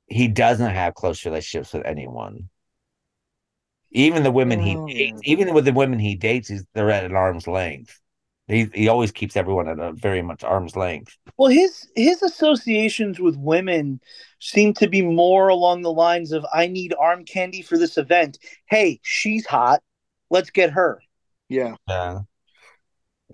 he 0.07 0.29
doesn't 0.29 0.71
have 0.71 0.95
close 0.95 1.25
relationships 1.25 1.73
with 1.73 1.85
anyone. 1.85 2.49
Even 3.93 4.23
the 4.23 4.31
women 4.31 4.61
he 4.61 4.75
Oh. 4.75 4.87
dates, 4.87 5.21
even 5.25 5.55
with 5.55 5.65
the 5.65 5.73
women 5.73 5.99
he 5.99 6.15
dates, 6.15 6.49
he's, 6.49 6.65
they're 6.75 6.91
at 6.91 7.05
an 7.05 7.17
arm's 7.17 7.47
length. 7.47 8.01
He 8.49 8.69
he 8.75 8.89
always 8.89 9.11
keeps 9.11 9.37
everyone 9.37 9.69
at 9.69 9.79
a 9.81 9.93
very 9.93 10.23
much 10.23 10.45
arm's 10.45 10.77
length. 10.77 11.17
Well, 11.37 11.51
his 11.51 11.89
his 11.97 12.23
associations 12.23 13.19
with 13.19 13.37
women 13.37 14.01
seem 14.41 14.73
to 14.75 14.89
be 14.89 15.03
more 15.03 15.49
along 15.49 15.83
the 15.83 15.93
lines 15.93 16.33
of 16.33 16.47
"I 16.53 16.67
need 16.69 16.95
arm 16.99 17.25
candy 17.25 17.63
for 17.63 17.77
this 17.77 17.99
event." 17.99 18.39
Hey, 18.67 19.01
she's 19.03 19.47
hot. 19.47 19.83
Let's 20.31 20.51
get 20.51 20.71
her. 20.71 21.01
Yeah. 21.49 21.75
Yeah. 21.89 22.21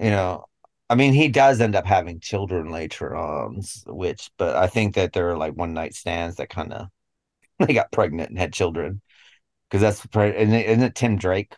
You 0.00 0.10
know, 0.10 0.46
I 0.88 0.94
mean, 0.94 1.12
he 1.12 1.28
does 1.28 1.60
end 1.60 1.76
up 1.76 1.86
having 1.86 2.20
children 2.20 2.70
later 2.70 3.14
on, 3.14 3.62
which, 3.86 4.30
but 4.38 4.56
I 4.56 4.66
think 4.66 4.94
that 4.94 5.12
they're 5.12 5.36
like 5.36 5.54
one 5.54 5.74
night 5.74 5.94
stands 5.94 6.36
that 6.36 6.48
kind 6.48 6.72
of 6.72 6.88
they 7.58 7.74
got 7.74 7.92
pregnant 7.92 8.30
and 8.30 8.38
had 8.38 8.52
children 8.52 9.02
because 9.72 9.80
that's 9.80 10.04
pre- 10.06 10.36
isn't 10.36 10.52
it, 10.54 10.66
isn't 10.66 10.82
it 10.82 10.94
Tim 10.94 11.16
Drake, 11.16 11.56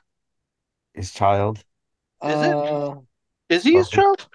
his 0.94 1.10
child? 1.12 1.58
Is 2.22 2.30
it? 2.32 2.54
Uh, 2.54 2.94
Is 3.48 3.64
he 3.64 3.72
his 3.74 3.88
child? 3.88 4.28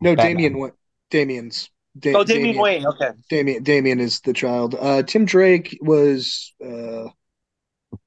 no, 0.00 0.16
Batman. 0.16 0.32
Damian. 0.34 0.58
Wa- 0.58 0.70
Damian's. 1.10 1.70
Da- 1.96 2.14
Oh, 2.16 2.24
Damian 2.24 2.58
Wayne. 2.58 2.84
Okay. 2.84 3.10
Damian. 3.30 3.62
Damian 3.62 4.00
is 4.00 4.20
the 4.22 4.32
child. 4.32 4.74
Uh, 4.74 5.04
Tim 5.04 5.24
Drake 5.24 5.78
was. 5.80 6.52
Uh, 6.60 7.10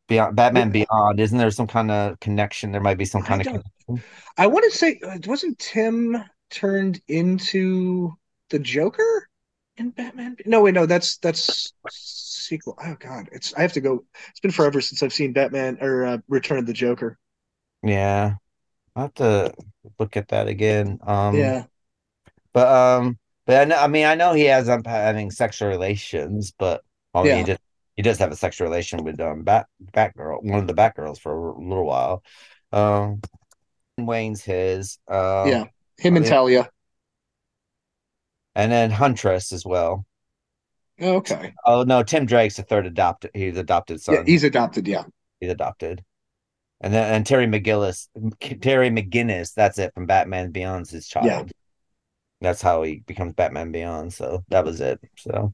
Beyond 0.10 0.36
Batman 0.36 0.68
Yeah. 0.68 0.86
Beyond, 0.86 1.20
isn't 1.22 1.38
there 1.38 1.50
some 1.50 1.68
kind 1.68 1.90
of 1.92 2.20
connection? 2.20 2.74
There 2.74 2.82
might 2.82 2.98
be 2.98 3.06
some 3.06 3.24
I 3.24 3.26
kind 3.26 3.42
of 3.42 3.48
connection. 3.48 4.04
I 4.38 4.48
want 4.48 4.70
to 4.70 4.78
say, 4.78 5.00
uh, 5.02 5.18
wasn't 5.26 5.58
Tim 5.60 6.22
turned 6.52 7.00
into 7.08 8.12
the 8.50 8.60
Joker 8.60 9.30
in 9.78 9.92
Batman? 9.92 10.38
No, 10.46 10.62
wait, 10.62 10.74
no, 10.74 10.86
that's 10.86 11.18
that's 11.18 11.74
sequel. 11.90 12.78
Oh 12.84 12.96
God, 13.00 13.30
it's 13.32 13.54
I 13.54 13.62
have 13.62 13.74
to 13.74 13.82
go. 13.82 14.06
It's 14.30 14.40
been 14.40 14.52
forever 14.52 14.82
since 14.82 15.04
I've 15.04 15.14
seen 15.14 15.34
Batman 15.34 15.78
or 15.82 16.06
uh, 16.06 16.18
Return 16.28 16.60
of 16.60 16.66
the 16.66 16.74
Joker. 16.74 17.18
Yeah, 17.84 18.36
I 18.96 19.02
have 19.04 19.16
to 19.16 19.54
look 20.00 20.18
at 20.18 20.30
that 20.30 20.48
again. 20.50 21.00
Um, 21.04 21.36
yeah, 21.40 21.66
But 22.54 22.68
um, 22.68 23.20
but 23.46 23.62
I 23.62 23.66
know, 23.66 23.78
I 23.78 23.88
mean, 23.88 24.06
I 24.06 24.16
know 24.16 24.34
he 24.34 24.46
has 24.46 24.70
um 24.70 24.84
having 24.86 25.32
sexual 25.32 25.70
relations, 25.70 26.54
but 26.58 26.84
I 27.14 27.24
mean, 27.24 27.30
Yeah. 27.30 27.38
he 27.38 27.44
just 27.44 27.62
he 27.96 28.02
does 28.04 28.18
have 28.20 28.32
a 28.32 28.36
sexual 28.36 28.68
relation 28.68 29.04
with 29.04 29.20
um 29.22 29.44
Bat 29.44 29.68
Batgirl, 29.94 30.44
one 30.44 30.60
of 30.62 30.68
the 30.68 30.74
Batgirls 30.74 31.20
for 31.20 31.50
a 31.52 31.60
little 31.60 31.86
while. 31.86 32.24
Um, 32.72 33.22
Wayne's 34.00 34.44
his. 34.44 35.00
Um, 35.10 35.50
yeah, 35.50 35.66
him 35.98 36.18
and. 36.18 36.26
Talia. 36.26 36.70
And 38.56 38.72
then 38.72 38.92
Huntress 38.92 39.52
as 39.52 39.66
well. 39.66 40.06
Okay, 41.02 41.54
Oh 41.66 41.84
no, 41.84 42.04
Tim 42.04 42.26
Drake's 42.26 42.56
the 42.58 42.64
third 42.64 42.86
adopted. 42.86 43.32
He's 43.34 43.58
adopted 43.58 44.02
son. 44.02 44.16
yeah, 44.16 44.24
he's 44.26 44.44
adopted. 44.44 44.88
Yeah, 44.88 45.04
he's 45.40 45.52
adopted. 45.52 46.04
And 46.82 46.94
then 46.94 47.14
and 47.14 47.26
Terry 47.26 47.48
McGillis, 47.48 48.08
Terry 48.62 48.90
McGinnis, 48.90 49.54
that's 49.54 49.78
it 49.80 49.94
from 49.94 50.06
Batman 50.06 50.52
Beyond's 50.52 50.92
his 50.92 51.08
child. 51.08 51.26
Yeah. 51.26 51.44
That's 52.42 52.62
how 52.62 52.84
he 52.84 52.98
becomes 53.00 53.34
Batman 53.34 53.72
Beyond. 53.72 54.14
So 54.14 54.44
that 54.50 54.66
was 54.66 54.82
it. 54.82 55.00
So, 55.18 55.54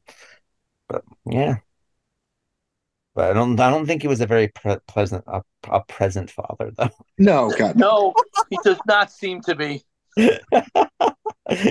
but 0.89 1.04
yeah. 1.26 1.58
But 3.14 3.30
I 3.30 3.34
don't. 3.34 3.60
I 3.60 3.70
don't 3.70 3.86
think 3.86 4.02
he 4.02 4.08
was 4.08 4.20
a 4.22 4.26
very 4.26 4.47
pre- 4.47 4.78
pleasant, 4.88 5.24
a, 5.28 5.41
a 5.70 5.84
present 5.84 6.32
father, 6.32 6.72
though. 6.76 6.89
no, 7.18 7.54
God, 7.58 7.78
No, 7.78 8.14
he 8.49 8.58
does 8.64 8.80
not 8.88 9.12
seem 9.12 9.41
to 9.41 9.56
be. 9.56 9.84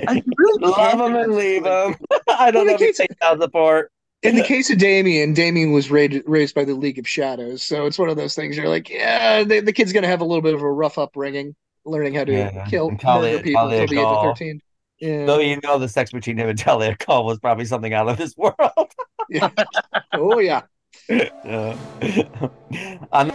I 0.08 0.22
really 0.36 0.62
Love 0.64 0.74
can't 0.76 1.00
him 1.00 1.16
and 1.16 1.34
leave 1.34 1.64
doing- 1.64 1.88
him. 1.94 1.96
I 2.28 2.50
don't 2.50 2.66
Well, 2.66 2.66
know 2.66 2.74
if 2.74 2.80
he 2.80 2.86
he 2.86 2.92
takes 2.92 3.14
child 3.20 3.40
support. 3.40 3.90
In 4.22 4.36
the 4.36 4.42
case 4.42 4.68
of 4.70 4.76
Damian, 4.76 5.32
Damian 5.32 5.72
was 5.72 5.90
raised, 5.90 6.22
raised 6.26 6.54
by 6.54 6.64
the 6.66 6.74
League 6.74 6.98
of 6.98 7.08
Shadows, 7.08 7.62
so 7.62 7.86
it's 7.86 7.98
one 7.98 8.10
of 8.10 8.16
those 8.18 8.34
things. 8.34 8.54
You're 8.56 8.68
like, 8.68 8.90
yeah, 8.90 9.44
the, 9.44 9.60
the 9.60 9.72
kid's 9.72 9.92
gonna 9.94 10.08
have 10.08 10.20
a 10.20 10.24
little 10.24 10.42
bit 10.42 10.52
of 10.52 10.60
a 10.60 10.70
rough 10.70 10.98
upbringing, 10.98 11.56
learning 11.86 12.14
how 12.14 12.24
to 12.24 12.32
Yeah, 12.32 12.66
kill 12.66 12.94
Talia- 12.98 13.32
murder 13.32 13.42
people 13.44 13.60
Talia 13.62 13.80
until 13.82 13.94
the 13.96 14.00
age 14.00 14.06
of 14.06 14.22
thirteen. 14.38 14.60
Yeah, 14.98 15.24
Though 15.24 15.38
you 15.38 15.58
know 15.62 15.78
the 15.78 15.88
sex 15.88 16.12
between 16.12 16.36
him 16.36 16.50
and 16.50 16.58
Talia 16.58 16.90
al 16.90 16.96
Ghul 16.96 17.24
was 17.24 17.38
probably 17.38 17.64
something 17.64 17.94
out 17.94 18.08
of 18.10 18.18
this 18.18 18.36
world. 18.36 18.54
yeah. 19.30 19.48
Oh 20.12 20.38
yeah. 20.38 20.62
Yeah. 21.08 21.76
I'm 23.12 23.30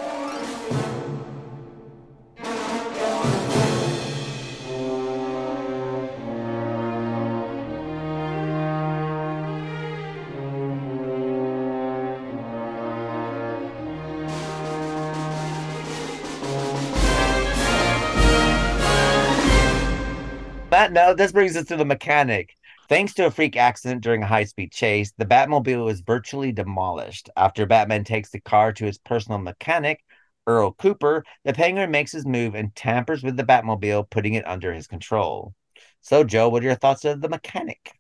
That 20.96 21.08
no, 21.08 21.14
this 21.14 21.34
brings 21.34 21.58
us 21.58 21.66
to 21.66 21.76
the 21.76 21.84
mechanic. 21.84 22.56
Thanks 22.88 23.14
to 23.16 23.26
a 23.26 23.32
freak 23.32 23.58
accident 23.58 24.02
during 24.02 24.24
a 24.24 24.28
high-speed 24.28 24.72
chase, 24.72 25.12
the 25.18 25.26
Batmobile 25.26 25.92
is 25.92 26.00
virtually 26.00 26.54
demolished. 26.54 27.30
After 27.36 27.66
Batman 27.66 28.06
takes 28.06 28.30
the 28.30 28.40
car 28.40 28.72
to 28.72 28.86
his 28.86 28.98
personal 28.98 29.40
mechanic, 29.40 30.00
Earl 30.48 30.72
Cooper, 30.72 31.26
the 31.44 31.52
Penguin 31.52 31.92
makes 31.92 32.14
his 32.14 32.26
move 32.26 32.56
and 32.56 32.74
tampers 32.76 33.24
with 33.24 33.36
the 33.36 33.44
Batmobile, 33.44 34.10
putting 34.10 34.36
it 34.36 34.48
under 34.48 34.74
his 34.74 34.88
control. 34.88 35.54
So, 36.00 36.24
Joe, 36.24 36.48
what 36.48 36.64
are 36.64 36.68
your 36.68 36.76
thoughts 36.76 37.04
of 37.04 37.20
the 37.20 37.28
mechanic? 37.28 37.92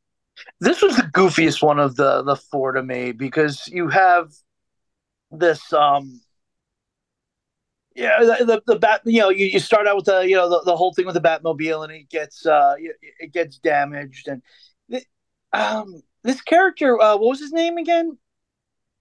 this 0.62 0.82
was 0.82 0.96
the 0.96 1.04
goofiest 1.04 1.62
one 1.62 1.80
of 1.80 1.98
the 1.98 2.24
the 2.24 2.36
four 2.36 2.74
to 2.74 2.84
me 2.84 3.12
because 3.12 3.68
you 3.68 3.90
have 3.90 4.32
this 5.32 5.74
um 5.74 6.22
yeah 7.96 8.20
the, 8.20 8.46
the 8.46 8.62
the 8.68 8.80
bat 8.80 9.02
you 9.06 9.20
know 9.22 9.30
you, 9.30 9.46
you 9.46 9.60
start 9.60 9.88
out 9.88 9.96
with 9.96 10.06
the 10.06 10.20
you 10.22 10.36
know 10.36 10.50
the, 10.50 10.62
the 10.66 10.76
whole 10.76 10.94
thing 10.94 11.06
with 11.06 11.16
the 11.16 11.22
batmobile 11.22 11.84
and 11.84 11.94
it 11.94 12.10
gets 12.10 12.46
uh 12.46 12.76
it 12.78 12.96
it 13.20 13.34
gets 13.34 13.58
damaged 13.58 14.28
and 14.28 14.42
th- 14.92 15.06
um 15.54 16.02
this 16.24 16.42
character 16.42 17.02
uh 17.02 17.16
what 17.16 17.30
was 17.30 17.40
his 17.40 17.52
name 17.54 17.78
again 17.78 18.18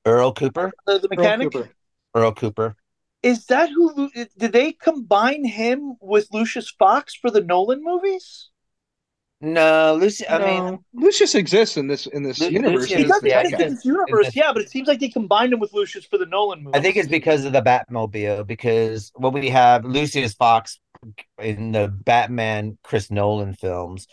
Earl 0.06 0.32
Cooper? 0.32 0.72
the, 0.86 0.98
the 0.98 1.08
Earl 1.10 1.16
mechanic 1.16 1.52
Cooper. 1.52 1.70
Earl 2.14 2.32
Cooper. 2.32 2.76
is 3.22 3.46
that 3.46 3.70
who 3.70 3.92
Lu- 3.94 4.26
did 4.38 4.52
they 4.52 4.72
combine 4.72 5.44
him 5.44 5.96
with 6.00 6.28
lucius 6.32 6.70
fox 6.70 7.14
for 7.14 7.30
the 7.30 7.40
nolan 7.40 7.82
movies 7.82 8.50
No, 9.44 9.96
Lucy. 10.00 10.26
I 10.28 10.38
mean, 10.38 10.78
Lucius 10.94 11.34
exists 11.34 11.76
in 11.76 11.86
this 11.86 12.06
in 12.06 12.22
this 12.22 12.40
Lu- 12.40 12.48
universe. 12.48 12.82
Lucius 12.82 12.98
he 13.00 13.04
does 13.04 13.20
the 13.20 13.38
exist 13.40 13.62
in 13.62 13.74
this 13.74 13.84
universe 13.84 14.26
this- 14.26 14.36
yeah 14.36 14.52
but 14.52 14.62
it 14.62 14.70
seems 14.70 14.88
like 14.88 15.00
they 15.00 15.08
combined 15.08 15.52
him 15.52 15.60
with 15.60 15.72
lucius 15.72 16.04
for 16.04 16.18
the 16.18 16.26
nolan 16.26 16.62
movie. 16.64 16.78
I 16.78 16.80
think 16.80 16.96
it's 16.96 17.08
because 17.08 17.44
of 17.44 17.52
the 17.52 17.62
Batmobile. 17.62 18.46
Because 18.46 19.12
what 19.14 19.32
we 19.32 19.50
have, 19.50 19.84
Lucius 19.84 20.34
Fox 20.34 20.78
in 21.38 21.72
the 21.72 21.88
Batman 21.88 22.78
Chris 22.82 23.10
Nolan 23.10 23.54
films, 23.54 24.06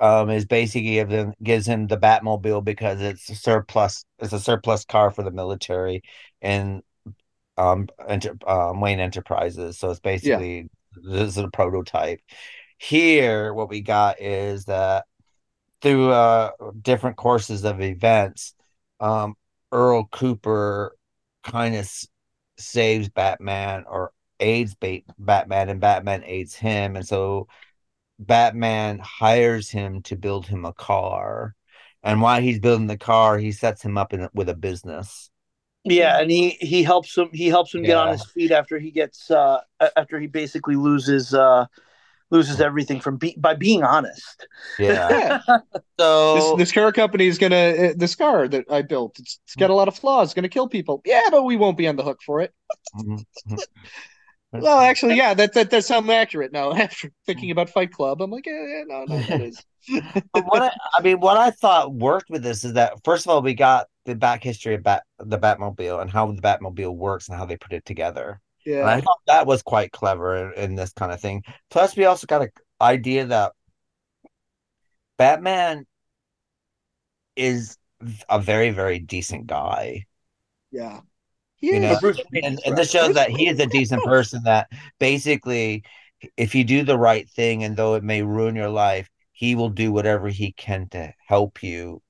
um, 0.00 0.30
is 0.30 0.46
basically 0.46 0.92
give 0.92 1.10
him, 1.10 1.34
gives 1.42 1.66
him 1.66 1.86
the 1.86 1.98
Batmobile 1.98 2.64
because 2.64 3.00
it's 3.00 3.28
a 3.28 3.34
surplus. 3.34 4.04
It's 4.20 4.32
a 4.32 4.40
surplus 4.40 4.84
car 4.84 5.10
for 5.10 5.22
the 5.22 5.32
military 5.32 6.02
and 6.40 6.82
um, 7.58 7.88
enter, 8.08 8.36
um 8.46 8.80
Wayne 8.80 9.00
Enterprises. 9.00 9.78
So 9.78 9.90
it's 9.90 10.00
basically 10.00 10.70
this 10.94 11.28
is 11.30 11.38
a 11.38 11.48
prototype. 11.48 12.20
Here, 12.82 13.54
what 13.54 13.68
we 13.68 13.80
got 13.80 14.20
is 14.20 14.64
that 14.66 15.06
through 15.82 16.10
uh 16.10 16.52
different 16.82 17.16
courses 17.16 17.64
of 17.64 17.80
events, 17.82 18.54
um, 19.00 19.36
Earl 19.72 20.06
Cooper 20.12 20.96
kind 21.44 21.74
of 21.76 21.82
s- 21.82 22.08
saves 22.58 23.08
Batman 23.10 23.84
or 23.88 24.12
aids 24.40 24.74
ba- 24.76 25.02
Batman, 25.18 25.68
and 25.70 25.80
Batman 25.80 26.24
aids 26.24 26.54
him, 26.56 26.96
and 26.96 27.06
so 27.06 27.48
Batman 28.18 29.00
hires 29.00 29.70
him 29.70 30.02
to 30.04 30.16
build 30.16 30.46
him 30.46 30.64
a 30.66 30.72
car. 30.74 31.54
And 32.02 32.22
while 32.22 32.42
he's 32.42 32.60
building 32.60 32.88
the 32.88 32.98
car, 32.98 33.38
he 33.38 33.52
sets 33.52 33.82
him 33.84 33.98
up 33.98 34.12
in, 34.14 34.28
with 34.34 34.48
a 34.50 34.56
business. 34.56 35.30
Yeah, 35.84 36.20
and 36.20 36.30
he 36.30 36.50
he 36.60 36.84
helps 36.84 37.16
him 37.18 37.28
he 37.32 37.48
helps 37.48 37.74
him 37.74 37.82
get 37.82 37.96
on 37.96 38.10
his 38.12 38.24
feet 38.24 38.52
after 38.52 38.78
he 38.78 38.92
gets 38.92 39.30
uh 39.30 39.60
after 39.96 40.20
he 40.20 40.28
basically 40.28 40.76
loses 40.76 41.34
uh 41.34 41.66
loses 42.32 42.60
everything 42.60 43.00
from 43.00 43.16
be- 43.18 43.36
by 43.38 43.54
being 43.54 43.84
honest. 43.84 44.46
Yeah. 44.78 45.40
Yeah, 45.48 45.58
this 46.34 46.44
So 46.44 46.56
this 46.56 46.72
car 46.72 46.90
company 46.90 47.26
is 47.28 47.38
gonna 47.38 47.56
uh, 47.56 47.92
this 47.96 48.16
car 48.16 48.48
that 48.48 48.64
I 48.68 48.82
built. 48.82 49.18
It's, 49.20 49.38
it's 49.44 49.54
got 49.54 49.70
a 49.70 49.74
lot 49.74 49.86
of 49.86 49.96
flaws. 49.96 50.28
It's 50.28 50.34
gonna 50.34 50.48
kill 50.48 50.68
people. 50.68 51.00
Yeah, 51.04 51.22
but 51.30 51.44
we 51.44 51.56
won't 51.56 51.76
be 51.78 51.86
on 51.86 51.94
the 51.96 52.02
hook 52.02 52.20
for 52.26 52.40
it. 52.40 52.52
Mhm. 52.96 53.24
Well, 54.52 54.80
actually, 54.80 55.16
yeah, 55.16 55.32
that 55.34 55.54
that 55.54 55.70
that 55.70 55.84
sounds 55.84 56.10
accurate 56.10 56.52
now. 56.52 56.72
After 56.76 57.10
thinking 57.26 57.50
about 57.50 57.70
Fight 57.70 57.92
Club, 57.92 58.20
I'm 58.20 58.30
like, 58.30 58.46
eh, 58.46 58.84
no, 58.86 59.04
no, 59.08 59.18
that 59.18 59.40
is. 59.40 59.64
But 60.32 60.44
what 60.46 60.62
I, 60.62 60.70
I 60.96 61.02
mean, 61.02 61.18
what 61.20 61.36
I 61.36 61.50
thought 61.50 61.92
worked 61.92 62.30
with 62.30 62.42
this 62.42 62.64
is 62.64 62.74
that 62.74 62.94
first 63.04 63.26
of 63.26 63.30
all, 63.30 63.42
we 63.42 63.54
got 63.54 63.88
the 64.04 64.14
back 64.14 64.42
history 64.44 64.74
of 64.74 64.82
Bat, 64.82 65.02
the 65.18 65.38
Batmobile 65.38 66.00
and 66.00 66.10
how 66.10 66.30
the 66.30 66.40
Batmobile 66.40 66.94
works 66.94 67.28
and 67.28 67.36
how 67.36 67.46
they 67.46 67.56
put 67.56 67.72
it 67.72 67.84
together. 67.84 68.40
And 68.80 68.90
I 68.90 69.00
thought 69.00 69.20
that 69.26 69.46
was 69.46 69.62
quite 69.62 69.92
clever 69.92 70.52
in, 70.52 70.64
in 70.70 70.74
this 70.76 70.92
kind 70.92 71.12
of 71.12 71.20
thing. 71.20 71.42
Plus, 71.70 71.96
we 71.96 72.04
also 72.04 72.26
got 72.26 72.42
an 72.42 72.50
idea 72.80 73.26
that 73.26 73.52
Batman 75.16 75.86
is 77.36 77.78
a 78.28 78.40
very, 78.40 78.70
very 78.70 78.98
decent 78.98 79.46
guy. 79.46 80.06
yeah. 80.70 81.00
You 81.70 81.80
Yeah, 81.80 81.80
know, 81.80 81.96
Bruce 81.96 82.20
and, 82.42 82.60
and 82.64 82.76
this 82.76 82.90
shows 82.90 83.14
that 83.14 83.30
he 83.30 83.48
is 83.48 83.58
a 83.58 83.66
decent 83.66 84.04
person. 84.04 84.42
That 84.44 84.68
basically, 84.98 85.84
if 86.36 86.54
you 86.54 86.64
do 86.64 86.84
the 86.84 86.98
right 86.98 87.28
thing, 87.30 87.64
and 87.64 87.76
though 87.76 87.94
it 87.94 88.04
may 88.04 88.22
ruin 88.22 88.56
your 88.56 88.68
life, 88.68 89.08
he 89.32 89.54
will 89.54 89.70
do 89.70 89.92
whatever 89.92 90.28
he 90.28 90.52
can 90.52 90.88
to 90.90 91.12
help 91.26 91.62
you 91.62 92.02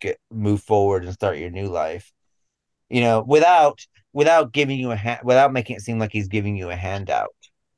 get 0.00 0.18
move 0.30 0.62
forward 0.62 1.04
and 1.04 1.14
start 1.14 1.38
your 1.38 1.50
new 1.50 1.68
life. 1.68 2.12
You 2.90 3.02
know, 3.02 3.22
without 3.26 3.86
without 4.18 4.52
giving 4.52 4.78
you 4.80 4.90
a 4.92 4.96
hand, 4.96 5.20
without 5.24 5.52
making 5.52 5.76
it 5.76 5.82
seem 5.82 5.98
like 5.98 6.12
he's 6.12 6.28
giving 6.28 6.56
you 6.56 6.70
a 6.70 6.76
handout. 6.76 7.34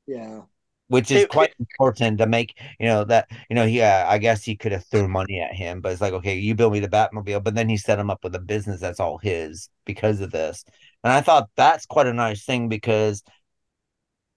yeah. 0.07 0.41
which 0.87 1.09
is 1.09 1.23
It- 1.23 1.25
quite 1.25 1.53
important 1.59 2.17
to 2.17 2.27
make 2.27 2.59
you 2.79 2.85
know 2.87 3.03
that 3.05 3.27
you 3.49 3.55
know 3.55 3.63
yeah 3.63 4.05
uh, 4.07 4.11
i 4.11 4.17
guess 4.17 4.43
he 4.43 4.55
could 4.55 4.71
have 4.73 4.85
thrown 4.85 5.09
money 5.09 5.39
at 5.39 5.53
him 5.55 5.79
but 5.79 5.91
it's 5.91 6.01
like 6.01 6.13
okay 6.13 6.37
you 6.37 6.53
build 6.53 6.73
me 6.73 6.79
the 6.79 6.87
batmobile 6.89 7.41
but 7.43 7.55
then 7.55 7.69
he 7.69 7.77
set 7.77 7.99
him 7.99 8.09
up 8.09 8.23
with 8.23 8.35
a 8.35 8.39
business 8.39 8.81
that's 8.81 8.99
all 8.99 9.17
his 9.17 9.69
because 9.85 10.19
of 10.19 10.31
this 10.31 10.65
and 11.03 11.13
i 11.13 11.21
thought 11.21 11.49
that's 11.55 11.85
quite 11.85 12.07
a 12.07 12.13
nice 12.13 12.43
thing 12.43 12.67
because 12.67 13.23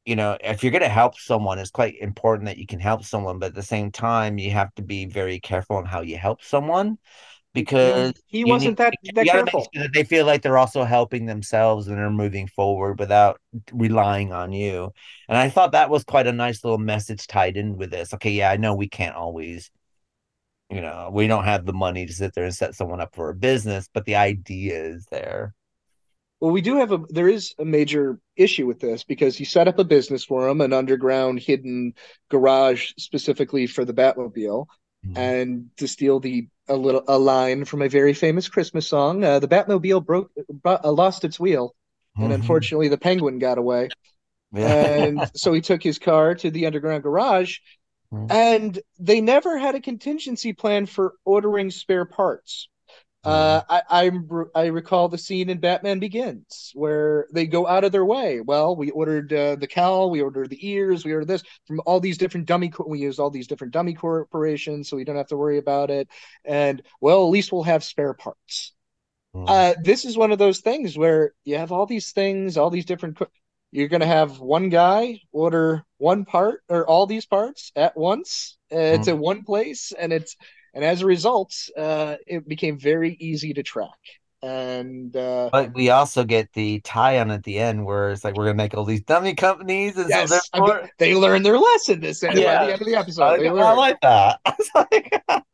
you 0.04 0.16
know 0.16 0.36
if 0.40 0.62
you're 0.62 0.72
going 0.72 0.82
to 0.82 0.88
help 0.88 1.18
someone 1.18 1.58
it's 1.58 1.70
quite 1.70 1.96
important 1.98 2.46
that 2.46 2.58
you 2.58 2.66
can 2.66 2.80
help 2.80 3.04
someone 3.04 3.38
but 3.38 3.46
at 3.46 3.54
the 3.54 3.62
same 3.62 3.90
time 3.90 4.38
you 4.38 4.50
have 4.50 4.74
to 4.74 4.82
be 4.82 5.06
very 5.06 5.40
careful 5.40 5.76
on 5.76 5.84
how 5.84 6.00
you 6.00 6.16
help 6.18 6.42
someone 6.42 6.98
because 7.54 8.12
he 8.26 8.44
wasn't 8.44 8.72
need- 8.72 8.76
that 8.78 8.94
that 9.14 9.26
careful. 9.26 9.66
sure 9.72 9.84
that 9.84 9.92
they 9.94 10.04
feel 10.04 10.26
like 10.26 10.42
they're 10.42 10.58
also 10.58 10.84
helping 10.84 11.26
themselves 11.26 11.88
and 11.88 11.98
are 11.98 12.10
moving 12.10 12.48
forward 12.48 12.98
without 12.98 13.40
relying 13.72 14.32
on 14.32 14.52
you. 14.52 14.92
And 15.28 15.38
I 15.38 15.48
thought 15.48 15.72
that 15.72 15.88
was 15.88 16.04
quite 16.04 16.26
a 16.26 16.32
nice 16.32 16.64
little 16.64 16.78
message 16.78 17.26
tied 17.28 17.56
in 17.56 17.76
with 17.76 17.90
this. 17.90 18.12
Okay, 18.14 18.32
yeah, 18.32 18.50
I 18.50 18.56
know 18.56 18.74
we 18.74 18.88
can't 18.88 19.14
always, 19.16 19.70
you 20.68 20.80
know, 20.80 21.10
we 21.12 21.28
don't 21.28 21.44
have 21.44 21.64
the 21.64 21.72
money 21.72 22.06
to 22.06 22.12
sit 22.12 22.34
there 22.34 22.44
and 22.44 22.54
set 22.54 22.74
someone 22.74 23.00
up 23.00 23.14
for 23.14 23.30
a 23.30 23.34
business, 23.34 23.88
but 23.94 24.04
the 24.04 24.16
idea 24.16 24.84
is 24.84 25.06
there. 25.10 25.54
Well, 26.40 26.50
we 26.50 26.60
do 26.60 26.76
have 26.76 26.92
a 26.92 26.98
there 27.08 27.28
is 27.28 27.54
a 27.58 27.64
major 27.64 28.18
issue 28.36 28.66
with 28.66 28.80
this 28.80 29.04
because 29.04 29.38
you 29.38 29.46
set 29.46 29.68
up 29.68 29.78
a 29.78 29.84
business 29.84 30.24
for 30.24 30.48
him, 30.48 30.60
an 30.60 30.72
underground 30.72 31.38
hidden 31.38 31.94
garage 32.28 32.92
specifically 32.98 33.66
for 33.66 33.84
the 33.84 33.94
Batmobile, 33.94 34.66
Mhm. 35.04 35.14
and 35.16 35.70
to 35.78 35.88
steal 35.88 36.20
the 36.20 36.48
a 36.68 36.76
little 36.76 37.04
a 37.08 37.18
line 37.18 37.64
from 37.64 37.82
a 37.82 37.88
very 37.88 38.14
famous 38.14 38.48
Christmas 38.48 38.86
song. 38.88 39.22
Uh, 39.24 39.38
the 39.38 39.48
Batmobile 39.48 40.04
broke 40.04 40.32
uh, 40.64 40.92
lost 40.92 41.24
its 41.24 41.38
wheel, 41.40 41.74
and 42.20 42.32
Mhm. 42.32 42.34
unfortunately 42.34 42.88
the 42.88 42.98
Penguin 42.98 43.38
got 43.38 43.58
away. 43.58 43.92
And 44.62 45.26
so 45.36 45.52
he 45.52 45.60
took 45.62 45.82
his 45.82 45.98
car 45.98 46.34
to 46.36 46.50
the 46.50 46.66
underground 46.66 47.02
garage, 47.04 47.58
Mhm. 48.10 48.34
and 48.34 48.80
they 48.98 49.20
never 49.20 49.58
had 49.58 49.74
a 49.74 49.80
contingency 49.80 50.52
plan 50.52 50.86
for 50.86 51.14
ordering 51.24 51.70
spare 51.70 52.06
parts. 52.06 52.68
Uh, 53.24 53.62
I, 53.70 53.82
I 53.90 54.10
I 54.54 54.66
recall 54.66 55.08
the 55.08 55.16
scene 55.16 55.48
in 55.48 55.58
Batman 55.58 55.98
Begins 55.98 56.72
where 56.74 57.26
they 57.32 57.46
go 57.46 57.66
out 57.66 57.82
of 57.84 57.90
their 57.90 58.04
way. 58.04 58.40
Well, 58.42 58.76
we 58.76 58.90
ordered 58.90 59.32
uh, 59.32 59.56
the 59.56 59.66
cowl, 59.66 60.10
we 60.10 60.20
ordered 60.20 60.50
the 60.50 60.68
ears, 60.68 61.06
we 61.06 61.12
ordered 61.12 61.28
this 61.28 61.42
from 61.66 61.80
all 61.86 62.00
these 62.00 62.18
different 62.18 62.46
dummy. 62.46 62.68
Co- 62.68 62.86
we 62.86 62.98
use 62.98 63.18
all 63.18 63.30
these 63.30 63.46
different 63.46 63.72
dummy 63.72 63.94
corporations, 63.94 64.90
so 64.90 64.96
we 64.96 65.04
don't 65.04 65.16
have 65.16 65.28
to 65.28 65.38
worry 65.38 65.56
about 65.58 65.90
it. 65.90 66.08
And 66.44 66.82
well, 67.00 67.24
at 67.24 67.30
least 67.30 67.50
we'll 67.50 67.62
have 67.62 67.82
spare 67.82 68.12
parts. 68.12 68.74
Mhm. 69.34 69.46
Uh, 69.48 69.74
this 69.82 70.04
is 70.04 70.16
one 70.16 70.32
of 70.32 70.38
those 70.38 70.60
things 70.60 70.96
where 70.96 71.32
you 71.44 71.56
have 71.58 71.72
all 71.72 71.86
these 71.86 72.12
things, 72.12 72.56
all 72.56 72.70
these 72.70 72.86
different. 72.86 73.18
Co- 73.18 73.28
you're 73.72 73.88
going 73.88 74.00
to 74.00 74.06
have 74.06 74.38
one 74.38 74.68
guy 74.68 75.20
order 75.32 75.84
one 75.98 76.24
part 76.24 76.62
or 76.68 76.86
all 76.86 77.06
these 77.06 77.26
parts 77.26 77.72
at 77.74 77.96
once. 77.96 78.56
Uh, 78.72 78.78
it's 78.78 79.08
in 79.08 79.18
one 79.18 79.42
place, 79.44 79.92
and 79.98 80.12
it's 80.12 80.36
and 80.74 80.84
as 80.84 81.02
a 81.02 81.06
result, 81.06 81.54
uh, 81.76 82.16
it 82.26 82.46
became 82.48 82.78
very 82.78 83.16
easy 83.20 83.54
to 83.54 83.62
track. 83.62 83.88
and 84.42 85.16
uh, 85.16 85.48
But 85.52 85.74
we 85.74 85.90
also 85.90 86.24
get 86.24 86.52
the 86.52 86.80
tie-on 86.80 87.30
at 87.30 87.44
the 87.44 87.58
end 87.58 87.86
where 87.86 88.10
it's 88.10 88.24
like 88.24 88.36
we're 88.36 88.44
gonna 88.44 88.54
make 88.56 88.74
all 88.74 88.84
these 88.84 89.02
dummy 89.02 89.34
companies, 89.34 89.96
and 89.96 90.08
yes, 90.10 90.30
so 90.30 90.38
I 90.52 90.60
mean, 90.60 90.90
they 90.98 91.14
learn 91.14 91.42
their 91.42 91.58
lesson 91.58 92.00
this 92.00 92.22
end 92.22 92.38
Yeah. 92.38 92.58
by 92.58 92.66
the 92.66 92.72
end 92.74 92.82
of 92.82 92.86
the 92.88 92.96
episode. 92.96 93.22
I, 93.24 93.38
They 93.38 93.48
I 93.48 93.72
like 93.72 94.00
that. 94.02 94.40
I 94.44 94.54
was 94.58 94.70
like, 94.74 95.22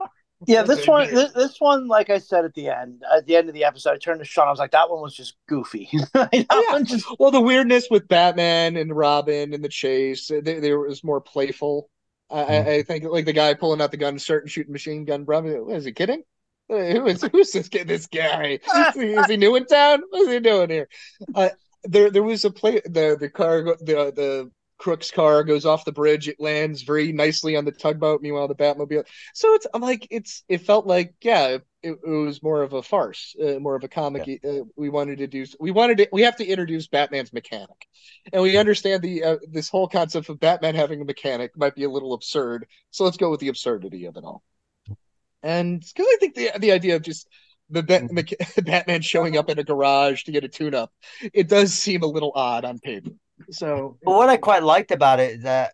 Yeah, 0.46 0.62
this 0.62 0.86
one, 0.86 1.12
this, 1.14 1.32
this 1.32 1.60
one, 1.60 1.86
like 1.86 2.08
I 2.08 2.16
said 2.18 2.46
at 2.46 2.54
the 2.54 2.68
end, 2.70 3.02
at 3.14 3.26
the 3.26 3.36
end 3.36 3.48
of 3.48 3.54
the 3.54 3.64
episode, 3.64 3.90
I 3.92 3.98
turned 3.98 4.20
to 4.20 4.24
Sean. 4.24 4.48
I 4.48 4.50
was 4.50 4.58
like, 4.58 4.70
"That 4.70 4.88
one 4.88 5.02
was 5.02 5.14
just 5.14 5.36
goofy." 5.46 5.90
that 6.14 6.30
yeah. 6.32 6.44
one 6.72 6.86
just, 6.86 7.04
Well, 7.18 7.30
the 7.30 7.42
weirdness 7.42 7.88
with 7.90 8.08
Batman 8.08 8.76
and 8.78 8.96
Robin 8.96 9.52
and 9.52 9.62
the 9.62 9.68
chase, 9.68 10.28
there, 10.28 10.40
there 10.62 10.78
was 10.78 11.04
more 11.04 11.20
playful. 11.20 11.90
I, 12.30 12.42
I, 12.42 12.74
I 12.74 12.82
think 12.82 13.04
like 13.04 13.24
the 13.24 13.32
guy 13.32 13.54
pulling 13.54 13.80
out 13.80 13.90
the 13.90 13.96
gun, 13.96 14.18
starting 14.18 14.48
shooting 14.48 14.72
machine 14.72 15.04
gun. 15.04 15.24
Robin, 15.24 15.70
is 15.70 15.84
he 15.84 15.92
kidding? 15.92 16.22
Who 16.68 17.06
is 17.06 17.22
who's 17.32 17.50
this 17.50 17.68
kid? 17.68 17.88
This 17.88 18.06
guy 18.06 18.60
is 18.62 18.94
he, 18.94 19.00
is 19.00 19.26
he 19.26 19.36
new 19.36 19.56
in 19.56 19.66
town? 19.66 20.02
What's 20.10 20.30
he 20.30 20.38
doing 20.38 20.70
here? 20.70 20.88
Uh, 21.34 21.48
there, 21.82 22.10
there 22.10 22.22
was 22.22 22.44
a 22.44 22.50
play. 22.50 22.80
The 22.84 23.16
the 23.18 23.28
car, 23.28 23.62
the 23.62 24.12
the 24.14 24.50
Crook's 24.78 25.10
car 25.10 25.42
goes 25.42 25.66
off 25.66 25.84
the 25.84 25.92
bridge. 25.92 26.28
It 26.28 26.40
lands 26.40 26.82
very 26.82 27.12
nicely 27.12 27.56
on 27.56 27.64
the 27.64 27.72
tugboat. 27.72 28.22
Meanwhile, 28.22 28.48
the 28.48 28.54
Batmobile. 28.54 29.04
So 29.34 29.54
it's 29.54 29.66
I'm 29.74 29.82
like 29.82 30.06
it's 30.10 30.44
it 30.48 30.58
felt 30.58 30.86
like 30.86 31.14
yeah, 31.22 31.58
it, 31.82 31.98
it 32.04 32.08
was 32.08 32.42
more 32.42 32.62
of 32.62 32.72
a 32.72 32.82
farce, 32.82 33.34
uh, 33.42 33.58
more 33.58 33.74
of 33.74 33.84
a 33.84 33.88
comic. 33.88 34.40
Uh, 34.44 34.64
we 34.76 34.88
wanted 34.88 35.18
to 35.18 35.26
do. 35.26 35.46
We 35.58 35.70
wanted 35.70 35.98
to. 35.98 36.08
We 36.12 36.22
have 36.22 36.36
to 36.36 36.46
introduce 36.46 36.88
Batman's 36.88 37.32
mechanic, 37.32 37.88
and 38.32 38.42
we 38.42 38.56
understand 38.56 39.02
the 39.02 39.24
uh, 39.24 39.36
this 39.50 39.68
whole 39.68 39.88
concept 39.88 40.28
of 40.28 40.40
Batman 40.40 40.74
having 40.74 41.00
a 41.00 41.04
mechanic 41.04 41.56
might 41.56 41.74
be 41.74 41.84
a 41.84 41.90
little 41.90 42.12
absurd. 42.12 42.66
So 42.90 43.04
let's 43.04 43.16
go 43.16 43.30
with 43.30 43.40
the 43.40 43.48
absurdity 43.48 44.06
of 44.06 44.16
it 44.16 44.24
all. 44.24 44.42
And 45.42 45.80
because 45.80 46.06
I 46.06 46.16
think 46.20 46.34
the 46.34 46.50
the 46.58 46.72
idea 46.72 46.96
of 46.96 47.02
just 47.02 47.28
the 47.70 47.82
Bat- 47.82 48.10
mecha- 48.10 48.64
Batman 48.64 49.00
showing 49.00 49.36
up 49.36 49.48
in 49.48 49.58
a 49.58 49.64
garage 49.64 50.24
to 50.24 50.32
get 50.32 50.44
a 50.44 50.48
tune 50.48 50.74
up, 50.74 50.92
it 51.32 51.48
does 51.48 51.72
seem 51.72 52.02
a 52.02 52.06
little 52.06 52.32
odd 52.34 52.64
on 52.64 52.78
paper. 52.78 53.10
So 53.50 53.96
but 54.04 54.12
what 54.12 54.28
I 54.28 54.36
quite 54.36 54.62
liked 54.62 54.90
about 54.90 55.20
it 55.20 55.36
is 55.36 55.42
that 55.44 55.72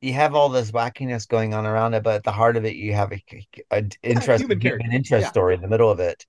you 0.00 0.12
have 0.14 0.34
all 0.34 0.48
this 0.48 0.70
wackiness 0.70 1.26
going 1.28 1.54
on 1.54 1.66
around 1.66 1.94
it, 1.94 2.02
but 2.02 2.16
at 2.16 2.24
the 2.24 2.32
heart 2.32 2.56
of 2.56 2.64
it, 2.64 2.76
you 2.76 2.94
have 2.94 3.12
a, 3.12 3.22
a 3.70 3.84
interest, 4.02 4.46
human 4.60 4.60
human, 4.60 4.92
interest 4.92 5.28
Yeah. 5.28 5.30
story 5.30 5.54
in 5.54 5.60
the 5.62 5.68
middle 5.68 5.90
of 5.90 6.00
it, 6.00 6.26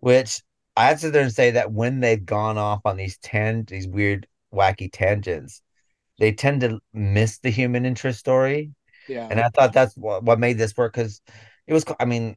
which 0.00 0.42
I 0.76 0.86
have 0.88 0.98
to 0.98 1.02
sit 1.06 1.12
there 1.12 1.22
and 1.24 1.32
say 1.32 1.52
that 1.52 1.72
when 1.72 2.00
they've 2.00 2.24
gone 2.24 2.58
off 2.58 2.82
on 2.84 2.96
these 2.96 3.18
tan 3.18 3.64
these 3.66 3.88
weird 3.88 4.26
wacky 4.52 4.90
tangents, 4.92 5.62
they 6.18 6.32
tend 6.32 6.62
to 6.62 6.80
miss 6.94 7.38
the 7.40 7.50
human 7.50 7.86
interest 7.86 8.20
story. 8.20 8.72
yeah, 9.06 9.30
And 9.30 9.40
I 9.40 9.50
thought 9.50 9.72
that's 9.74 9.96
what, 9.96 10.24
what 10.24 10.38
made 10.40 10.58
this 10.58 10.76
work 10.76 10.94
because 10.94 11.22
it 11.66 11.74
was, 11.74 11.84
I 12.00 12.04
mean, 12.06 12.36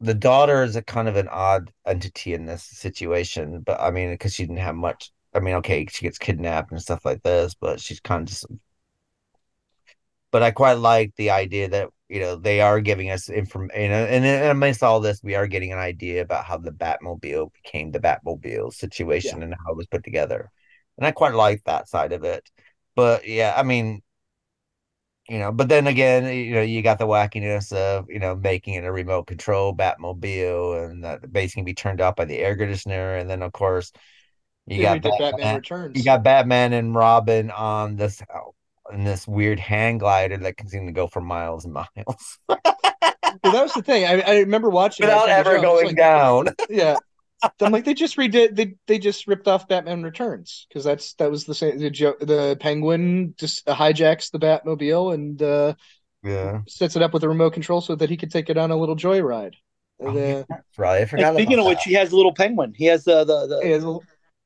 the 0.00 0.14
daughter 0.14 0.62
is 0.62 0.76
a 0.76 0.82
kind 0.82 1.08
of 1.08 1.16
an 1.16 1.28
odd 1.28 1.72
entity 1.86 2.34
in 2.34 2.44
this 2.46 2.64
situation, 2.64 3.60
but 3.62 3.80
I 3.80 3.90
mean, 3.90 4.10
because 4.10 4.34
she 4.34 4.44
didn't 4.44 4.58
have 4.58 4.74
much. 4.74 5.12
I 5.34 5.40
mean, 5.40 5.54
okay, 5.56 5.86
she 5.90 6.04
gets 6.06 6.18
kidnapped 6.18 6.70
and 6.72 6.80
stuff 6.82 7.04
like 7.04 7.22
this, 7.22 7.54
but 7.54 7.80
she's 7.80 8.00
kind 8.00 8.22
of 8.22 8.28
just. 8.28 8.46
But 10.32 10.42
I 10.42 10.50
quite 10.50 10.74
like 10.74 11.14
the 11.16 11.30
idea 11.30 11.68
that 11.68 11.88
you 12.08 12.20
know 12.20 12.36
they 12.36 12.60
are 12.60 12.80
giving 12.80 13.10
us 13.10 13.28
information, 13.28 13.82
you 13.82 13.88
know, 13.88 14.04
and, 14.04 14.24
and 14.24 14.50
amidst 14.50 14.82
all 14.82 15.00
this, 15.00 15.22
we 15.22 15.34
are 15.34 15.46
getting 15.46 15.72
an 15.72 15.78
idea 15.78 16.22
about 16.22 16.44
how 16.44 16.58
the 16.58 16.72
Batmobile 16.72 17.52
became 17.52 17.90
the 17.92 18.00
Batmobile 18.00 18.72
situation 18.72 19.42
and 19.42 19.54
how 19.54 19.72
it 19.72 19.76
was 19.76 19.86
put 19.86 20.04
together, 20.04 20.50
and 20.98 21.06
I 21.06 21.12
quite 21.12 21.34
like 21.34 21.62
that 21.64 21.88
side 21.88 22.12
of 22.12 22.24
it. 22.24 22.48
But 22.94 23.26
yeah, 23.28 23.54
I 23.56 23.62
mean, 23.62 24.02
you 25.28 25.38
know, 25.38 25.50
but 25.52 25.68
then 25.68 25.86
again, 25.86 26.24
you 26.32 26.54
know, 26.54 26.62
you 26.62 26.82
got 26.82 26.98
the 26.98 27.06
wackiness 27.06 27.72
of, 27.72 28.06
you 28.08 28.20
know, 28.20 28.36
making 28.36 28.74
it 28.74 28.84
a 28.84 28.92
remote 28.92 29.26
control 29.26 29.74
Batmobile 29.74 30.90
and 30.90 31.04
that 31.04 31.22
the 31.22 31.28
base 31.28 31.54
can 31.54 31.64
be 31.64 31.74
turned 31.74 32.00
off 32.00 32.16
by 32.16 32.24
the 32.24 32.38
air 32.38 32.56
conditioner. 32.56 33.16
And 33.16 33.28
then, 33.28 33.42
of 33.42 33.52
course, 33.52 33.92
you 34.66 34.80
got 34.80 35.02
Batman 35.02 35.32
Batman, 35.32 35.56
Returns. 35.56 35.98
you 35.98 36.04
got 36.04 36.22
Batman 36.22 36.72
and 36.72 36.94
Robin 36.94 37.50
on 37.50 37.96
this 37.96 38.22
in 38.92 39.04
this 39.04 39.26
weird 39.26 39.58
hang 39.58 39.98
glider 39.98 40.36
that 40.36 40.56
can 40.56 40.68
seem 40.68 40.86
to 40.86 40.92
go 40.92 41.06
for 41.06 41.20
miles 41.20 41.64
and 41.64 41.74
miles 41.74 42.38
Well, 42.48 43.52
that 43.52 43.62
was 43.62 43.74
the 43.74 43.82
thing. 43.82 44.04
I, 44.04 44.20
I 44.22 44.38
remember 44.40 44.70
watching 44.70 45.06
that 45.06 45.14
without 45.22 45.28
ever 45.28 45.56
show. 45.56 45.62
Going 45.62 45.86
like, 45.88 45.96
down. 45.96 46.48
Yeah. 46.70 46.96
I'm 47.60 47.70
like 47.70 47.84
they 47.84 47.92
just 47.94 48.16
redid 48.16 48.56
they 48.56 48.76
they 48.86 48.98
just 48.98 49.26
ripped 49.28 49.46
off 49.46 49.68
Batman 49.68 50.02
Returns 50.02 50.66
because 50.68 50.84
that's 50.84 51.12
that 51.14 51.30
was 51.30 51.44
the 51.44 51.54
same 51.54 51.78
the 51.78 51.90
jo- 51.90 52.16
the 52.18 52.56
Penguin 52.58 53.34
just 53.38 53.66
hijacks 53.66 54.30
the 54.30 54.38
Batmobile 54.38 55.12
and 55.14 55.40
uh 55.42 55.74
Yeah. 56.24 56.62
sets 56.66 56.96
it 56.96 57.02
up 57.02 57.12
with 57.12 57.24
a 57.24 57.28
remote 57.28 57.52
control 57.52 57.82
so 57.82 57.94
that 57.94 58.08
he 58.08 58.16
could 58.16 58.30
take 58.30 58.48
it 58.48 58.56
on 58.56 58.70
a 58.70 58.76
little 58.76 58.96
joyride. 58.96 59.54
Oh, 60.00 60.12
The- 60.12 60.46
yeah, 60.48 60.56
right. 60.78 61.02
I 61.02 61.04
forgot 61.04 61.34
speaking 61.34 61.54
about 61.58 61.66
of 61.66 61.68
which, 61.76 61.82
he 61.84 61.92
has 61.92 62.10
a 62.12 62.16
little 62.16 62.34
penguin. 62.34 62.72
He 62.74 62.86
has 62.86 63.04
the 63.04 63.24
the 63.24 63.46
the, 63.46 63.60
Yeah, 63.68 63.78
the- 63.78 64.00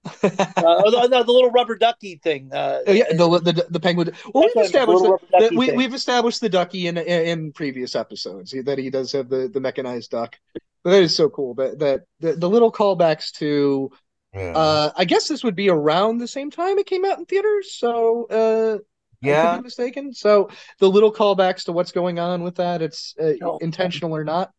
uh, 0.05 0.11
the, 0.23 1.09
the, 1.11 1.23
the 1.25 1.33
little 1.33 1.51
rubber 1.51 1.77
ducky 1.77 2.17
thing. 2.23 2.51
Uh, 2.53 2.81
Oh, 2.87 2.93
yeah, 2.93 3.13
the, 3.13 3.29
the 3.41 3.67
the 3.71 3.81
penguin. 3.81 4.13
Well, 4.35 4.45
we've 4.45 4.55
That's 4.55 4.57
right, 4.57 4.87
the 4.89 4.95
established 4.95 5.03
little 5.03 5.03
that, 5.03 5.11
rubber 5.11 5.27
that 5.33 5.41
ducky 5.43 5.57
we, 5.57 5.67
thing. 5.67 5.77
we've 5.77 5.95
established 5.95 6.41
the 6.41 6.49
ducky 6.49 6.87
in, 6.87 6.97
in 6.97 7.05
in 7.27 7.53
previous 7.53 7.95
episodes 7.95 8.55
that 8.65 8.79
he 8.79 8.91
does 8.91 9.13
have 9.13 9.29
the 9.29 9.49
the 9.53 9.61
mechanized 9.61 10.11
duck. 10.11 10.39
But 10.83 10.91
that 10.93 11.03
is 11.03 11.15
so 11.15 11.29
cool 11.29 11.55
that 11.55 11.79
that 11.81 12.03
the, 12.21 12.33
the 12.35 12.49
little 12.49 12.73
callbacks 12.73 13.33
to 13.33 13.91
Yeah. 14.35 14.53
uh 14.57 14.93
I 14.97 15.05
guess 15.05 15.29
this 15.29 15.45
would 15.45 15.57
be 15.57 15.69
around 15.69 16.19
the 16.19 16.29
same 16.29 16.51
time 16.51 16.79
it 16.79 16.87
came 16.87 17.05
out 17.05 17.19
in 17.19 17.27
theaters. 17.27 17.75
So 17.75 18.27
uh 18.31 18.79
I 19.23 19.27
could 19.27 19.29
yeah. 19.29 19.61
mistaken. 19.63 20.15
So 20.15 20.49
the 20.79 20.89
little 20.89 21.13
callbacks 21.13 21.65
to 21.65 21.73
what's 21.73 21.93
going 21.93 22.19
on 22.19 22.43
with 22.43 22.55
that, 22.55 22.81
it's 22.81 23.15
uh, 23.21 23.33
No. 23.39 23.59
intentional 23.59 24.17
or 24.17 24.25
not. 24.25 24.51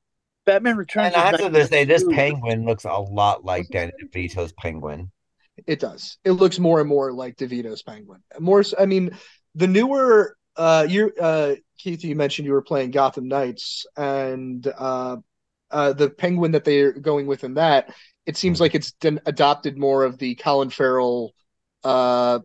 Batman 0.46 0.78
Returns. 0.78 1.08
And 1.08 1.16
I 1.16 1.26
have 1.32 1.54
to 1.54 1.68
say, 1.68 1.84
this 1.86 2.04
penguin 2.04 2.66
looks 2.66 2.86
a 2.86 2.94
lot 2.94 3.44
like 3.44 3.68
Danny 3.70 3.92
DeVito's 4.04 4.54
penguin. 4.54 5.12
It 5.68 5.80
does. 5.80 6.18
It 6.24 6.32
looks 6.32 6.60
more 6.60 6.80
and 6.80 6.90
more 6.90 7.12
like 7.14 7.38
DeVito's 7.38 7.84
Penguin. 7.84 8.22
More, 8.40 8.64
I 8.80 8.86
mean, 8.86 9.12
the 9.56 9.68
newer. 9.68 10.36
Uh, 10.56 10.86
you, 10.90 11.12
uh, 11.20 11.56
Keith, 11.78 12.04
you 12.04 12.16
mentioned 12.16 12.46
you 12.46 12.52
were 12.54 12.62
playing 12.62 12.92
Gotham 12.92 13.28
Knights, 13.30 13.86
and 13.96 14.66
uh, 14.78 15.18
uh, 15.72 15.94
the 15.94 16.10
Penguin 16.10 16.52
that 16.52 16.66
they're 16.66 16.92
going 16.92 17.26
with 17.26 17.44
in 17.46 17.54
that. 17.56 17.94
It 18.26 18.36
seems 18.38 18.60
Hmm. 18.60 18.64
like 18.64 18.76
it's 18.76 18.92
den- 18.94 19.22
adopted 19.26 19.78
more 19.78 20.04
of 20.04 20.18
the 20.18 20.36
Colin 20.36 20.70
Farrell, 20.70 21.34
uh, 21.84 22.40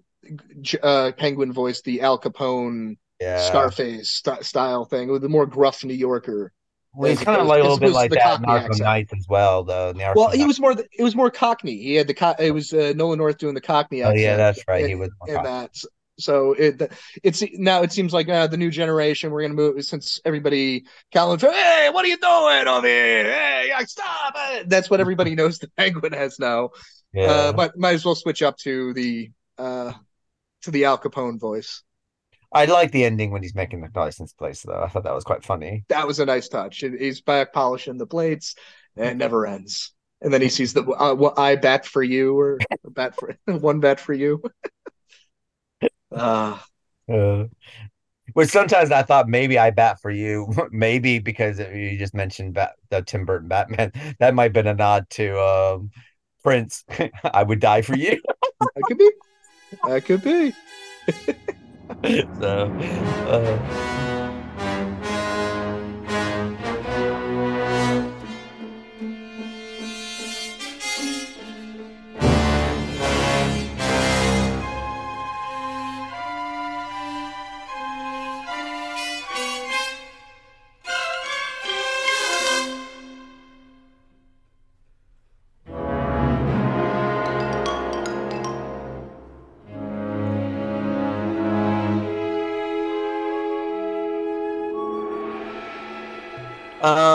j- 0.60 0.78
uh, 0.82 1.12
Penguin 1.12 1.52
voice, 1.52 1.82
the 1.82 2.00
Al 2.02 2.18
Capone, 2.20 2.96
Yeah. 3.20 3.40
Scarface 3.46 4.10
st- 4.10 4.44
style 4.44 4.84
thing, 4.84 5.10
with 5.10 5.22
the 5.22 5.28
more 5.28 5.46
gruff 5.46 5.84
New 5.84 5.94
Yorker. 5.94 6.52
Well, 6.96 7.10
he's 7.10 7.20
kind 7.20 7.40
of 7.40 7.46
like 7.46 7.60
a 7.60 7.62
little 7.62 7.78
bit 7.78 7.92
like 7.92 8.10
that 8.12 8.38
in 8.40 8.44
Cockney 8.44 8.84
Arkham 8.84 9.16
as 9.18 9.26
well, 9.28 9.64
though. 9.64 9.90
in 9.90 9.98
Well, 9.98 10.30
he 10.30 10.44
was 10.44 10.58
more. 10.58 10.74
The, 10.74 10.86
it 10.98 11.02
was 11.02 11.14
more 11.14 11.30
Cockney. 11.30 11.76
He 11.76 11.94
had 11.94 12.06
the. 12.06 12.14
Co- 12.14 12.34
it 12.38 12.52
was 12.52 12.72
uh, 12.72 12.94
Nolan 12.96 13.18
North 13.18 13.38
doing 13.38 13.54
the 13.54 13.60
Cockney 13.60 14.02
Oh 14.02 14.12
yeah, 14.12 14.36
that's 14.36 14.62
right. 14.66 14.86
He 14.86 14.92
in- 14.92 14.98
was. 14.98 15.10
in 15.28 15.34
that. 15.34 15.76
So 16.18 16.54
it 16.54 16.90
it's 17.22 17.42
now 17.52 17.82
it 17.82 17.92
seems 17.92 18.14
like 18.14 18.28
uh, 18.28 18.46
the 18.46 18.56
new 18.56 18.70
generation. 18.70 19.30
We're 19.30 19.42
gonna 19.42 19.54
move 19.54 19.84
since 19.84 20.20
everybody 20.24 20.86
Colin. 21.12 21.38
Hey, 21.38 21.90
what 21.92 22.04
are 22.06 22.08
you 22.08 22.16
doing 22.16 22.66
over 22.66 22.86
here? 22.86 23.24
Hey, 23.24 23.70
I 23.76 23.84
stop 23.84 24.34
it. 24.34 24.68
That's 24.68 24.88
what 24.88 25.00
everybody 25.00 25.34
knows 25.34 25.58
the 25.58 25.68
Penguin 25.76 26.14
has 26.14 26.38
now. 26.38 26.70
Yeah. 27.12 27.24
Uh, 27.26 27.52
but 27.52 27.78
might 27.78 27.94
as 27.94 28.04
well 28.04 28.14
switch 28.14 28.42
up 28.42 28.56
to 28.58 28.94
the 28.94 29.30
uh 29.58 29.92
to 30.62 30.70
the 30.70 30.86
Al 30.86 30.96
Capone 30.96 31.38
voice. 31.38 31.82
I 32.52 32.64
like 32.66 32.92
the 32.92 33.04
ending 33.04 33.30
when 33.30 33.42
he's 33.42 33.54
making 33.54 33.80
the 33.80 33.90
license 33.94 34.32
plates, 34.32 34.62
though. 34.62 34.82
I 34.82 34.88
thought 34.88 35.04
that 35.04 35.14
was 35.14 35.24
quite 35.24 35.44
funny. 35.44 35.84
That 35.88 36.06
was 36.06 36.20
a 36.20 36.26
nice 36.26 36.48
touch. 36.48 36.78
He's 36.78 37.20
back 37.20 37.52
polishing 37.52 37.98
the 37.98 38.06
plates, 38.06 38.54
and 38.96 39.06
it 39.06 39.16
never 39.16 39.46
ends. 39.46 39.92
And 40.22 40.32
then 40.32 40.40
he 40.40 40.48
sees 40.48 40.72
the 40.72 40.82
uh, 40.82 41.14
what 41.14 41.38
I 41.38 41.56
bat 41.56 41.84
for 41.84 42.02
you 42.02 42.38
or, 42.38 42.58
or 42.84 42.90
bat 42.90 43.14
for 43.16 43.36
one 43.58 43.80
bat 43.80 44.00
for 44.00 44.14
you. 44.14 44.42
uh 46.12 46.58
Uh, 47.08 47.44
which 48.32 48.48
sometimes 48.48 48.90
I 48.90 49.02
thought 49.02 49.28
maybe 49.28 49.58
I 49.58 49.70
bat 49.70 50.00
for 50.00 50.10
you, 50.10 50.52
maybe 50.70 51.18
because 51.18 51.58
you 51.58 51.98
just 51.98 52.14
mentioned 52.14 52.54
bat, 52.54 52.72
the 52.90 53.02
Tim 53.02 53.24
Burton 53.24 53.48
Batman. 53.48 53.92
That 54.18 54.34
might 54.34 54.44
have 54.44 54.52
been 54.52 54.66
a 54.66 54.74
nod 54.74 55.08
to 55.10 55.40
um, 55.40 55.90
Prince. 56.42 56.84
I 57.24 57.42
would 57.42 57.60
die 57.60 57.82
for 57.82 57.96
you. 57.96 58.20
that 58.60 58.82
could 58.86 58.98
be. 58.98 59.10
That 59.86 60.04
could 60.04 60.22
be. 60.22 60.54
so, 62.38 62.72
uh, 63.26 64.15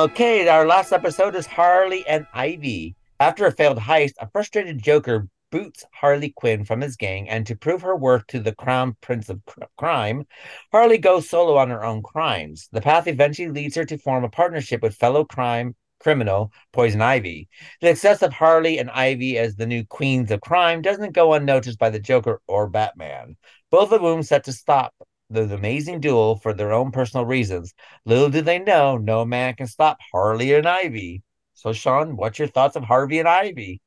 okay, 0.01 0.47
our 0.47 0.65
last 0.65 0.91
episode 0.91 1.35
is 1.35 1.45
Harley 1.45 2.03
and 2.07 2.25
Ivy. 2.33 2.95
After 3.19 3.45
a 3.45 3.51
failed 3.51 3.77
heist, 3.77 4.13
a 4.19 4.27
frustrated 4.27 4.81
Joker 4.81 5.27
boots 5.51 5.85
Harley 5.93 6.33
Quinn 6.35 6.65
from 6.65 6.81
his 6.81 6.95
gang, 6.95 7.29
and 7.29 7.45
to 7.45 7.55
prove 7.55 7.83
her 7.83 7.95
worth 7.95 8.25
to 8.27 8.39
the 8.39 8.55
crown 8.55 8.97
prince 9.01 9.29
of 9.29 9.45
cr- 9.45 9.59
crime, 9.77 10.25
Harley 10.71 10.97
goes 10.97 11.29
solo 11.29 11.55
on 11.55 11.69
her 11.69 11.85
own 11.85 12.01
crimes. 12.01 12.67
The 12.71 12.81
path 12.81 13.05
eventually 13.05 13.49
leads 13.49 13.75
her 13.75 13.85
to 13.85 13.97
form 13.99 14.23
a 14.23 14.29
partnership 14.29 14.81
with 14.81 14.95
fellow 14.95 15.23
crime 15.23 15.75
criminal 15.99 16.51
Poison 16.73 17.03
Ivy. 17.03 17.47
The 17.81 17.89
success 17.89 18.23
of 18.23 18.33
Harley 18.33 18.79
and 18.79 18.89
Ivy 18.89 19.37
as 19.37 19.55
the 19.55 19.67
new 19.67 19.85
queens 19.85 20.31
of 20.31 20.41
crime 20.41 20.81
doesn't 20.81 21.13
go 21.13 21.33
unnoticed 21.33 21.77
by 21.77 21.91
the 21.91 21.99
Joker 21.99 22.41
or 22.47 22.67
Batman, 22.67 23.37
both 23.69 23.91
of 23.91 24.01
whom 24.01 24.23
set 24.23 24.45
to 24.45 24.51
stop 24.51 24.95
the 25.31 25.53
amazing 25.53 26.01
duel 26.01 26.35
for 26.37 26.53
their 26.53 26.73
own 26.73 26.91
personal 26.91 27.25
reasons. 27.25 27.73
Little 28.05 28.29
do 28.29 28.41
they 28.41 28.59
know, 28.59 28.97
no 28.97 29.25
man 29.25 29.55
can 29.55 29.67
stop 29.67 29.97
Harley 30.11 30.53
and 30.53 30.67
Ivy. 30.67 31.23
So, 31.53 31.73
Sean, 31.73 32.17
what's 32.17 32.39
your 32.39 32.47
thoughts 32.47 32.75
of 32.75 32.83
Harvey 32.83 33.19
and 33.19 33.27
Ivy? 33.27 33.81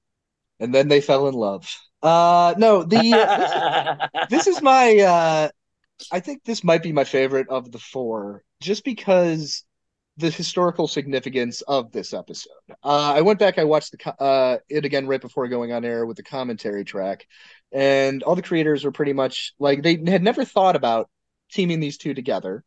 And 0.61 0.75
then 0.75 0.89
they 0.89 1.01
fell 1.01 1.29
in 1.29 1.35
love. 1.35 1.69
Uh, 2.03 2.55
no, 2.59 2.83
the 2.83 2.97
this, 2.99 4.29
this 4.31 4.47
is 4.47 4.63
my. 4.63 4.99
Uh, 4.99 5.49
I 6.13 6.21
think 6.21 6.45
this 6.45 6.65
might 6.65 6.83
be 6.83 6.93
my 6.93 7.05
favorite 7.05 7.49
of 7.49 7.73
the 7.73 7.79
four, 7.79 8.43
just 8.61 8.85
because 8.85 9.65
the 10.17 10.31
historical 10.31 10.87
significance 10.87 11.63
of 11.63 11.91
this 11.91 12.15
episode. 12.15 12.53
Uh, 12.83 13.15
I 13.17 13.23
went 13.23 13.39
back, 13.39 13.59
I 13.59 13.65
watched 13.65 13.93
the 13.93 14.23
uh, 14.23 14.59
it 14.69 14.85
again 14.85 15.07
right 15.09 15.21
before 15.21 15.49
going 15.49 15.73
on 15.73 15.85
air 15.85 16.07
with 16.07 16.17
the 16.17 16.23
commentary 16.23 16.85
track, 16.85 17.27
and 17.73 18.23
all 18.23 18.37
the 18.37 18.43
creators 18.43 18.85
were 18.85 18.93
pretty 18.93 19.13
much 19.13 19.55
like 19.59 19.83
they 19.83 19.99
had 20.07 20.23
never 20.23 20.45
thought 20.45 20.77
about 20.77 21.09
teaming 21.51 21.81
these 21.81 21.99
two 21.99 22.15
together. 22.15 22.65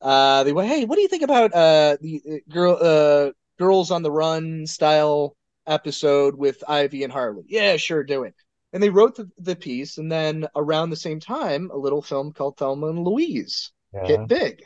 Uh, 0.00 0.44
they 0.44 0.52
went, 0.52 0.68
"Hey, 0.68 0.84
what 0.84 0.96
do 0.96 1.02
you 1.02 1.08
think 1.08 1.22
about 1.22 1.54
uh, 1.54 1.96
the 2.00 2.22
uh, 2.30 2.52
girl 2.52 2.78
uh, 2.80 3.30
girls 3.58 3.90
on 3.90 4.02
the 4.02 4.10
run 4.10 4.66
style 4.66 5.36
episode 5.66 6.34
with 6.34 6.62
Ivy 6.68 7.04
and 7.04 7.12
Harley?" 7.12 7.44
Yeah, 7.48 7.76
sure, 7.76 8.04
do 8.04 8.24
it. 8.24 8.34
And 8.72 8.82
they 8.82 8.90
wrote 8.90 9.14
the, 9.14 9.30
the 9.38 9.54
piece, 9.56 9.98
and 9.98 10.10
then 10.10 10.48
around 10.56 10.90
the 10.90 10.96
same 10.96 11.20
time, 11.20 11.70
a 11.72 11.76
little 11.76 12.02
film 12.02 12.32
called 12.32 12.56
Thelma 12.56 12.88
and 12.88 13.04
Louise 13.04 13.72
yeah. 13.94 14.06
hit 14.06 14.28
big, 14.28 14.62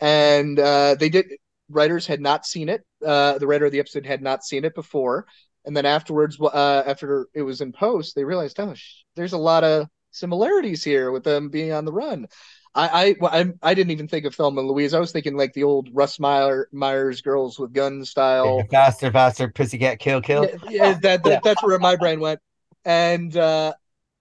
and 0.00 0.58
uh, 0.58 0.96
they 0.98 1.08
did 1.08 1.26
writers 1.70 2.06
had 2.06 2.20
not 2.20 2.44
seen 2.44 2.68
it. 2.68 2.84
Uh, 3.04 3.38
the 3.38 3.46
writer 3.46 3.64
of 3.66 3.72
the 3.72 3.80
episode 3.80 4.04
had 4.04 4.22
not 4.22 4.44
seen 4.44 4.64
it 4.64 4.74
before, 4.74 5.26
and 5.64 5.76
then 5.76 5.86
afterwards, 5.86 6.38
uh, 6.40 6.82
after 6.86 7.28
it 7.34 7.42
was 7.42 7.60
in 7.60 7.72
post, 7.72 8.14
they 8.14 8.24
realized, 8.24 8.58
oh, 8.58 8.74
sh- 8.74 9.04
there's 9.14 9.32
a 9.32 9.38
lot 9.38 9.64
of 9.64 9.86
similarities 10.10 10.82
here 10.84 11.10
with 11.10 11.24
them 11.24 11.48
being 11.48 11.72
on 11.72 11.84
the 11.84 11.92
run. 11.92 12.26
I 12.74 12.88
I, 12.88 13.14
well, 13.20 13.30
I, 13.32 13.52
I 13.62 13.74
didn't 13.74 13.90
even 13.90 14.08
think 14.08 14.24
of 14.24 14.34
Thelma 14.34 14.60
and 14.60 14.68
Louise. 14.68 14.94
I 14.94 15.00
was 15.00 15.12
thinking 15.12 15.36
like 15.36 15.52
the 15.52 15.64
old 15.64 15.88
Russ 15.92 16.18
Meyer, 16.18 16.68
Myers 16.72 17.20
girls 17.20 17.58
with 17.58 17.72
guns 17.72 18.10
style. 18.10 18.66
Faster, 18.70 19.10
faster, 19.10 19.48
pussycat, 19.48 19.98
kill, 19.98 20.20
kill. 20.20 20.48
Yeah, 20.70 20.70
yeah 20.70 20.98
that, 21.00 21.24
that 21.24 21.42
that's 21.44 21.62
where 21.62 21.78
my 21.78 21.96
brain 21.96 22.20
went, 22.20 22.40
and 22.84 23.36
uh, 23.36 23.74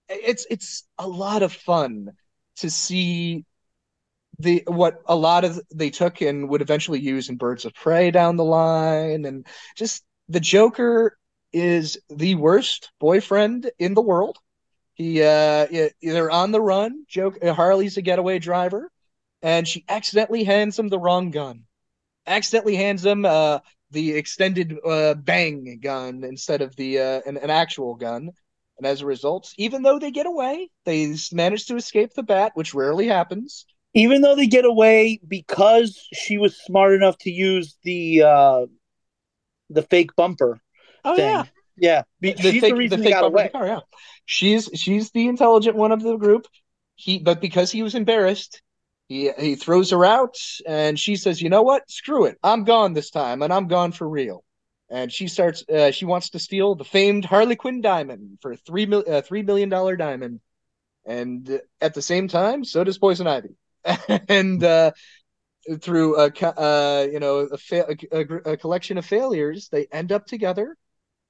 it's 0.09 0.45
it's 0.49 0.83
a 0.97 1.07
lot 1.07 1.43
of 1.43 1.53
fun 1.53 2.11
to 2.57 2.69
see 2.69 3.45
the 4.39 4.63
what 4.67 5.01
a 5.05 5.15
lot 5.15 5.45
of 5.45 5.59
they 5.73 5.89
took 5.89 6.21
and 6.21 6.49
would 6.49 6.61
eventually 6.61 6.99
use 6.99 7.29
in 7.29 7.37
Birds 7.37 7.65
of 7.65 7.73
Prey 7.73 8.11
down 8.11 8.37
the 8.37 8.43
line, 8.43 9.25
and 9.25 9.45
just 9.75 10.03
the 10.29 10.39
Joker 10.39 11.17
is 11.53 11.97
the 12.09 12.35
worst 12.35 12.91
boyfriend 12.99 13.71
in 13.79 13.93
the 13.93 14.01
world. 14.01 14.37
He 15.01 15.23
uh, 15.23 15.65
they're 16.03 16.29
on 16.29 16.51
the 16.51 16.61
run. 16.61 17.05
Joke 17.07 17.39
uh, 17.41 17.53
Harley's 17.53 17.97
a 17.97 18.03
getaway 18.03 18.37
driver, 18.37 18.91
and 19.41 19.67
she 19.67 19.83
accidentally 19.89 20.43
hands 20.43 20.77
him 20.77 20.89
the 20.89 20.99
wrong 20.99 21.31
gun. 21.31 21.63
Accidentally 22.27 22.75
hands 22.75 23.03
him 23.03 23.25
uh, 23.25 23.59
the 23.89 24.11
extended 24.11 24.77
uh, 24.85 25.15
bang 25.15 25.79
gun 25.81 26.23
instead 26.23 26.61
of 26.61 26.75
the 26.75 26.99
uh, 26.99 27.21
an, 27.25 27.37
an 27.37 27.49
actual 27.49 27.95
gun. 27.95 28.29
And 28.77 28.85
as 28.85 29.01
a 29.01 29.07
result, 29.07 29.51
even 29.57 29.81
though 29.81 29.97
they 29.97 30.11
get 30.11 30.27
away, 30.27 30.69
they 30.85 31.15
manage 31.31 31.65
to 31.67 31.75
escape 31.77 32.13
the 32.13 32.23
bat, 32.23 32.51
which 32.53 32.75
rarely 32.75 33.07
happens 33.07 33.65
even 33.93 34.21
though 34.21 34.35
they 34.35 34.47
get 34.47 34.65
away 34.65 35.19
because 35.27 36.07
she 36.13 36.37
was 36.37 36.55
smart 36.55 36.93
enough 36.93 37.17
to 37.17 37.29
use 37.29 37.75
the 37.83 38.21
uh 38.21 38.65
the 39.69 39.81
fake 39.81 40.15
bumper. 40.15 40.61
Oh 41.03 41.15
thing. 41.15 41.25
yeah. 41.25 41.43
Yeah, 41.81 42.03
the, 42.19 42.33
the 42.33 42.51
she's 42.51 42.61
fake, 42.61 42.73
the 42.73 42.77
reason 42.77 42.99
the 42.99 43.05
fake 43.05 43.13
got 43.15 43.23
away. 43.23 43.49
Car, 43.49 43.65
yeah. 43.65 43.79
She's 44.25 44.69
she's 44.75 45.09
the 45.09 45.27
intelligent 45.27 45.75
one 45.75 45.91
of 45.91 46.03
the 46.03 46.15
group. 46.15 46.45
He 46.95 47.17
but 47.17 47.41
because 47.41 47.71
he 47.71 47.81
was 47.81 47.95
embarrassed, 47.95 48.61
he 49.07 49.31
he 49.31 49.55
throws 49.55 49.89
her 49.89 50.05
out 50.05 50.37
and 50.67 50.99
she 50.99 51.15
says, 51.15 51.41
"You 51.41 51.49
know 51.49 51.63
what? 51.63 51.89
Screw 51.89 52.25
it. 52.25 52.37
I'm 52.43 52.65
gone 52.65 52.93
this 52.93 53.09
time 53.09 53.41
and 53.41 53.51
I'm 53.51 53.67
gone 53.67 53.93
for 53.93 54.07
real." 54.07 54.43
And 54.91 55.11
she 55.11 55.27
starts 55.27 55.67
uh, 55.67 55.89
she 55.89 56.05
wants 56.05 56.29
to 56.29 56.39
steal 56.39 56.75
the 56.75 56.83
famed 56.83 57.25
Harley 57.25 57.55
Quinn 57.55 57.81
diamond 57.81 58.37
for 58.43 58.55
3 58.55 58.85
mil, 58.85 59.03
uh, 59.07 59.21
3 59.21 59.41
million 59.41 59.69
dollar 59.69 59.95
diamond. 59.95 60.39
And 61.03 61.61
at 61.81 61.95
the 61.95 62.01
same 62.03 62.27
time, 62.27 62.63
so 62.63 62.83
does 62.83 62.99
Poison 62.99 63.25
Ivy. 63.25 63.55
and 64.29 64.63
uh, 64.63 64.91
through 65.81 66.17
a 66.17 66.27
uh, 66.27 67.07
you 67.11 67.19
know 67.19 67.39
a, 67.39 67.57
fa- 67.57 67.95
a, 68.11 68.51
a, 68.51 68.57
collection 68.57 68.99
of 68.99 69.05
failures, 69.05 69.67
they 69.71 69.87
end 69.91 70.11
up 70.11 70.27
together, 70.27 70.77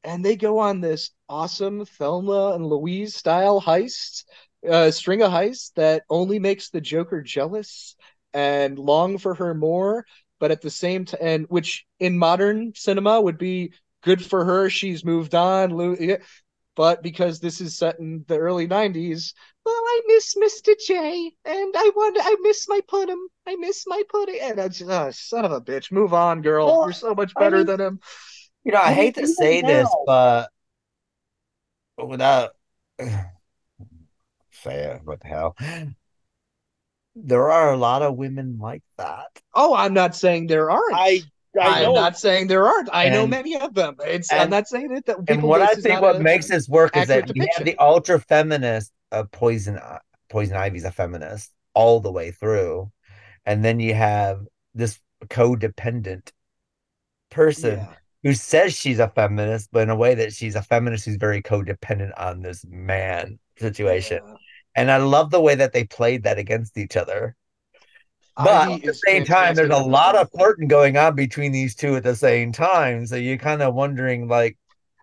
and 0.04 0.24
they 0.26 0.36
go 0.36 0.60
on 0.60 0.82
this 0.82 1.12
awesome 1.30 1.86
Thelma 1.86 2.54
and 2.54 2.66
Louise 2.66 3.16
style 3.16 3.62
heist, 3.62 4.24
uh, 4.70 4.92
string 4.92 5.22
of 5.22 5.32
heists 5.32 5.72
that 5.76 6.04
only 6.10 6.40
makes 6.40 6.70
the 6.70 6.82
Joker 6.82 7.22
jealous 7.22 7.96
and 8.34 8.78
long 8.78 9.18
for 9.18 9.36
her 9.36 9.54
more. 9.54 10.06
But 10.40 10.52
at 10.52 10.62
the 10.62 10.72
same 10.72 11.06
time, 11.06 11.20
and 11.22 11.46
which 11.50 11.86
in 12.00 12.18
modern 12.18 12.74
cinema 12.76 13.22
would 13.22 13.38
be 13.38 13.74
good 14.02 14.24
for 14.26 14.44
her. 14.44 14.70
She's 14.72 15.06
moved 15.06 15.36
on. 15.36 15.76
Lou- 15.76 16.18
But 16.76 17.04
because 17.04 17.40
this 17.40 17.62
is 17.62 17.78
set 17.78 18.00
in 18.00 18.26
the 18.28 18.40
early 18.40 18.66
90s, 18.66 19.36
well, 19.64 19.76
I 19.76 20.02
miss 20.08 20.36
Mr. 20.36 20.74
J, 20.88 21.32
and 21.46 21.74
I 21.78 21.92
want, 21.96 22.18
I 22.20 22.36
miss 22.42 22.68
my 22.68 22.80
pudding. 22.88 23.28
I 23.46 23.56
miss 23.58 23.86
my 23.86 24.02
pudding. 24.10 24.40
And 24.42 24.60
I 24.60 24.68
just, 24.70 24.90
oh, 24.90 25.12
son 25.12 25.46
of 25.46 25.52
a 25.52 25.62
bitch, 25.62 25.92
move 25.92 26.14
on, 26.14 26.42
girl. 26.42 26.68
Well, 26.68 26.86
You're 26.86 26.94
so 26.94 27.14
much 27.14 27.36
better 27.36 27.58
I 27.58 27.60
mean, 27.60 27.68
than 27.68 27.80
him. 27.82 28.00
You 28.64 28.74
know, 28.74 28.80
I, 28.80 28.90
I 28.90 28.94
hate 28.94 29.16
to 29.16 29.28
say 29.28 29.62
this, 29.62 29.90
but 30.06 30.50
without 31.98 32.52
say 34.52 34.84
it, 34.84 35.02
what 35.04 35.20
the 35.22 35.28
hell? 35.28 35.56
There 37.16 37.52
are 37.52 37.74
a 37.74 37.78
lot 37.78 38.02
of 38.02 38.16
women 38.16 38.58
like 38.60 38.84
that. 38.98 39.42
Oh, 39.54 39.76
I'm 39.76 39.94
not 39.94 40.16
saying 40.16 40.48
there 40.48 40.72
aren't. 40.72 40.94
I 40.94 41.22
I 41.60 41.84
am 41.84 41.94
not 41.94 42.18
saying 42.18 42.48
there 42.48 42.66
aren't. 42.68 42.90
I 42.94 43.06
and, 43.06 43.14
know 43.14 43.28
many 43.28 43.58
of 43.58 43.74
them. 43.74 43.98
It's 44.06 44.32
and, 44.32 44.42
I'm 44.42 44.50
not 44.50 44.68
saying 44.68 44.96
it 44.96 45.06
that. 45.08 45.18
And 45.28 45.44
what 45.44 45.62
I 45.62 45.74
think 45.74 46.02
what 46.02 46.22
makes 46.22 46.48
this 46.48 46.70
work 46.70 46.96
is 46.96 47.08
that 47.08 47.32
we 47.34 47.50
have 47.56 47.66
the 47.66 47.78
ultra 47.78 48.20
feminist 48.20 48.92
of 49.12 49.30
Poison 49.32 49.80
Poison 50.30 50.56
Ivy's 50.56 50.86
a 50.86 50.92
feminist 50.92 51.52
all 51.74 52.00
the 52.00 52.12
way 52.12 52.32
through, 52.32 52.92
and 53.46 53.66
then 53.66 53.80
you 53.80 53.94
have 53.94 54.46
this 54.74 55.00
codependent 55.26 56.32
person 57.30 57.80
yeah. 57.80 57.94
Who 58.24 58.34
says 58.34 58.74
she's 58.74 59.00
a 59.00 59.10
feminist, 59.10 59.70
but 59.72 59.84
in 59.84 59.90
a 59.90 59.96
way 59.96 60.16
that 60.16 60.34
she's 60.34 60.56
a 60.56 60.62
feminist 60.62 61.06
who's 61.06 61.16
very 61.16 61.42
codependent 61.42 62.12
on 62.18 62.42
this 62.42 62.66
man 62.70 63.40
situation. 63.58 64.20
Yeah. 64.26 64.36
And 64.76 64.92
I 64.92 64.98
love 64.98 65.32
the 65.32 65.42
way 65.42 65.56
that 65.56 65.74
they 65.74 65.84
played 65.84 66.24
that 66.24 66.38
against 66.38 66.78
each 66.78 66.96
other. 66.96 67.36
But 68.38 68.72
at 68.72 68.82
the 68.84 68.94
same 68.94 69.26
time, 69.26 69.56
there's 69.56 69.70
a 69.70 69.78
lot 69.78 70.16
of 70.16 70.30
flirting 70.32 70.68
going 70.68 70.98
on 70.98 71.16
between 71.16 71.52
these 71.52 71.76
two 71.76 71.96
at 71.96 72.04
the 72.04 72.16
same 72.16 72.52
time. 72.52 73.06
So 73.06 73.16
you're 73.16 73.38
kind 73.38 73.62
of 73.62 73.76
wondering, 73.76 74.28
like, 74.28 74.58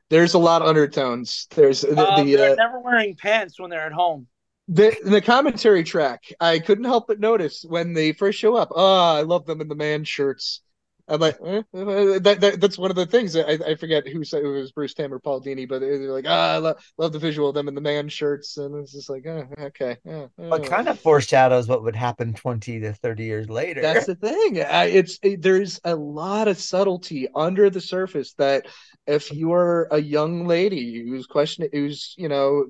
there's 0.08 0.34
a 0.34 0.38
lot 0.38 0.62
of 0.62 0.68
undertones. 0.68 1.46
There's 1.54 1.82
the, 1.82 2.00
uh, 2.00 2.22
the 2.22 2.34
they're 2.34 2.52
uh, 2.52 2.54
never 2.54 2.80
wearing 2.80 3.14
pants 3.14 3.60
when 3.60 3.68
they're 3.68 3.84
at 3.84 3.92
home. 3.92 4.26
The 4.68 4.96
the 5.04 5.20
commentary 5.20 5.84
track, 5.84 6.24
I 6.40 6.58
couldn't 6.58 6.84
help 6.84 7.06
but 7.06 7.20
notice 7.20 7.64
when 7.68 7.92
they 7.92 8.12
first 8.12 8.38
show 8.38 8.56
up. 8.56 8.68
Oh, 8.70 9.14
I 9.16 9.22
love 9.22 9.44
them 9.44 9.60
in 9.60 9.68
the 9.68 9.74
man 9.74 10.04
shirts. 10.04 10.62
I'm 11.08 11.20
like, 11.20 11.38
eh, 11.44 11.62
eh, 11.74 12.18
that, 12.18 12.38
that, 12.40 12.60
that's 12.60 12.78
one 12.78 12.90
of 12.90 12.96
the 12.96 13.06
things. 13.06 13.34
I, 13.34 13.58
I 13.66 13.74
forget 13.76 14.06
who 14.06 14.24
said 14.24 14.42
it 14.42 14.48
was 14.48 14.72
Bruce 14.72 14.94
Timm 14.94 15.12
or 15.12 15.18
Paul 15.18 15.40
Dini, 15.40 15.68
but 15.68 15.80
they're 15.80 16.12
like, 16.12 16.26
ah, 16.28 16.54
I 16.54 16.58
love, 16.58 16.76
love 16.98 17.12
the 17.12 17.18
visual 17.18 17.48
of 17.48 17.54
them 17.54 17.68
in 17.68 17.74
the 17.74 17.80
man 17.80 18.08
shirts, 18.08 18.56
and 18.58 18.74
it's 18.76 18.92
just 18.92 19.08
like, 19.08 19.26
oh, 19.26 19.46
okay. 19.60 19.96
Oh, 20.06 20.30
oh. 20.38 20.54
It 20.54 20.68
kind 20.68 20.88
of 20.88 21.00
foreshadows 21.00 21.66
what 21.66 21.82
would 21.82 21.96
happen 21.96 22.34
twenty 22.34 22.80
to 22.80 22.92
thirty 22.92 23.24
years 23.24 23.48
later. 23.48 23.80
That's 23.80 24.06
the 24.06 24.16
thing. 24.16 24.60
I, 24.62 24.86
it's 24.86 25.18
it, 25.22 25.40
there's 25.40 25.80
a 25.84 25.94
lot 25.94 26.48
of 26.48 26.58
subtlety 26.58 27.28
under 27.34 27.70
the 27.70 27.80
surface 27.80 28.34
that 28.34 28.66
if 29.06 29.32
you 29.32 29.52
are 29.52 29.88
a 29.90 30.00
young 30.00 30.46
lady 30.46 31.06
who's 31.08 31.26
questioning, 31.26 31.70
who's 31.72 32.14
you 32.18 32.28
know 32.28 32.66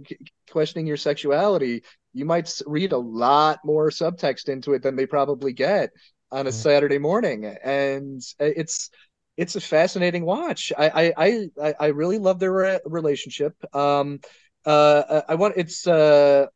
questioning 0.50 0.86
your 0.86 0.96
sexuality, 0.96 1.82
you 2.14 2.24
might 2.24 2.52
read 2.66 2.92
a 2.92 2.98
lot 2.98 3.58
more 3.64 3.90
subtext 3.90 4.48
into 4.48 4.74
it 4.74 4.82
than 4.82 4.96
they 4.96 5.06
probably 5.06 5.52
get 5.52 5.90
on 6.30 6.46
a. 6.46 6.52
Saturday 6.52 6.98
morning, 6.98 7.44
and 7.46 8.22
it's 8.38 8.90
it's 9.36 9.56
a 9.56 9.60
fascinating 9.60 10.24
watch. 10.24 10.72
I 10.76 11.12
I 11.16 11.50
I, 11.62 11.74
I 11.80 11.86
really 11.88 12.18
love 12.18 12.38
their 12.38 12.52
re- 12.52 12.80
relationship. 12.84 13.54
Um, 13.74 14.20
uh, 14.66 15.22
I 15.28 15.34
want 15.36 15.54
it's 15.56 15.86
uh, 15.86 16.46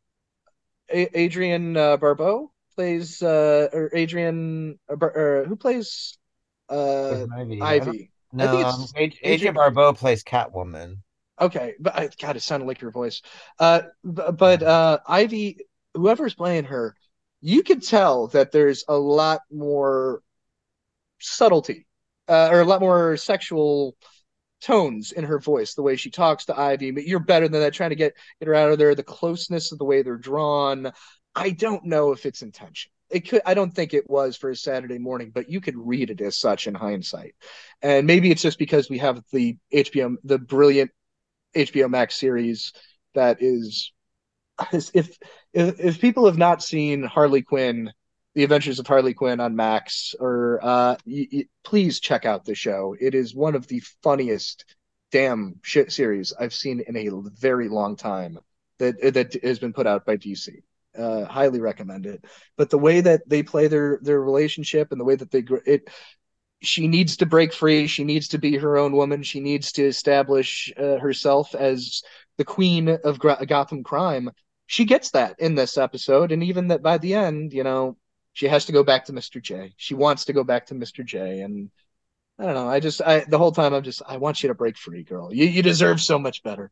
a- 0.91 1.25
Adrienne 1.25 1.77
uh, 1.77 1.97
Barbeau 1.97 2.53
plays 2.75 3.23
uh, 3.23 3.69
or 3.73 3.91
Adrienne 3.95 4.79
uh, 4.91 4.97
or 5.01 5.45
who 5.47 5.57
plays 5.57 6.19
uh, 6.69 7.27
Ivy. 7.37 7.61
Ivy. 7.61 8.11
No, 8.33 8.45
I 8.45 8.49
think 8.49 8.63
it's 8.63 8.95
um, 8.95 9.03
Adrienne, 9.03 9.35
Adrienne 9.35 9.55
Barbeau 9.55 9.93
plays 9.93 10.25
Catwoman. 10.25 10.99
Okay, 11.41 11.75
but 11.81 11.97
I, 11.97 12.09
God, 12.21 12.37
it 12.37 12.43
sounded 12.43 12.67
like 12.67 12.81
your 12.81 12.91
voice. 12.91 13.23
Uh, 13.59 13.83
but 14.05 14.63
uh, 14.63 14.99
Ivy, 15.07 15.59
whoever's 15.95 16.35
playing 16.35 16.65
her, 16.65 16.95
you 17.43 17.63
could 17.65 17.83
tell 17.83 18.29
that 18.29 18.53
there's 18.53 18.85
a 18.89 18.97
lot 18.97 19.41
more 19.51 20.23
subtlety, 21.21 21.87
uh, 22.29 22.49
or 22.51 22.61
a 22.61 22.65
lot 22.65 22.81
more 22.81 23.17
sexual 23.17 23.97
tones 24.63 25.11
in 25.11 25.25
her 25.25 25.41
voice, 25.41 25.75
the 25.75 25.83
way 25.83 25.97
she 25.97 26.11
talks 26.11 26.47
to 26.47 26.59
Ivy. 26.59 26.93
But 26.93 27.05
you're 27.05 27.19
better 27.19 27.49
than 27.49 27.61
that, 27.61 27.75
trying 27.75 27.91
to 27.91 27.97
get 27.97 28.15
get 28.39 28.49
her 28.49 28.55
out 28.55 28.71
of 28.71 28.79
there. 28.79 28.95
The 28.95 29.03
closeness 29.03 29.73
of 29.73 29.79
the 29.79 29.85
way 29.85 30.03
they're 30.03 30.17
drawn. 30.17 30.93
I 31.35 31.51
don't 31.51 31.85
know 31.85 32.13
if 32.13 32.27
it's 32.27 32.43
intentional. 32.43 32.93
It 33.11 33.29
could. 33.29 33.43
I 33.45 33.55
don't 33.55 33.75
think 33.75 33.93
it 33.93 34.09
was 34.09 34.37
for 34.37 34.51
a 34.51 34.57
Saturday 34.57 34.99
morning, 34.99 35.33
but 35.35 35.51
you 35.51 35.61
could 35.61 35.77
read 35.77 36.11
it 36.11 36.21
as 36.21 36.37
such 36.37 36.69
in 36.69 36.75
hindsight. 36.75 37.35
And 37.83 38.07
maybe 38.07 38.31
it's 38.31 38.43
just 38.43 38.59
because 38.59 38.89
we 38.89 38.99
have 38.99 39.23
the 39.33 39.59
HBO, 39.73 40.17
the 40.23 40.39
brilliant 40.39 40.93
HBO 41.57 41.91
Max 41.91 42.17
series 42.17 42.73
that 43.15 43.43
is 43.43 43.93
if 44.95 45.19
if 45.53 45.81
if 45.81 46.01
people 46.01 46.27
have 46.27 46.39
not 46.39 46.63
seen 46.63 47.03
Harley 47.03 47.43
Quinn, 47.43 47.93
The 48.35 48.45
Adventures 48.45 48.79
of 48.79 48.87
Harley 48.87 49.15
Quinn 49.15 49.41
on 49.41 49.57
Max, 49.57 50.15
or 50.19 50.61
uh, 50.63 50.97
y- 51.07 51.29
y- 51.33 51.45
please 51.65 52.01
check 52.01 52.25
out 52.25 52.45
the 52.45 52.55
show. 52.55 52.97
It 52.99 53.15
is 53.15 53.35
one 53.35 53.55
of 53.55 53.67
the 53.67 53.81
funniest 54.03 54.65
damn 55.11 55.57
shit 55.63 55.93
series 55.93 56.33
I've 56.39 56.55
seen 56.55 56.81
in 56.87 56.97
a 56.97 57.11
very 57.39 57.69
long 57.69 57.97
time 57.97 58.39
that 58.79 59.15
that 59.15 59.43
has 59.43 59.59
been 59.59 59.73
put 59.73 59.87
out 59.87 60.07
by 60.07 60.17
DC. 60.17 60.63
Uh, 60.97 61.25
highly 61.25 61.61
recommend 61.61 62.05
it. 62.05 62.25
But 62.59 62.69
the 62.69 62.79
way 62.79 63.01
that 63.01 63.27
they 63.27 63.43
play 63.43 63.67
their 63.67 63.99
their 64.03 64.21
relationship 64.21 64.93
and 64.93 65.01
the 65.01 65.05
way 65.05 65.17
that 65.17 65.31
they 65.31 65.45
it 65.67 65.89
she 66.63 66.87
needs 66.87 67.17
to 67.17 67.27
break 67.27 67.53
free. 67.53 67.87
She 67.87 68.05
needs 68.05 68.29
to 68.29 68.39
be 68.39 68.57
her 68.57 68.79
own 68.79 68.93
woman. 68.93 69.23
She 69.23 69.41
needs 69.41 69.73
to 69.73 69.85
establish 69.85 70.73
uh, 70.77 70.99
herself 70.99 71.55
as 71.55 72.03
the 72.39 72.45
queen 72.45 72.89
of 72.89 73.19
Gotham 73.19 73.83
crime. 73.83 74.31
She 74.73 74.87
gets 74.87 75.11
that 75.11 75.39
in 75.39 75.55
this 75.55 75.77
episode, 75.77 76.33
and 76.33 76.43
even 76.43 76.69
that 76.69 76.81
by 76.81 76.97
the 76.97 77.13
end, 77.13 77.53
you 77.53 77.63
know, 77.63 77.99
she 78.33 78.49
has 78.49 78.65
to 78.65 78.73
go 78.73 78.83
back 78.83 79.05
to 79.05 79.13
Mr. 79.13 79.43
J. 79.43 79.75
She 79.77 79.93
wants 79.95 80.25
to 80.25 80.33
go 80.33 80.45
back 80.45 80.65
to 80.69 80.75
Mr. 80.75 81.05
J. 81.05 81.43
And 81.43 81.71
I 82.39 82.47
don't 82.47 82.55
know. 82.55 82.71
I 82.71 82.81
just, 82.81 83.03
I 83.03 83.21
the 83.29 83.37
whole 83.37 83.53
time, 83.53 83.75
I'm 83.75 83.83
just, 83.83 84.01
I 84.09 84.17
want 84.17 84.43
you 84.43 84.49
to 84.49 84.55
break 84.55 84.79
free, 84.79 85.03
girl. 85.03 85.29
You 85.31 85.45
you 85.45 85.63
deserve 85.63 86.01
so 86.01 86.19
much 86.19 86.43
better. 86.43 86.71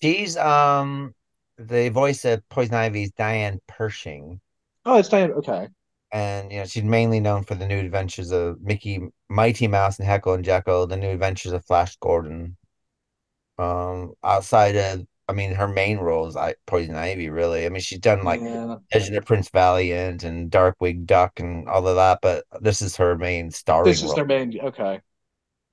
She's 0.00 0.36
um 0.36 1.12
the 1.58 1.88
voice 1.88 2.24
of 2.24 2.48
Poison 2.48 2.76
Ivy's 2.76 3.10
Diane 3.10 3.58
Pershing. 3.66 4.40
Oh, 4.84 4.98
it's 4.98 5.08
Diane. 5.08 5.32
Okay 5.32 5.66
and 6.12 6.52
you 6.52 6.58
know 6.58 6.64
she's 6.64 6.84
mainly 6.84 7.18
known 7.18 7.42
for 7.42 7.56
the 7.56 7.66
new 7.66 7.80
adventures 7.80 8.30
of 8.30 8.62
Mickey, 8.62 9.00
Mighty 9.28 9.66
Mouse, 9.66 9.98
and 9.98 10.06
Heckle 10.06 10.34
and 10.34 10.44
Jekyll, 10.44 10.86
the 10.86 10.96
new 10.96 11.10
adventures 11.10 11.52
of 11.52 11.64
Flash 11.64 11.96
Gordon. 11.96 12.56
Um, 13.58 14.12
outside 14.22 14.76
of, 14.76 15.06
I 15.28 15.32
mean, 15.32 15.52
her 15.54 15.66
main 15.66 15.98
role 15.98 16.26
is 16.28 16.36
I 16.36 16.54
Poison 16.66 16.94
Ivy. 16.94 17.30
Really, 17.30 17.66
I 17.66 17.68
mean, 17.68 17.80
she's 17.80 17.98
done 17.98 18.22
like 18.22 18.40
yeah. 18.40 18.76
Legend 18.94 19.16
of 19.16 19.24
Prince 19.24 19.48
Valiant 19.48 20.22
and 20.22 20.50
Darkwing 20.50 21.04
Duck 21.04 21.40
and 21.40 21.68
all 21.68 21.86
of 21.88 21.96
that, 21.96 22.20
but 22.22 22.44
this 22.60 22.80
is 22.80 22.96
her 22.96 23.16
main 23.16 23.50
starring. 23.50 23.86
This 23.86 23.98
is 23.98 24.06
role. 24.06 24.14
their 24.14 24.24
main. 24.24 24.58
Okay. 24.60 25.00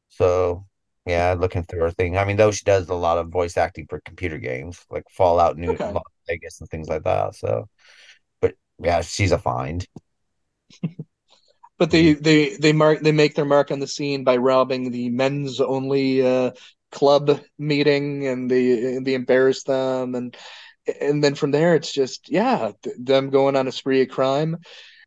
So 0.09 0.65
yeah, 1.05 1.35
looking 1.37 1.63
through 1.63 1.81
her 1.81 1.91
thing. 1.91 2.17
I 2.17 2.25
mean, 2.25 2.37
though 2.37 2.51
she 2.51 2.63
does 2.63 2.89
a 2.89 2.95
lot 2.95 3.17
of 3.17 3.29
voice 3.29 3.57
acting 3.57 3.85
for 3.87 3.99
computer 4.01 4.39
games 4.39 4.83
like 4.89 5.03
Fallout 5.09 5.57
New 5.57 5.71
okay. 5.71 5.93
Vegas 6.27 6.59
and 6.59 6.69
things 6.69 6.87
like 6.87 7.03
that. 7.03 7.35
So, 7.35 7.69
but 8.41 8.55
yeah, 8.79 9.01
she's 9.01 9.31
a 9.31 9.37
find 9.37 9.85
but 11.77 11.91
they 11.91 12.13
they 12.13 12.55
they 12.57 12.73
mark 12.73 13.01
they 13.01 13.11
make 13.11 13.35
their 13.35 13.45
mark 13.45 13.71
on 13.71 13.79
the 13.79 13.87
scene 13.87 14.23
by 14.23 14.37
robbing 14.37 14.91
the 14.91 15.09
men's 15.09 15.59
only 15.59 16.25
uh, 16.25 16.51
club 16.93 17.41
meeting 17.57 18.27
and 18.27 18.49
they 18.49 18.99
they 18.99 19.13
embarrass 19.15 19.63
them. 19.63 20.15
And 20.15 20.37
and 21.01 21.23
then 21.23 21.35
from 21.35 21.51
there 21.51 21.75
it's 21.75 21.91
just 21.91 22.29
yeah 22.29 22.71
them 22.97 23.29
going 23.29 23.55
on 23.55 23.67
a 23.67 23.71
spree 23.71 24.01
of 24.01 24.09
crime. 24.09 24.57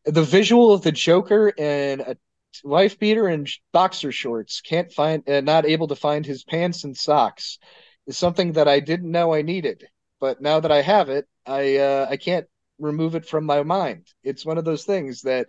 The 0.04 0.22
visual 0.22 0.72
of 0.72 0.82
the 0.82 0.92
joker 0.92 1.52
and 1.58 2.00
a 2.00 2.16
wife 2.64 2.98
beater 2.98 3.26
and 3.28 3.48
boxer 3.72 4.12
shorts 4.12 4.60
can't 4.60 4.92
find 4.92 5.28
uh, 5.28 5.40
not 5.40 5.66
able 5.66 5.88
to 5.88 5.96
find 5.96 6.24
his 6.24 6.44
pants 6.44 6.84
and 6.84 6.96
socks 6.96 7.58
is 8.06 8.16
something 8.16 8.52
that 8.52 8.68
i 8.68 8.80
didn't 8.80 9.10
know 9.10 9.34
i 9.34 9.42
needed. 9.42 9.84
But 10.20 10.40
now 10.40 10.60
that 10.60 10.72
i 10.72 10.82
have 10.82 11.08
it 11.08 11.26
i 11.46 11.76
uh, 11.76 12.06
i 12.10 12.16
can't 12.16 12.46
remove 12.78 13.14
it 13.14 13.26
from 13.26 13.44
my 13.44 13.62
mind. 13.62 14.06
It's 14.22 14.44
one 14.44 14.58
of 14.58 14.64
those 14.64 14.84
things 14.84 15.22
that 15.22 15.48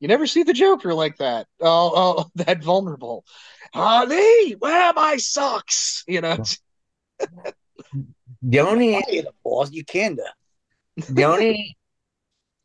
you 0.00 0.08
never 0.08 0.26
see 0.26 0.42
the 0.42 0.52
Joker 0.52 0.94
like 0.94 1.16
that. 1.18 1.46
Oh, 1.60 1.92
oh 1.94 2.30
that 2.36 2.62
vulnerable. 2.62 3.24
Honey, 3.74 4.52
where 4.52 4.88
are 4.88 4.94
my 4.94 5.16
socks? 5.16 6.04
You 6.06 6.20
know. 6.20 6.44
the 8.42 8.60
only 8.60 9.24
boss, 9.44 9.72
you 9.72 9.84
can. 9.84 10.18
The 11.08 11.24
only 11.24 11.76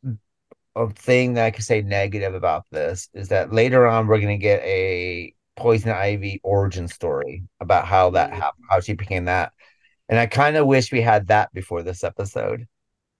thing 0.94 1.34
that 1.34 1.44
I 1.46 1.50
could 1.50 1.64
say 1.64 1.82
negative 1.82 2.34
about 2.34 2.64
this 2.70 3.08
is 3.14 3.28
that 3.28 3.52
later 3.52 3.86
on 3.86 4.06
we're 4.06 4.20
gonna 4.20 4.38
get 4.38 4.62
a 4.62 5.34
Poison 5.56 5.90
Ivy 5.90 6.40
origin 6.42 6.88
story 6.88 7.44
about 7.60 7.86
how 7.86 8.10
that 8.10 8.30
mm. 8.30 8.34
happened, 8.34 8.64
how 8.70 8.80
she 8.80 8.94
became 8.94 9.26
that. 9.26 9.52
And 10.08 10.18
I 10.18 10.26
kind 10.26 10.56
of 10.56 10.66
wish 10.66 10.92
we 10.92 11.02
had 11.02 11.28
that 11.28 11.52
before 11.52 11.82
this 11.82 12.04
episode. 12.04 12.66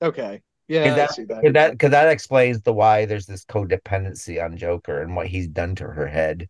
Okay. 0.00 0.42
Yeah, 0.72 0.94
that, 0.94 1.10
that. 1.28 1.52
that 1.52 1.70
because 1.72 1.90
that 1.90 2.08
explains 2.08 2.62
the 2.62 2.72
why 2.72 3.04
there's 3.04 3.26
this 3.26 3.44
codependency 3.44 4.42
on 4.42 4.56
Joker 4.56 5.02
and 5.02 5.14
what 5.14 5.26
he's 5.26 5.46
done 5.46 5.74
to 5.74 5.84
her 5.84 6.06
head, 6.06 6.48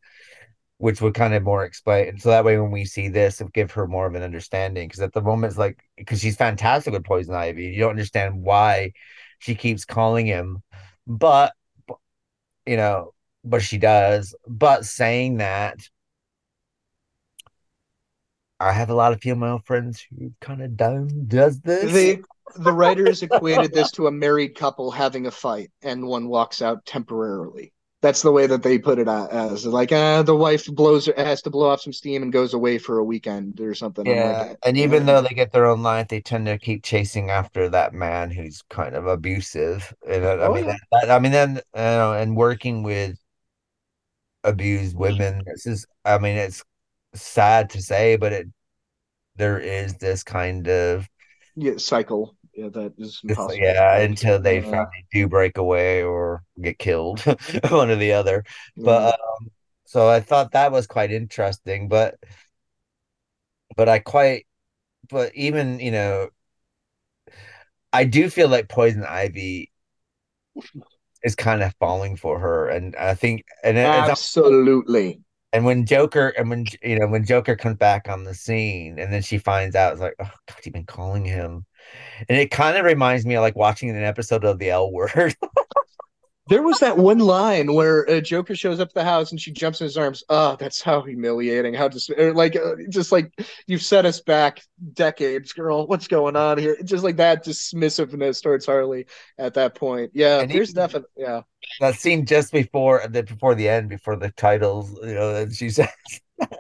which 0.79 1.01
would 1.01 1.15
kind 1.15 1.35
of 1.35 1.43
more 1.43 1.65
explain. 1.65 2.19
So 2.19 2.31
that 2.31 2.45
way, 2.45 2.57
when 2.57 2.71
we 2.71 2.85
see 2.85 3.09
this, 3.09 3.41
it 3.41 3.53
give 3.53 3.73
her 3.73 3.89
more 3.89 4.07
of 4.07 4.15
an 4.15 4.23
understanding. 4.23 4.87
Because 4.87 5.01
at 5.01 5.13
the 5.13 5.23
moment, 5.23 5.51
it's 5.51 5.59
like 5.59 5.83
because 5.97 6.21
she's 6.21 6.37
fantastic 6.37 6.93
with 6.93 7.05
Poison 7.05 7.35
Ivy, 7.35 7.65
you 7.65 7.81
don't 7.81 7.91
understand 7.91 8.43
why 8.43 8.93
she 9.41 9.57
keeps 9.57 9.85
calling 9.85 10.27
him, 10.27 10.63
but 11.05 11.53
you 12.65 12.77
know, 12.77 13.15
but 13.43 13.61
she 13.61 13.77
does. 13.77 14.37
But 14.47 14.85
saying 14.85 15.39
that, 15.39 15.81
I 18.61 18.71
have 18.73 18.91
a 18.91 18.95
lot 18.95 19.13
of 19.13 19.21
female 19.21 19.61
friends 19.65 20.07
who 20.17 20.33
kind 20.41 20.63
of 20.63 20.77
done 20.77 21.25
does 21.27 21.61
this. 21.61 21.93
They 21.93 22.21
the 22.57 22.73
writers 22.73 23.23
equated 23.23 23.73
this 23.73 23.91
to 23.93 24.07
a 24.07 24.13
married 24.13 24.55
couple 24.55 24.91
having 24.91 25.27
a 25.27 25.31
fight 25.31 25.71
and 25.83 26.07
one 26.07 26.29
walks 26.29 26.63
out 26.63 26.85
temporarily. 26.85 27.73
That's 28.03 28.23
the 28.23 28.33
way 28.33 28.49
that 28.49 28.65
they 28.65 28.79
put 28.79 28.99
it 28.99 29.07
as 29.07 29.65
like 29.65 29.93
uh, 29.93 30.25
the 30.25 30.35
wife 30.35 30.67
blows 30.67 31.09
has 31.17 31.41
to 31.43 31.51
blow 31.51 31.69
off 31.69 31.83
some 31.83 31.93
steam 31.93 32.25
and 32.25 32.33
goes 32.33 32.53
away 32.53 32.79
for 32.79 32.99
a 32.99 33.05
weekend 33.05 33.61
or 33.61 33.77
something. 33.77 34.05
Yeah, 34.05 34.47
like 34.49 34.59
and 34.65 34.77
even 34.77 35.07
yeah. 35.07 35.13
though 35.13 35.23
they 35.23 35.35
get 35.37 35.53
their 35.53 35.67
own 35.67 35.85
life, 35.85 36.09
they 36.09 36.21
tend 36.21 36.47
to 36.47 36.59
keep 36.59 36.83
chasing 36.83 37.31
after 37.31 37.69
that 37.69 37.95
man 37.95 38.33
who's 38.33 38.61
kind 38.71 38.97
of 38.97 39.07
abusive. 39.07 39.95
And 40.05 40.25
I 40.25 40.33
oh, 40.33 40.53
mean, 40.53 40.65
yeah. 40.65 40.77
that, 40.91 41.11
I 41.13 41.21
mean, 41.21 41.31
then 41.31 41.55
you 41.57 41.63
know, 41.75 42.13
and 42.15 42.37
working 42.37 42.83
with 42.83 43.17
abused 44.43 44.97
women, 44.97 45.43
this 45.47 45.67
is, 45.67 45.87
I 46.05 46.19
mean, 46.19 46.37
it's 46.37 46.65
sad 47.15 47.71
to 47.71 47.81
say, 47.81 48.17
but 48.17 48.33
it 48.33 48.49
there 49.37 49.59
is 49.59 49.95
this 49.95 50.23
kind 50.23 50.69
of 50.69 51.09
yeah, 51.57 51.77
cycle 51.77 52.37
yeah, 52.55 52.69
that 52.69 52.95
is 52.99 53.21
impossible. 53.25 53.55
Yeah, 53.63 53.99
until 54.01 54.41
they 54.41 54.59
uh, 54.59 54.63
finally 54.63 55.07
do 55.13 55.29
break 55.29 55.57
away 55.57 56.03
or 56.03 56.43
get 56.61 56.79
killed, 56.79 57.21
one 57.69 57.91
or 57.91 57.97
the 57.97 58.13
other. 58.13 58.45
But 58.77 59.15
um, 59.15 59.51
so 59.85 60.09
I 60.09 60.21
thought 60.21 60.53
that 60.53 60.73
was 60.73 60.87
quite 60.87 61.13
interesting. 61.13 61.89
But 61.89 62.17
but 63.77 63.89
I 63.89 63.99
quite 63.99 64.47
but 65.11 65.35
even 65.35 65.81
you 65.81 65.91
know 65.93 66.31
I 67.93 68.05
do 68.05 68.29
feel 68.31 68.49
like 68.49 68.69
Poison 68.69 69.05
Ivy 69.05 69.71
is 71.23 71.35
kind 71.35 71.63
of 71.63 71.75
falling 71.79 72.17
for 72.17 72.39
her, 72.39 72.69
and 72.69 72.97
I 72.97 73.15
think 73.15 73.45
and 73.63 73.79
absolutely. 73.79 75.22
And 75.53 75.65
when 75.65 75.85
Joker 75.87 76.29
and 76.39 76.49
when 76.51 76.67
you 76.83 76.99
know 76.99 77.07
when 77.09 77.25
Joker 77.27 77.57
comes 77.57 77.77
back 77.77 78.09
on 78.09 78.25
the 78.25 78.35
scene, 78.35 78.99
and 78.99 79.13
then 79.13 79.23
she 79.23 79.39
finds 79.39 79.77
out, 79.77 79.93
it's 79.93 80.01
like, 80.01 80.15
oh 80.21 80.31
God, 80.47 80.57
you've 80.65 80.73
been 80.73 80.87
calling 80.87 81.25
him, 81.25 81.67
and 82.29 82.39
it 82.39 82.51
kind 82.51 82.77
of 82.79 82.85
reminds 82.85 83.27
me 83.27 83.35
of 83.37 83.43
like 83.43 83.57
watching 83.57 83.91
an 83.91 83.97
episode 84.03 84.45
of 84.45 84.59
The 84.59 84.71
L 84.71 84.91
Word. 84.93 85.37
there 86.49 86.63
was 86.63 86.81
that 86.81 86.99
one 86.99 87.21
line 87.21 87.73
where 87.73 88.03
a 88.03 88.21
Joker 88.21 88.55
shows 88.55 88.81
up 88.81 88.89
at 88.89 88.95
the 88.95 89.05
house 89.05 89.31
and 89.31 89.41
she 89.41 89.53
jumps 89.53 89.81
in 89.81 89.85
his 89.85 89.97
arms. 89.97 90.25
Oh, 90.29 90.57
that's 90.59 90.83
how 90.83 91.03
humiliating. 91.03 91.75
How 91.75 91.89
just 91.89 92.11
like 92.11 92.57
uh, 92.57 92.75
just 92.89 93.13
like 93.13 93.33
you've 93.67 93.83
set 93.83 94.07
us 94.07 94.21
back 94.21 94.61
decades, 94.93 95.53
girl. 95.53 95.87
What's 95.87 96.09
going 96.09 96.37
on 96.37 96.59
here? 96.59 96.77
Just 96.85 97.05
like 97.05 97.17
that 97.17 97.45
dismissiveness 97.45 98.43
towards 98.43 98.67
Harley 98.67 99.07
at 99.39 99.55
that 99.55 99.75
point. 99.75 100.11
Yeah, 100.15 100.41
and 100.41 100.51
there's 100.51 100.73
definitely 100.73 101.11
yeah 101.17 101.43
that 101.81 101.95
scene 101.95 102.27
just 102.27 102.53
before 102.53 103.07
the 103.09 103.23
before 103.23 103.55
the 103.55 103.69
end, 103.69 103.89
before 103.89 104.17
the 104.17 104.31
titles, 104.31 104.99
you 105.03 105.15
know, 105.15 105.35
and 105.35 105.55
she 105.55 105.71
says, 105.71 105.89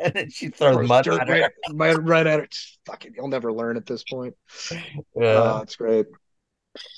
and 0.01 0.33
she 0.33 0.49
throws 0.49 0.87
mud 0.89 1.09
at 1.09 1.29
her. 1.29 1.51
Right, 1.73 1.97
right 1.97 2.27
at 2.27 2.41
it. 2.41 2.57
Fucking, 2.87 3.15
you'll 3.17 3.29
never 3.29 3.53
learn 3.53 3.77
at 3.77 3.87
this 3.87 4.05
point. 4.05 4.35
Yeah, 4.71 5.61
oh, 5.61 5.65
great. 5.77 6.07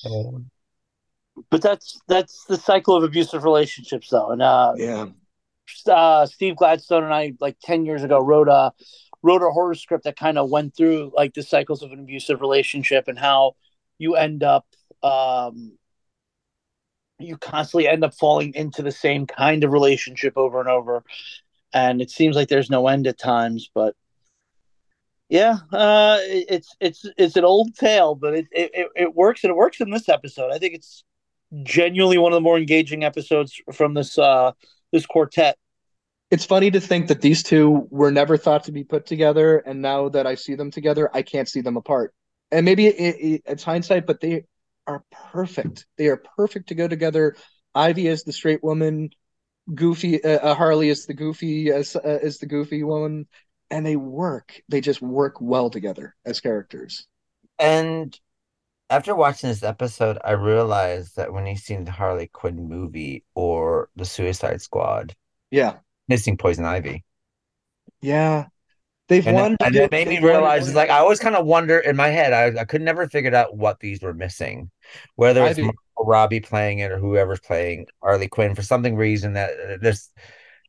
Um, 0.06 0.50
but 1.50 1.62
that's 1.62 2.00
that's 2.08 2.44
the 2.44 2.56
cycle 2.56 2.96
of 2.96 3.02
abusive 3.02 3.44
relationships, 3.44 4.08
though, 4.10 4.30
and 4.30 4.42
uh, 4.42 4.74
yeah. 4.76 5.06
Uh, 5.86 6.26
Steve 6.26 6.56
Gladstone 6.56 7.04
and 7.04 7.14
I, 7.14 7.32
like 7.40 7.56
ten 7.62 7.86
years 7.86 8.02
ago, 8.02 8.20
wrote 8.20 8.48
a 8.48 8.72
wrote 9.24 9.42
a 9.42 9.50
horror 9.50 9.74
script 9.74 10.04
that 10.04 10.16
kind 10.16 10.36
of 10.36 10.50
went 10.50 10.76
through 10.76 11.10
like 11.16 11.32
the 11.32 11.42
cycles 11.42 11.82
of 11.82 11.90
an 11.90 11.98
abusive 11.98 12.42
relationship 12.42 13.08
and 13.08 13.18
how 13.18 13.56
you 13.98 14.16
end 14.16 14.42
up 14.42 14.66
um 15.02 15.72
you 17.18 17.38
constantly 17.38 17.88
end 17.88 18.04
up 18.04 18.14
falling 18.14 18.52
into 18.54 18.82
the 18.82 18.92
same 18.92 19.26
kind 19.26 19.64
of 19.64 19.72
relationship 19.72 20.34
over 20.36 20.60
and 20.60 20.68
over. 20.68 21.04
And 21.72 22.02
it 22.02 22.10
seems 22.10 22.36
like 22.36 22.48
there's 22.48 22.70
no 22.70 22.86
end 22.86 23.06
at 23.06 23.18
times 23.18 23.70
but 23.74 23.96
yeah 25.30 25.56
uh 25.72 26.18
it's 26.20 26.76
it's 26.80 27.06
it's 27.16 27.36
an 27.36 27.44
old 27.44 27.74
tale 27.74 28.14
but 28.14 28.34
it 28.34 28.46
it, 28.52 28.88
it 28.94 29.14
works 29.14 29.42
and 29.42 29.50
it 29.50 29.56
works 29.56 29.80
in 29.80 29.90
this 29.90 30.10
episode. 30.10 30.52
I 30.52 30.58
think 30.58 30.74
it's 30.74 31.02
genuinely 31.62 32.18
one 32.18 32.32
of 32.32 32.36
the 32.36 32.40
more 32.40 32.58
engaging 32.58 33.04
episodes 33.04 33.60
from 33.72 33.94
this 33.94 34.18
uh 34.18 34.52
this 34.92 35.06
quartet. 35.06 35.56
It's 36.30 36.44
funny 36.44 36.70
to 36.70 36.80
think 36.80 37.08
that 37.08 37.20
these 37.20 37.42
two 37.42 37.86
were 37.90 38.10
never 38.10 38.36
thought 38.36 38.64
to 38.64 38.72
be 38.72 38.84
put 38.84 39.06
together 39.06 39.58
and 39.58 39.82
now 39.82 40.08
that 40.08 40.26
i 40.26 40.34
see 40.34 40.54
them 40.54 40.70
together 40.70 41.10
i 41.14 41.22
can't 41.22 41.48
see 41.48 41.60
them 41.60 41.76
apart. 41.76 42.12
And 42.50 42.64
maybe 42.64 42.86
it, 42.86 43.16
it, 43.20 43.42
it's 43.46 43.64
hindsight 43.64 44.06
but 44.06 44.20
they 44.20 44.44
are 44.86 45.02
perfect. 45.10 45.86
They 45.96 46.08
are 46.08 46.22
perfect 46.36 46.68
to 46.68 46.74
go 46.74 46.88
together. 46.88 47.36
Ivy 47.74 48.06
is 48.06 48.24
the 48.24 48.32
straight 48.32 48.62
woman 48.62 49.10
goofy 49.74 50.22
uh, 50.22 50.28
uh 50.40 50.54
harley 50.54 50.90
is 50.90 51.06
the 51.06 51.14
goofy 51.14 51.70
as 51.70 51.96
uh, 51.96 52.00
as 52.00 52.36
the 52.36 52.44
goofy 52.44 52.82
one 52.82 53.26
and 53.70 53.84
they 53.84 53.96
work. 53.96 54.60
They 54.68 54.80
just 54.80 55.02
work 55.02 55.40
well 55.40 55.70
together 55.70 56.14
as 56.24 56.40
characters. 56.40 57.06
And 57.58 58.18
after 58.90 59.14
watching 59.14 59.48
this 59.48 59.62
episode 59.62 60.18
i 60.24 60.32
realized 60.32 61.16
that 61.16 61.32
when 61.32 61.46
you 61.46 61.56
seen 61.56 61.84
the 61.84 61.90
harley 61.90 62.28
quinn 62.32 62.68
movie 62.68 63.24
or 63.34 63.88
the 63.96 64.04
suicide 64.04 64.60
squad 64.60 65.14
yeah. 65.54 65.76
Missing 66.08 66.36
poison 66.36 66.64
ivy. 66.64 67.04
Yeah. 68.02 68.46
They've 69.08 69.24
and, 69.24 69.36
wanted 69.36 69.58
and 69.60 69.76
it 69.76 69.90
made 69.92 70.08
me 70.08 70.18
realize 70.18 70.66
it's 70.66 70.74
like 70.74 70.88
i 70.90 70.98
always 70.98 71.20
kind 71.20 71.36
of 71.36 71.44
wonder 71.46 71.78
in 71.78 71.94
my 71.94 72.08
head 72.08 72.32
i, 72.32 72.62
I 72.62 72.64
could 72.64 72.80
never 72.80 73.06
figure 73.06 73.34
out 73.34 73.56
what 73.56 73.78
these 73.78 74.02
were 74.02 74.14
missing. 74.14 74.70
Whether 75.14 75.44
it's 75.46 75.60
robbie 75.96 76.40
playing 76.40 76.80
it 76.80 76.90
or 76.90 76.98
whoever's 76.98 77.40
playing 77.40 77.86
harley 78.02 78.28
quinn 78.28 78.54
for 78.54 78.62
something 78.62 78.96
reason 78.96 79.34
that 79.34 79.50
uh, 79.52 79.76
this 79.80 80.10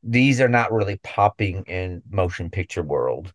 these 0.03 0.39
are 0.39 0.47
not 0.47 0.71
really 0.71 0.97
popping 0.97 1.63
in 1.63 2.03
motion 2.09 2.49
picture 2.49 2.83
world 2.83 3.33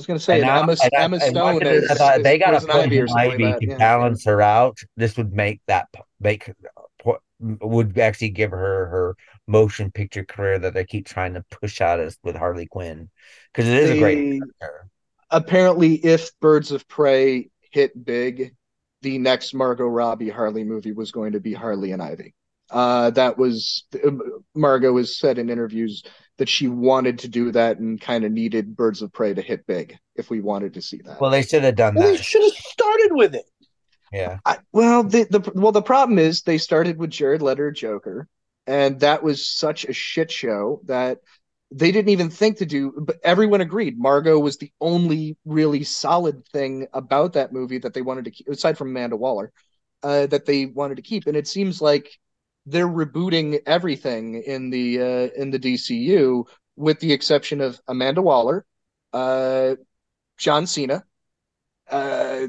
was 0.00 0.06
going 0.06 0.18
to 0.18 0.24
say 0.24 0.42
Emma, 0.42 0.76
I, 0.82 0.88
Emma 0.94 1.20
Stone. 1.20 1.62
Is, 1.62 1.90
I 1.90 1.94
thought 1.94 2.22
they 2.22 2.38
got 2.38 2.54
a 2.54 2.66
Poison 2.66 3.08
Ivy 3.16 3.44
like 3.44 3.58
to 3.58 3.66
yeah. 3.68 3.76
balance 3.76 4.24
her 4.24 4.40
out. 4.40 4.78
This 4.96 5.16
would 5.16 5.32
make 5.32 5.60
that 5.66 5.88
make 6.20 6.50
would 7.40 7.98
actually 7.98 8.30
give 8.30 8.50
her 8.50 8.86
her 8.86 9.16
motion 9.46 9.90
picture 9.90 10.24
career 10.24 10.58
that 10.58 10.74
they 10.74 10.84
keep 10.84 11.06
trying 11.06 11.34
to 11.34 11.44
push 11.50 11.80
out 11.80 12.00
us 12.00 12.16
with 12.22 12.36
Harley 12.36 12.66
Quinn 12.66 13.10
because 13.52 13.68
it 13.68 13.76
is 13.76 13.90
they, 13.90 13.96
a 13.96 14.00
great. 14.00 14.42
Character. 14.60 14.88
Apparently, 15.30 15.94
if 15.94 16.30
Birds 16.40 16.72
of 16.72 16.88
Prey 16.88 17.50
hit 17.70 18.04
big, 18.04 18.54
the 19.02 19.18
next 19.18 19.54
Margot 19.54 19.86
Robbie 19.86 20.28
Harley 20.28 20.64
movie 20.64 20.92
was 20.92 21.12
going 21.12 21.32
to 21.32 21.40
be 21.40 21.52
Harley 21.52 21.92
and 21.92 22.02
Ivy. 22.02 22.34
Uh, 22.70 23.10
that 23.10 23.36
was 23.36 23.84
Margot 24.54 24.96
has 24.96 25.18
said 25.18 25.38
in 25.38 25.50
interviews 25.50 26.02
that 26.40 26.48
she 26.48 26.68
wanted 26.68 27.18
to 27.18 27.28
do 27.28 27.52
that 27.52 27.78
and 27.80 28.00
kind 28.00 28.24
of 28.24 28.32
needed 28.32 28.74
Birds 28.74 29.02
of 29.02 29.12
Prey 29.12 29.34
to 29.34 29.42
hit 29.42 29.66
big 29.66 29.98
if 30.16 30.30
we 30.30 30.40
wanted 30.40 30.72
to 30.72 30.80
see 30.80 30.98
that. 31.04 31.20
Well, 31.20 31.30
they 31.30 31.42
should 31.42 31.64
have 31.64 31.76
done 31.76 31.94
well, 31.94 32.06
that. 32.06 32.16
They 32.16 32.22
should 32.22 32.42
have 32.42 32.54
started 32.54 33.10
with 33.12 33.34
it. 33.34 33.44
Yeah. 34.10 34.38
I, 34.46 34.56
well, 34.72 35.02
the, 35.02 35.24
the 35.24 35.52
well 35.54 35.70
the 35.70 35.82
problem 35.82 36.18
is 36.18 36.40
they 36.40 36.56
started 36.56 36.96
with 36.96 37.10
Jared 37.10 37.42
Leto 37.42 37.70
Joker, 37.70 38.26
and 38.66 39.00
that 39.00 39.22
was 39.22 39.46
such 39.46 39.84
a 39.84 39.92
shit 39.92 40.32
show 40.32 40.80
that 40.86 41.18
they 41.70 41.92
didn't 41.92 42.08
even 42.08 42.30
think 42.30 42.56
to 42.56 42.66
do. 42.66 42.94
But 42.96 43.18
everyone 43.22 43.60
agreed 43.60 43.98
Margot 43.98 44.38
was 44.38 44.56
the 44.56 44.72
only 44.80 45.36
really 45.44 45.84
solid 45.84 46.48
thing 46.48 46.86
about 46.94 47.34
that 47.34 47.52
movie 47.52 47.78
that 47.80 47.92
they 47.92 48.00
wanted 48.00 48.24
to 48.24 48.30
keep, 48.30 48.48
aside 48.48 48.78
from 48.78 48.88
Amanda 48.88 49.14
Waller, 49.14 49.52
uh, 50.02 50.24
that 50.28 50.46
they 50.46 50.64
wanted 50.64 50.96
to 50.96 51.02
keep. 51.02 51.26
And 51.26 51.36
it 51.36 51.46
seems 51.46 51.82
like 51.82 52.18
they're 52.66 52.88
rebooting 52.88 53.60
everything 53.66 54.42
in 54.42 54.70
the 54.70 55.00
uh, 55.00 55.40
in 55.40 55.50
the 55.50 55.58
DCU 55.58 56.44
with 56.76 57.00
the 57.00 57.12
exception 57.12 57.60
of 57.60 57.80
Amanda 57.88 58.22
Waller, 58.22 58.64
uh, 59.12 59.76
John 60.38 60.66
Cena. 60.66 61.04
Uh, 61.90 62.48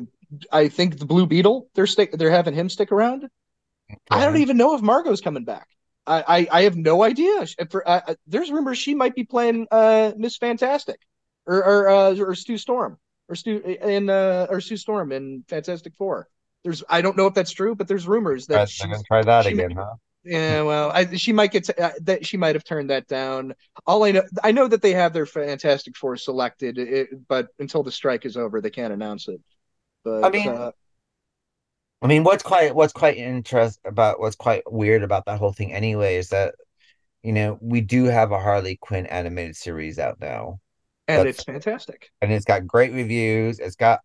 I 0.51 0.69
think 0.69 0.97
the 0.97 1.05
Blue 1.05 1.25
Beetle 1.25 1.69
they're 1.75 1.88
stick 1.88 2.11
they're 2.13 2.31
having 2.31 2.53
him 2.53 2.69
stick 2.69 2.91
around. 2.91 3.25
Okay. 3.25 3.97
I 4.09 4.25
don't 4.25 4.38
even 4.38 4.57
know 4.57 4.75
if 4.75 4.81
Margot's 4.81 5.21
coming 5.21 5.43
back. 5.43 5.67
I 6.07 6.23
I, 6.27 6.47
I 6.51 6.61
have 6.63 6.77
no 6.77 7.03
idea. 7.03 7.45
For, 7.69 7.88
uh, 7.88 8.01
uh, 8.07 8.15
there's 8.27 8.51
rumors 8.51 8.77
she 8.77 8.95
might 8.95 9.15
be 9.15 9.23
playing 9.23 9.67
uh, 9.71 10.11
Miss 10.17 10.38
Fantastic, 10.38 10.99
or 11.45 11.63
or 11.63 11.89
uh, 11.89 12.15
or 12.17 12.35
Sue 12.35 12.57
Storm, 12.57 12.97
or 13.27 13.35
Stu 13.35 13.59
in 13.59 14.09
uh, 14.09 14.47
or 14.49 14.61
Sue 14.61 14.77
Storm 14.77 15.11
in 15.11 15.43
Fantastic 15.47 15.95
Four. 15.95 16.27
There's 16.63 16.83
I 16.89 17.01
don't 17.01 17.17
know 17.17 17.27
if 17.27 17.33
that's 17.33 17.51
true, 17.51 17.75
but 17.75 17.88
there's 17.88 18.07
rumors 18.07 18.47
that 18.47 18.67
she's 18.69 18.85
gonna 18.85 19.03
try 19.03 19.23
that 19.23 19.47
again, 19.47 19.71
might, 19.71 19.77
huh? 19.77 19.95
Yeah, 20.23 20.61
well, 20.61 20.91
I, 20.91 21.15
she 21.15 21.33
might 21.33 21.51
get 21.51 21.63
to, 21.65 21.83
uh, 21.83 21.91
that. 22.03 22.25
She 22.25 22.38
might 22.38 22.55
have 22.55 22.63
turned 22.63 22.91
that 22.91 23.07
down. 23.07 23.55
All 23.88 24.03
I 24.03 24.11
know, 24.11 24.23
I 24.43 24.51
know 24.51 24.67
that 24.67 24.81
they 24.83 24.93
have 24.93 25.13
their 25.13 25.25
Fantastic 25.25 25.95
Four 25.97 26.15
selected, 26.17 26.77
it, 26.77 27.09
but 27.27 27.47
until 27.57 27.81
the 27.81 27.91
strike 27.91 28.25
is 28.25 28.38
over, 28.38 28.61
they 28.61 28.69
can't 28.69 28.93
announce 28.93 29.27
it. 29.27 29.41
But 30.03 30.25
I 30.25 30.29
mean, 30.29 30.47
uh, 30.47 30.71
I 32.01 32.07
mean, 32.07 32.23
what's 32.23 32.43
quite 32.43 32.73
what's 32.73 32.93
quite 32.93 33.17
interest 33.17 33.79
about 33.85 34.19
what's 34.19 34.35
quite 34.35 34.63
weird 34.71 35.03
about 35.03 35.25
that 35.25 35.39
whole 35.39 35.53
thing, 35.53 35.71
anyway, 35.73 36.15
is 36.15 36.29
that 36.29 36.55
you 37.23 37.33
know 37.33 37.57
we 37.61 37.81
do 37.81 38.05
have 38.05 38.31
a 38.31 38.39
Harley 38.39 38.77
Quinn 38.81 39.05
animated 39.07 39.55
series 39.55 39.99
out 39.99 40.19
now, 40.21 40.59
and 41.07 41.27
it's 41.27 41.43
fantastic, 41.43 42.11
and 42.21 42.31
it's 42.31 42.45
got 42.45 42.67
great 42.67 42.93
reviews. 42.93 43.59
It's 43.59 43.75
got 43.75 44.01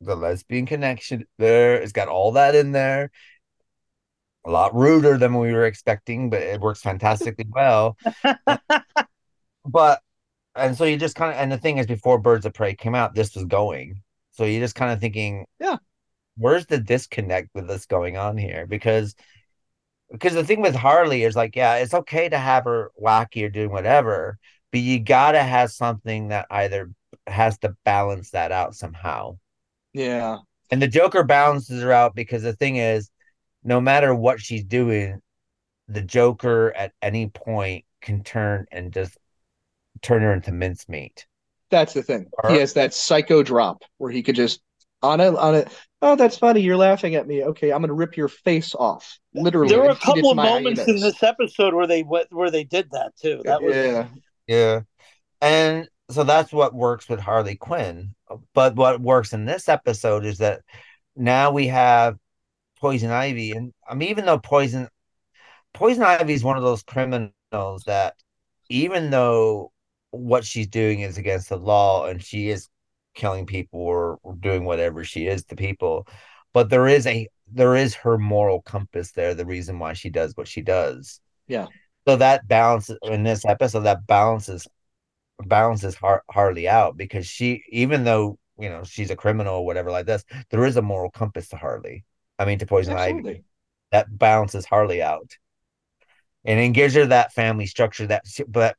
the 0.00 0.16
lesbian 0.16 0.66
connection 0.66 1.26
there. 1.38 1.76
It's 1.76 1.92
got 1.92 2.08
all 2.08 2.32
that 2.32 2.54
in 2.54 2.72
there. 2.72 3.10
A 4.46 4.50
lot 4.50 4.74
ruder 4.74 5.18
than 5.18 5.34
we 5.34 5.52
were 5.52 5.66
expecting, 5.66 6.30
but 6.30 6.42
it 6.42 6.60
works 6.60 6.80
fantastically 6.80 7.46
well. 7.52 7.96
but 9.64 10.00
and 10.54 10.76
so 10.76 10.84
you 10.84 10.96
just 10.96 11.16
kind 11.16 11.32
of 11.32 11.38
and 11.38 11.52
the 11.52 11.58
thing 11.58 11.78
is, 11.78 11.86
before 11.86 12.18
Birds 12.18 12.46
of 12.46 12.54
Prey 12.54 12.74
came 12.74 12.94
out, 12.94 13.14
this 13.14 13.34
was 13.34 13.44
going. 13.44 14.02
So 14.32 14.44
you're 14.44 14.60
just 14.60 14.74
kind 14.74 14.92
of 14.92 15.00
thinking, 15.00 15.46
yeah, 15.60 15.76
where's 16.36 16.66
the 16.66 16.78
disconnect 16.78 17.50
with 17.54 17.68
this 17.68 17.86
going 17.86 18.16
on 18.16 18.36
here? 18.38 18.66
Because 18.66 19.14
because 20.12 20.34
the 20.34 20.44
thing 20.44 20.60
with 20.62 20.74
Harley 20.74 21.24
is 21.24 21.36
like, 21.36 21.56
yeah, 21.56 21.76
it's 21.76 21.94
okay 21.94 22.28
to 22.28 22.38
have 22.38 22.64
her 22.64 22.90
wacky 23.02 23.44
or 23.44 23.50
doing 23.50 23.70
whatever, 23.70 24.38
but 24.72 24.80
you 24.80 25.00
gotta 25.00 25.42
have 25.42 25.70
something 25.70 26.28
that 26.28 26.46
either 26.50 26.90
has 27.26 27.58
to 27.58 27.76
balance 27.84 28.30
that 28.30 28.52
out 28.52 28.74
somehow. 28.74 29.38
Yeah. 29.98 30.38
And 30.70 30.80
the 30.80 30.88
Joker 30.88 31.24
balances 31.24 31.82
her 31.82 31.92
out 31.92 32.14
because 32.14 32.42
the 32.42 32.52
thing 32.52 32.76
is, 32.76 33.10
no 33.64 33.80
matter 33.80 34.14
what 34.14 34.40
she's 34.40 34.64
doing, 34.64 35.20
the 35.88 36.02
Joker 36.02 36.72
at 36.76 36.92
any 37.02 37.28
point 37.28 37.84
can 38.00 38.22
turn 38.22 38.66
and 38.70 38.92
just 38.92 39.16
turn 40.00 40.22
her 40.22 40.32
into 40.32 40.52
mincemeat. 40.52 41.26
That's 41.70 41.94
the 41.94 42.02
thing. 42.02 42.26
Or, 42.44 42.50
he 42.50 42.58
has 42.58 42.74
that 42.74 42.94
psycho 42.94 43.42
drop 43.42 43.82
where 43.96 44.12
he 44.12 44.22
could 44.22 44.36
just 44.36 44.60
on 45.02 45.20
a 45.20 45.34
on 45.36 45.54
a 45.54 45.64
oh 46.02 46.16
that's 46.16 46.36
funny 46.36 46.60
you're 46.60 46.76
laughing 46.76 47.14
at 47.14 47.26
me. 47.26 47.44
Okay 47.44 47.72
i'm 47.72 47.80
gonna 47.80 47.92
rip 47.92 48.16
your 48.16 48.28
face 48.28 48.74
off. 48.74 49.18
Literally. 49.34 49.68
There 49.68 49.82
were 49.82 49.90
a 49.90 49.96
couple 49.96 50.30
of 50.30 50.36
moments 50.36 50.86
in 50.86 51.00
this 51.00 51.22
episode 51.22 51.74
where 51.74 51.86
they 51.86 52.02
where 52.02 52.50
they 52.50 52.64
did 52.64 52.88
that 52.92 53.12
too. 53.20 53.42
That 53.44 53.62
was 53.62 53.74
yeah. 53.74 54.06
Yeah. 54.46 54.80
And 55.40 55.88
so 56.10 56.24
that's 56.24 56.52
what 56.52 56.74
works 56.74 57.08
with 57.08 57.20
harley 57.20 57.56
quinn. 57.56 58.14
But 58.54 58.76
what 58.76 59.00
works 59.00 59.32
in 59.32 59.44
this 59.44 59.68
episode 59.68 60.24
is 60.24 60.38
that 60.38 60.62
now 61.16 61.50
we 61.50 61.68
have 61.68 62.16
poison 62.80 63.10
ivy. 63.10 63.52
And 63.52 63.72
i 63.88 63.94
mean 63.94 64.10
even 64.10 64.26
though 64.26 64.38
poison 64.38 64.88
poison 65.74 66.02
ivy 66.02 66.34
is 66.34 66.44
one 66.44 66.56
of 66.56 66.62
those 66.62 66.82
criminals 66.82 67.84
that 67.86 68.14
even 68.68 69.10
though 69.10 69.72
what 70.10 70.44
she's 70.44 70.68
doing 70.68 71.00
is 71.00 71.18
against 71.18 71.48
the 71.48 71.56
law 71.56 72.06
and 72.06 72.22
she 72.22 72.48
is 72.48 72.68
killing 73.14 73.46
people 73.46 73.80
or, 73.80 74.18
or 74.22 74.34
doing 74.36 74.64
whatever 74.64 75.04
she 75.04 75.26
is 75.26 75.44
to 75.44 75.56
people 75.56 76.06
but 76.52 76.70
there 76.70 76.86
is 76.86 77.06
a 77.06 77.28
there 77.52 77.76
is 77.76 77.94
her 77.94 78.18
moral 78.18 78.62
compass 78.62 79.12
there 79.12 79.34
the 79.34 79.46
reason 79.46 79.78
why 79.78 79.92
she 79.92 80.10
does 80.10 80.36
what 80.36 80.48
she 80.48 80.60
does. 80.60 81.20
Yeah. 81.46 81.66
So 82.06 82.16
that 82.16 82.48
balances 82.48 82.98
in 83.02 83.22
this 83.22 83.44
episode 83.44 83.80
that 83.80 84.06
balances 84.06 84.66
balances 85.46 85.94
Har- 85.94 86.24
harley 86.30 86.68
out 86.68 86.96
because 86.96 87.26
she 87.26 87.62
even 87.70 88.04
though 88.04 88.38
you 88.58 88.68
know 88.68 88.82
she's 88.84 89.10
a 89.10 89.16
criminal 89.16 89.56
or 89.56 89.66
whatever 89.66 89.90
like 89.90 90.06
this 90.06 90.24
there 90.50 90.64
is 90.64 90.76
a 90.76 90.82
moral 90.82 91.10
compass 91.10 91.48
to 91.48 91.56
harley 91.56 92.04
i 92.38 92.44
mean 92.44 92.58
to 92.58 92.66
poison 92.66 92.94
Absolutely. 92.94 93.30
ivy 93.32 93.44
that 93.92 94.18
balances 94.18 94.66
harley 94.66 95.00
out 95.02 95.36
and 96.44 96.58
it 96.58 96.70
gives 96.70 96.94
her 96.94 97.06
that 97.06 97.32
family 97.32 97.66
structure 97.66 98.06
that 98.06 98.24
but 98.48 98.76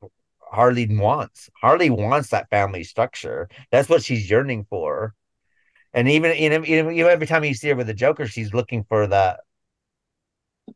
Harley 0.52 0.88
wants. 0.88 1.50
Harley 1.62 1.90
wants 1.92 2.30
that 2.30 2.50
family 2.50 2.84
structure. 2.84 3.48
That's 3.72 3.88
what 3.88 4.04
she's 4.04 4.30
yearning 4.30 4.66
for. 4.70 5.14
And 5.94 6.10
even 6.10 6.36
you 6.38 6.50
know, 6.50 6.64
you 6.64 7.04
know, 7.04 7.10
every 7.10 7.28
time 7.28 7.44
you 7.44 7.54
see 7.54 7.70
her 7.70 7.76
with 7.76 7.88
the 7.88 7.94
Joker, 7.94 8.26
she's 8.28 8.54
looking 8.54 8.84
for 8.84 9.08
that. 9.08 9.42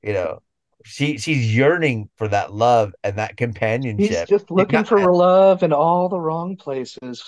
You 0.02 0.14
know, 0.14 0.42
she 0.84 1.18
she's 1.18 1.56
yearning 1.56 2.10
for 2.18 2.28
that 2.28 2.54
love 2.54 2.94
and 3.04 3.18
that 3.18 3.38
companionship. 3.38 4.28
She's 4.28 4.40
just 4.40 4.52
looking 4.52 4.80
not, 4.80 4.88
for 4.88 5.12
love 5.12 5.64
in 5.64 5.74
all 5.74 6.10
the 6.10 6.20
wrong 6.20 6.56
places. 6.56 7.24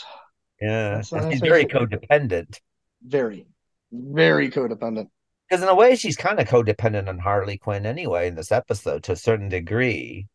Yeah, 0.61 1.01
she's 1.01 1.39
very 1.39 1.65
codependent. 1.65 2.59
Very, 3.05 3.47
very 3.91 4.49
codependent. 4.49 5.07
Because 5.49 5.63
in 5.63 5.69
a 5.69 5.75
way, 5.75 5.95
she's 5.95 6.15
kind 6.15 6.39
of 6.39 6.47
codependent 6.47 7.07
on 7.07 7.19
Harley 7.19 7.57
Quinn 7.57 7.85
anyway 7.85 8.27
in 8.27 8.35
this 8.35 8.51
episode 8.51 9.03
to 9.03 9.11
a 9.11 9.15
certain 9.15 9.49
degree. 9.49 10.27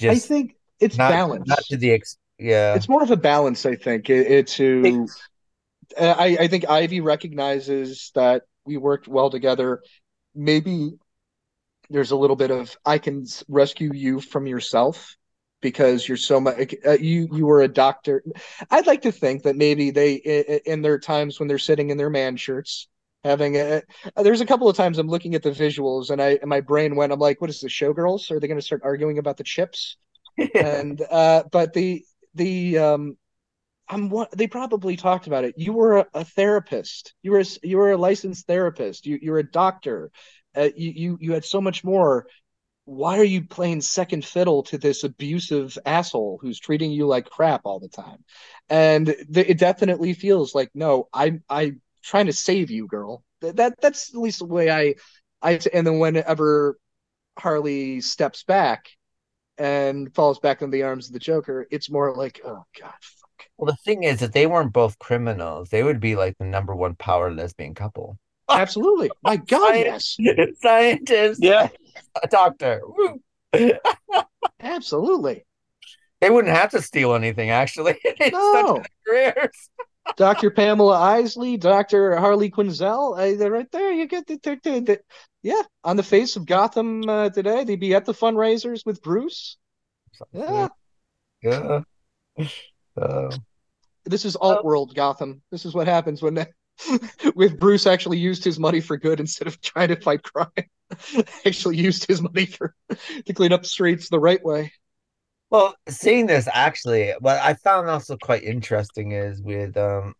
I 0.00 0.18
think 0.18 0.54
it's 0.80 0.96
not, 0.96 1.10
balance. 1.10 1.48
not 1.48 1.60
to 1.70 1.76
the 1.76 1.92
ex. 1.92 2.18
Yeah, 2.38 2.74
it's 2.74 2.88
more 2.88 3.02
of 3.02 3.10
a 3.10 3.16
balance 3.16 3.66
i 3.66 3.74
think 3.74 4.08
it, 4.10 4.30
it 4.30 4.46
to 4.46 5.08
I, 6.00 6.36
I 6.40 6.48
think 6.48 6.68
ivy 6.68 7.00
recognizes 7.00 8.12
that 8.14 8.42
we 8.64 8.76
worked 8.76 9.08
well 9.08 9.28
together 9.28 9.82
maybe 10.36 10.92
there's 11.90 12.10
a 12.10 12.16
little 12.16 12.36
bit 12.36 12.50
of 12.50 12.76
i 12.84 12.98
can 12.98 13.24
rescue 13.48 13.92
you 13.92 14.20
from 14.20 14.46
yourself 14.46 15.16
because 15.60 16.06
you're 16.06 16.16
so 16.16 16.40
much 16.40 16.74
uh, 16.86 16.92
you 16.92 17.28
you 17.32 17.46
were 17.46 17.62
a 17.62 17.68
doctor 17.68 18.22
i'd 18.70 18.86
like 18.86 19.02
to 19.02 19.12
think 19.12 19.42
that 19.42 19.56
maybe 19.56 19.90
they 19.90 20.14
in 20.66 20.82
their 20.82 20.98
times 20.98 21.38
when 21.38 21.48
they're 21.48 21.58
sitting 21.58 21.90
in 21.90 21.96
their 21.96 22.10
man 22.10 22.36
shirts 22.36 22.88
having 23.24 23.56
a 23.56 23.82
there's 24.16 24.40
a 24.40 24.46
couple 24.46 24.68
of 24.68 24.76
times 24.76 24.98
i'm 24.98 25.08
looking 25.08 25.34
at 25.34 25.42
the 25.42 25.50
visuals 25.50 26.10
and 26.10 26.22
i 26.22 26.38
and 26.40 26.48
my 26.48 26.60
brain 26.60 26.94
went 26.94 27.12
i'm 27.12 27.18
like 27.18 27.40
what 27.40 27.50
is 27.50 27.60
the 27.60 27.68
showgirls 27.68 28.30
are 28.30 28.38
they 28.38 28.46
going 28.46 28.60
to 28.60 28.64
start 28.64 28.82
arguing 28.84 29.18
about 29.18 29.36
the 29.36 29.44
chips 29.44 29.96
and 30.54 31.02
uh 31.10 31.42
but 31.50 31.72
the 31.72 32.04
the 32.34 32.78
um 32.78 33.16
I'm 33.88 34.10
what 34.10 34.30
they 34.36 34.46
probably 34.46 34.96
talked 34.96 35.26
about 35.26 35.44
it. 35.44 35.54
You 35.56 35.72
were 35.72 35.98
a, 35.98 36.06
a 36.14 36.24
therapist. 36.24 37.14
You 37.22 37.32
were 37.32 37.40
a, 37.40 37.44
you 37.62 37.78
were 37.78 37.92
a 37.92 37.96
licensed 37.96 38.46
therapist. 38.46 39.06
You 39.06 39.18
you 39.20 39.30
were 39.32 39.38
a 39.38 39.50
doctor. 39.50 40.10
Uh, 40.56 40.68
you 40.76 40.90
you 40.90 41.18
you 41.20 41.32
had 41.32 41.44
so 41.44 41.60
much 41.60 41.84
more. 41.84 42.26
Why 42.86 43.18
are 43.18 43.24
you 43.24 43.44
playing 43.46 43.82
second 43.82 44.24
fiddle 44.24 44.62
to 44.64 44.78
this 44.78 45.04
abusive 45.04 45.78
asshole 45.86 46.38
who's 46.40 46.58
treating 46.58 46.90
you 46.92 47.06
like 47.06 47.26
crap 47.30 47.62
all 47.64 47.80
the 47.80 47.88
time? 47.88 48.24
And 48.70 49.08
it 49.10 49.58
definitely 49.58 50.14
feels 50.14 50.54
like 50.54 50.70
no, 50.74 51.08
I'm 51.12 51.42
I'm 51.48 51.82
trying 52.02 52.26
to 52.26 52.32
save 52.32 52.70
you, 52.70 52.86
girl. 52.88 53.24
Th- 53.42 53.54
That 53.56 53.74
that's 53.80 54.14
at 54.14 54.20
least 54.20 54.40
the 54.40 54.46
way 54.46 54.70
I 54.70 54.94
I 55.42 55.60
and 55.72 55.86
then 55.86 55.98
whenever 55.98 56.78
Harley 57.38 58.00
steps 58.02 58.44
back 58.44 58.90
and 59.58 60.14
falls 60.14 60.38
back 60.40 60.62
in 60.62 60.70
the 60.70 60.84
arms 60.84 61.08
of 61.08 61.12
the 61.14 61.18
Joker, 61.18 61.66
it's 61.70 61.90
more 61.90 62.14
like, 62.14 62.40
oh 62.44 62.64
god, 62.80 62.94
fuck. 63.02 63.48
Well, 63.58 63.70
the 63.70 63.76
thing 63.76 64.04
is, 64.04 64.20
that 64.20 64.32
they 64.32 64.46
weren't 64.46 64.72
both 64.72 64.98
criminals, 64.98 65.68
they 65.70 65.82
would 65.82 66.00
be 66.00 66.16
like 66.16 66.38
the 66.38 66.44
number 66.44 66.74
one 66.74 66.94
power 66.96 67.30
lesbian 67.32 67.74
couple. 67.74 68.18
Absolutely. 68.48 69.10
My 69.22 69.36
God, 69.36 69.68
Science. 69.72 70.16
yes. 70.18 70.48
Scientist, 70.60 71.42
Yeah. 71.42 71.68
a 72.22 72.26
doctor. 72.28 72.80
Absolutely. 74.60 75.44
They 76.20 76.30
wouldn't 76.30 76.54
have 76.54 76.70
to 76.70 76.82
steal 76.82 77.14
anything, 77.14 77.50
actually. 77.50 77.98
They 78.04 78.30
just 78.30 78.34
have 78.34 78.64
No. 78.66 78.82
careers. 79.06 79.70
Dr. 80.16 80.50
Pamela 80.50 80.98
Isley, 80.98 81.56
Dr. 81.58 82.16
Harley 82.16 82.50
Quinzel, 82.50 83.12
uh, 83.18 83.36
they're 83.38 83.50
right 83.50 83.70
there. 83.70 83.92
You 83.92 84.06
get 84.06 84.26
the, 84.26 84.38
the, 84.42 84.58
the, 84.62 84.80
the- 84.80 85.00
yeah, 85.42 85.62
on 85.84 85.96
the 85.96 86.02
face 86.02 86.34
of 86.36 86.46
Gotham 86.46 87.08
uh, 87.08 87.30
today. 87.30 87.62
They'd 87.64 87.76
be 87.78 87.94
at 87.94 88.04
the 88.04 88.14
fundraisers 88.14 88.84
with 88.84 89.02
Bruce. 89.02 89.56
Yeah, 90.32 90.68
Yeah. 91.42 91.80
Uh, 93.00 93.30
this 94.04 94.24
is 94.24 94.34
alt 94.34 94.64
world 94.64 94.94
Gotham. 94.96 95.42
This 95.52 95.64
is 95.64 95.74
what 95.74 95.86
happens 95.86 96.20
when 96.22 96.34
with 97.34 97.58
Bruce 97.58 97.86
actually 97.86 98.18
used 98.18 98.44
his 98.44 98.58
money 98.58 98.80
for 98.80 98.96
good 98.96 99.20
instead 99.20 99.48
of 99.48 99.60
trying 99.60 99.88
to 99.88 99.96
fight 100.00 100.22
crime. 100.22 100.48
actually 101.46 101.76
used 101.76 102.06
his 102.06 102.22
money 102.22 102.46
for 102.46 102.74
to 103.26 103.32
clean 103.34 103.52
up 103.52 103.66
streets 103.66 104.08
the 104.08 104.18
right 104.20 104.42
way. 104.44 104.72
well, 105.50 105.74
seeing 105.88 106.26
this 106.26 106.48
actually, 106.52 107.12
what 107.20 107.38
I 107.40 107.54
found 107.54 107.88
also 107.88 108.16
quite 108.16 108.42
interesting 108.44 109.12
is 109.12 109.42
with 109.42 109.76
um 109.76 110.14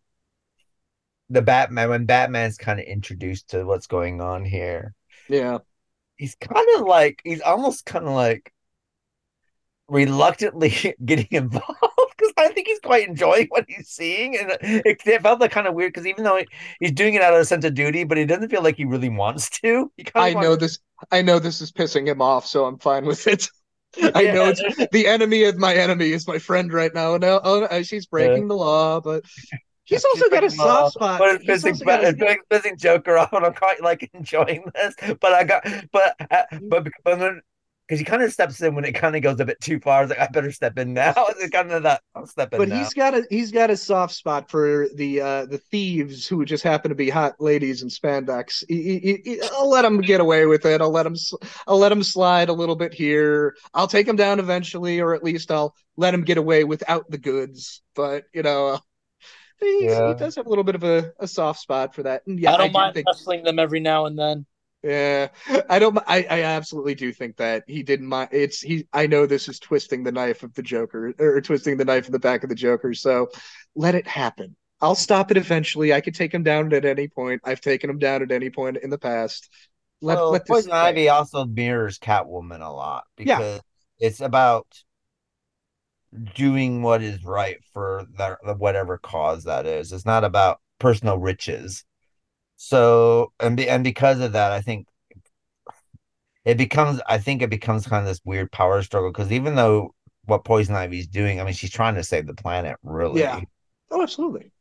the 1.29 1.41
Batman 1.41 1.89
when 1.89 2.05
Batman's 2.05 2.57
kind 2.57 2.79
of 2.79 2.85
introduced 2.85 3.49
to 3.51 3.65
what's 3.65 3.87
going 3.87 4.21
on 4.21 4.45
here. 4.45 4.93
Yeah. 5.27 5.59
he's 6.17 6.35
kind 6.35 6.67
of 6.77 6.81
like 6.87 7.21
he's 7.23 7.41
almost 7.41 7.85
kind 7.85 8.05
of 8.05 8.13
like 8.13 8.53
reluctantly 9.87 10.95
getting 11.05 11.27
involved 11.31 11.67
I 12.39 12.49
think 12.49 12.67
he's 12.67 12.79
quite 12.79 13.07
enjoying 13.07 13.47
what 13.49 13.65
he's 13.67 13.89
seeing, 13.89 14.37
and 14.37 14.51
it, 14.61 15.01
it 15.05 15.21
felt 15.21 15.39
like 15.41 15.51
kind 15.51 15.67
of 15.67 15.73
weird 15.75 15.93
because 15.93 16.07
even 16.07 16.23
though 16.23 16.37
he, 16.37 16.47
he's 16.79 16.91
doing 16.91 17.15
it 17.15 17.21
out 17.21 17.33
of 17.33 17.39
a 17.41 17.45
sense 17.45 17.65
of 17.65 17.73
duty, 17.73 18.03
but 18.03 18.17
he 18.17 18.25
doesn't 18.25 18.49
feel 18.49 18.63
like 18.63 18.75
he 18.77 18.85
really 18.85 19.09
wants 19.09 19.49
to. 19.61 19.91
I 20.17 20.33
of 20.33 20.33
know 20.33 20.55
wants, 20.55 20.55
this. 20.55 20.79
I 21.11 21.21
know 21.21 21.39
this 21.39 21.61
is 21.61 21.71
pissing 21.71 22.07
him 22.07 22.21
off, 22.21 22.45
so 22.45 22.65
I'm 22.65 22.77
fine 22.79 23.05
with 23.05 23.27
it. 23.27 23.47
I 24.15 24.27
Yeah, 24.27 24.27
know 24.27 24.47
it's 24.47 24.63
the 24.91 25.07
enemy 25.07 25.43
of 25.45 25.57
my 25.57 25.73
enemy 25.75 26.11
is 26.11 26.27
my 26.27 26.39
friend 26.39 26.71
right 26.71 26.93
now. 26.93 27.17
No, 27.17 27.39
oh, 27.43 27.63
uh, 27.63 27.83
she's 27.83 28.05
breaking 28.05 28.47
the 28.47 28.55
law, 28.55 28.99
but 29.01 29.23
he's 29.85 30.05
also 30.05 30.29
got 30.29 30.43
a 30.43 30.49
soft 30.49 30.89
spot. 30.91 31.17
But 31.17 31.35
it's 31.35 31.45
pissing, 31.45 31.81
a- 31.87 31.99
it's 32.01 32.43
pissing 32.51 32.77
Joker 32.79 33.17
off, 33.17 33.33
and 33.33 33.45
I'm 33.45 33.53
quite 33.53 33.81
like 33.81 34.09
enjoying 34.15 34.65
this. 34.75 34.95
But 35.19 35.33
I 35.33 35.43
got, 35.43 35.65
but, 35.91 36.15
uh, 36.31 36.43
but, 36.69 36.87
but 37.03 37.19
because 37.89 37.97
he 37.97 38.05
kind 38.05 38.21
of 38.21 38.31
steps 38.31 38.61
in 38.61 38.75
when 38.75 38.85
it 38.85 38.91
kind 38.93 39.15
of 39.15 39.23
goes 39.23 39.39
a 39.39 39.45
bit 39.45 39.59
too 39.59 39.79
far. 39.79 40.03
I 40.03 40.05
like, 40.05 40.19
I 40.19 40.27
better 40.27 40.51
step 40.51 40.77
in 40.77 40.93
now. 40.93 41.15
It's 41.29 41.49
kind 41.49 41.71
of 41.71 41.81
that. 41.83 42.03
I'll 42.13 42.27
step 42.27 42.53
in 42.53 42.59
but 42.59 42.69
now. 42.69 42.77
he's 42.77 42.93
got 42.93 43.15
a 43.15 43.25
he's 43.31 43.51
got 43.51 43.71
a 43.71 43.75
soft 43.77 44.13
spot 44.13 44.51
for 44.51 44.87
the 44.93 45.21
uh 45.21 45.45
the 45.47 45.57
thieves 45.57 46.27
who 46.27 46.45
just 46.45 46.63
happen 46.63 46.89
to 46.89 46.95
be 46.95 47.09
hot 47.09 47.33
ladies 47.39 47.81
in 47.81 47.89
spandex. 47.89 48.63
He- 48.67 48.99
he- 48.99 49.21
he- 49.25 49.41
I'll 49.53 49.69
let 49.69 49.85
him 49.85 50.01
get 50.01 50.21
away 50.21 50.45
with 50.45 50.65
it. 50.67 50.81
I'll 50.81 50.91
let 50.91 51.07
him 51.07 51.13
s- 51.13 51.33
I'll 51.67 51.79
let 51.79 51.91
him 51.91 52.03
slide 52.03 52.49
a 52.49 52.53
little 52.53 52.75
bit 52.75 52.93
here. 52.93 53.55
I'll 53.73 53.87
take 53.87 54.07
him 54.07 54.15
down 54.15 54.39
eventually, 54.39 54.99
or 54.99 55.15
at 55.15 55.23
least 55.23 55.49
I'll 55.51 55.73
let 55.97 56.13
him 56.13 56.21
get 56.23 56.37
away 56.37 56.65
without 56.65 57.09
the 57.09 57.17
goods. 57.17 57.81
But 57.95 58.25
you 58.33 58.43
know, 58.43 58.79
he's, 59.59 59.83
Yeah. 59.83 60.09
he 60.09 60.13
does 60.13 60.35
have 60.35 60.45
a 60.45 60.49
little 60.49 60.63
bit 60.63 60.75
of 60.75 60.83
a, 60.83 61.11
a 61.19 61.27
soft 61.27 61.59
spot 61.59 61.95
for 61.95 62.03
that. 62.03 62.21
And 62.27 62.39
yeah, 62.39 62.53
I 62.53 62.57
don't 62.57 62.67
do 62.67 62.73
mind 62.73 62.93
think 62.93 63.07
wrestling 63.07 63.43
them 63.43 63.57
every 63.57 63.79
now 63.79 64.05
and 64.05 64.17
then. 64.17 64.45
Yeah, 64.83 65.27
I 65.69 65.79
don't. 65.79 65.97
I, 66.07 66.25
I 66.29 66.41
absolutely 66.43 66.95
do 66.95 67.11
think 67.11 67.37
that 67.37 67.63
he 67.67 67.83
didn't 67.83 68.07
mind. 68.07 68.29
It's 68.31 68.61
he. 68.61 68.87
I 68.93 69.07
know 69.07 69.25
this 69.25 69.47
is 69.47 69.59
twisting 69.59 70.03
the 70.03 70.11
knife 70.11 70.43
of 70.43 70.53
the 70.53 70.61
Joker, 70.63 71.13
or 71.19 71.41
twisting 71.41 71.77
the 71.77 71.85
knife 71.85 72.05
in 72.05 72.11
the 72.11 72.19
back 72.19 72.43
of 72.43 72.49
the 72.49 72.55
Joker. 72.55 72.93
So 72.93 73.29
let 73.75 73.95
it 73.95 74.07
happen. 74.07 74.55
I'll 74.81 74.95
stop 74.95 75.31
it 75.31 75.37
eventually. 75.37 75.93
I 75.93 76.01
could 76.01 76.15
take 76.15 76.33
him 76.33 76.43
down 76.43 76.73
at 76.73 76.85
any 76.85 77.07
point. 77.09 77.41
I've 77.43 77.59
taken 77.61 77.89
him 77.89 77.99
down 77.99 78.21
at 78.21 78.31
any 78.31 78.49
point 78.49 78.77
in 78.77 78.89
the 78.89 78.97
past. 78.97 79.49
Let, 80.01 80.15
well, 80.17 80.31
let 80.31 80.45
this 80.45 80.47
Poison 80.47 80.69
play. 80.69 80.79
Ivy 80.79 81.09
also 81.09 81.43
mirrors 81.45 81.99
Catwoman 81.99 82.61
a 82.65 82.71
lot 82.71 83.03
Yeah. 83.17 83.37
because 83.37 83.61
it's 83.99 84.21
about 84.21 84.65
doing 86.35 86.81
what 86.81 87.01
is 87.01 87.23
right 87.23 87.57
for 87.73 88.05
the 88.17 88.55
whatever 88.55 88.97
cause 88.97 89.43
that 89.43 89.65
is. 89.65 89.91
It's 89.91 90.05
not 90.05 90.23
about 90.23 90.59
personal 90.79 91.17
riches. 91.17 91.83
So 92.61 93.31
and 93.39 93.55
be, 93.55 93.69
and 93.69 93.85
because 93.85 94.19
of 94.19 94.33
that, 94.33 94.51
I 94.51 94.59
think 94.59 94.85
it 96.43 96.57
becomes 96.57 96.99
I 97.07 97.17
think 97.17 97.41
it 97.41 97.49
becomes 97.49 97.87
kind 97.87 98.01
of 98.01 98.05
this 98.05 98.19
weird 98.25 98.51
power 98.51 98.83
struggle 98.83 99.11
because 99.11 99.31
even 99.31 99.55
though 99.55 99.95
what 100.25 100.43
Poison 100.43 100.75
Ivy's 100.75 101.07
doing, 101.07 101.39
I 101.39 101.45
mean, 101.45 101.53
she's 101.53 101.71
trying 101.71 101.95
to 101.95 102.03
save 102.03 102.27
the 102.27 102.33
planet, 102.33 102.75
really. 102.83 103.21
Yeah. 103.21 103.39
Oh, 103.89 104.01
absolutely. 104.01 104.51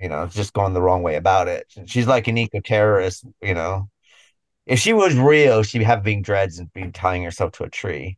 You 0.00 0.08
know, 0.08 0.22
it's 0.22 0.34
just 0.34 0.54
going 0.54 0.72
the 0.72 0.80
wrong 0.80 1.02
way 1.02 1.16
about 1.16 1.46
it. 1.46 1.66
She's 1.84 2.06
like 2.06 2.26
an 2.26 2.38
eco 2.38 2.60
terrorist, 2.60 3.26
you 3.42 3.52
know. 3.52 3.90
If 4.64 4.78
she 4.78 4.94
was 4.94 5.14
real, 5.14 5.62
she'd 5.62 5.82
have 5.82 6.02
being 6.02 6.22
dreads 6.22 6.58
and 6.58 6.72
be 6.72 6.90
tying 6.90 7.22
herself 7.22 7.52
to 7.52 7.64
a 7.64 7.70
tree. 7.70 8.16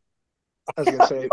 I 0.77 0.81
was 0.81 0.89
gonna 0.95 1.07
say, 1.07 1.27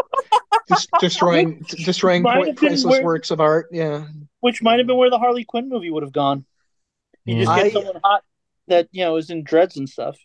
just 0.68 0.88
destroying 1.00 1.64
destroying 1.84 2.22
Might 2.22 2.34
point, 2.34 2.46
have 2.48 2.56
been 2.56 2.68
priceless 2.70 2.90
where- 2.90 3.04
works 3.04 3.30
of 3.30 3.40
art. 3.40 3.68
Yeah. 3.70 4.06
Which 4.40 4.60
might 4.60 4.78
have 4.78 4.88
been 4.88 4.96
where 4.96 5.08
the 5.08 5.20
Harley 5.20 5.44
Quinn 5.44 5.68
movie 5.68 5.90
would 5.90 6.02
have 6.02 6.12
gone. 6.12 6.44
You 7.24 7.36
just 7.40 7.50
I- 7.50 7.62
get 7.64 7.72
someone 7.72 8.00
hot 8.02 8.22
that 8.68 8.88
you 8.92 9.04
know 9.04 9.16
is 9.16 9.30
in 9.30 9.42
dreads 9.44 9.76
and 9.76 9.88
stuff. 9.88 10.16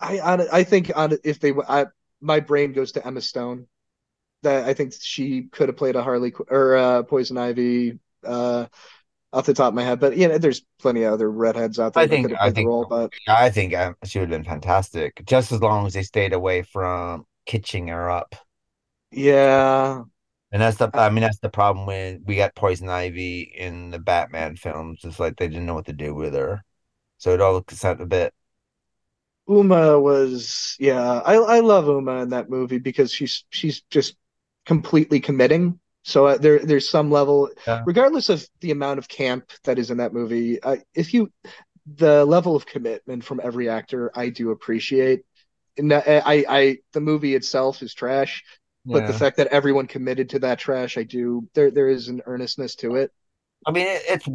I 0.00 0.18
I, 0.18 0.58
I 0.58 0.64
think 0.64 0.90
on 0.96 1.16
if 1.24 1.40
they 1.40 1.52
I, 1.68 1.86
my 2.20 2.40
brain 2.40 2.72
goes 2.72 2.92
to 2.92 3.06
Emma 3.06 3.20
Stone. 3.20 3.66
That 4.42 4.64
I 4.68 4.74
think 4.74 4.92
she 5.00 5.42
could 5.44 5.68
have 5.68 5.76
played 5.76 5.94
a 5.94 6.02
Harley 6.02 6.32
or 6.48 6.74
uh, 6.76 7.02
Poison 7.04 7.38
Ivy 7.38 8.00
uh, 8.24 8.66
off 9.32 9.46
the 9.46 9.54
top 9.54 9.68
of 9.68 9.74
my 9.74 9.84
head, 9.84 10.00
but 10.00 10.16
you 10.16 10.26
know, 10.26 10.36
there's 10.36 10.62
plenty 10.80 11.04
of 11.04 11.12
other 11.12 11.30
redheads 11.30 11.78
out 11.78 11.92
there 11.94 12.02
I 12.02 12.06
think- 12.08 12.32
I 12.40 12.50
think- 12.50 12.66
role. 12.66 12.84
But 12.90 13.12
I 13.28 13.50
think 13.50 13.72
um, 13.76 13.94
she 14.04 14.18
would 14.18 14.30
have 14.32 14.42
been 14.42 14.50
fantastic, 14.50 15.22
just 15.26 15.52
as 15.52 15.60
long 15.60 15.86
as 15.86 15.94
they 15.94 16.02
stayed 16.02 16.32
away 16.32 16.62
from 16.62 17.24
kitching 17.46 17.86
her 17.86 18.10
up. 18.10 18.34
yeah, 19.12 20.02
And 20.52 20.60
that's 20.60 20.76
the, 20.76 20.90
I 20.94 21.08
mean, 21.10 21.22
that's 21.22 21.38
the 21.38 21.48
problem 21.48 21.86
when 21.86 22.22
we 22.26 22.36
got 22.36 22.54
Poison 22.54 22.88
Ivy 22.88 23.40
in 23.40 23.90
the 23.90 23.98
Batman 23.98 24.56
films. 24.56 25.00
It's 25.02 25.18
like 25.18 25.36
they 25.36 25.48
didn't 25.48 25.66
know 25.66 25.74
what 25.74 25.86
to 25.86 25.94
do 25.94 26.14
with 26.14 26.34
her, 26.34 26.62
so 27.18 27.32
it 27.32 27.40
all 27.40 27.54
looks 27.54 27.82
a 27.84 27.94
bit. 28.06 28.34
Uma 29.48 29.98
was 29.98 30.76
yeah. 30.78 31.20
I 31.24 31.34
I 31.34 31.60
love 31.60 31.86
Uma 31.86 32.22
in 32.22 32.28
that 32.30 32.48
movie 32.50 32.78
because 32.78 33.12
she's 33.12 33.44
she's 33.50 33.82
just 33.90 34.16
completely 34.66 35.20
committing. 35.20 35.80
So 36.04 36.26
uh, 36.26 36.38
there 36.38 36.58
there's 36.58 36.88
some 36.88 37.10
level, 37.10 37.50
Yeah. 37.66 37.82
regardless 37.86 38.28
of 38.28 38.46
the 38.60 38.70
amount 38.70 38.98
of 38.98 39.08
camp 39.08 39.50
that 39.64 39.78
is 39.78 39.90
in 39.90 39.98
that 39.98 40.12
movie. 40.12 40.62
Uh, 40.62 40.76
if 40.94 41.14
you 41.14 41.32
the 41.96 42.24
level 42.24 42.54
of 42.56 42.66
commitment 42.66 43.24
from 43.24 43.40
every 43.42 43.68
actor, 43.68 44.10
I 44.14 44.28
do 44.28 44.50
appreciate. 44.50 45.22
And 45.78 45.92
I, 45.92 46.22
I, 46.24 46.44
I 46.48 46.78
the 46.92 47.00
movie 47.00 47.34
itself 47.34 47.82
is 47.82 47.94
trash, 47.94 48.44
but 48.90 49.06
the 49.06 49.12
fact 49.14 49.36
that 49.38 49.48
everyone 49.48 49.86
committed 49.86 50.30
to 50.30 50.38
that 50.40 50.58
trash, 50.58 50.96
I 50.98 51.02
do. 51.04 51.48
There 51.54 51.70
there 51.70 51.88
is 51.88 52.08
an 52.08 52.22
earnestness 52.26 52.74
to 52.76 52.96
it. 52.96 53.12
I 53.66 53.70
mean, 53.70 53.86
it, 53.86 54.02
it's 54.08 54.28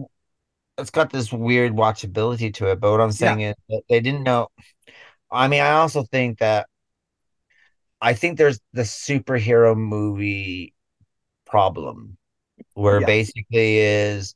it's 0.79 0.91
got 0.91 1.11
this 1.11 1.33
weird 1.33 1.73
watchability 1.73 2.53
to 2.55 2.71
it. 2.71 2.79
But 2.81 2.91
what 2.91 3.01
I'm 3.01 3.11
saying 3.13 3.41
is 3.41 3.55
that 3.69 3.83
they 3.89 4.01
didn't 4.01 4.23
know. 4.23 4.49
I 5.31 5.47
mean, 5.47 5.61
I 5.61 5.71
also 5.73 6.03
think 6.03 6.39
that 6.39 6.67
I 8.01 8.13
think 8.13 8.37
there's 8.37 8.59
the 8.73 8.83
superhero 8.83 9.75
movie 9.75 10.73
problem 11.45 12.17
where 12.75 13.01
Yeah. 13.01 13.07
basically 13.07 13.77
is 13.79 14.35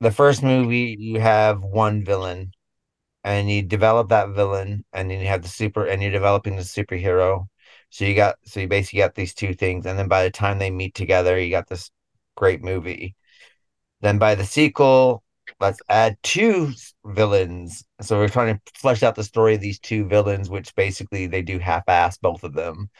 the 0.00 0.10
first 0.10 0.42
movie 0.42 0.96
you 0.98 1.20
have 1.20 1.62
one 1.62 2.04
villain 2.04 2.52
and 3.24 3.50
you 3.50 3.62
develop 3.62 4.10
that 4.10 4.30
villain 4.30 4.84
and 4.92 5.10
then 5.10 5.20
you 5.20 5.28
have 5.28 5.42
the 5.42 5.48
super 5.48 5.86
and 5.86 6.02
you're 6.02 6.12
developing 6.12 6.56
the 6.56 6.62
superhero. 6.62 7.48
So 7.92 8.06
you 8.06 8.16
got 8.16 8.36
so 8.44 8.60
you 8.60 8.68
basically 8.68 9.00
got 9.00 9.16
these 9.16 9.34
two 9.34 9.54
things 9.54 9.86
and 9.86 9.98
then 9.98 10.08
by 10.08 10.24
the 10.24 10.32
time 10.32 10.58
they 10.58 10.70
meet 10.72 10.94
together 10.96 11.38
you 11.38 11.50
got 11.50 11.68
this 11.68 11.90
great 12.36 12.62
movie. 12.64 13.16
Then 14.00 14.18
by 14.18 14.34
the 14.34 14.44
sequel, 14.44 15.22
let's 15.60 15.80
add 15.88 16.16
two 16.22 16.72
villains. 17.04 17.84
So 18.00 18.18
we're 18.18 18.28
trying 18.28 18.56
to 18.56 18.62
flesh 18.74 19.02
out 19.02 19.14
the 19.14 19.24
story 19.24 19.54
of 19.54 19.60
these 19.60 19.78
two 19.80 20.06
villains, 20.06 20.50
which 20.50 20.74
basically 20.74 21.26
they 21.26 21.42
do 21.42 21.58
half-ass 21.58 22.18
both 22.18 22.44
of 22.44 22.54
them. 22.54 22.90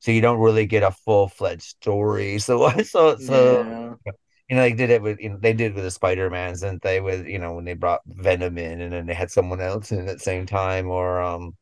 So 0.00 0.12
you 0.12 0.20
don't 0.22 0.40
really 0.40 0.66
get 0.66 0.82
a 0.84 0.92
full-fledged 0.92 1.62
story. 1.62 2.38
So 2.40 2.64
I 2.64 2.82
so 2.82 3.16
so 3.18 3.66
Yeah. 4.06 4.12
you 4.50 4.56
know 4.56 4.62
they 4.62 4.72
did 4.74 4.90
it 4.90 5.02
with 5.02 5.20
you 5.20 5.30
know 5.30 5.38
they 5.40 5.52
did 5.52 5.72
it 5.72 5.74
with 5.74 5.84
the 5.84 5.90
Spider-Mans, 5.90 6.60
didn't 6.62 6.82
they? 6.82 7.00
With 7.00 7.26
you 7.26 7.38
know 7.38 7.54
when 7.54 7.64
they 7.64 7.74
brought 7.74 8.02
Venom 8.06 8.58
in 8.58 8.80
and 8.80 8.92
then 8.92 9.06
they 9.06 9.14
had 9.14 9.30
someone 9.30 9.60
else 9.60 9.92
in 9.92 10.08
at 10.08 10.18
the 10.18 10.24
same 10.24 10.46
time, 10.46 10.88
or 10.90 11.20
um 11.20 11.56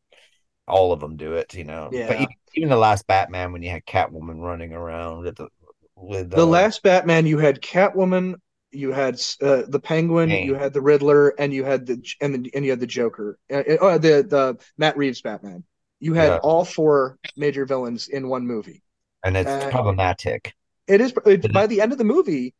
all 0.69 0.93
of 0.93 1.01
them 1.01 1.17
do 1.17 1.35
it, 1.35 1.55
you 1.55 1.65
know. 1.65 1.97
But 2.07 2.17
Yeah. 2.17 2.19
even, 2.19 2.35
even 2.55 2.69
the 2.71 2.77
last 2.77 3.07
Batman 3.07 3.53
when 3.53 3.63
you 3.63 3.71
had 3.71 3.87
Catwoman 3.87 4.41
running 4.43 4.73
around 4.73 5.21
with 5.25 5.37
the 5.37 5.49
with 5.97 6.35
The 6.35 6.47
uh, 6.47 6.47
last 6.47 6.83
Batman, 6.83 7.27
you 7.27 7.39
had 7.39 7.61
Catwoman, 7.63 8.35
you 8.71 8.93
had 8.93 9.21
uh, 9.43 9.63
the 9.69 9.81
Penguin, 9.81 10.37
you 10.37 10.55
had 10.55 10.73
the 10.73 10.81
Riddler, 10.83 11.31
and 11.31 11.53
you 11.53 11.65
had 11.65 11.87
the 11.87 12.05
and 12.21 12.35
the, 12.45 12.55
and 12.55 12.65
you 12.65 12.71
had 12.71 12.81
the 12.81 12.87
Joker. 12.87 13.39
Uh, 13.51 13.57
uh, 13.81 13.99
the 13.99 14.23
the 14.29 14.59
Matt 14.77 14.97
Reeves 14.97 15.23
Batman. 15.23 15.65
You 15.99 16.15
had 16.15 16.35
Yeah. 16.35 16.41
all 16.43 16.65
four 16.65 17.19
major 17.37 17.65
villains 17.65 18.09
in 18.09 18.29
one 18.29 18.47
movie. 18.47 18.83
and 19.25 19.37
it's 19.37 19.51
uh, 19.51 19.71
problematic. 19.71 20.55
It 20.87 21.01
is 21.01 21.13
it, 21.27 21.53
by 21.53 21.67
the 21.67 21.81
end 21.81 21.93
of 21.93 21.99
the 21.99 22.05
movie. 22.05 22.55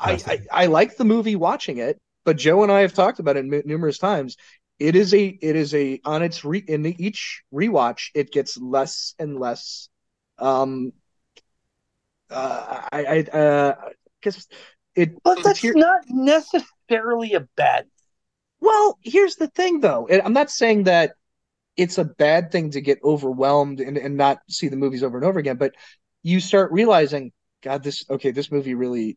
I, 0.00 0.12
I 0.26 0.62
I 0.64 0.66
like 0.66 0.96
the 0.96 1.04
movie 1.04 1.36
watching 1.36 1.78
it, 1.78 2.00
but 2.24 2.36
Joe 2.38 2.62
and 2.62 2.72
I 2.72 2.80
have 2.82 2.94
talked 2.94 3.20
about 3.20 3.36
it 3.36 3.44
nu- 3.44 3.62
numerous 3.64 3.98
times. 3.98 4.36
It 4.82 4.96
is 4.96 5.14
a 5.14 5.24
it 5.26 5.54
is 5.54 5.74
a 5.74 6.00
on 6.04 6.22
its 6.22 6.44
re 6.44 6.58
in 6.58 6.84
each 7.00 7.42
rewatch 7.54 8.10
it 8.14 8.32
gets 8.32 8.58
less 8.58 9.14
and 9.16 9.38
less. 9.38 9.88
Um, 10.38 10.92
uh, 12.28 12.82
I 12.90 13.04
I 13.32 13.38
uh, 13.38 13.74
because 14.20 14.48
it 14.96 15.22
But 15.22 15.44
that's 15.44 15.60
here- 15.60 15.74
not 15.76 16.00
necessarily 16.08 17.34
a 17.34 17.46
bad. 17.56 17.86
well, 18.60 18.98
here's 19.02 19.36
the 19.36 19.46
thing 19.46 19.78
though. 19.80 20.08
I'm 20.10 20.32
not 20.32 20.50
saying 20.50 20.84
that 20.84 21.12
it's 21.76 21.98
a 21.98 22.04
bad 22.04 22.50
thing 22.50 22.70
to 22.72 22.80
get 22.80 22.98
overwhelmed 23.04 23.78
and, 23.80 23.96
and 23.96 24.16
not 24.16 24.40
see 24.48 24.66
the 24.66 24.76
movies 24.76 25.04
over 25.04 25.16
and 25.16 25.24
over 25.24 25.38
again, 25.38 25.58
but 25.58 25.74
you 26.24 26.40
start 26.40 26.72
realizing, 26.72 27.30
God, 27.62 27.84
this 27.84 28.04
okay, 28.10 28.32
this 28.32 28.50
movie 28.50 28.74
really 28.74 29.16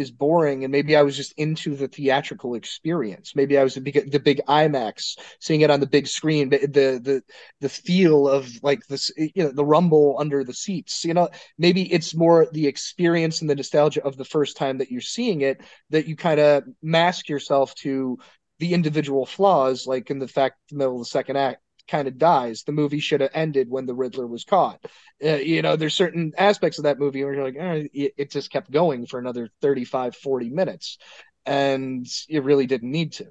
is 0.00 0.10
boring, 0.10 0.64
and 0.64 0.72
maybe 0.72 0.96
I 0.96 1.02
was 1.02 1.16
just 1.16 1.32
into 1.36 1.74
the 1.76 1.88
theatrical 1.88 2.54
experience. 2.54 3.36
Maybe 3.36 3.58
I 3.58 3.62
was 3.62 3.74
the 3.74 3.80
big, 3.80 4.10
the 4.10 4.18
big 4.18 4.40
IMAX, 4.48 5.18
seeing 5.38 5.60
it 5.60 5.70
on 5.70 5.80
the 5.80 5.86
big 5.86 6.06
screen, 6.06 6.48
the 6.48 6.66
the 6.66 7.22
the 7.60 7.68
feel 7.68 8.28
of 8.28 8.48
like 8.62 8.86
this, 8.86 9.12
you 9.16 9.44
know, 9.44 9.52
the 9.52 9.64
rumble 9.64 10.16
under 10.18 10.42
the 10.44 10.54
seats. 10.54 11.04
You 11.04 11.14
know, 11.14 11.28
maybe 11.58 11.82
it's 11.92 12.14
more 12.14 12.46
the 12.52 12.66
experience 12.66 13.40
and 13.40 13.50
the 13.50 13.54
nostalgia 13.54 14.04
of 14.04 14.16
the 14.16 14.24
first 14.24 14.56
time 14.56 14.78
that 14.78 14.90
you're 14.90 15.00
seeing 15.00 15.42
it 15.42 15.60
that 15.90 16.06
you 16.06 16.16
kind 16.16 16.40
of 16.40 16.64
mask 16.82 17.28
yourself 17.28 17.74
to 17.76 18.18
the 18.58 18.74
individual 18.74 19.26
flaws, 19.26 19.86
like 19.86 20.10
in 20.10 20.18
the 20.18 20.28
fact 20.28 20.56
the 20.70 20.76
middle 20.76 20.94
of 20.94 21.00
the 21.00 21.06
second 21.06 21.36
act 21.36 21.62
kind 21.90 22.08
of 22.08 22.18
dies. 22.18 22.62
The 22.62 22.72
movie 22.72 23.00
should 23.00 23.20
have 23.20 23.30
ended 23.34 23.68
when 23.68 23.86
the 23.86 23.94
Riddler 23.94 24.26
was 24.26 24.44
caught. 24.44 24.80
Uh, 25.24 25.34
you 25.34 25.62
know, 25.62 25.76
there's 25.76 25.94
certain 25.94 26.32
aspects 26.38 26.78
of 26.78 26.84
that 26.84 26.98
movie 26.98 27.24
where 27.24 27.34
you're 27.34 27.44
like, 27.44 27.56
eh, 27.58 27.88
it, 27.92 28.14
it 28.16 28.30
just 28.30 28.50
kept 28.50 28.70
going 28.70 29.06
for 29.06 29.18
another 29.18 29.48
35, 29.60 30.16
40 30.16 30.50
minutes. 30.50 30.98
And 31.46 32.06
it 32.28 32.44
really 32.44 32.66
didn't 32.66 32.90
need 32.90 33.12
to. 33.14 33.26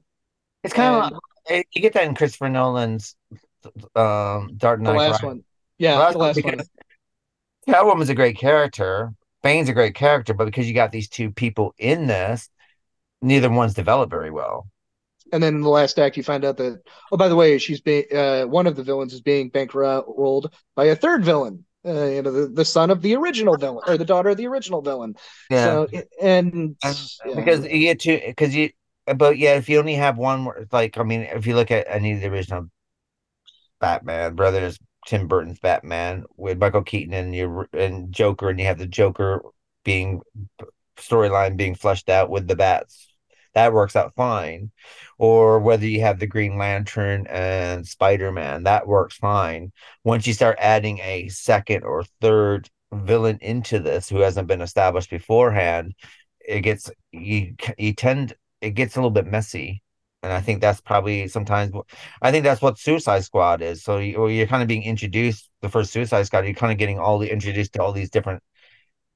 It's 0.64 0.74
kind 0.74 0.96
of 0.96 1.12
like, 1.50 1.68
you 1.74 1.82
get 1.82 1.94
that 1.94 2.04
in 2.04 2.16
Christopher 2.16 2.50
Nolan's 2.50 3.16
um 3.96 4.56
Dark 4.58 4.80
The 4.80 4.92
Knight. 4.92 4.98
last 4.98 5.22
Rises. 5.22 5.22
one. 5.22 5.44
Yeah, 5.78 5.92
Well, 5.96 6.02
that's 6.02 6.14
the 6.14 6.20
last 6.20 6.44
one. 6.44 6.68
Catwoman's 7.68 8.10
a 8.10 8.16
great 8.16 8.38
character. 8.38 9.14
Bane's 9.42 9.70
a 9.70 9.74
great 9.74 9.96
character, 9.96 10.34
but 10.34 10.46
because 10.46 10.68
you 10.68 10.74
got 10.74 10.92
these 10.92 11.08
two 11.08 11.32
people 11.32 11.74
in 11.78 12.08
this, 12.08 12.50
neither 13.22 13.50
one's 13.50 13.74
developed 13.74 14.10
very 14.12 14.32
well. 14.32 14.68
And 15.32 15.42
then 15.44 15.56
in 15.56 15.62
the 15.62 15.70
last 15.70 16.00
act, 16.00 16.18
you 16.18 16.24
find 16.24 16.44
out 16.46 16.58
that, 16.58 16.82
oh, 17.12 17.18
by 17.18 17.28
the 17.28 17.36
way, 17.36 17.58
she's 17.58 17.82
being, 17.82 18.06
uh, 18.14 18.44
one 18.44 18.68
of 18.68 18.76
the 18.76 18.84
villains 18.84 19.14
is 19.14 19.22
being 19.22 19.52
bankrolled 19.52 20.52
by 20.76 20.86
a 20.86 20.96
third 20.96 21.24
villain. 21.24 21.66
Uh, 21.86 22.06
you 22.06 22.22
know, 22.22 22.32
the, 22.32 22.48
the 22.48 22.66
son 22.66 22.92
of 22.92 23.02
the 23.02 23.16
original 23.16 23.56
villain 23.56 23.84
or 23.88 23.98
the 23.98 24.04
daughter 24.06 24.30
of 24.30 24.38
the 24.38 24.48
original 24.48 24.82
villain. 24.82 25.16
So, 25.50 25.88
and 26.22 26.76
And- 26.84 26.98
yeah. 27.26 27.36
because 27.36 27.64
you 27.66 27.80
get 27.80 28.00
to 28.02 28.22
because 28.26 28.54
you 28.56 28.72
but 29.16 29.38
yeah 29.38 29.56
if 29.56 29.70
you 29.70 29.80
only 29.80 29.96
have 29.96 30.18
one 30.18 30.48
like 30.72 30.98
i 31.00 31.04
mean 31.04 31.22
if 31.22 31.48
you 31.48 31.56
look 31.56 31.72
at 31.72 31.88
any 31.90 32.12
of 32.12 32.22
the 32.22 32.28
original 32.28 32.70
batman 33.80 34.36
brothers 34.36 34.78
tim 35.08 35.28
burton's 35.28 35.60
batman 35.60 36.26
with 36.38 36.60
michael 36.60 36.84
keaton 36.84 37.14
and 37.14 37.34
your 37.36 37.68
and 37.74 38.12
joker 38.12 38.50
and 38.50 38.60
you 38.60 38.66
have 38.66 38.78
the 38.78 38.86
joker 38.86 39.42
being 39.84 40.22
storyline 40.98 41.56
being 41.58 41.76
fleshed 41.76 42.10
out 42.10 42.30
with 42.30 42.48
the 42.48 42.56
bats 42.56 43.09
that 43.60 43.74
works 43.74 43.96
out 43.96 44.16
fine. 44.16 44.72
Or 45.18 45.60
whether 45.60 45.86
you 45.86 46.02
have 46.02 46.20
the 46.20 46.28
green 46.28 46.58
lantern 46.58 47.28
and 47.30 47.86
spider-man 47.86 48.64
that 48.64 48.88
works 48.88 49.18
fine. 49.18 49.72
Once 50.04 50.26
you 50.26 50.34
start 50.34 50.58
adding 50.60 51.00
a 51.00 51.28
second 51.28 51.84
or 51.84 52.06
third 52.22 52.70
villain 52.94 53.38
into 53.42 53.80
this 53.80 54.10
who 54.10 54.20
hasn't 54.20 54.48
been 54.48 54.62
established 54.62 55.12
beforehand 55.12 55.94
it 56.40 56.62
gets 56.62 56.90
you 57.12 57.54
you 57.78 57.94
tend 57.94 58.34
it 58.62 58.72
gets 58.72 58.96
a 58.96 59.00
little 59.00 59.12
bit 59.12 59.28
messy. 59.28 59.84
And 60.24 60.34
i 60.34 60.42
think 60.42 60.62
that's 60.62 60.82
probably 60.82 61.28
sometimes 61.28 61.72
i 62.22 62.32
think 62.32 62.44
that's 62.46 62.62
what 62.62 62.80
suicide 62.80 63.24
squad 63.26 63.62
is. 63.62 63.84
So 63.84 63.98
you, 64.00 64.28
you're 64.28 64.48
kind 64.48 64.62
of 64.64 64.68
being 64.70 64.84
introduced 64.84 65.50
the 65.62 65.70
first 65.70 65.92
suicide 65.92 66.24
squad 66.24 66.46
you're 66.46 66.54
kind 66.54 66.72
of 66.72 66.78
getting 66.80 67.00
all 67.00 67.20
the 67.20 67.32
introduced 67.32 67.74
to 67.74 67.82
all 67.84 67.92
these 67.94 68.10
different 68.10 68.42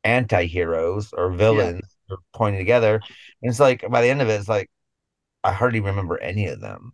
anti-heroes 0.04 1.14
or 1.14 1.32
villains 1.32 1.93
are 2.14 2.18
pointing 2.34 2.60
together. 2.60 2.96
And 3.42 3.50
it's 3.50 3.60
like 3.60 3.86
by 3.90 4.02
the 4.02 4.10
end 4.10 4.22
of 4.22 4.30
it 4.30 4.40
it's 4.40 4.50
like 4.50 4.70
i 5.44 5.52
hardly 5.52 5.80
remember 5.80 6.18
any 6.18 6.48
of 6.48 6.62
them. 6.62 6.94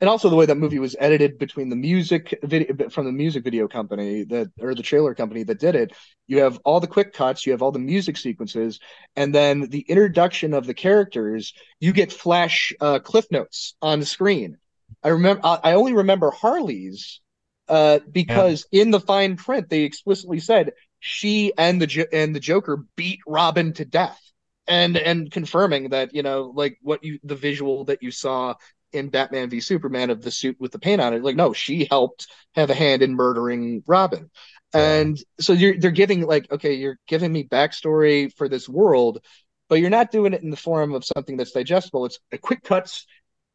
And 0.00 0.08
also 0.08 0.28
the 0.28 0.34
way 0.34 0.46
that 0.46 0.56
movie 0.56 0.80
was 0.80 0.96
edited 0.98 1.38
between 1.38 1.68
the 1.68 1.76
music 1.76 2.36
video 2.42 2.88
from 2.90 3.06
the 3.06 3.12
music 3.12 3.44
video 3.44 3.68
company 3.68 4.24
that 4.24 4.50
or 4.60 4.74
the 4.74 4.82
trailer 4.82 5.14
company 5.14 5.44
that 5.44 5.60
did 5.60 5.76
it 5.76 5.92
you 6.26 6.38
have 6.38 6.58
all 6.64 6.80
the 6.80 6.88
quick 6.88 7.12
cuts 7.12 7.46
you 7.46 7.52
have 7.52 7.62
all 7.62 7.70
the 7.70 7.78
music 7.78 8.16
sequences 8.16 8.80
and 9.14 9.32
then 9.34 9.68
the 9.68 9.80
introduction 9.82 10.54
of 10.54 10.66
the 10.66 10.74
characters 10.74 11.52
you 11.78 11.92
get 11.92 12.12
flash 12.12 12.72
uh, 12.80 12.98
cliff 12.98 13.26
notes 13.30 13.74
on 13.80 14.00
the 14.00 14.06
screen. 14.06 14.56
I 15.04 15.08
remember 15.10 15.40
i 15.44 15.60
I 15.62 15.74
only 15.74 15.92
remember 15.92 16.30
harley's 16.30 17.20
uh, 17.68 18.00
because 18.10 18.66
in 18.72 18.90
the 18.90 19.00
fine 19.00 19.36
print 19.36 19.68
they 19.70 19.82
explicitly 19.82 20.40
said 20.40 20.72
she 20.98 21.52
and 21.56 21.80
the 21.80 22.08
and 22.12 22.34
the 22.34 22.40
joker 22.40 22.84
beat 22.96 23.20
robin 23.26 23.72
to 23.74 23.84
death 23.84 24.20
and 24.66 24.96
and 24.96 25.30
confirming 25.30 25.90
that 25.90 26.14
you 26.14 26.22
know 26.22 26.52
like 26.54 26.78
what 26.82 27.02
you 27.04 27.18
the 27.24 27.34
visual 27.34 27.84
that 27.86 28.02
you 28.02 28.10
saw 28.10 28.54
in 28.92 29.08
Batman 29.08 29.50
v 29.50 29.60
Superman 29.60 30.10
of 30.10 30.22
the 30.22 30.30
suit 30.30 30.56
with 30.60 30.72
the 30.72 30.78
paint 30.78 31.00
on 31.00 31.14
it. 31.14 31.22
Like, 31.22 31.36
no, 31.36 31.52
she 31.52 31.86
helped 31.90 32.26
have 32.54 32.70
a 32.70 32.74
hand 32.74 33.02
in 33.02 33.14
murdering 33.14 33.82
Robin. 33.86 34.30
And 34.74 35.18
so 35.40 35.52
you're 35.52 35.78
they're 35.78 35.90
giving 35.90 36.22
like, 36.22 36.50
okay, 36.50 36.74
you're 36.74 36.98
giving 37.06 37.32
me 37.32 37.44
backstory 37.44 38.32
for 38.36 38.48
this 38.48 38.68
world, 38.68 39.20
but 39.68 39.80
you're 39.80 39.90
not 39.90 40.10
doing 40.10 40.32
it 40.32 40.42
in 40.42 40.50
the 40.50 40.56
form 40.56 40.94
of 40.94 41.04
something 41.04 41.36
that's 41.36 41.52
digestible. 41.52 42.06
It's 42.06 42.18
a 42.32 42.38
quick 42.38 42.62
cuts, 42.62 43.06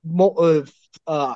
mo- 0.03 0.35
uh, 0.37 0.65
uh, 1.07 1.35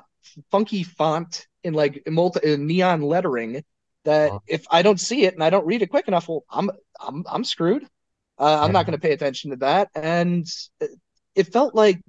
funky 0.52 0.84
font 0.84 1.48
in 1.64 1.74
like 1.74 2.04
multi 2.08 2.58
neon 2.58 3.02
lettering. 3.02 3.64
That 4.06 4.30
Uh-huh. 4.30 4.40
if 4.48 4.66
I 4.72 4.82
don't 4.82 5.00
see 5.00 5.26
it 5.26 5.36
and 5.36 5.44
I 5.44 5.50
don't 5.52 5.66
read 5.66 5.82
it 5.84 5.90
quick 5.92 6.08
enough, 6.08 6.28
well, 6.28 6.44
I'm 6.50 6.72
I'm 7.00 7.24
I'm 7.28 7.44
screwed. 7.44 7.88
Uh, 8.40 8.60
I'm 8.62 8.70
Yeah. 8.70 8.72
not 8.72 8.86
going 8.86 8.98
to 8.98 9.02
pay 9.02 9.14
attention 9.14 9.52
to 9.52 9.58
that. 9.58 9.90
And 9.96 10.48
it- 11.36 11.48
felt 11.54 11.74
like 11.76 12.02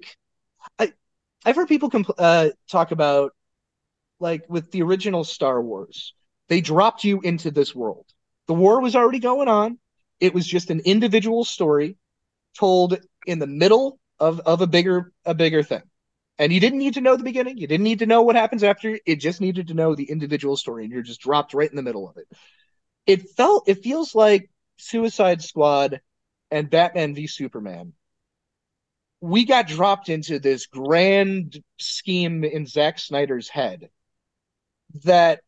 I 0.78 0.92
I've 1.44 1.56
heard 1.56 1.68
people 1.68 1.90
compl- 1.90 2.14
uh, 2.18 2.50
talk 2.70 2.92
about 2.92 3.32
like 4.20 4.44
with 4.48 4.70
the 4.70 4.82
original 4.82 5.24
Star 5.24 5.60
Wars, 5.60 6.14
they 6.48 6.60
dropped 6.60 7.04
you 7.04 7.20
into 7.20 7.50
this 7.50 7.74
world. 7.74 8.06
The 8.46 8.54
war 8.54 8.80
was 8.80 8.94
already 8.96 9.18
going 9.18 9.48
on. 9.48 9.78
It 10.20 10.34
was 10.34 10.46
just 10.46 10.70
an 10.70 10.80
individual 10.80 11.44
story 11.44 11.96
told 12.58 12.98
in 13.26 13.38
the 13.38 13.46
middle 13.46 13.98
of 14.20 14.40
of 14.40 14.60
a 14.60 14.66
bigger 14.66 15.12
a 15.24 15.34
bigger 15.34 15.62
thing. 15.62 15.82
And 16.38 16.52
you 16.52 16.60
didn't 16.60 16.78
need 16.78 16.94
to 16.94 17.00
know 17.00 17.16
the 17.16 17.24
beginning. 17.24 17.58
You 17.58 17.66
didn't 17.66 17.84
need 17.84 18.00
to 18.00 18.06
know 18.06 18.22
what 18.22 18.36
happens 18.36 18.64
after. 18.64 18.98
It 19.06 19.16
just 19.16 19.40
needed 19.40 19.68
to 19.68 19.74
know 19.74 19.94
the 19.94 20.10
individual 20.10 20.56
story, 20.56 20.84
and 20.84 20.92
you're 20.92 21.02
just 21.02 21.20
dropped 21.20 21.54
right 21.54 21.70
in 21.70 21.76
the 21.76 21.82
middle 21.82 22.08
of 22.08 22.16
it. 22.16 22.26
It 23.06 23.30
felt 23.30 23.68
it 23.68 23.82
feels 23.82 24.14
like 24.14 24.50
Suicide 24.76 25.42
Squad 25.42 26.00
and 26.52 26.70
Batman 26.70 27.14
v 27.14 27.26
Superman 27.26 27.94
we 29.22 29.44
got 29.44 29.68
dropped 29.68 30.08
into 30.08 30.40
this 30.40 30.66
grand 30.66 31.62
scheme 31.78 32.42
in 32.42 32.66
Zack 32.66 32.98
Snyder's 32.98 33.48
head 33.48 33.88
that 35.04 35.42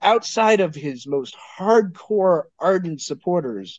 outside 0.00 0.60
of 0.60 0.74
his 0.74 1.06
most 1.06 1.36
hardcore 1.58 2.44
ardent 2.58 3.02
supporters, 3.02 3.78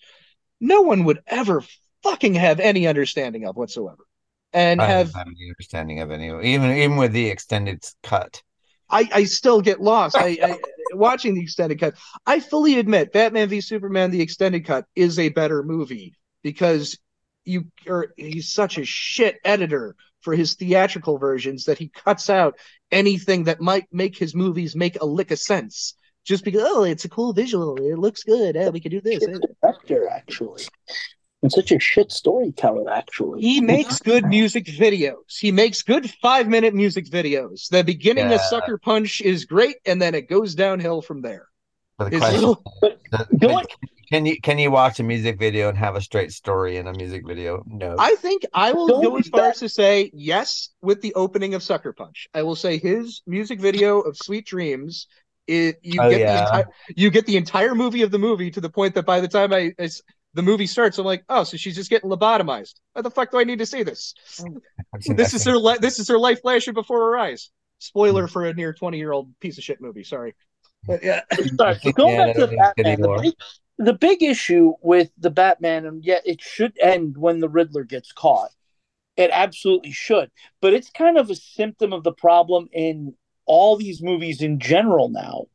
no 0.62 0.84
one 0.84 1.06
would 1.06 1.22
ever 1.26 1.64
fucking 2.04 2.36
have 2.36 2.60
any 2.60 2.86
understanding 2.86 3.48
of 3.48 3.56
whatsoever. 3.56 4.04
And 4.54 4.80
I 4.80 4.86
have 4.86 5.12
have 5.14 5.28
any 5.28 5.50
understanding 5.50 6.02
of 6.02 6.12
any 6.12 6.28
even 6.28 6.72
even 6.78 6.96
with 6.96 7.12
the 7.12 7.28
extended 7.28 7.84
cut. 8.04 8.44
I, 8.92 9.10
I 9.12 9.24
still 9.24 9.60
get 9.60 9.82
lost. 9.82 10.16
I, 10.16 10.38
I 10.42 10.60
watching 10.94 11.34
the 11.34 11.42
extended 11.42 11.80
cut. 11.80 11.96
I 12.28 12.40
fully 12.40 12.78
admit 12.78 13.12
Batman 13.12 13.50
v 13.50 13.60
Superman 13.60 14.12
the 14.12 14.22
extended 14.22 14.66
cut 14.66 14.86
is 14.96 15.18
a 15.18 15.30
better 15.30 15.64
movie 15.64 16.14
because 16.46 17.00
you 17.44 17.66
are 17.90 18.14
he's 18.18 18.54
such 18.54 18.78
a 18.78 18.86
shit 18.86 19.40
editor 19.44 19.96
for 20.22 20.36
his 20.36 20.54
theatrical 20.54 21.18
versions 21.18 21.66
that 21.66 21.80
he 21.80 21.90
cuts 21.90 22.30
out 22.30 22.56
anything 22.92 23.46
that 23.46 23.60
might 23.60 23.88
make 23.92 24.16
his 24.16 24.36
movies 24.36 24.76
make 24.76 25.02
a 25.02 25.06
lick 25.06 25.32
of 25.32 25.40
sense. 25.40 25.96
Just 26.24 26.44
because 26.46 26.62
oh 26.64 26.84
it's 26.84 27.04
a 27.04 27.10
cool 27.10 27.34
visual, 27.34 27.76
it 27.78 27.98
looks 27.98 28.24
good. 28.24 28.54
Yeah, 28.54 28.70
we 28.70 28.80
could 28.80 28.92
do 28.92 29.02
this. 29.02 29.26
Director, 29.62 30.08
eh. 30.08 30.14
actually. 30.16 30.64
And 31.42 31.52
such 31.52 31.72
a 31.72 31.80
shit 31.80 32.12
storyteller, 32.12 32.92
actually. 32.92 33.42
He 33.42 33.60
makes 33.60 34.00
good 34.00 34.26
music 34.26 34.66
videos. 34.66 35.38
He 35.40 35.52
makes 35.52 35.82
good 35.82 36.10
five 36.22 36.48
minute 36.48 36.76
music 36.76 37.08
videos. 37.08 37.70
The 37.70 37.84
beginning 37.84 38.32
of 38.32 38.40
Sucker 38.42 38.78
Punch 38.78 39.22
is 39.22 39.46
great, 39.46 39.78
and 39.86 40.00
then 40.00 40.14
it 40.14 40.30
goes 40.30 40.54
downhill 40.54 41.02
from 41.02 41.22
there. 41.24 41.48
But 41.98 42.12
the 42.12 42.18
question, 42.18 42.40
little- 42.40 42.64
the- 42.82 43.28
Going- 43.40 43.66
but 43.82 43.90
can 44.10 44.26
you 44.26 44.40
can 44.42 44.58
you 44.60 44.72
watch 44.72 45.00
a 45.00 45.04
music 45.04 45.40
video 45.40 45.70
and 45.70 45.78
have 45.78 45.96
a 45.96 46.02
straight 46.02 46.32
story 46.32 46.78
in 46.78 46.88
a 46.88 46.94
music 46.94 47.26
video? 47.26 47.64
No. 47.66 47.96
I 47.98 48.16
think 48.16 48.44
I 48.54 48.74
will 48.74 48.88
Don't 48.88 49.02
go 49.02 49.18
as 49.18 49.28
far 49.28 49.42
bad. 49.42 49.50
as 49.50 49.60
to 49.60 49.70
say 49.70 50.12
yes 50.14 50.70
with 50.82 51.02
the 51.02 51.14
opening 51.16 51.54
of 51.54 51.64
Sucker 51.64 51.94
Punch. 51.94 52.28
I 52.34 52.44
will 52.44 52.56
say 52.56 52.78
his 52.78 53.22
music 53.26 53.60
video 53.60 54.02
of 54.02 54.18
Sweet 54.18 54.46
Dreams. 54.46 55.08
It, 55.48 55.78
you 55.84 56.02
Oh, 56.02 56.10
get 56.10 56.26
the 56.26 56.34
yeah. 56.34 56.40
entire 56.40 56.66
you 56.96 57.10
get 57.12 57.26
the 57.26 57.38
entire 57.38 57.76
movie 57.76 58.02
of 58.02 58.12
the 58.12 58.18
movie 58.20 58.52
to 58.52 58.62
the 58.62 58.70
point 58.70 58.96
that 58.96 59.06
by 59.06 59.20
the 59.22 59.28
time 59.28 59.54
I, 59.54 59.74
I 59.80 59.84
s- 59.84 60.02
the 60.34 60.42
movie 60.42 60.68
starts, 60.68 60.98
I'm 60.98 61.06
like, 61.06 61.24
oh, 61.30 61.44
so 61.44 61.56
she's 61.58 61.76
just 61.76 61.90
getting 61.90 62.10
lobotomized. 62.10 62.76
Why 62.94 63.02
the 63.04 63.12
fuck 63.12 63.32
do 63.32 63.40
I 63.40 63.44
need 63.46 63.60
to 63.60 63.66
see 63.66 63.84
this? 63.84 64.14
This 65.16 65.34
that 65.34 65.34
is 65.34 65.44
thing. 65.44 65.54
her 65.54 65.58
li- 65.58 65.78
this 65.80 66.00
is 66.00 66.08
her 66.10 66.18
life 66.20 66.42
flashing 66.42 66.74
before 66.74 67.00
her 67.12 67.18
eyes. 67.18 67.52
Spoiler 67.80 68.28
hmm. 68.28 68.28
for 68.28 68.46
a 68.46 68.54
near 68.54 68.74
20 68.74 68.98
year 68.98 69.12
old 69.12 69.38
piece 69.40 69.58
of 69.58 69.64
shit 69.64 69.82
movie. 69.82 70.04
Sorry, 70.04 70.34
but 70.88 71.04
yeah, 71.04 71.22
Sorry, 71.58 71.80
going 71.94 72.16
Yeah, 72.16 72.26
back 72.28 72.36
to 72.38 72.48
Batman, 72.48 73.02
the 73.02 73.10
big, 73.22 73.34
the 73.78 73.94
big 73.94 74.24
issue 74.24 74.74
with 74.82 75.10
the 75.18 75.30
Batman, 75.30 75.86
and 75.86 76.04
yet 76.04 76.22
it 76.26 76.42
should 76.42 76.78
end 76.82 77.18
when 77.18 77.40
the 77.40 77.50
Riddler 77.50 77.84
gets 77.84 78.12
caught. 78.12 78.50
It 79.18 79.30
absolutely 79.32 79.92
should, 79.92 80.30
but 80.62 80.74
it's 80.74 80.90
kind 80.90 81.18
of 81.18 81.30
a 81.30 81.36
symptom 81.36 81.94
of 81.94 82.04
the 82.04 82.12
problem 82.12 82.68
in 82.74 83.16
all 83.46 83.78
these 83.78 84.02
movies 84.02 84.42
in 84.42 84.60
general 84.60 85.08
now, 85.10 85.46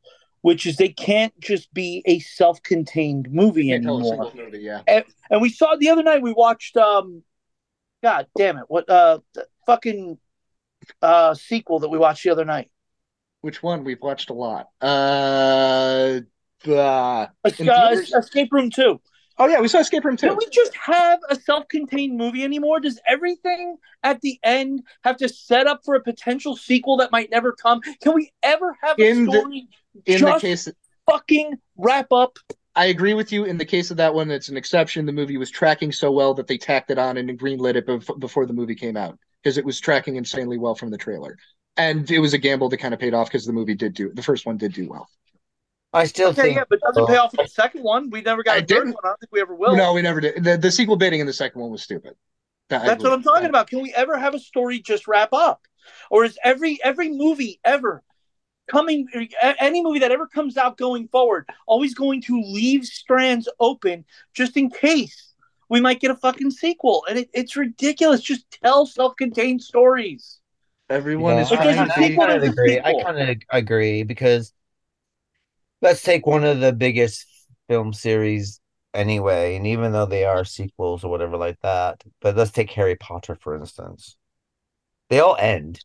which 0.41 0.65
is 0.65 0.77
they 0.77 0.89
can't 0.89 1.37
just 1.39 1.71
be 1.73 2.01
a 2.05 2.19
self-contained 2.19 3.29
movie 3.31 3.69
Can't 3.69 3.83
tell 3.83 3.97
a 3.97 3.99
anymore. 3.99 4.31
movie, 4.35 4.59
yeah. 4.59 4.81
And 4.87 5.41
we 5.41 5.49
saw 5.49 5.75
the 5.75 5.89
other 5.89 6.01
night 6.03 6.21
we 6.23 6.33
watched 6.33 6.75
um 6.77 7.23
God 8.01 8.25
damn 8.35 8.57
it, 8.57 8.65
what 8.67 8.89
uh 8.89 9.19
the 9.35 9.45
fucking 9.67 10.17
uh 11.01 11.35
sequel 11.35 11.79
that 11.79 11.89
we 11.89 11.99
watched 11.99 12.23
the 12.23 12.31
other 12.31 12.45
night. 12.45 12.71
Which 13.41 13.61
one? 13.61 13.83
We've 13.83 14.01
watched 14.01 14.29
a 14.29 14.33
lot. 14.33 14.69
Uh, 14.81 14.87
the 14.89 16.23
Es- 16.23 16.23
In 16.23 16.30
uh, 16.67 17.27
theaters? 17.49 18.13
Escape 18.13 18.51
Room 18.51 18.69
2. 18.69 18.99
oh 19.39 19.47
yeah, 19.47 19.59
we 19.59 19.67
saw 19.67 19.79
Escape 19.79 20.03
Room 20.05 20.17
Two. 20.17 20.27
Can 20.27 20.37
we 20.37 20.47
just 20.51 20.75
have 20.75 21.19
a 21.29 21.35
self-contained 21.35 22.17
movie 22.17 22.43
anymore? 22.43 22.79
Does 22.79 22.99
everything 23.07 23.77
at 24.03 24.21
the 24.21 24.39
end 24.43 24.83
have 25.03 25.17
to 25.17 25.29
set 25.29 25.67
up 25.67 25.81
for 25.83 25.95
a 25.95 26.01
potential 26.01 26.55
sequel 26.55 26.97
that 26.97 27.11
might 27.11 27.31
never 27.31 27.51
come? 27.53 27.81
Can 28.01 28.13
we 28.13 28.31
ever 28.43 28.77
have 28.83 28.99
a 28.99 29.09
In 29.09 29.25
the- 29.25 29.31
story 29.39 29.67
In 30.05 30.17
just 30.19 30.41
the 30.41 30.47
case, 30.47 30.67
fucking 31.09 31.57
wrap 31.77 32.11
up? 32.11 32.37
I 32.75 32.85
agree 32.85 33.13
with 33.13 33.31
you. 33.33 33.43
In 33.45 33.57
the 33.57 33.65
case 33.65 33.91
of 33.91 33.97
that 33.97 34.13
one, 34.13 34.31
it's 34.31 34.47
an 34.47 34.55
exception. 34.55 35.05
The 35.05 35.11
movie 35.11 35.35
was 35.37 35.49
tracking 35.51 35.91
so 35.91 36.09
well 36.11 36.33
that 36.35 36.47
they 36.47 36.57
tacked 36.57 36.89
it 36.89 36.97
on 36.97 37.17
and 37.17 37.37
greenlit 37.37 37.75
it 37.75 37.85
bef- 37.85 38.19
before 38.19 38.45
the 38.45 38.53
movie 38.53 38.75
came 38.75 38.95
out 38.95 39.17
because 39.43 39.57
it 39.57 39.65
was 39.65 39.79
tracking 39.79 40.15
insanely 40.15 40.57
well 40.57 40.73
from 40.75 40.89
the 40.89 40.97
trailer. 40.97 41.37
And 41.75 42.09
it 42.09 42.19
was 42.19 42.33
a 42.33 42.37
gamble 42.37 42.69
that 42.69 42.77
kind 42.77 42.93
of 42.93 42.99
paid 42.99 43.13
off 43.13 43.27
because 43.27 43.45
the 43.45 43.51
movie 43.53 43.75
did 43.75 43.93
do 43.93 44.11
the 44.13 44.23
first 44.23 44.45
one 44.45 44.55
did 44.57 44.71
do 44.73 44.87
well. 44.87 45.09
I 45.93 46.05
still 46.05 46.29
Okay, 46.29 46.41
think 46.43 46.55
yeah, 46.57 46.63
but 46.69 46.77
it 46.77 46.81
doesn't 46.87 47.07
pay 47.07 47.17
off 47.17 47.31
for 47.31 47.43
the 47.43 47.49
second 47.49 47.83
one. 47.83 48.09
We 48.09 48.21
never 48.21 48.43
got 48.43 48.53
I 48.53 48.57
a 48.57 48.59
third 48.61 48.67
didn't- 48.67 48.85
one. 48.93 49.01
I 49.03 49.07
don't 49.09 49.19
think 49.19 49.31
we 49.31 49.41
ever 49.41 49.55
will. 49.55 49.75
No, 49.75 49.93
we 49.93 50.01
never 50.01 50.21
did. 50.21 50.43
The, 50.43 50.57
the 50.57 50.71
sequel 50.71 50.95
baiting 50.95 51.19
in 51.19 51.27
the 51.27 51.33
second 51.33 51.59
one 51.61 51.69
was 51.71 51.83
stupid. 51.83 52.15
That- 52.69 52.85
That's 52.85 53.03
what 53.03 53.11
I'm 53.11 53.19
agree. 53.19 53.31
talking 53.33 53.49
about. 53.49 53.67
Can 53.69 53.81
we 53.81 53.93
ever 53.93 54.17
have 54.17 54.33
a 54.33 54.39
story 54.39 54.79
just 54.79 55.07
wrap 55.07 55.33
up, 55.33 55.61
or 56.09 56.23
is 56.23 56.37
every 56.43 56.79
every 56.83 57.09
movie 57.09 57.59
ever 57.65 58.01
coming 58.69 59.05
any 59.59 59.83
movie 59.83 59.99
that 59.99 60.11
ever 60.11 60.27
comes 60.27 60.55
out 60.55 60.77
going 60.77 61.09
forward 61.09 61.45
always 61.67 61.93
going 61.93 62.21
to 62.21 62.39
leave 62.41 62.85
strands 62.85 63.49
open 63.59 64.05
just 64.33 64.55
in 64.55 64.69
case 64.69 65.33
we 65.67 65.81
might 65.81 65.99
get 65.99 66.11
a 66.11 66.15
fucking 66.15 66.51
sequel? 66.51 67.03
And 67.09 67.19
it, 67.19 67.29
it's 67.33 67.57
ridiculous. 67.57 68.21
Just 68.21 68.45
tell 68.63 68.85
self-contained 68.85 69.61
stories. 69.61 70.39
Everyone 70.89 71.35
Yeah, 71.35 71.41
is 71.41 71.51
It 71.51 71.55
trying 71.55 71.79
I 71.79 72.15
kind 72.15 72.31
of 72.31 72.43
agree. 72.43 72.79
I 72.79 72.93
kind 73.03 73.19
of 73.19 73.37
agree 73.49 74.03
because 74.03 74.53
let's 75.81 76.03
take 76.03 76.25
one 76.25 76.43
of 76.43 76.59
the 76.59 76.73
biggest 76.73 77.25
film 77.67 77.93
series 77.93 78.59
anyway, 78.93 79.55
and 79.55 79.65
even 79.67 79.91
though 79.91 80.05
they 80.05 80.25
are 80.25 80.45
sequels 80.45 81.03
or 81.03 81.11
whatever 81.11 81.37
like 81.37 81.59
that, 81.61 82.03
but 82.21 82.35
let's 82.35 82.51
take 82.51 82.71
Harry 82.71 82.95
Potter 82.95 83.35
for 83.39 83.55
instance. 83.55 84.15
They 85.09 85.19
all 85.19 85.35
end. 85.37 85.83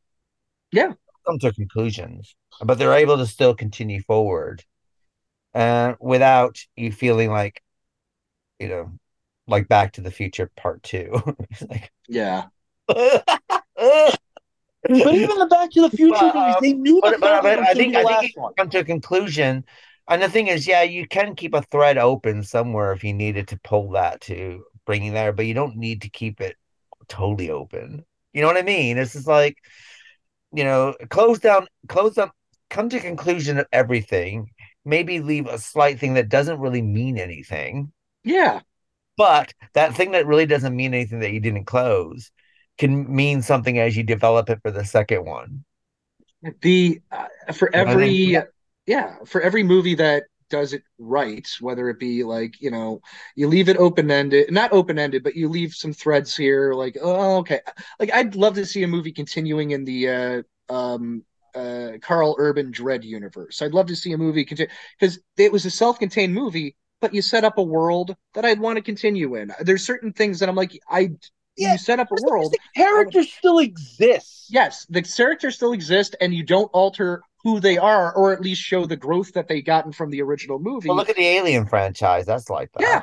Yeah. 0.73 0.93
Come 1.27 1.39
to 1.40 1.52
conclusions, 1.52 2.36
but 2.62 2.78
they're 2.78 2.93
able 2.94 3.18
to 3.18 3.27
still 3.27 3.55
continue 3.55 4.01
forward, 4.02 4.64
and 5.55 5.97
without 6.01 6.59
you 6.77 6.93
feeling 6.93 7.31
like, 7.31 7.62
you 8.60 8.68
know, 8.68 8.93
like 9.48 9.68
Back 9.68 9.94
to 9.94 10.01
the 10.01 10.10
Future 10.10 10.51
Part 10.56 10.82
Two. 10.82 11.20
Like, 11.68 11.93
Yeah. 12.09 12.47
But 14.88 15.14
even 15.14 15.38
the 15.38 15.46
Back 15.46 15.70
to 15.72 15.82
the 15.82 15.90
Future 15.90 16.30
But, 16.32 16.34
movies, 16.34 16.54
um, 16.56 16.62
they 16.62 16.72
knew 16.72 16.94
the 16.96 17.00
but, 17.02 17.20
but, 17.20 17.42
but 17.42 17.58
I 17.60 17.74
think 17.74 17.96
I 17.96 18.04
think 18.04 18.34
you 18.36 18.50
come 18.56 18.70
to 18.70 18.78
a 18.78 18.84
conclusion, 18.84 19.64
and 20.08 20.22
the 20.22 20.28
thing 20.28 20.46
is, 20.46 20.66
yeah, 20.66 20.82
you 20.82 21.08
can 21.08 21.34
keep 21.34 21.54
a 21.54 21.62
thread 21.62 21.98
open 21.98 22.42
somewhere 22.42 22.92
if 22.92 23.02
you 23.02 23.12
needed 23.12 23.48
to 23.48 23.58
pull 23.64 23.90
that 23.92 24.20
to 24.22 24.64
bring 24.84 25.04
you 25.04 25.12
there, 25.12 25.32
but 25.32 25.46
you 25.46 25.54
don't 25.54 25.76
need 25.76 26.02
to 26.02 26.08
keep 26.08 26.40
it 26.40 26.56
totally 27.08 27.50
open. 27.50 28.04
You 28.32 28.42
know 28.42 28.48
what 28.48 28.56
I 28.56 28.62
mean? 28.62 28.98
It's 28.98 29.14
just 29.14 29.26
like, 29.26 29.56
you 30.52 30.64
know, 30.64 30.94
close 31.10 31.38
down, 31.40 31.66
close 31.88 32.14
down, 32.14 32.30
come 32.70 32.88
to 32.90 33.00
conclusion 33.00 33.58
of 33.58 33.66
everything. 33.72 34.50
Maybe 34.84 35.20
leave 35.20 35.46
a 35.48 35.58
slight 35.58 35.98
thing 35.98 36.14
that 36.14 36.28
doesn't 36.28 36.60
really 36.60 36.82
mean 36.82 37.18
anything, 37.18 37.92
Yeah. 38.22 38.60
but 39.16 39.52
that 39.72 39.94
thing 39.96 40.12
that 40.12 40.26
really 40.26 40.46
doesn't 40.46 40.76
mean 40.76 40.94
anything 40.94 41.18
that 41.20 41.32
you 41.32 41.40
didn't 41.40 41.64
close 41.64 42.30
can 42.78 43.15
mean 43.15 43.43
something 43.43 43.78
as 43.78 43.97
you 43.97 44.03
develop 44.03 44.51
it 44.51 44.61
for 44.62 44.70
the 44.70 44.85
second 44.85 45.24
one. 45.24 45.65
The 46.62 47.01
uh, 47.11 47.53
for 47.53 47.74
You 47.74 47.85
know 47.85 47.94
what 47.94 47.94
every 47.97 48.39
yeah, 48.86 49.16
for 49.24 49.40
every 49.40 49.62
movie 49.62 49.94
that 49.97 50.24
does 50.48 50.73
it 50.73 50.82
right, 50.98 51.48
whether 51.61 51.89
it 51.89 51.98
be 51.98 52.23
like, 52.23 52.61
you 52.61 52.70
know, 52.70 53.01
you 53.35 53.48
leave 53.48 53.69
it 53.69 53.77
open-ended, 53.78 54.53
not 54.53 54.73
open-ended, 54.73 55.24
but 55.24 55.35
you 55.35 55.48
leave 55.48 55.74
some 55.74 55.93
threads 55.93 56.36
here 56.36 56.73
like, 56.73 56.97
oh, 57.03 57.39
okay. 57.39 57.61
Like 57.98 58.12
I'd 58.12 58.36
love 58.36 58.55
to 58.55 58.66
see 58.66 58.85
a 58.85 58.89
movie 58.89 59.12
continuing 59.12 59.73
in 59.73 59.85
the 59.85 60.09
uh 60.09 60.43
um 60.73 61.24
uh 61.55 61.93
Karl 62.01 62.36
Urban 62.39 62.70
Dread 62.70 63.05
universe. 63.05 63.61
I'd 63.62 63.74
love 63.74 63.86
to 63.86 63.97
see 63.97 64.12
a 64.12 64.19
movie 64.19 64.44
continue 64.44 64.73
because 65.01 65.19
it 65.36 65.51
was 65.53 65.65
a 65.66 65.70
self-contained 65.70 66.32
movie, 66.35 66.77
but 67.01 67.15
you 67.15 67.23
set 67.23 67.44
up 67.44 67.59
a 67.59 67.62
world 67.62 68.15
that 68.35 68.44
I'd 68.44 68.61
want 68.61 68.77
to 68.77 68.82
continue 68.82 69.35
in. 69.35 69.53
There's 69.61 69.85
certain 69.85 70.12
things 70.12 70.39
that 70.40 70.48
I'm 70.48 70.55
like, 70.55 70.78
I 70.89 71.11
Yeah, 71.56 71.72
you 71.72 71.78
set 71.78 72.00
up 72.00 72.08
a 72.10 72.16
world 72.22 72.52
The 72.52 72.58
character 72.74 73.22
still 73.22 73.58
exists. 73.58 74.48
yes, 74.50 74.86
the 74.90 75.02
characters 75.02 75.56
still 75.56 75.72
exist, 75.72 76.16
and 76.20 76.34
you 76.34 76.42
don't 76.42 76.70
alter 76.72 77.22
who 77.42 77.60
they 77.60 77.78
are, 77.78 78.12
or 78.14 78.32
at 78.32 78.40
least 78.40 78.60
show 78.60 78.86
the 78.86 78.96
growth 78.96 79.32
that 79.34 79.48
they 79.48 79.62
gotten 79.62 79.92
from 79.92 80.10
the 80.10 80.20
original 80.22 80.58
movie. 80.58 80.88
Well, 80.88 80.96
look 80.96 81.08
at 81.08 81.16
the 81.16 81.26
Alien 81.26 81.66
franchise. 81.66 82.26
That's 82.26 82.50
like 82.50 82.70
that. 82.72 82.82
Yeah. 82.82 83.02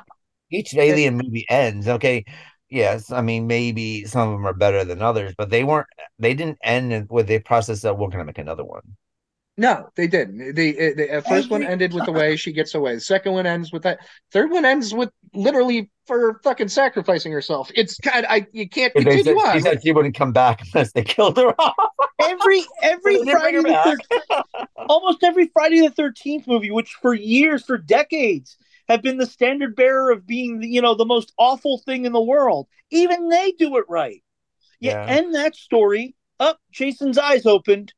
Each 0.51 0.75
Alien 0.75 1.15
movie 1.17 1.45
ends. 1.49 1.87
Okay. 1.87 2.25
Yes. 2.69 3.11
I 3.11 3.21
mean, 3.21 3.47
maybe 3.47 4.05
some 4.05 4.29
of 4.29 4.35
them 4.35 4.45
are 4.45 4.53
better 4.53 4.83
than 4.83 5.01
others, 5.01 5.33
but 5.37 5.49
they 5.49 5.63
weren't, 5.63 5.87
they 6.19 6.33
didn't 6.33 6.57
end 6.63 7.07
with 7.09 7.27
the 7.27 7.39
process 7.39 7.85
of 7.85 7.97
we're 7.97 8.07
going 8.07 8.19
to 8.19 8.25
make 8.25 8.37
another 8.37 8.65
one. 8.65 8.81
No, 9.57 9.89
they 9.95 10.07
didn't. 10.07 10.55
They, 10.55 10.71
the 10.71 11.17
uh, 11.17 11.21
first 11.21 11.49
one 11.49 11.63
ended 11.63 11.93
with 11.93 12.05
the 12.05 12.11
way 12.11 12.35
she 12.35 12.51
gets 12.53 12.73
away. 12.73 12.95
The 12.95 13.01
second 13.01 13.33
one 13.33 13.45
ends 13.45 13.71
with 13.71 13.83
that. 13.83 13.99
Third 14.31 14.49
one 14.49 14.65
ends 14.65 14.93
with 14.93 15.09
literally 15.33 15.91
for 16.07 16.39
fucking 16.43 16.69
sacrificing 16.69 17.31
herself. 17.31 17.69
It's 17.75 17.97
kind. 17.99 18.25
I 18.27 18.47
you 18.51 18.67
can't 18.67 18.93
They 18.95 19.01
said, 19.03 19.23
continue 19.25 19.51
she 19.53 19.59
said 19.61 19.83
she 19.83 19.91
wouldn't 19.91 20.15
come 20.15 20.31
back 20.31 20.61
unless 20.73 20.91
they 20.93 21.03
killed 21.03 21.37
her 21.37 21.53
off. 21.59 21.75
Every 22.19 22.61
every 22.81 23.17
They 23.19 23.25
didn't 23.25 23.41
bring 23.41 23.41
Friday 23.41 23.57
the 23.57 23.63
back. 23.63 23.97
13th, 24.21 24.43
almost 24.89 25.23
every 25.23 25.47
Friday 25.53 25.81
the 25.81 25.91
Thirteenth 25.91 26.47
movie, 26.47 26.71
which 26.71 26.93
for 27.01 27.13
years, 27.13 27.63
for 27.63 27.77
decades, 27.77 28.57
have 28.89 29.01
been 29.01 29.17
the 29.17 29.25
standard 29.25 29.75
bearer 29.75 30.11
of 30.11 30.25
being, 30.25 30.59
the, 30.59 30.67
you 30.67 30.81
know, 30.81 30.95
the 30.95 31.05
most 31.05 31.31
awful 31.37 31.79
thing 31.85 32.05
in 32.05 32.11
the 32.11 32.21
world. 32.21 32.67
Even 32.91 33.29
they 33.29 33.51
do 33.51 33.77
it 33.77 33.85
right. 33.87 34.23
Yeah, 34.79 35.05
Yeah. 35.05 35.13
end 35.15 35.35
that 35.35 35.55
story. 35.55 36.15
Up, 36.39 36.59
Jason's 36.71 37.17
eyes 37.17 37.45
opened. 37.45 37.93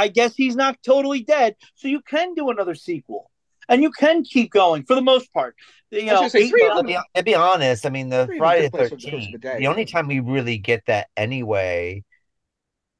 I 0.00 0.08
guess 0.08 0.34
he's 0.34 0.56
not 0.56 0.78
totally 0.82 1.22
dead, 1.22 1.56
so 1.74 1.88
you 1.88 2.00
can 2.00 2.34
do 2.34 2.50
another 2.50 2.74
sequel, 2.74 3.30
and 3.68 3.82
you 3.82 3.90
can 3.90 4.24
keep 4.24 4.50
going 4.50 4.84
for 4.84 4.94
the 4.94 5.02
most 5.02 5.32
part. 5.32 5.54
You 5.90 6.06
know, 6.06 6.14
gonna 6.16 6.30
say, 6.30 6.42
eight 6.44 6.50
three 6.50 6.66
of 6.66 6.76
To 6.78 6.82
months- 6.84 7.08
be, 7.14 7.22
be 7.22 7.34
honest, 7.34 7.84
I 7.86 7.90
mean, 7.90 8.08
the 8.08 8.26
Three 8.26 8.38
Friday 8.38 8.64
the 8.66 8.70
place 8.70 8.92
over 8.92 8.96
the 8.96 9.10
Thirteenth. 9.10 9.32
the 9.32 9.38
day. 9.38 9.58
The 9.58 9.66
only 9.66 9.84
time 9.84 10.06
we 10.08 10.20
really 10.20 10.58
get 10.58 10.86
that 10.86 11.08
anyway 11.16 12.04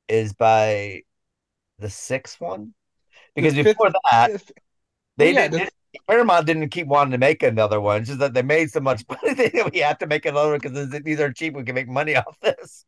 is 0.09 0.33
by 0.33 1.03
the 1.79 1.89
sixth 1.91 2.41
one, 2.41 2.75
because 3.35 3.55
fifth- 3.55 3.65
before 3.79 3.93
that, 4.11 4.31
Fifth- 4.33 4.53
they 5.17 5.33
yeah, 5.33 5.49
didn't. 5.49 5.71
Paramount 6.09 6.47
didn't 6.47 6.69
keep 6.69 6.87
wanting 6.87 7.11
to 7.11 7.19
make 7.19 7.43
another 7.43 7.81
one. 7.81 7.99
It's 8.03 8.09
just 8.11 8.21
that 8.21 8.33
they 8.33 8.43
made 8.43 8.71
so 8.71 8.79
much 8.79 9.03
money 9.09 9.35
that 9.35 9.71
we 9.73 9.81
have 9.81 9.99
to 9.99 10.07
make 10.07 10.25
another 10.25 10.51
one 10.51 10.61
because 10.63 10.89
these 11.03 11.19
are 11.19 11.33
cheap. 11.33 11.55
We 11.55 11.65
can 11.65 11.75
make 11.75 11.89
money 11.89 12.15
off 12.23 12.37
this. 12.41 12.85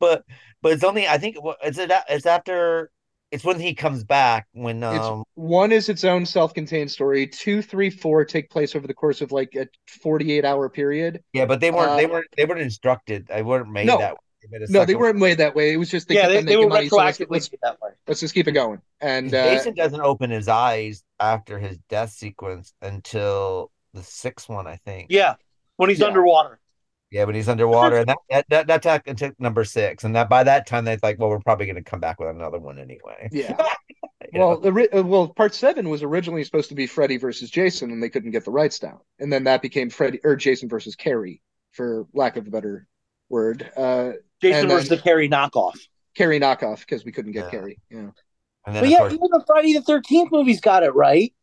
But 0.00 0.24
but 0.60 0.72
it's 0.72 0.82
only 0.82 1.06
I 1.06 1.18
think 1.18 1.36
it 1.36 1.42
it's 1.62 1.78
it's 2.08 2.26
after 2.26 2.90
it's 3.32 3.44
when 3.44 3.58
he 3.58 3.74
comes 3.74 4.04
back 4.04 4.46
when 4.52 4.82
It's 4.82 5.04
um 5.04 5.24
one 5.34 5.72
is 5.72 5.88
its 5.88 6.04
own 6.04 6.26
self-contained 6.26 6.90
story. 6.90 7.26
Two, 7.26 7.62
three, 7.62 7.90
four 7.90 8.24
take 8.24 8.50
place 8.50 8.76
over 8.76 8.86
the 8.86 8.94
course 8.94 9.20
of 9.20 9.32
like 9.32 9.54
a 9.56 9.66
48 10.02 10.44
hour 10.44 10.68
period. 10.68 11.22
yeah 11.32 11.46
but 11.46 11.60
they 11.60 11.70
weren't 11.70 11.96
they 11.96 12.04
uh, 12.04 12.08
weren't 12.10 12.26
they 12.36 12.44
weren't 12.44 12.60
instructed. 12.60 13.26
They 13.26 13.42
weren't 13.42 13.70
made 13.70 13.86
No. 13.86 13.98
that 13.98 14.12
way. 14.12 14.18
They 14.42 14.48
made 14.58 14.68
a 14.68 14.72
No, 14.72 14.84
they 14.84 14.94
weren't 14.94 15.18
made 15.18 15.38
that 15.38 15.54
way. 15.54 15.72
It 15.72 15.76
was 15.76 15.90
just 15.90 16.08
they 16.08 16.14
yeah, 16.16 16.22
kept 16.22 16.46
they, 16.46 16.52
they 16.52 16.56
were 16.56 16.68
making 16.68 16.68
money. 16.70 16.88
So 16.88 16.96
let's, 16.96 17.18
retroactively 17.18 17.30
let's, 17.30 17.50
that 17.62 17.80
way. 17.80 17.90
let's 18.06 18.20
just 18.20 18.34
keep 18.34 18.48
it 18.48 18.52
going. 18.52 18.80
And 19.00 19.32
uh, 19.34 19.44
Jason 19.54 19.74
doesn't 19.74 20.00
open 20.00 20.30
his 20.30 20.48
eyes 20.48 21.04
after 21.18 21.58
his 21.58 21.78
death 21.88 22.10
sequence 22.10 22.74
until 22.82 23.70
the 23.94 24.02
sixth 24.02 24.48
one, 24.48 24.66
I 24.66 24.76
think. 24.84 25.06
Yeah, 25.10 25.34
when 25.76 25.90
he's 25.90 26.00
Yeah. 26.00 26.06
underwater. 26.08 26.58
Yeah, 27.12 27.24
when 27.24 27.34
he's 27.34 27.48
underwater, 27.48 27.96
and 27.98 28.08
that 28.08 28.16
that 28.30 28.46
that, 28.48 28.66
that 28.82 28.82
took, 29.04 29.16
took 29.16 29.38
number 29.38 29.64
six, 29.64 30.02
and 30.02 30.16
that 30.16 30.30
by 30.30 30.42
that 30.44 30.66
time 30.66 30.86
they 30.86 30.98
like, 31.02 31.18
well, 31.18 31.28
we're 31.28 31.40
probably 31.40 31.66
going 31.66 31.76
to 31.76 31.82
come 31.82 32.00
back 32.00 32.18
with 32.18 32.30
another 32.30 32.58
one 32.58 32.78
anyway. 32.78 33.28
yeah. 33.32 33.54
Well, 34.32 34.58
the 34.58 34.72
ri- 34.72 34.88
uh, 34.88 35.02
well, 35.02 35.28
part 35.28 35.54
seven 35.54 35.90
was 35.90 36.02
originally 36.02 36.42
supposed 36.42 36.70
to 36.70 36.74
be 36.74 36.86
Freddy 36.86 37.18
versus 37.18 37.50
Jason, 37.50 37.90
and 37.90 38.02
they 38.02 38.08
couldn't 38.08 38.30
get 38.30 38.46
the 38.46 38.50
rights 38.50 38.78
down, 38.78 38.98
and 39.18 39.30
then 39.30 39.44
that 39.44 39.60
became 39.60 39.90
Freddy 39.90 40.20
or 40.24 40.36
Jason 40.36 40.70
versus 40.70 40.96
Carrie, 40.96 41.42
for 41.72 42.06
lack 42.14 42.38
of 42.38 42.46
a 42.46 42.50
better 42.50 42.86
word. 43.28 43.70
Uh, 43.76 44.12
Jason 44.40 44.62
And 44.62 44.70
versus 44.70 44.88
the 44.88 44.98
Carrie 44.98 45.28
knockoff. 45.28 45.78
Carrie 46.16 46.40
knockoff 46.40 46.80
because 46.80 47.04
we 47.04 47.12
couldn't 47.12 47.32
get 47.32 47.44
Yeah. 47.44 47.50
Carrie. 47.50 47.78
Yeah. 47.90 47.98
and 48.66 48.74
then 48.74 48.82
But 48.84 48.88
yeah, 48.88 48.98
course, 48.98 49.12
even 49.12 49.28
the 49.30 49.44
Friday 49.46 49.74
the 49.74 49.82
Thirteenth 49.82 50.32
movies 50.32 50.62
got 50.62 50.82
it 50.82 50.94
right 50.94 51.34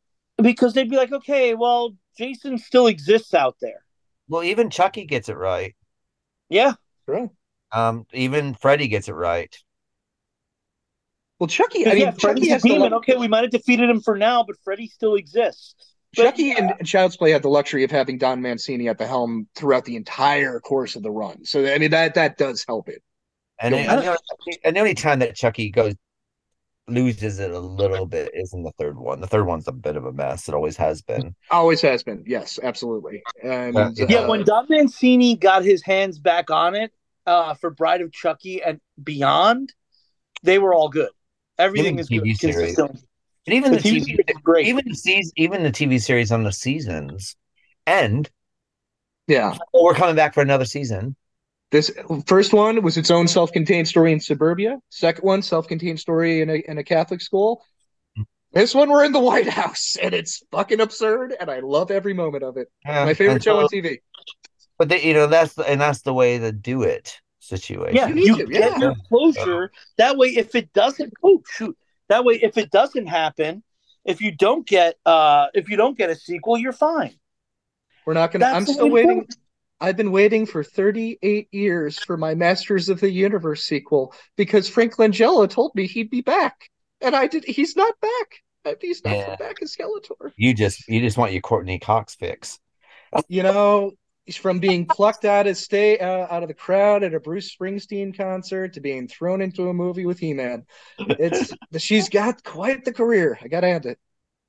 because 0.41 0.73
they'd 0.73 0.89
be 0.89 0.97
like, 0.97 1.11
okay, 1.11 1.53
well, 1.53 1.95
Jason 2.17 2.57
still 2.57 2.87
exists 2.87 3.35
out 3.35 3.57
there. 3.61 3.83
Well, 4.29 4.43
even 4.43 4.69
Chucky 4.69 5.05
gets 5.05 5.27
it 5.29 5.35
right. 5.37 5.75
Yeah, 6.49 6.73
Sure. 7.07 7.29
Um, 7.71 8.05
even 8.13 8.53
Freddy 8.55 8.87
gets 8.87 9.09
it 9.09 9.13
right. 9.13 9.55
Well, 11.39 11.47
Chucky. 11.47 11.85
I 11.85 11.91
I 11.91 11.93
mean, 11.93 12.01
yeah, 12.03 12.11
Chucky 12.11 12.21
Freddy's 12.21 12.47
a 12.49 12.53
has 12.53 12.63
demon. 12.63 12.89
lu- 12.91 12.97
Okay, 12.97 13.15
we 13.15 13.27
might 13.27 13.43
have 13.43 13.51
defeated 13.51 13.89
him 13.89 14.01
for 14.01 14.17
now, 14.17 14.43
but 14.43 14.55
Freddy 14.63 14.87
still 14.87 15.15
exists. 15.15 15.75
But 16.15 16.23
Chucky 16.23 16.43
yeah. 16.45 16.71
and 16.79 16.87
Child's 16.87 17.15
Play 17.17 17.31
had 17.31 17.43
the 17.43 17.49
luxury 17.49 17.83
of 17.83 17.91
having 17.91 18.17
Don 18.17 18.41
Mancini 18.41 18.89
at 18.89 18.97
the 18.97 19.05
helm 19.05 19.47
throughout 19.55 19.85
the 19.85 19.95
entire 19.95 20.59
course 20.59 20.95
of 20.95 21.03
the 21.03 21.11
run. 21.11 21.45
So 21.45 21.65
I 21.71 21.77
mean 21.77 21.91
that 21.91 22.15
that 22.15 22.37
does 22.37 22.65
help 22.67 22.89
it. 22.89 23.03
And, 23.61 23.75
Yeah. 23.75 23.81
and, 23.93 24.01
the 24.01 24.07
only, 24.07 24.59
and 24.65 24.75
the 24.75 24.79
only 24.79 24.93
time 24.95 25.19
that 25.19 25.35
Chucky 25.35 25.69
goes 25.69 25.93
loses 26.91 27.39
it 27.39 27.51
a 27.51 27.59
little 27.59 28.05
bit 28.05 28.31
is 28.33 28.53
in 28.53 28.63
the 28.63 28.71
third 28.73 28.97
one. 28.97 29.21
The 29.21 29.27
third 29.27 29.45
one's 29.45 29.67
a 29.67 29.71
bit 29.71 29.95
of 29.95 30.05
a 30.05 30.11
mess. 30.13 30.47
It 30.47 30.55
always 30.55 30.77
has 30.77 31.01
been. 31.01 31.35
Always 31.51 31.81
has 31.81 32.03
been. 32.03 32.23
Yes, 32.27 32.59
absolutely. 32.61 33.23
And 33.43 33.75
Yeah. 33.75 33.89
Yeah, 34.07 34.19
uh, 34.19 34.29
when 34.29 34.43
Don 34.43 34.65
Mancini 34.69 35.35
got 35.35 35.63
his 35.63 35.83
hands 35.83 36.19
back 36.19 36.49
on 36.49 36.75
it 36.75 36.91
uh, 37.25 37.53
for 37.55 37.69
Bride 37.69 38.01
of 38.01 38.11
Chucky 38.11 38.61
and 38.61 38.79
beyond, 39.03 39.73
they 40.43 40.59
were 40.59 40.73
all 40.73 40.89
good. 40.89 41.09
Everything 41.57 41.95
Even 41.95 41.99
is 41.99 42.09
good. 42.09 42.21
TV 42.23 42.33
series. 42.37 42.77
And 42.77 43.55
even 43.55 43.71
The 43.71 43.77
the, 43.77 43.83
TV 43.83 43.97
TV, 43.97 44.05
series 44.05 44.25
is 44.27 44.37
great. 44.43 44.67
even 44.67 44.83
the 44.87 44.95
season, 44.95 45.31
even 45.37 45.63
the 45.63 45.71
TV 45.71 45.99
series 45.99 46.31
on 46.31 46.43
the 46.43 46.51
seasons 46.51 47.35
end. 47.87 48.29
yeah, 49.27 49.57
Oh, 49.73 49.83
we're 49.83 49.93
coming 49.95 50.15
back 50.15 50.33
for 50.33 50.41
another 50.41 50.65
season. 50.65 51.15
This 51.71 51.91
first 52.25 52.53
one 52.53 52.81
was 52.81 52.97
its 52.97 53.11
own 53.11 53.27
self-contained 53.27 53.87
story 53.87 54.11
in 54.11 54.19
suburbia. 54.19 54.79
Second 54.89 55.23
one, 55.23 55.41
self-contained 55.41 55.99
story 55.99 56.41
in 56.41 56.49
a 56.49 56.55
in 56.55 56.77
a 56.77 56.83
Catholic 56.83 57.21
school. 57.21 57.63
This 58.51 58.73
one, 58.73 58.89
we're 58.89 59.03
in 59.05 59.11
the 59.11 59.19
White 59.19 59.47
House, 59.47 59.95
and 60.01 60.13
it's 60.13 60.41
fucking 60.51 60.81
absurd, 60.81 61.35
and 61.39 61.51
I 61.51 61.59
love 61.59 61.91
every 61.91 62.13
moment 62.13 62.43
of 62.43 62.57
it. 62.57 62.67
Yeah, 62.83 63.05
My 63.05 63.13
favorite 63.13 63.43
show 63.43 63.59
so- 63.59 63.63
on 63.63 63.67
TV. 63.69 63.99
But 64.79 64.87
they, 64.87 65.03
you 65.03 65.13
know, 65.13 65.27
that's 65.27 65.55
the, 65.55 65.69
and 65.69 65.79
that's 65.79 66.03
the 66.03 66.13
way 66.13 66.39
to 66.39 66.53
do 66.53 66.83
it. 66.83 67.19
Situation. 67.39 67.95
Yeah, 67.95 68.07
You 68.07 68.23
you 68.23 68.37
to, 68.37 68.45
get 68.45 68.71
yeah. 68.71 68.79
your 68.79 68.95
closure. 69.09 69.71
That 69.97 70.15
way, 70.17 70.29
if 70.29 70.55
it 70.55 70.71
doesn't, 70.71 71.13
oh 71.21 71.43
shoot, 71.51 71.77
that 72.07 72.23
way, 72.23 72.35
if 72.41 72.57
it 72.57 72.71
doesn't 72.71 73.07
happen, 73.07 73.61
if 74.05 74.21
you 74.21 74.31
don't 74.31 74.65
get, 74.65 74.95
uh, 75.05 75.47
if 75.53 75.67
you 75.69 75.75
don't 75.75 75.97
get 75.97 76.09
a 76.09 76.15
sequel, 76.15 76.57
you're 76.57 76.71
fine. 76.73 77.19
We're 78.05 78.13
not 78.13 78.31
gonna. 78.31 78.45
That's 78.45 78.55
I'm 78.69 78.73
still 78.73 78.89
way 78.89 79.01
to 79.01 79.07
waiting. 79.07 79.27
I've 79.81 79.97
been 79.97 80.11
waiting 80.11 80.45
for 80.45 80.63
38 80.63 81.47
years 81.51 81.97
for 81.99 82.17
my 82.17 82.35
Masters 82.35 82.89
of 82.89 82.99
the 82.99 83.09
Universe 83.09 83.63
sequel 83.63 84.13
because 84.35 84.67
Frank 84.67 84.95
Langella 84.95 85.49
told 85.49 85.73
me 85.75 85.87
he'd 85.87 86.09
be 86.09 86.21
back, 86.21 86.69
and 87.01 87.15
I 87.15 87.27
did. 87.27 87.45
He's 87.45 87.75
not 87.75 87.95
back. 87.99 88.77
He's 88.81 89.03
not 89.03 89.15
Yeah. 89.15 89.35
back 89.37 89.61
as 89.61 89.75
Skeletor. 89.75 90.31
You 90.35 90.53
just 90.53 90.87
you 90.87 90.99
just 90.99 91.17
want 91.17 91.31
your 91.31 91.41
Courteney 91.41 91.79
Cox 91.79 92.15
fix. 92.15 92.59
You 93.27 93.43
know, 93.43 93.93
from 94.37 94.59
being 94.59 94.85
plucked 94.85 95.25
out 95.25 95.47
of 95.47 95.57
stay 95.57 95.97
uh, 95.97 96.27
out 96.29 96.43
of 96.43 96.49
the 96.49 96.53
crowd 96.53 97.03
at 97.03 97.13
a 97.13 97.19
Bruce 97.19 97.55
Springsteen 97.55 98.15
concert 98.15 98.73
to 98.73 98.81
being 98.81 99.07
thrown 99.07 99.41
into 99.41 99.69
a 99.69 99.73
movie 99.73 100.05
with 100.05 100.19
He-Man. 100.19 100.65
It's 100.99 101.53
she's 101.77 102.09
got 102.09 102.43
quite 102.43 102.85
the 102.85 102.93
career. 102.93 103.39
I 103.41 103.47
gotta 103.47 103.67
hand 103.67 103.85
it. 103.85 103.97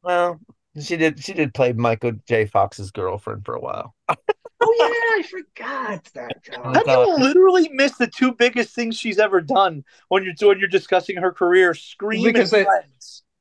Well, 0.02 0.40
she 0.78 0.96
did 0.96 1.22
she 1.22 1.32
did 1.32 1.54
play 1.54 1.72
Michael 1.72 2.12
J. 2.28 2.46
Fox's 2.46 2.90
girlfriend 2.90 3.44
for 3.44 3.54
a 3.54 3.60
while. 3.60 3.94
Oh 4.62 4.74
yeah, 4.78 5.18
I 5.18 5.22
forgot 5.28 6.04
that. 6.14 6.32
I 6.52 6.56
How 6.56 6.72
thought- 6.74 6.84
do 6.84 7.10
you 7.10 7.16
literally 7.18 7.68
miss 7.72 7.96
the 7.96 8.06
two 8.06 8.32
biggest 8.32 8.74
things 8.74 8.98
she's 8.98 9.18
ever 9.18 9.40
done 9.40 9.84
when 10.08 10.22
you're 10.24 10.34
when 10.48 10.58
you're 10.58 10.68
discussing 10.68 11.16
her 11.16 11.32
career? 11.32 11.74
Scream 11.74 12.24
Because 12.24 12.52
and 12.52 12.66
they- 12.66 12.70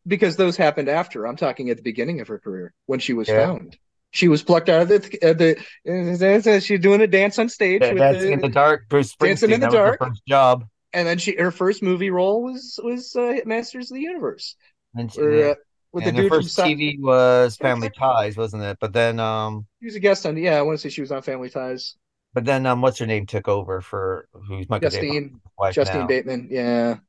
because 0.07 0.37
those 0.37 0.55
happened 0.57 0.87
after. 0.89 1.27
I'm 1.27 1.35
talking 1.35 1.69
at 1.69 1.77
the 1.77 1.83
beginning 1.83 2.21
of 2.21 2.27
her 2.29 2.39
career 2.39 2.73
when 2.85 2.99
she 2.99 3.13
was 3.13 3.27
Yeah. 3.27 3.45
found. 3.47 3.77
She 4.11 4.27
was 4.27 4.41
plucked 4.41 4.69
out 4.69 4.83
of 4.83 4.87
the 4.87 5.19
uh, 5.21 5.33
the. 5.33 6.55
Uh, 6.55 6.59
she's 6.61 6.79
doing 6.79 7.01
a 7.01 7.07
dance 7.07 7.37
on 7.37 7.47
stage 7.49 7.81
Yeah, 7.81 7.89
with 7.89 7.97
Dancing 7.99 8.31
in 8.31 8.39
the 8.39 8.47
the, 8.47 8.53
Dark, 8.53 8.89
Bruce 8.89 9.13
Springsteen. 9.13 9.27
Dancing 9.27 9.51
in 9.51 9.59
the 9.59 9.67
that 9.67 9.71
was 9.71 9.77
her 9.77 9.85
Dark. 9.97 9.99
first 9.99 10.25
job. 10.25 10.65
and 10.93 11.07
then 11.07 11.17
she 11.19 11.35
her 11.35 11.51
first 11.51 11.83
movie 11.83 12.09
role 12.09 12.41
was 12.41 12.79
was 12.81 13.15
uh, 13.15 13.35
Masters 13.45 13.91
of 13.91 13.95
the 13.95 14.01
Universe, 14.01 14.55
And 14.95 15.11
she, 15.13 15.21
where, 15.21 15.51
uh, 15.51 15.55
with 15.91 16.05
and 16.05 16.15
the 16.17 16.23
dude 16.23 16.33
from 16.35 16.45
first 16.45 16.49
Sci- 16.49 16.73
TV 16.75 16.97
was 16.99 17.57
Family 17.57 17.89
Ties, 17.89 18.37
wasn't 18.37 18.63
it? 18.63 18.77
But 18.79 18.93
then, 18.93 19.19
um, 19.19 19.67
He 19.81 19.85
was 19.87 19.95
a 19.95 19.99
guest 19.99 20.25
on. 20.25 20.37
Yeah, 20.37 20.57
I 20.57 20.61
want 20.61 20.77
to 20.79 20.81
say 20.81 20.89
she 20.89 21.01
was 21.01 21.11
on 21.11 21.21
Family 21.21 21.49
Ties. 21.49 21.97
but 22.33 22.45
then, 22.45 22.65
um, 22.65 22.81
what's 22.81 22.99
her 22.99 23.05
name 23.05 23.25
took 23.25 23.47
over 23.47 23.81
for 23.81 24.27
who's 24.47 24.69
Michael 24.69 24.91
Justine 24.91 25.41
wife 25.57 25.77
Justine 25.77 25.83
now. 25.83 26.07
Bateman. 26.07 26.47
Yeah, 26.51 26.99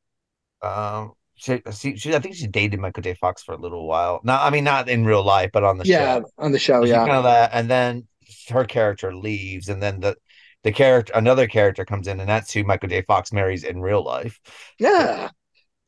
Um, 0.61 1.13
she, 1.35 1.61
she, 1.73 1.97
she, 1.97 2.15
I 2.15 2.19
think 2.19 2.35
she 2.35 2.47
dated 2.47 2.79
Michael 2.79 3.03
J. 3.03 3.15
Fox 3.15 3.43
for 3.43 3.53
a 3.53 3.57
little 3.57 3.87
while. 3.87 4.21
Not, 4.23 4.41
I 4.41 4.49
mean, 4.51 4.63
not 4.63 4.89
in 4.89 5.05
real 5.05 5.23
life, 5.23 5.49
but 5.53 5.63
on 5.63 5.77
the 5.77 5.85
yeah, 5.85 6.19
show. 6.25 6.31
on 6.37 6.51
the 6.51 6.59
show. 6.59 6.83
She's 6.83 7.01
Yeah, 7.01 7.07
kind 7.07 7.17
of 7.17 7.23
that, 7.25 7.51
and 7.53 7.69
then 7.69 8.07
her 8.49 8.65
character 8.65 9.15
leaves, 9.15 9.69
and 9.69 9.81
then 9.81 9.99
the 10.01 10.17
the 10.63 10.71
character, 10.71 11.13
another 11.15 11.47
character 11.47 11.85
comes 11.85 12.07
in, 12.07 12.19
and 12.19 12.29
that's 12.29 12.53
who 12.53 12.63
Michael 12.63 12.89
J. 12.89 13.01
Fox 13.03 13.31
marries 13.33 13.63
in 13.63 13.81
real 13.81 14.03
life. 14.03 14.39
yeah. 14.79 15.29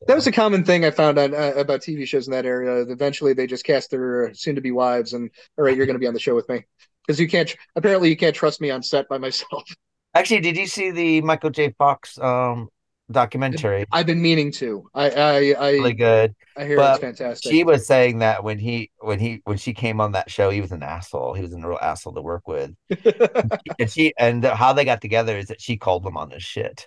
That 0.06 0.14
was 0.14 0.26
a 0.26 0.32
common 0.32 0.64
thing 0.64 0.84
I 0.84 0.90
found 0.90 1.18
on 1.18 1.34
uh, 1.34 1.52
about 1.56 1.80
TV 1.80 2.06
shows 2.06 2.26
in 2.26 2.32
that 2.32 2.46
area. 2.46 2.82
Eventually, 2.82 3.32
they 3.32 3.46
just 3.46 3.64
cast 3.64 3.90
their 3.90 4.32
soon-to-be 4.34 4.70
wives, 4.70 5.12
and 5.14 5.30
all 5.56 5.64
right, 5.64 5.76
you're 5.76 5.86
going 5.86 5.94
to 5.94 6.00
be 6.00 6.06
on 6.06 6.14
the 6.14 6.20
show 6.20 6.34
with 6.34 6.48
me 6.48 6.64
because 7.06 7.18
you 7.20 7.28
can't. 7.28 7.54
Apparently, 7.76 8.08
you 8.08 8.16
can't 8.16 8.34
trust 8.34 8.60
me 8.60 8.70
on 8.70 8.82
set 8.82 9.08
by 9.08 9.18
myself. 9.18 9.64
Actually, 10.14 10.40
did 10.40 10.56
you 10.56 10.66
see 10.66 10.90
the 10.90 11.20
Michael 11.22 11.50
J. 11.50 11.74
Fox 11.76 12.18
um 12.18 12.68
documentary? 13.10 13.84
I've 13.92 14.06
been 14.06 14.22
meaning 14.22 14.52
to. 14.52 14.88
I 14.94 15.10
I 15.10 15.36
I, 15.52 15.70
Really 15.72 15.92
good. 15.92 16.34
I 16.56 16.64
hear 16.64 16.76
but 16.76 16.92
it's 16.92 17.00
fantastic. 17.00 17.50
She 17.50 17.64
was 17.64 17.86
saying 17.86 18.18
that 18.18 18.44
when 18.44 18.58
he 18.58 18.90
when 18.98 19.18
he 19.18 19.40
when 19.44 19.58
she 19.58 19.74
came 19.74 20.00
on 20.00 20.12
that 20.12 20.30
show, 20.30 20.50
he 20.50 20.60
was 20.60 20.72
an 20.72 20.82
asshole. 20.82 21.34
He 21.34 21.42
was 21.42 21.52
a 21.52 21.56
real 21.58 21.78
asshole 21.80 22.14
to 22.14 22.22
work 22.22 22.46
with. 22.46 22.72
And 23.78 23.90
she 23.90 24.14
and 24.18 24.44
how 24.44 24.72
they 24.72 24.84
got 24.84 25.00
together 25.00 25.36
is 25.36 25.46
that 25.46 25.60
she 25.60 25.76
called 25.76 26.06
him 26.06 26.16
on 26.16 26.30
his 26.30 26.42
shit. 26.42 26.86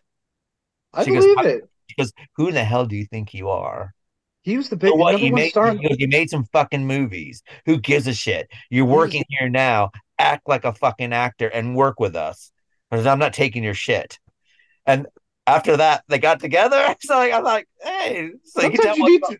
I 0.94 1.04
she 1.04 1.12
believe 1.12 1.38
"I- 1.38 1.48
it. 1.48 1.70
Goes, 1.96 2.14
"Who 2.36 2.48
in 2.48 2.54
the 2.54 2.64
hell 2.64 2.86
do 2.86 2.96
you 2.96 3.06
think 3.06 3.34
you 3.34 3.50
are? 3.50 3.94
He 4.42 4.58
was 4.58 4.70
the 4.70 4.78
big 4.78 4.90
So 4.90 4.96
what? 4.96 5.20
You 5.20 5.34
made 5.34 5.52
star. 5.52 5.74
you, 5.74 5.90
you 5.98 6.08
made 6.08 6.30
some 6.30 6.46
fucking 6.46 6.86
movies. 6.86 7.44
Who 7.66 7.78
gives 7.78 8.08
a 8.08 8.14
shit? 8.14 8.50
You're 8.70 8.86
working 8.86 9.24
here 9.30 9.50
now. 9.50 9.92
Act 10.20 10.48
like 10.48 10.66
a 10.66 10.74
fucking 10.74 11.14
actor 11.14 11.48
and 11.48 11.76
work 11.76 12.00
with 12.00 12.16
us, 12.16 12.52
because 12.90 13.06
I'm 13.06 13.20
not 13.20 13.34
taking 13.34 13.64
your 13.64 13.74
shit." 13.74 14.20
And 14.86 15.08
after 15.46 15.78
that, 15.78 16.04
they 16.08 16.20
got 16.20 16.40
together. 16.40 16.96
So 17.02 17.16
like, 17.16 17.34
I'm 17.34 17.44
like, 17.44 17.68
"Hey, 17.82 18.32
so 18.44 18.62
you 18.62 18.76
Sometimes 18.76 18.98
you 18.98 19.04
what 19.04 19.10
need. 19.10 19.22
To, 19.30 19.38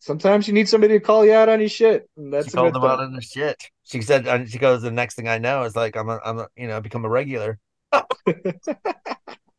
sometimes 0.00 0.48
you 0.48 0.54
need 0.54 0.68
somebody 0.68 0.94
to 0.94 1.00
call 1.00 1.24
you 1.24 1.32
out 1.32 1.48
on 1.48 1.60
your 1.60 1.68
shit. 1.68 2.08
And 2.16 2.32
that's 2.32 2.46
she 2.46 2.52
called 2.52 2.74
them 2.74 2.82
out 2.82 3.00
on 3.00 3.14
the 3.14 3.20
shit. 3.20 3.62
She 3.84 4.02
said, 4.02 4.26
and 4.26 4.50
she 4.50 4.58
goes, 4.58 4.82
the 4.82 4.90
next 4.90 5.14
thing 5.14 5.28
I 5.28 5.38
know 5.38 5.62
is 5.62 5.76
like 5.76 5.96
I'm 5.96 6.08
a, 6.08 6.18
I'm 6.24 6.40
a, 6.40 6.48
you 6.56 6.66
know, 6.66 6.80
become 6.80 7.04
a 7.04 7.08
regular. 7.08 7.58
I 7.92 8.02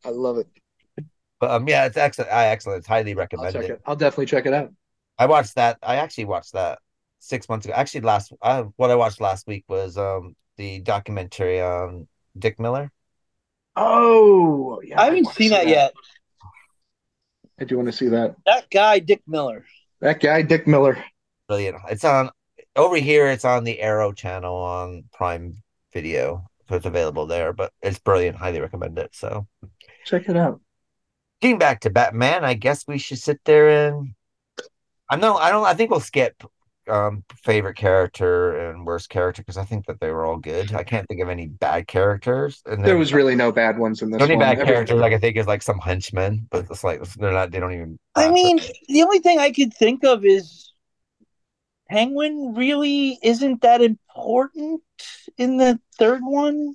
love 0.04 0.38
it. 0.38 0.48
But 1.42 1.50
um, 1.50 1.68
yeah, 1.68 1.86
it's 1.86 1.96
excellent. 1.96 2.30
I 2.30 2.46
excellent. 2.46 2.78
It's 2.78 2.86
highly 2.86 3.10
I'll 3.10 3.16
recommended. 3.18 3.60
check 3.62 3.70
it. 3.70 3.82
I'll 3.84 3.96
definitely 3.96 4.26
check 4.26 4.46
it 4.46 4.54
out. 4.54 4.72
I 5.18 5.26
watched 5.26 5.56
that. 5.56 5.76
I 5.82 5.96
actually 5.96 6.26
watched 6.26 6.52
that 6.52 6.78
six 7.18 7.48
months 7.48 7.66
ago. 7.66 7.74
Actually, 7.74 8.02
last 8.02 8.32
uh, 8.40 8.62
what 8.76 8.92
I 8.92 8.94
watched 8.94 9.20
last 9.20 9.48
week 9.48 9.64
was 9.66 9.98
um 9.98 10.36
the 10.56 10.78
documentary 10.78 11.60
on 11.60 12.06
Dick 12.38 12.60
Miller. 12.60 12.92
Oh, 13.74 14.80
yeah. 14.84 15.00
I 15.00 15.06
haven't 15.06 15.24
wanna 15.24 15.34
seen 15.34 15.48
see 15.48 15.54
that 15.56 15.66
yet. 15.66 15.94
I 17.58 17.64
do 17.64 17.76
want 17.76 17.88
to 17.88 17.92
see 17.92 18.06
that. 18.10 18.36
That 18.46 18.70
guy, 18.70 19.00
Dick 19.00 19.22
Miller. 19.26 19.64
That 20.00 20.20
guy, 20.20 20.42
Dick 20.42 20.68
Miller. 20.68 20.96
Brilliant. 21.48 21.78
It's 21.90 22.04
on 22.04 22.30
over 22.76 22.98
here. 22.98 23.26
It's 23.26 23.44
on 23.44 23.64
the 23.64 23.80
Arrow 23.80 24.12
channel 24.12 24.54
on 24.54 25.06
Prime 25.12 25.60
Video, 25.92 26.48
so 26.68 26.76
it's 26.76 26.86
available 26.86 27.26
there. 27.26 27.52
But 27.52 27.72
it's 27.82 27.98
brilliant. 27.98 28.36
Highly 28.36 28.60
recommend 28.60 28.96
it. 28.96 29.10
So 29.12 29.48
Check 30.04 30.28
it 30.28 30.36
out. 30.36 30.60
Getting 31.42 31.58
back 31.58 31.80
to 31.80 31.90
Batman, 31.90 32.44
I 32.44 32.54
guess 32.54 32.86
we 32.86 32.96
should 32.98 33.18
sit 33.18 33.40
there 33.44 33.88
and 33.88 34.14
I 35.10 35.16
know 35.16 35.36
I 35.36 35.50
don't. 35.50 35.66
I 35.66 35.74
think 35.74 35.90
we'll 35.90 36.00
skip 36.00 36.42
um 36.88 37.22
favorite 37.44 37.76
character 37.76 38.68
and 38.70 38.84
worst 38.84 39.08
character 39.08 39.40
because 39.42 39.56
I 39.56 39.64
think 39.64 39.86
that 39.86 40.00
they 40.00 40.10
were 40.10 40.24
all 40.24 40.38
good. 40.38 40.74
I 40.74 40.82
can't 40.82 41.06
think 41.06 41.20
of 41.20 41.28
any 41.28 41.46
bad 41.46 41.86
characters. 41.86 42.62
And 42.66 42.78
There 42.80 42.90
then- 42.94 42.98
was 42.98 43.12
really 43.12 43.34
no 43.36 43.52
bad 43.52 43.78
ones 43.78 44.02
in 44.02 44.10
this 44.10 44.18
The 44.18 44.24
only 44.24 44.36
one. 44.36 44.46
bad 44.46 44.58
Every- 44.58 44.66
characters 44.72 45.00
I 45.00 45.10
can 45.10 45.20
think 45.20 45.36
is 45.36 45.46
like 45.46 45.62
some 45.62 45.78
henchmen, 45.78 46.46
but 46.50 46.66
it's 46.70 46.82
like 46.82 47.02
they're 47.14 47.32
not. 47.32 47.50
They 47.50 47.60
don't 47.60 47.74
even. 47.74 47.98
I 48.14 48.30
mean, 48.30 48.58
the 48.88 49.02
only 49.02 49.18
thing 49.18 49.38
I 49.38 49.50
could 49.52 49.74
think 49.74 50.02
of 50.04 50.24
is 50.24 50.72
Penguin 51.90 52.54
really 52.56 53.18
isn't 53.22 53.60
that 53.62 53.82
important 53.82 54.82
in 55.36 55.58
the 55.58 55.78
third 55.98 56.20
one. 56.22 56.74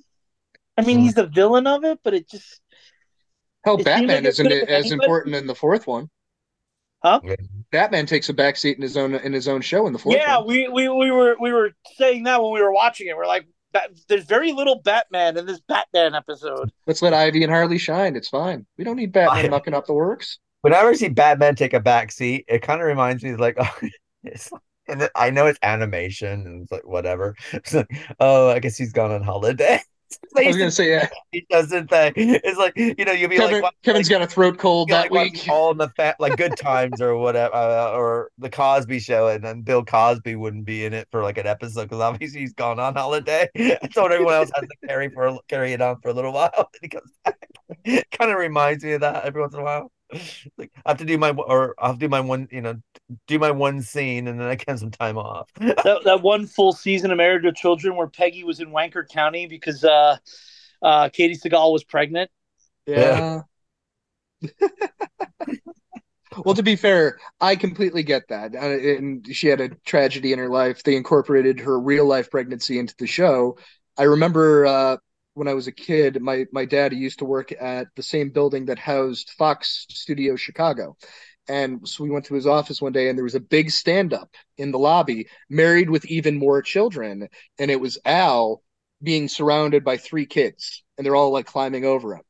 I 0.76 0.82
mean, 0.82 0.98
Hmm. 0.98 1.04
he's 1.04 1.14
the 1.14 1.26
villain 1.26 1.66
of 1.66 1.82
it, 1.84 1.98
but 2.04 2.14
it 2.14 2.28
just 2.30 2.60
Hell, 3.64 3.76
It 3.80 3.84
seems 3.84 3.84
Batman 3.84 4.08
like 4.08 4.24
it 4.24 4.28
isn't 4.28 4.44
could've 4.46 4.66
been 4.66 4.74
as 4.74 4.86
anybody. 4.86 5.04
important 5.06 5.34
in 5.36 5.46
the 5.46 5.54
fourth 5.54 5.86
one. 5.86 6.08
Huh? 7.02 7.20
Batman 7.70 8.06
takes 8.06 8.28
a 8.28 8.34
backseat 8.34 8.76
in 8.76 8.82
his 8.82 8.96
own 8.96 9.14
in 9.14 9.32
his 9.32 9.46
own 9.46 9.60
show 9.60 9.86
in 9.86 9.92
the 9.92 9.98
fourth 10.00 10.16
yeah, 10.16 10.38
one. 10.38 10.46
we, 10.48 10.68
we 10.68 10.88
we 10.88 11.10
were 11.12 11.36
we 11.40 11.52
were 11.52 11.70
saying 11.96 12.24
that 12.24 12.42
when 12.42 12.52
we 12.52 12.60
were 12.60 12.72
watching 12.72 13.06
it. 13.06 13.16
We're 13.16 13.26
like, 13.26 13.46
"Bat- 13.72 13.90
there's 14.08 14.24
very 14.24 14.50
little 14.52 14.80
Batman 14.82 15.36
in 15.36 15.46
this 15.46 15.60
Batman 15.60 16.14
episode. 16.16 16.72
Let's 16.88 17.00
let 17.00 17.14
Ivy 17.14 17.44
and 17.44 17.52
Harley 17.52 17.78
shine. 17.78 18.16
It's 18.16 18.28
fine. 18.28 18.66
We 18.78 18.84
don't 18.84 18.96
need 18.96 19.12
Batman 19.12 19.46
I- 19.46 19.48
mucking 19.48 19.74
up 19.74 19.86
the 19.86 19.94
works. 19.94 20.38
Whenever 20.62 20.88
I 20.88 20.94
see 20.94 21.08
Batman 21.08 21.54
take 21.54 21.72
a 21.72 21.78
back 21.78 22.10
seat, 22.10 22.44
it 22.48 22.62
kind 22.62 22.80
of 22.80 22.86
reminds 22.88 23.22
me 23.22 23.30
of 23.30 23.38
like, 23.38 23.56
oh, 23.60 23.78
it's 24.24 24.50
like, 24.50 24.62
and 24.88 25.08
I 25.14 25.30
know 25.30 25.46
it's 25.46 25.58
animation 25.62 26.46
and 26.46 26.62
it's 26.62 26.72
like 26.72 26.84
whatever. 26.86 27.36
It's 27.52 27.74
like, 27.74 27.86
oh, 28.18 28.48
I 28.50 28.58
guess 28.58 28.76
he's 28.76 28.92
gone 28.92 29.12
on 29.12 29.22
holiday. 29.22 29.80
I 30.36 30.46
was 30.46 30.56
gonna 30.56 30.70
say, 30.70 30.90
yeah, 30.90 31.08
he 31.32 31.46
doesn't 31.50 31.88
think 31.88 32.14
it's 32.16 32.58
like 32.58 32.72
you 32.76 33.04
know 33.04 33.12
you'll 33.12 33.28
be 33.28 33.36
Kevin, 33.36 33.62
like, 33.62 33.74
Kevin's 33.82 34.08
got 34.08 34.22
a 34.22 34.26
throat 34.26 34.58
cold 34.58 34.88
that 34.88 35.12
like 35.12 35.32
week. 35.32 35.46
all 35.48 35.70
in 35.70 35.78
the 35.78 35.90
fa- 35.96 36.16
like 36.18 36.36
Good 36.36 36.56
Times 36.56 37.00
or 37.00 37.16
whatever, 37.16 37.54
uh, 37.54 37.90
or 37.92 38.30
the 38.38 38.48
Cosby 38.48 39.00
Show, 39.00 39.28
and 39.28 39.44
then 39.44 39.62
Bill 39.62 39.84
Cosby 39.84 40.36
wouldn't 40.36 40.64
be 40.64 40.84
in 40.84 40.94
it 40.94 41.08
for 41.10 41.22
like 41.22 41.38
an 41.38 41.46
episode 41.46 41.84
because 41.84 42.00
obviously 42.00 42.40
he's 42.40 42.52
gone 42.54 42.78
on 42.78 42.94
holiday, 42.94 43.48
and 43.54 43.92
so 43.92 44.06
everyone 44.06 44.34
else 44.34 44.50
has 44.54 44.66
to 44.66 44.88
carry 44.88 45.08
for 45.10 45.38
carry 45.48 45.72
it 45.72 45.80
on 45.80 46.00
for 46.00 46.08
a 46.08 46.14
little 46.14 46.32
while. 46.38 46.50
Then 46.56 46.80
he 46.82 46.88
comes 46.88 47.12
back. 47.24 48.10
kind 48.12 48.30
of 48.30 48.38
reminds 48.38 48.84
me 48.84 48.92
of 48.92 49.02
that 49.02 49.24
every 49.24 49.40
once 49.40 49.54
in 49.54 49.60
a 49.60 49.64
while. 49.64 49.90
Like 50.56 50.70
I 50.86 50.90
have 50.90 50.98
to 50.98 51.04
do 51.04 51.18
my 51.18 51.30
or 51.30 51.74
I'll 51.78 51.94
do 51.94 52.08
my 52.08 52.20
one, 52.20 52.48
you 52.50 52.60
know, 52.60 52.76
do 53.26 53.38
my 53.38 53.50
one 53.50 53.82
scene, 53.82 54.26
and 54.26 54.40
then 54.40 54.48
I 54.48 54.54
get 54.54 54.78
some 54.78 54.90
time 54.90 55.18
off. 55.18 55.50
that 55.58 56.00
that 56.04 56.22
one 56.22 56.46
full 56.46 56.72
season 56.72 57.10
of 57.10 57.18
Married 57.18 57.44
with 57.44 57.56
Children 57.56 57.96
where 57.96 58.06
Peggy 58.06 58.44
was 58.44 58.60
in 58.60 58.70
Wanker 58.70 59.06
County 59.06 59.46
because 59.46 59.84
uh, 59.84 60.16
uh, 60.82 61.08
Katey 61.10 61.38
Sagal 61.40 61.72
was 61.72 61.84
pregnant. 61.84 62.30
Yeah. 62.86 63.42
well, 66.44 66.54
to 66.54 66.62
be 66.62 66.76
fair, 66.76 67.18
I 67.40 67.56
completely 67.56 68.02
get 68.02 68.28
that. 68.28 68.54
Uh, 68.54 68.58
and 68.58 69.26
she 69.34 69.48
had 69.48 69.60
a 69.60 69.68
tragedy 69.84 70.32
in 70.32 70.38
her 70.38 70.48
life. 70.48 70.82
They 70.82 70.96
incorporated 70.96 71.60
her 71.60 71.78
real 71.78 72.06
life 72.06 72.30
pregnancy 72.30 72.78
into 72.78 72.94
the 72.98 73.06
show. 73.06 73.58
I 73.98 74.04
remember 74.04 74.64
uh, 74.64 74.96
when 75.38 75.48
I 75.48 75.54
was 75.54 75.66
a 75.66 75.72
kid, 75.72 76.20
my 76.20 76.46
my 76.52 76.64
dad 76.64 76.92
used 76.92 77.20
to 77.20 77.24
work 77.24 77.52
at 77.58 77.88
the 77.96 78.02
same 78.02 78.30
building 78.30 78.66
that 78.66 78.78
housed 78.78 79.30
Fox 79.38 79.86
Studio 79.90 80.36
Chicago. 80.36 80.96
And 81.48 81.88
so 81.88 82.04
we 82.04 82.10
went 82.10 82.26
to 82.26 82.34
his 82.34 82.46
office 82.46 82.82
one 82.82 82.92
day, 82.92 83.08
and 83.08 83.16
there 83.16 83.24
was 83.24 83.34
a 83.34 83.40
big 83.40 83.70
stand 83.70 84.12
up 84.12 84.34
in 84.58 84.70
the 84.70 84.78
lobby, 84.78 85.28
married 85.48 85.88
with 85.88 86.04
even 86.04 86.38
more 86.38 86.60
children. 86.60 87.28
And 87.58 87.70
it 87.70 87.80
was 87.80 87.98
Al 88.04 88.62
being 89.02 89.28
surrounded 89.28 89.82
by 89.82 89.96
three 89.96 90.26
kids, 90.26 90.84
and 90.96 91.06
they're 91.06 91.16
all 91.16 91.32
like 91.32 91.46
climbing 91.46 91.86
over 91.86 92.16
him. 92.16 92.22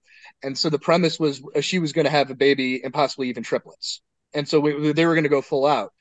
And 0.43 0.57
so 0.57 0.71
the 0.71 0.79
premise 0.79 1.19
was 1.19 1.43
uh, 1.57 1.61
she 1.61 1.81
was 1.81 1.93
going 1.93 2.05
to 2.05 2.11
have 2.11 2.31
a 2.31 2.37
baby 2.37 2.83
and 2.85 2.95
possibly 2.95 3.29
even 3.29 3.43
triplets. 3.43 4.01
And 4.35 4.47
so 4.49 4.61
we, 4.61 4.93
they 4.93 5.07
were 5.07 5.15
going 5.15 5.25
to 5.25 5.31
go 5.31 5.43
full 5.43 5.67
out. 5.67 5.93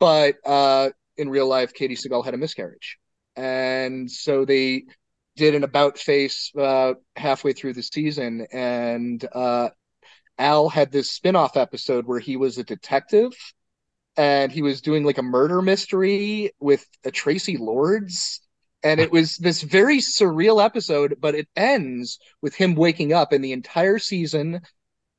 But 0.00 0.36
uh, 0.44 0.90
in 1.16 1.28
real 1.28 1.46
life, 1.46 1.72
Katey 1.72 1.92
Sagal 1.92 2.24
had 2.24 2.34
a 2.34 2.38
miscarriage. 2.38 2.98
And 3.36 4.10
so 4.10 4.44
they 4.44 4.86
did 5.36 5.54
an 5.54 5.64
about 5.64 5.98
face 5.98 6.50
uh, 6.58 6.94
halfway 7.14 7.52
through 7.52 7.74
the 7.74 7.82
season. 7.82 8.46
And 8.52 9.24
uh, 9.32 9.70
Al 10.38 10.68
had 10.68 10.90
this 10.90 11.10
spin 11.10 11.36
off 11.36 11.56
episode 11.56 12.06
where 12.06 12.20
he 12.20 12.36
was 12.36 12.58
a 12.58 12.64
detective 12.64 13.32
and 14.16 14.50
he 14.50 14.62
was 14.62 14.80
doing 14.80 15.04
like 15.04 15.18
a 15.18 15.22
murder 15.22 15.60
mystery 15.62 16.52
with 16.58 16.86
a 17.04 17.10
Traci 17.10 17.58
Lords. 17.58 18.40
And 18.82 19.00
it 19.00 19.10
was 19.10 19.36
this 19.36 19.62
very 19.62 19.98
surreal 19.98 20.64
episode, 20.64 21.16
but 21.20 21.34
it 21.34 21.48
ends 21.56 22.18
with 22.40 22.54
him 22.54 22.74
waking 22.74 23.12
up 23.12 23.32
and 23.32 23.44
the 23.44 23.52
entire 23.52 23.98
season, 23.98 24.60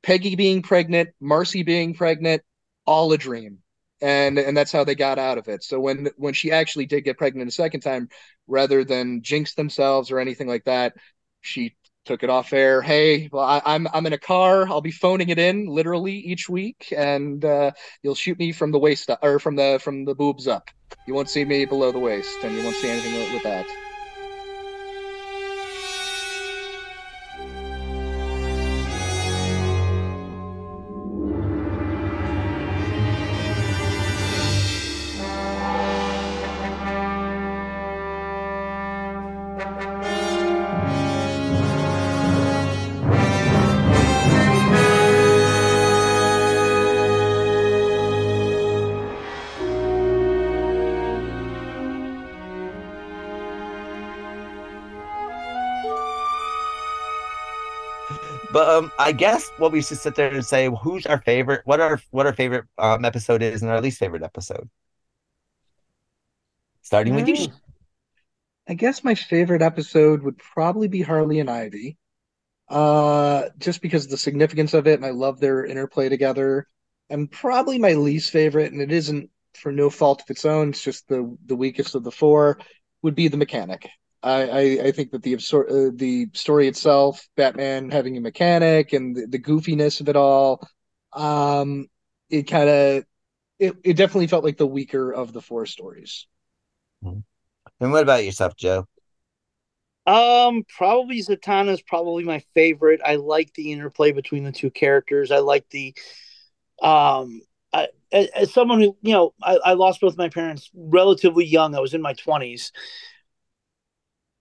Peggy 0.03 0.35
being 0.35 0.61
pregnant, 0.61 1.09
Marcy 1.19 1.63
being 1.63 1.93
pregnant, 1.93 2.43
all 2.85 3.11
a 3.11 3.17
dream. 3.17 3.59
And 3.99 4.37
and 4.37 4.55
that's 4.55 4.71
how 4.71 4.83
they 4.83 4.95
got 4.95 5.17
out 5.17 5.39
of 5.39 5.47
it. 5.47 5.63
So 5.63 5.79
when 5.79 6.09
when 6.17 6.33
she 6.33 6.51
actually 6.51 6.85
did 6.85 7.01
get 7.01 7.17
pregnant 7.17 7.49
a 7.49 7.51
second 7.51 7.81
time, 7.81 8.09
rather 8.47 8.83
than 8.83 9.21
jinx 9.21 9.53
themselves 9.55 10.11
or 10.11 10.19
anything 10.19 10.47
like 10.47 10.65
that, 10.65 10.93
she 11.41 11.75
took 12.05 12.23
it 12.23 12.29
off 12.29 12.53
air. 12.53 12.81
Hey, 12.81 13.29
well, 13.31 13.43
I, 13.43 13.61
I'm 13.65 13.87
I'm 13.93 14.05
in 14.05 14.13
a 14.13 14.17
car. 14.17 14.67
I'll 14.67 14.81
be 14.81 14.91
phoning 14.91 15.29
it 15.29 15.39
in 15.39 15.67
literally 15.67 16.13
each 16.13 16.49
week, 16.49 16.93
and 16.95 17.43
uh, 17.43 17.71
you'll 18.01 18.15
shoot 18.15 18.39
me 18.39 18.51
from 18.51 18.71
the 18.71 18.79
waist 18.79 19.09
up, 19.09 19.19
or 19.21 19.39
from 19.39 19.55
the 19.55 19.79
from 19.81 20.05
the 20.05 20.15
boobs 20.15 20.47
up. 20.47 20.69
You 21.05 21.13
won't 21.13 21.29
see 21.29 21.45
me 21.45 21.65
below 21.65 21.91
the 21.91 21.99
waist, 21.99 22.37
and 22.43 22.55
you 22.55 22.63
won't 22.63 22.75
see 22.77 22.89
anything 22.89 23.33
with 23.33 23.43
that. 23.43 23.65
I 59.07 59.13
guess 59.13 59.49
what 59.57 59.71
we 59.71 59.81
should 59.81 59.99
sit 59.99 60.15
there 60.15 60.27
and 60.33 60.45
say, 60.45 60.69
who's 60.83 61.05
our 61.05 61.21
favorite? 61.21 61.61
What 61.63 61.79
our 61.79 62.01
what 62.11 62.25
our 62.25 62.33
favorite 62.33 62.65
um 62.77 63.05
episode 63.05 63.41
is, 63.41 63.61
and 63.61 63.71
our 63.71 63.79
least 63.79 63.99
favorite 63.99 64.21
episode. 64.21 64.69
Starting 66.81 67.15
with 67.15 67.25
you. 67.29 67.35
Mm. 67.35 67.53
I 68.67 68.73
guess 68.73 69.05
my 69.05 69.15
favorite 69.15 69.61
episode 69.61 70.23
would 70.23 70.37
probably 70.37 70.89
be 70.89 71.01
Harley 71.01 71.39
and 71.39 71.49
Ivy. 71.49 71.95
Uh, 72.67 73.43
just 73.57 73.81
because 73.81 74.03
of 74.03 74.11
the 74.11 74.17
significance 74.17 74.73
of 74.73 74.87
it, 74.87 74.95
and 74.95 75.05
I 75.05 75.11
love 75.11 75.39
their 75.39 75.65
interplay 75.65 76.09
together. 76.09 76.67
And 77.09 77.31
probably 77.31 77.79
my 77.79 77.93
least 77.93 78.31
favorite, 78.31 78.73
and 78.73 78.81
it 78.81 78.91
isn't 78.91 79.29
for 79.53 79.71
no 79.71 79.89
fault 79.89 80.21
of 80.23 80.29
its 80.29 80.43
own, 80.43 80.71
it's 80.71 80.83
just 80.83 81.07
the 81.07 81.33
the 81.45 81.55
weakest 81.55 81.95
of 81.95 82.03
the 82.03 82.11
four, 82.11 82.59
would 83.03 83.15
be 83.15 83.29
the 83.29 83.37
mechanic. 83.37 83.87
I, 84.23 84.49
I, 84.49 84.61
I 84.87 84.91
think 84.91 85.11
that 85.11 85.23
the 85.23 85.33
absor- 85.35 85.69
uh, 85.89 85.91
the 85.95 86.27
story 86.33 86.67
itself, 86.67 87.27
Batman 87.35 87.89
having 87.89 88.17
a 88.17 88.21
mechanic, 88.21 88.93
and 88.93 89.15
the, 89.15 89.27
the 89.27 89.39
goofiness 89.39 90.01
of 90.01 90.09
it 90.09 90.15
all, 90.15 90.67
um, 91.13 91.87
it 92.29 92.43
kind 92.43 92.69
of 92.69 93.05
it, 93.59 93.75
it 93.83 93.93
definitely 93.93 94.27
felt 94.27 94.43
like 94.43 94.57
the 94.57 94.67
weaker 94.67 95.11
of 95.11 95.33
the 95.33 95.41
four 95.41 95.65
stories. 95.65 96.27
And 97.79 97.91
what 97.91 98.03
about 98.03 98.25
yourself, 98.25 98.55
Joe? 98.55 98.87
Um, 100.05 100.63
probably 100.69 101.21
Zatanna 101.21 101.69
is 101.69 101.81
probably 101.81 102.23
my 102.23 102.41
favorite. 102.53 103.01
I 103.05 103.15
like 103.15 103.53
the 103.53 103.71
interplay 103.71 104.13
between 104.13 104.45
the 104.45 104.51
two 104.51 104.71
characters. 104.71 105.31
I 105.31 105.39
like 105.39 105.69
the, 105.69 105.95
um, 106.81 107.41
I, 107.73 107.89
as, 108.11 108.27
as 108.27 108.53
someone 108.53 108.79
who 108.79 108.97
you 109.01 109.13
know, 109.13 109.33
I, 109.43 109.57
I 109.57 109.73
lost 109.73 109.99
both 109.99 110.17
my 110.17 110.29
parents 110.29 110.69
relatively 110.73 111.45
young. 111.45 111.75
I 111.75 111.81
was 111.81 111.93
in 111.93 112.01
my 112.01 112.13
twenties. 112.13 112.71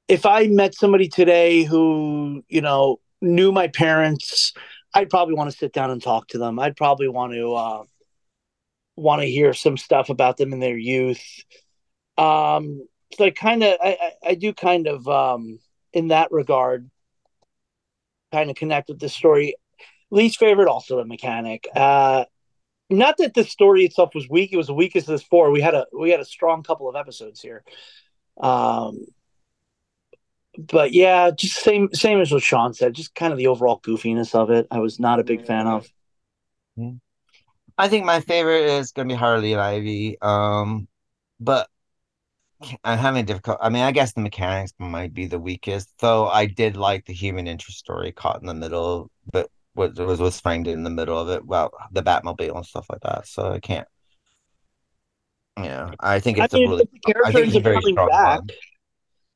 If 0.08 0.24
I 0.24 0.46
met 0.46 0.74
somebody 0.74 1.08
today 1.08 1.64
who 1.64 2.44
you 2.48 2.60
know 2.60 3.00
knew 3.20 3.52
my 3.52 3.68
parents, 3.68 4.52
I'd 4.94 5.10
probably 5.10 5.34
want 5.34 5.50
to 5.50 5.56
sit 5.56 5.72
down 5.72 5.90
and 5.90 6.02
talk 6.02 6.28
to 6.28 6.38
them. 6.38 6.58
I'd 6.58 6.76
probably 6.76 7.08
want 7.08 7.32
to 7.32 7.54
uh, 7.54 7.82
want 8.96 9.22
to 9.22 9.26
hear 9.26 9.52
some 9.52 9.76
stuff 9.76 10.08
about 10.08 10.36
them 10.36 10.52
in 10.52 10.60
their 10.60 10.76
youth. 10.76 11.22
Um, 12.16 12.86
so 13.14 13.26
I 13.26 13.30
kind 13.30 13.62
of, 13.62 13.78
I, 13.82 13.98
I, 14.00 14.30
I, 14.30 14.34
do 14.34 14.52
kind 14.54 14.86
of, 14.86 15.06
um, 15.06 15.58
in 15.92 16.08
that 16.08 16.32
regard, 16.32 16.90
kind 18.32 18.50
of 18.50 18.56
connect 18.56 18.88
with 18.88 18.98
the 18.98 19.08
story. 19.08 19.54
Least 20.10 20.38
favorite, 20.38 20.68
also 20.68 20.96
the 20.96 21.04
mechanic. 21.04 21.68
Uh, 21.74 22.24
not 22.88 23.16
that 23.18 23.34
the 23.34 23.44
story 23.44 23.84
itself 23.84 24.14
was 24.14 24.28
weak; 24.28 24.52
it 24.52 24.56
was 24.56 24.68
the 24.68 24.74
weakest 24.74 25.08
of 25.08 25.18
the 25.18 25.24
four. 25.26 25.50
We 25.50 25.60
had 25.60 25.74
a 25.74 25.86
we 25.92 26.10
had 26.10 26.20
a 26.20 26.24
strong 26.24 26.62
couple 26.62 26.88
of 26.88 26.94
episodes 26.94 27.40
here. 27.40 27.64
Um, 28.40 29.06
but 30.58 30.92
yeah, 30.92 31.30
just 31.30 31.56
same 31.56 31.88
same 31.92 32.20
as 32.20 32.32
what 32.32 32.42
Sean 32.42 32.74
said. 32.74 32.94
Just 32.94 33.14
kind 33.14 33.32
of 33.32 33.38
the 33.38 33.46
overall 33.46 33.80
goofiness 33.80 34.34
of 34.34 34.50
it. 34.50 34.66
I 34.70 34.78
was 34.78 34.98
not 34.98 35.20
a 35.20 35.24
big 35.24 35.46
fan 35.46 35.66
of. 35.66 35.88
I 37.78 37.88
think 37.88 38.04
my 38.04 38.20
favorite 38.20 38.64
is 38.64 38.92
gonna 38.92 39.08
be 39.08 39.14
Harley 39.14 39.52
and 39.52 39.60
Ivy. 39.60 40.20
Um, 40.20 40.88
but 41.40 41.68
I'm 42.84 42.98
having 42.98 43.24
difficult. 43.26 43.58
I 43.60 43.68
mean, 43.68 43.82
I 43.82 43.92
guess 43.92 44.12
the 44.14 44.20
mechanics 44.22 44.72
might 44.78 45.12
be 45.12 45.26
the 45.26 45.38
weakest, 45.38 45.92
though. 45.98 46.28
I 46.28 46.46
did 46.46 46.76
like 46.76 47.04
the 47.04 47.12
human 47.12 47.46
interest 47.46 47.78
story 47.78 48.12
caught 48.12 48.40
in 48.40 48.46
the 48.46 48.54
middle, 48.54 49.10
but 49.30 49.50
what 49.74 49.96
was 49.98 50.20
was 50.20 50.40
framed 50.40 50.66
in 50.66 50.82
the 50.82 50.90
middle 50.90 51.18
of 51.18 51.28
it. 51.28 51.44
Well, 51.44 51.70
the 51.92 52.02
Batmobile 52.02 52.56
and 52.56 52.64
stuff 52.66 52.86
like 52.90 53.02
that. 53.02 53.26
So 53.26 53.52
I 53.52 53.60
can't. 53.60 53.86
Yeah, 55.58 55.92
I 56.00 56.20
think 56.20 56.38
it's 56.38 56.54
I 56.54 56.58
mean, 56.58 56.66
a 56.66 56.70
really. 56.70 56.88
I 57.24 57.32
think 57.32 57.46
it's 57.48 57.56
a 57.56 57.60
very 57.60 57.80
strong 57.82 58.08
back, 58.08 58.40
one 58.40 58.50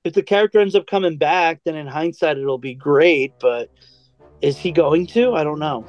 if 0.05 0.15
the 0.15 0.23
character 0.23 0.61
ends 0.61 0.75
up 0.75 0.87
coming 0.87 1.17
back, 1.17 1.61
then 1.65 1.77
in 1.77 1.87
hindsight 1.87 2.39
it'll 2.39 2.59
be 2.59 2.75
great. 2.75 3.35
But 3.41 3.71
is 4.41 4.57
he 4.59 4.73
going 4.73 5.07
to? 5.09 5.35
I 5.35 5.45
don't 5.45 5.59
know. 5.59 5.87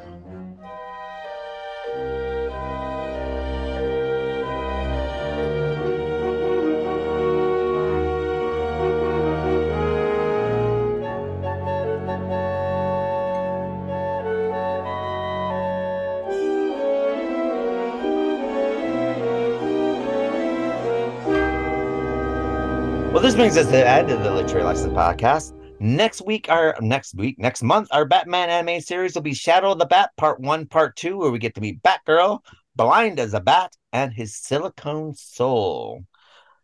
Well, 23.21 23.29
this 23.29 23.35
brings 23.35 23.55
us 23.55 23.67
to 23.67 23.73
the 23.73 23.87
end 23.87 24.09
of 24.09 24.23
the 24.23 24.31
Literary 24.31 24.63
License 24.63 24.93
podcast. 24.93 25.53
Next 25.79 26.25
week, 26.25 26.49
our 26.49 26.75
next 26.81 27.13
week, 27.13 27.37
next 27.37 27.61
month, 27.61 27.87
our 27.91 28.03
Batman 28.03 28.49
anime 28.49 28.81
series 28.81 29.13
will 29.13 29.21
be 29.21 29.35
Shadow 29.35 29.73
of 29.73 29.77
the 29.77 29.85
Bat, 29.85 30.09
Part 30.17 30.39
One, 30.39 30.65
Part 30.65 30.95
Two, 30.95 31.19
where 31.19 31.29
we 31.29 31.37
get 31.37 31.53
to 31.53 31.61
meet 31.61 31.83
Batgirl, 31.83 32.39
blind 32.75 33.19
as 33.19 33.35
a 33.35 33.39
bat, 33.39 33.77
and 33.93 34.11
his 34.11 34.35
Silicon 34.35 35.13
soul. 35.13 36.03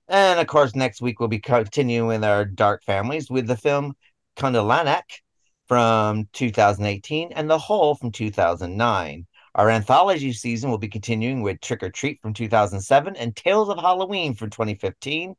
And 0.08 0.40
of 0.40 0.48
course, 0.48 0.74
next 0.74 1.00
week 1.00 1.20
we'll 1.20 1.30
be 1.30 1.38
continuing 1.38 2.24
our 2.24 2.44
Dark 2.44 2.84
Families 2.86 3.30
with 3.30 3.46
the 3.46 3.56
film 3.56 3.94
Kuntilanak 4.36 5.04
from 5.68 6.28
2018 6.34 7.34
and 7.34 7.48
The 7.48 7.60
Hole 7.60 7.94
from 7.94 8.12
2009. 8.12 9.28
Our 9.58 9.72
anthology 9.72 10.34
season 10.34 10.70
will 10.70 10.78
be 10.78 10.88
continuing 10.88 11.42
with 11.42 11.62
Trick 11.62 11.82
or 11.82 11.90
Treat 11.90 12.22
from 12.22 12.32
2007 12.32 13.16
and 13.16 13.36
Tales 13.36 13.70
of 13.70 13.80
Halloween 13.80 14.36
from 14.36 14.52
2015. 14.52 15.36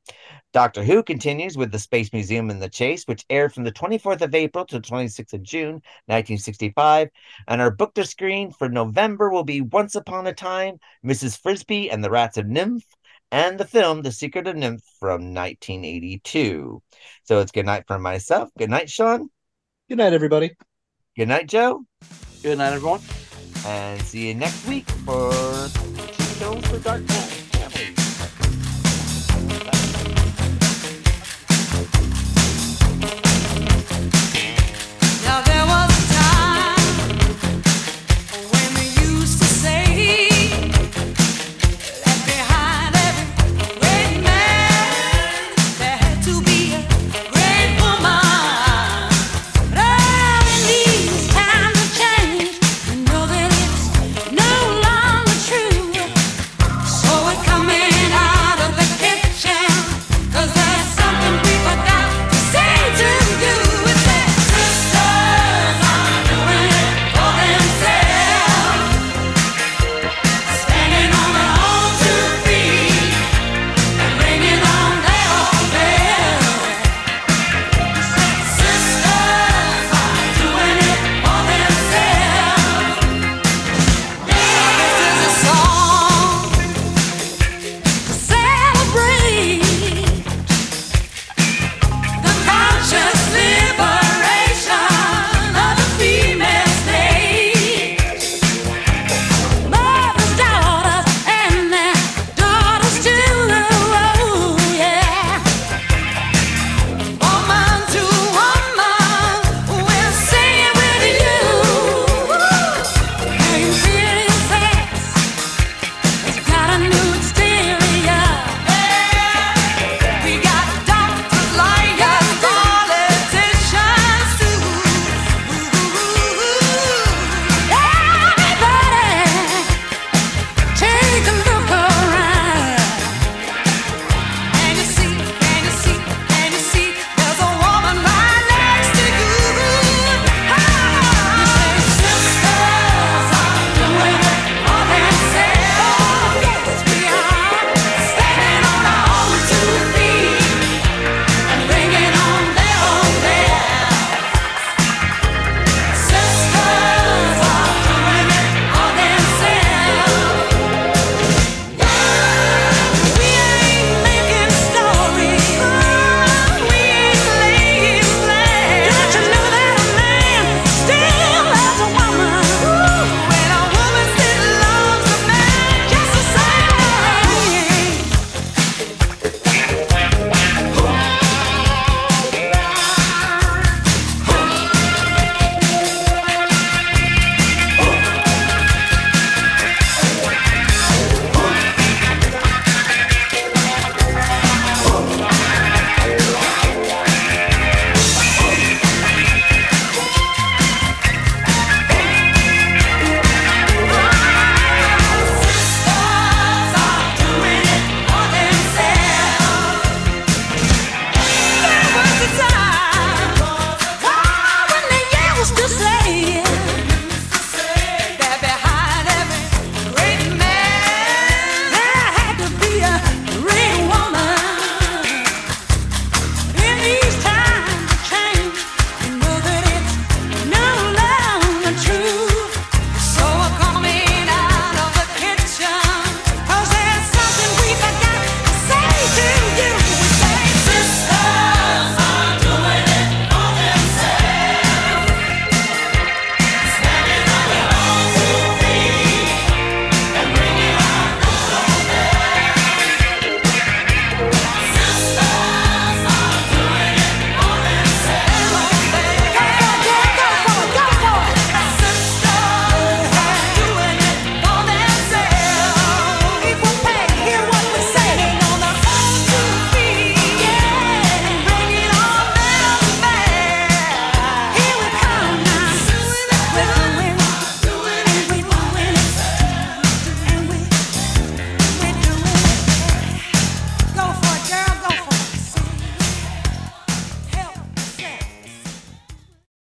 Doctor 0.53 0.83
Who 0.83 1.05
continues 1.05 1.57
with 1.57 1.71
The 1.71 1.79
Space 1.79 2.13
Museum 2.13 2.51
and 2.51 2.61
the 2.61 2.69
Chase, 2.69 3.05
which 3.05 3.25
aired 3.31 3.55
from 3.55 3.63
the 3.63 3.71
24th 3.71 4.21
of 4.23 4.35
April 4.35 4.65
to 4.65 4.81
the 4.81 4.85
26th 4.85 5.35
of 5.35 5.45
June, 5.45 5.75
1965. 6.07 7.11
And 7.47 7.61
our 7.61 7.71
book 7.71 7.95
to 7.95 8.05
screen 8.05 8.51
for 8.51 8.69
November 8.69 9.31
will 9.31 9.45
be 9.45 9.61
Once 9.61 9.95
Upon 9.95 10.27
a 10.27 10.35
Time, 10.35 10.81
Mrs. 11.07 11.41
Frisby 11.41 11.89
and 11.89 12.03
the 12.03 12.11
Rats 12.11 12.39
of 12.39 12.47
NIMH, 12.47 12.83
and 13.31 13.57
the 13.57 13.67
film 13.67 14.03
The 14.03 14.11
Secret 14.11 14.49
of 14.49 14.57
NIMH 14.57 14.83
from 14.99 15.33
1982. 15.33 16.83
So 17.23 17.39
it's 17.39 17.53
good 17.53 17.67
night 17.67 17.85
for 17.87 18.01
myself. 18.01 18.51
Good 18.59 18.71
night, 18.71 18.91
Sean. 18.91 19.31
Good 19.89 19.99
night, 19.99 20.13
everybody. 20.13 20.57
Good 21.17 21.29
night, 21.29 21.47
Joe. 21.47 21.85
Good 22.43 22.59
night, 22.59 22.73
everyone 22.73 23.01
and 23.67 24.01
see 24.03 24.29
you 24.29 24.35
next 24.35 24.67
week 24.67 24.89
for 25.05 25.33
for. 26.79 27.48